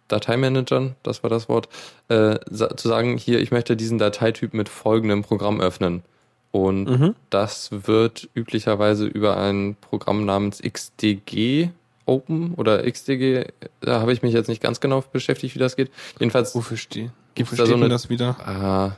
Dateimanagern, 0.09 0.95
das 1.03 1.23
war 1.23 1.29
das 1.29 1.49
Wort, 1.49 1.69
äh, 2.07 2.39
zu 2.49 2.87
sagen, 2.87 3.17
hier, 3.17 3.39
ich 3.39 3.51
möchte 3.51 3.77
diesen 3.77 3.99
Dateityp 3.99 4.53
mit 4.53 4.67
folgendem 4.67 5.21
Programm 5.21 5.61
öffnen. 5.61 6.03
Und 6.51 6.85
Mhm. 6.85 7.15
das 7.29 7.69
wird 7.71 8.27
üblicherweise 8.33 9.05
über 9.05 9.37
ein 9.37 9.77
Programm 9.81 10.25
namens 10.25 10.61
XDG 10.61 11.69
Open 12.07 12.55
oder 12.55 12.89
XDG, 12.91 13.45
da 13.81 14.01
habe 14.01 14.11
ich 14.11 14.23
mich 14.23 14.33
jetzt 14.33 14.47
nicht 14.47 14.63
ganz 14.63 14.79
genau 14.79 15.03
beschäftigt, 15.13 15.53
wie 15.53 15.59
das 15.59 15.75
geht. 15.75 15.91
Jedenfalls 16.19 16.55
Wofür 16.55 16.77
steht? 16.77 17.11
Gibt's 17.35 17.51
wofür 17.53 17.65
da 17.65 17.69
so 17.69 17.75
eine- 17.75 17.89
das 17.89 18.09
wieder? 18.09 18.35
Ah. 18.45 18.95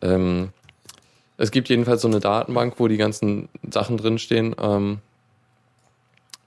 Ähm, 0.00 0.50
es 1.36 1.50
gibt 1.50 1.68
jedenfalls 1.68 2.02
so 2.02 2.08
eine 2.08 2.20
Datenbank, 2.20 2.74
wo 2.78 2.88
die 2.88 2.96
ganzen 2.96 3.48
Sachen 3.70 3.96
drinstehen, 3.96 4.54
ähm, 4.60 4.98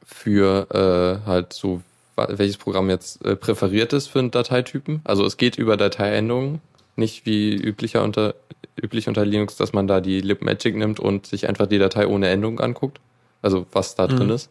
für 0.06 1.22
äh, 1.24 1.28
halt 1.28 1.54
so, 1.54 1.82
welches 2.16 2.58
Programm 2.58 2.90
jetzt 2.90 3.26
äh, 3.26 3.36
präferiert 3.36 3.94
ist 3.94 4.08
für 4.08 4.20
einen 4.20 4.32
Dateitypen. 4.32 5.02
Also 5.04 5.26
es 5.26 5.38
geht 5.38 5.58
über 5.58 5.78
Dateiendungen, 5.78 6.62
nicht 6.96 7.26
wie 7.26 7.56
üblicher 7.56 8.04
unter, 8.04 8.36
üblich 8.82 9.08
unter 9.08 9.26
Linux, 9.26 9.56
dass 9.56 9.74
man 9.74 9.88
da 9.88 10.02
die 10.02 10.20
libmagic 10.22 10.76
nimmt 10.76 11.00
und 11.00 11.26
sich 11.26 11.48
einfach 11.48 11.68
die 11.68 11.80
Datei 11.80 12.06
ohne 12.08 12.28
Endung 12.30 12.60
anguckt. 12.60 13.00
Also 13.42 13.66
was 13.72 13.96
da 13.96 14.08
drin 14.08 14.28
Mhm. 14.28 14.34
ist. 14.34 14.50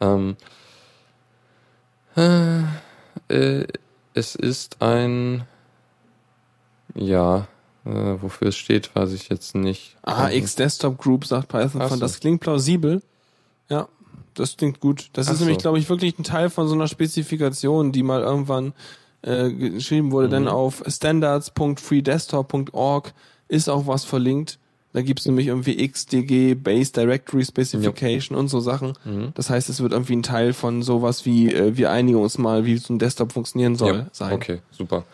Ähm, 0.00 0.36
äh, 2.16 2.62
äh, 3.28 3.66
es 4.14 4.34
ist 4.34 4.82
ein, 4.82 5.44
ja, 6.94 7.46
äh, 7.84 8.16
wofür 8.20 8.48
es 8.48 8.56
steht, 8.56 8.94
weiß 8.94 9.12
ich 9.12 9.28
jetzt 9.28 9.54
nicht. 9.54 9.96
Ah, 10.02 10.30
X 10.30 10.56
Desktop 10.56 10.98
Group 10.98 11.24
sagt 11.24 11.48
Python 11.48 11.82
Ach 11.82 11.90
so. 11.90 11.96
Das 11.96 12.20
klingt 12.20 12.40
plausibel. 12.40 13.02
Ja, 13.68 13.88
das 14.34 14.56
klingt 14.56 14.80
gut. 14.80 15.10
Das 15.12 15.28
Ach 15.28 15.34
ist 15.34 15.40
nämlich, 15.40 15.58
so. 15.58 15.62
glaube 15.62 15.78
ich, 15.78 15.88
wirklich 15.88 16.18
ein 16.18 16.24
Teil 16.24 16.50
von 16.50 16.66
so 16.68 16.74
einer 16.74 16.88
Spezifikation, 16.88 17.92
die 17.92 18.02
mal 18.02 18.22
irgendwann 18.22 18.72
äh, 19.22 19.50
geschrieben 19.50 20.12
wurde. 20.12 20.28
Mhm. 20.28 20.32
Denn 20.32 20.48
auf 20.48 20.82
standards.freedesktop.org 20.86 23.12
ist 23.48 23.68
auch 23.68 23.86
was 23.86 24.04
verlinkt. 24.04 24.58
Da 24.92 25.02
gibt's 25.02 25.24
nämlich 25.26 25.46
irgendwie 25.46 25.86
XDG, 25.86 26.54
Base 26.54 26.92
Directory 26.92 27.44
Specification 27.44 28.36
und 28.36 28.48
so 28.48 28.58
Sachen. 28.58 28.94
Mhm. 29.04 29.32
Das 29.34 29.48
heißt, 29.48 29.68
es 29.68 29.80
wird 29.80 29.92
irgendwie 29.92 30.16
ein 30.16 30.24
Teil 30.24 30.52
von 30.52 30.82
sowas 30.82 31.24
wie, 31.24 31.54
äh, 31.54 31.76
wir 31.76 31.92
einigen 31.92 32.18
uns 32.18 32.38
mal, 32.38 32.64
wie 32.64 32.76
so 32.76 32.92
ein 32.92 32.98
Desktop 32.98 33.32
funktionieren 33.32 33.76
soll, 33.76 33.94
ja, 33.94 34.06
sein. 34.12 34.32
Okay, 34.32 34.58
super. 34.72 35.04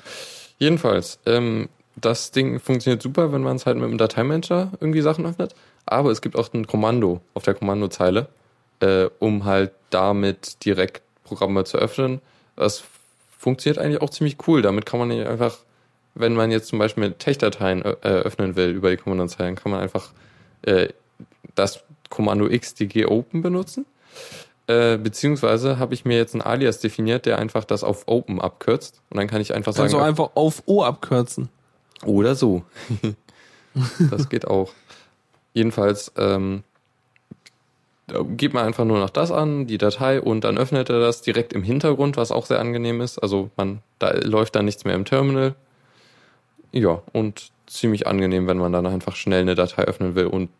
Jedenfalls, 0.59 1.19
ähm, 1.27 1.69
das 1.97 2.31
Ding 2.31 2.61
funktioniert 2.61 3.03
super, 3.03 3.33
wenn 3.33 3.43
man 3.43 3.57
es 3.57 3.67
halt 3.67 3.77
mit 3.77 3.87
einem 3.87 3.99
Dateimanager 3.99 4.73
irgendwie 4.81 5.03
Sachen 5.03 5.27
öffnet. 5.27 5.55
Aber 5.85 6.11
es 6.11 6.21
gibt 6.21 6.37
auch 6.37 6.53
ein 6.53 6.67
Kommando 6.67 7.21
auf 7.35 7.45
der 7.45 7.55
Kommandozeile, 7.55 8.29
äh, 8.81 9.07
um 9.19 9.45
halt 9.45 9.73
damit 9.91 10.65
direkt 10.65 11.03
Programme 11.25 11.65
zu 11.65 11.79
öffnen. 11.79 12.21
Das 12.57 12.85
funktioniert 13.39 13.79
eigentlich 13.79 14.03
auch 14.03 14.11
ziemlich 14.11 14.37
cool. 14.47 14.63
Damit 14.63 14.87
kann 14.87 14.99
man 14.99 15.09
nicht 15.09 15.27
einfach, 15.27 15.59
wenn 16.17 16.35
man 16.35 16.51
jetzt 16.51 16.69
zum 16.69 16.79
Beispiel 16.79 17.13
Tech-Dateien 17.13 17.83
äh, 17.83 17.89
öffnen 17.89 18.57
will 18.57 18.71
über 18.71 18.91
die 18.91 18.97
Kommandozeilen, 18.97 19.55
kann 19.55 19.73
man 19.73 19.81
einfach 19.81 20.11
äh, 20.63 20.89
das 21.55 21.85
Kommando 22.11 22.49
xdg 22.49 23.07
open 23.07 23.43
benutzen. 23.43 23.87
Äh, 24.67 24.99
beziehungsweise 24.99 25.79
habe 25.79 25.95
ich 25.95 26.05
mir 26.05 26.17
jetzt 26.17 26.35
einen 26.35 26.43
Alias 26.43 26.81
definiert, 26.81 27.27
der 27.27 27.39
einfach 27.39 27.65
das 27.65 27.85
auf 27.85 28.05
Open 28.07 28.41
abkürzt. 28.41 29.01
Und 29.11 29.19
dann 29.19 29.29
kann 29.29 29.41
ich 29.41 29.55
einfach 29.55 29.73
sagen, 29.73 29.91
Kannst 29.91 29.95
du 29.95 30.05
einfach 30.05 30.31
auf 30.35 30.63
O 30.67 30.83
abkürzen. 30.83 31.49
oder 32.05 32.35
so. 32.35 32.65
das 34.11 34.29
geht 34.29 34.47
auch. 34.47 34.73
Jedenfalls 35.53 36.13
ähm, 36.17 36.65
da 38.07 38.23
gibt 38.23 38.55
man 38.55 38.65
einfach 38.65 38.85
nur 38.85 38.99
noch 38.99 39.11
das 39.11 39.33
an, 39.33 39.67
die 39.67 39.79
Datei, 39.79 40.21
und 40.21 40.45
dann 40.45 40.59
öffnet 40.59 40.89
er 40.91 41.01
das 41.01 41.23
direkt 41.23 41.53
im 41.53 41.63
Hintergrund, 41.63 42.17
was 42.17 42.31
auch 42.31 42.47
sehr 42.47 42.61
angenehm 42.61 43.01
ist. 43.01 43.19
Also 43.19 43.51
man, 43.57 43.81
da 43.99 44.13
läuft 44.13 44.55
dann 44.55 44.65
nichts 44.65 44.85
mehr 44.85 44.95
im 44.95 45.05
Terminal. 45.05 45.55
Ja, 46.77 47.03
und 47.13 47.51
ziemlich 47.67 48.07
angenehm, 48.07 48.47
wenn 48.47 48.59
man 48.59 48.73
dann 48.73 48.87
einfach 48.87 49.17
schnell 49.17 49.41
eine 49.43 49.55
Datei 49.55 49.83
öffnen 49.85 50.15
will 50.15 50.27
und 50.27 50.51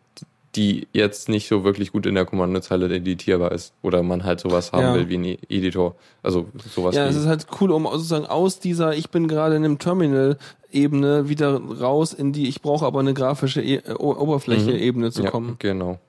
die 0.55 0.87
jetzt 0.91 1.29
nicht 1.29 1.47
so 1.47 1.63
wirklich 1.63 1.91
gut 1.91 2.05
in 2.07 2.15
der 2.15 2.25
Kommandozeile 2.25 2.93
editierbar 2.93 3.51
ist. 3.51 3.73
Oder 3.83 4.01
man 4.01 4.23
halt 4.23 4.39
sowas 4.39 4.71
haben 4.71 4.81
Ja. 4.81 4.93
will 4.95 5.07
wie 5.09 5.17
ein 5.17 5.37
Editor. 5.49 5.95
Also 6.23 6.47
sowas 6.73 6.95
Ja, 6.95 7.05
es 7.05 7.15
ist 7.15 7.27
halt 7.27 7.45
cool, 7.61 7.71
um 7.71 7.83
sozusagen 7.83 8.25
aus 8.25 8.59
dieser, 8.59 8.95
ich 8.95 9.09
bin 9.11 9.27
gerade 9.27 9.55
in 9.55 9.63
einem 9.63 9.77
Terminal-Ebene 9.77 11.29
wieder 11.29 11.61
raus 11.61 12.13
in 12.13 12.33
die, 12.33 12.47
ich 12.47 12.61
brauche 12.61 12.85
aber 12.85 12.99
eine 13.01 13.13
grafische 13.13 13.61
e 13.61 13.75
äh, 13.75 13.93
O- 13.99 14.15
Oberfläche-Ebene 14.15 15.11
zu 15.11 15.23
ja, 15.23 15.29
kommen. 15.29 15.57
Genau. 15.59 15.99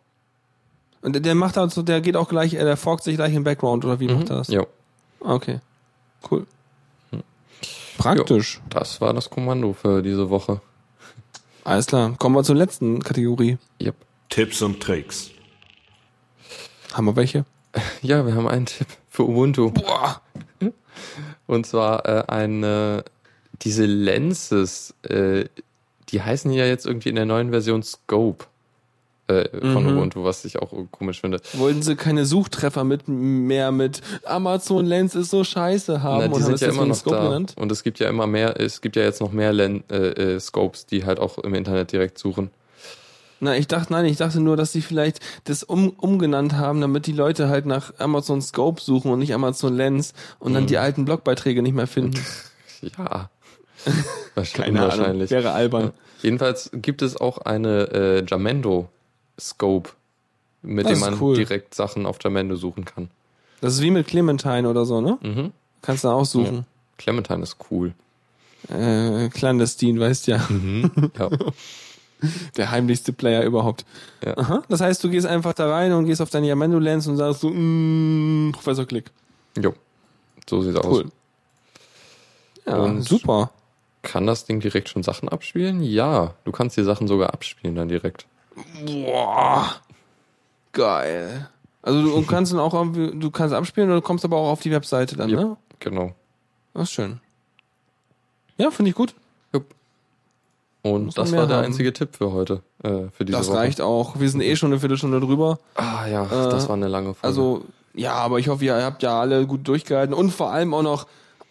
Und 1.02 1.12
der- 1.14 1.22
der 1.22 1.34
macht 1.34 1.58
also, 1.58 1.82
der 1.82 2.00
geht 2.00 2.16
auch 2.16 2.28
gleich, 2.28 2.54
äh, 2.54 2.64
der 2.64 2.76
forkt 2.78 3.04
sich 3.04 3.16
gleich 3.16 3.34
im 3.34 3.44
Background, 3.44 3.84
oder 3.84 4.00
wie 4.00 4.06
macht 4.08 4.30
er 4.30 4.38
das? 4.38 4.48
Ja. 4.48 4.62
Okay. 5.20 5.58
Cool. 6.30 6.46
Praktisch. 7.98 8.60
Das 8.70 9.00
war 9.00 9.12
das 9.12 9.28
Kommando 9.28 9.74
für 9.74 10.02
diese 10.02 10.30
Woche. 10.30 10.60
Alles 11.64 11.86
klar. 11.86 12.14
Kommen 12.16 12.34
wir 12.34 12.44
zur 12.44 12.56
letzten 12.56 13.02
Kategorie. 13.02 13.58
Yep. 13.82 13.94
Tipps 14.30 14.62
und 14.62 14.80
Tricks. 14.80 15.30
Haben 16.94 17.06
wir 17.06 17.16
welche? 17.16 17.44
Ja, 18.00 18.24
wir 18.24 18.34
haben 18.34 18.48
einen 18.48 18.66
Tipp 18.66 18.86
für 19.10 19.24
Ubuntu. 19.24 19.70
Boah. 19.70 20.22
Und 21.46 21.66
zwar 21.66 22.06
äh, 22.06 22.24
eine, 22.28 23.04
diese 23.62 23.84
Lenses, 23.84 24.94
äh, 25.02 25.44
die 26.08 26.22
heißen 26.22 26.50
ja 26.52 26.64
jetzt 26.64 26.86
irgendwie 26.86 27.10
in 27.10 27.16
der 27.16 27.26
neuen 27.26 27.50
Version 27.50 27.82
Scope 27.82 28.46
äh, 29.28 29.48
von 29.72 29.84
Mhm. 29.84 29.96
Ubuntu, 29.98 30.24
was 30.24 30.44
ich 30.44 30.58
auch 30.58 30.72
komisch 30.90 31.20
finde. 31.20 31.40
Wollten 31.54 31.82
sie 31.82 31.94
keine 31.96 32.24
Suchtreffer 32.26 32.84
mit 32.84 33.06
mehr 33.08 33.70
mit 33.72 34.00
Amazon 34.24 34.84
Lens 34.86 35.14
ist 35.14 35.30
so 35.30 35.44
scheiße 35.44 36.02
haben 36.02 36.18
Na, 36.20 36.28
die 36.28 36.34
und 36.34 36.42
sind 36.42 36.54
es 36.54 36.60
ja 36.62 36.68
immer 36.68 36.86
noch 36.86 36.94
Scope 36.96 37.16
da. 37.16 37.22
genannt? 37.24 37.54
Und 37.56 37.70
es 37.70 37.82
gibt 37.82 37.98
ja 37.98 38.08
immer 38.08 38.26
mehr, 38.26 38.60
es 38.60 38.80
gibt 38.80 38.96
ja 38.96 39.02
jetzt 39.02 39.20
noch 39.20 39.32
mehr 39.32 39.52
Len 39.52 39.84
äh, 39.90 39.96
äh, 40.34 40.40
Scopes, 40.40 40.86
die 40.86 41.04
halt 41.04 41.20
auch 41.20 41.38
im 41.38 41.54
Internet 41.54 41.92
direkt 41.92 42.18
suchen. 42.18 42.50
Na, 43.40 43.56
ich 43.56 43.68
dachte, 43.68 43.92
nein, 43.92 44.04
ich 44.06 44.16
dachte 44.16 44.40
nur, 44.40 44.56
dass 44.56 44.72
sie 44.72 44.82
vielleicht 44.82 45.20
das 45.44 45.62
um, 45.62 45.90
umgenannt 45.90 46.54
haben, 46.54 46.80
damit 46.80 47.06
die 47.06 47.12
Leute 47.12 47.48
halt 47.48 47.66
nach 47.66 47.92
Amazon 47.98 48.42
Scope 48.42 48.82
suchen 48.82 49.12
und 49.12 49.20
nicht 49.20 49.32
Amazon 49.32 49.76
Lens 49.76 50.12
und 50.40 50.54
dann 50.54 50.64
Mhm. 50.64 50.66
die 50.68 50.78
alten 50.78 51.04
Blogbeiträge 51.04 51.62
nicht 51.62 51.74
mehr 51.74 51.86
finden. 51.86 52.18
Ja. 52.96 53.28
Wahrscheinlich. 54.34 54.80
wahrscheinlich. 54.82 55.30
Wäre 55.30 55.52
albern. 55.52 55.82
Ja. 55.84 55.92
Jedenfalls 56.22 56.70
gibt 56.74 57.02
es 57.02 57.16
auch 57.20 57.38
eine 57.38 57.90
äh, 57.92 58.24
Jamendo 58.26 58.88
Scope, 59.40 59.90
mit 60.62 60.84
Das 60.86 60.92
dem 60.92 61.00
man 61.00 61.20
cool. 61.20 61.36
direkt 61.36 61.74
Sachen 61.74 62.06
auf 62.06 62.18
Jamendo 62.22 62.56
suchen 62.56 62.84
kann. 62.84 63.10
Das 63.60 63.74
ist 63.74 63.80
wie 63.82 63.90
mit 63.90 64.06
Clementine 64.06 64.68
oder 64.68 64.84
so, 64.84 65.00
ne? 65.00 65.18
Mhm. 65.22 65.52
Kannst 65.82 66.04
du 66.04 66.08
auch 66.08 66.24
suchen. 66.24 66.64
Clementine 66.96 67.42
ist 67.42 67.56
cool. 67.70 67.92
Äh, 68.68 69.28
clandestin, 69.28 70.00
weißt 70.00 70.26
ja. 70.26 70.46
Ja. 71.18 71.30
Der 72.56 72.70
heimlichste 72.72 73.12
Player 73.12 73.44
überhaupt. 73.44 73.84
Ja. 74.24 74.36
Aha. 74.36 74.62
Das 74.68 74.80
heißt, 74.80 75.02
du 75.04 75.08
gehst 75.08 75.24
einfach 75.26 75.52
da 75.54 75.70
rein 75.70 75.92
und 75.92 76.04
gehst 76.06 76.20
auf 76.20 76.30
deine 76.30 76.48
Yamendo 76.48 76.80
Lens 76.80 77.06
und 77.06 77.16
sagst 77.16 77.40
so, 77.42 77.50
mm, 77.50 78.50
Professor 78.52 78.84
Klick. 78.86 79.12
Jo. 79.56 79.72
So 80.50 80.62
sieht's 80.62 80.76
aus. 80.78 80.86
Cool. 80.98 81.12
Ja, 82.66 82.76
Und- 82.78 83.02
super. 83.02 83.52
Kann 84.02 84.26
das 84.26 84.44
Ding 84.46 84.58
direkt 84.60 84.88
schon 84.88 85.02
Sachen 85.02 85.28
abspielen? 85.28 85.82
Ja. 85.82 86.34
Du 86.44 86.50
kannst 86.52 86.76
die 86.76 86.82
Sachen 86.84 87.06
sogar 87.08 87.32
abspielen 87.34 87.74
dann 87.76 87.88
direkt. 87.88 88.26
Boah. 88.84 89.76
Geil. 90.72 91.48
Also 91.82 92.02
du 92.02 92.26
kannst 92.26 92.52
dann 92.52 92.60
auch, 92.60 92.72
du 92.92 93.30
kannst 93.30 93.54
abspielen 93.54 93.88
oder 93.88 94.00
du 94.00 94.06
kommst 94.06 94.24
aber 94.24 94.36
auch 94.36 94.50
auf 94.50 94.60
die 94.60 94.70
Webseite 94.70 95.16
dann, 95.16 95.30
ne? 95.30 95.56
Genau. 95.80 96.12
Das 96.74 96.84
ist 96.84 96.92
schön. 96.92 97.20
Ja, 98.56 98.70
finde 98.70 98.90
ich 98.90 98.94
gut. 98.96 99.14
Jupp. 99.52 99.64
Und 100.82 101.06
Muss 101.06 101.14
das 101.14 101.32
war 101.32 101.46
der 101.46 101.58
haben. 101.58 101.64
einzige 101.66 101.92
Tipp 101.92 102.16
für 102.16 102.32
heute. 102.32 102.62
Äh, 102.82 103.08
für 103.12 103.24
diese 103.24 103.38
Das 103.38 103.48
Woche. 103.48 103.58
reicht 103.58 103.80
auch. 103.80 104.18
Wir 104.20 104.28
sind 104.28 104.40
eh 104.40 104.56
schon 104.56 104.70
eine 104.72 104.80
Viertelstunde 104.80 105.20
drüber. 105.20 105.58
Ah 105.76 106.06
ja, 106.06 106.24
Äh, 106.24 106.50
das 106.50 106.68
war 106.68 106.76
eine 106.76 106.88
lange 106.88 107.14
Folge. 107.14 107.24
Also, 107.24 107.64
ja, 107.94 108.12
aber 108.14 108.38
ich 108.38 108.48
hoffe, 108.48 108.64
ihr 108.64 108.84
habt 108.84 109.02
ja 109.02 109.18
alle 109.20 109.46
gut 109.46 109.66
durchgehalten 109.66 110.14
und 110.14 110.30
vor 110.30 110.50
allem 110.50 110.74
auch 110.74 110.82
noch 110.82 111.06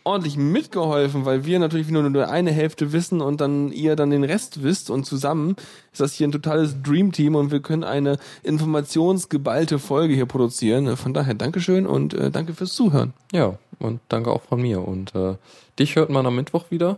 ordentlich 0.07 0.37
mitgeholfen, 0.37 1.25
weil 1.25 1.45
wir 1.45 1.59
natürlich 1.59 1.89
nur 1.89 2.09
nur 2.09 2.29
eine 2.29 2.51
Hälfte 2.51 2.93
wissen 2.93 3.19
und 3.21 3.41
dann 3.41 3.71
ihr 3.71 3.95
dann 3.95 4.09
den 4.09 4.23
Rest 4.23 4.63
wisst 4.63 4.89
und 4.89 5.05
zusammen 5.05 5.57
ist 5.91 5.99
das 5.99 6.13
hier 6.13 6.27
ein 6.27 6.31
totales 6.31 6.81
Dreamteam 6.81 7.35
und 7.35 7.51
wir 7.51 7.59
können 7.59 7.83
eine 7.83 8.17
informationsgeballte 8.43 9.79
Folge 9.79 10.13
hier 10.13 10.25
produzieren. 10.25 10.95
Von 10.95 11.13
daher 11.13 11.33
Dankeschön 11.33 11.85
und 11.85 12.13
äh, 12.13 12.31
danke 12.31 12.53
fürs 12.53 12.73
Zuhören. 12.73 13.13
ja, 13.33 13.57
und 13.79 13.99
danke 14.09 14.31
auch 14.31 14.41
von 14.41 14.61
mir. 14.61 14.87
Und 14.87 15.13
äh, 15.13 15.35
dich 15.77 15.95
hört 15.95 16.09
man 16.09 16.25
am 16.25 16.35
Mittwoch 16.35 16.71
wieder. 16.71 16.97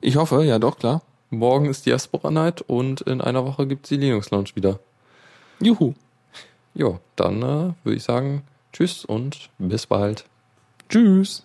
Ich 0.00 0.16
hoffe, 0.16 0.44
ja 0.44 0.58
doch, 0.58 0.78
klar. 0.78 1.02
Morgen 1.30 1.66
ist 1.66 1.86
Diaspora 1.86 2.30
Night 2.30 2.62
und 2.62 3.00
in 3.00 3.20
einer 3.20 3.44
Woche 3.44 3.66
gibt's 3.66 3.88
die 3.88 3.96
Linux 3.96 4.30
Lounge 4.30 4.50
wieder. 4.54 4.78
Juhu. 5.60 5.94
Jo, 6.74 7.00
dann 7.16 7.42
äh, 7.42 7.72
würde 7.84 7.96
ich 7.96 8.02
sagen, 8.02 8.42
tschüss 8.72 9.04
und 9.04 9.50
bis 9.58 9.86
bald. 9.86 10.24
Tschüss. 10.88 11.44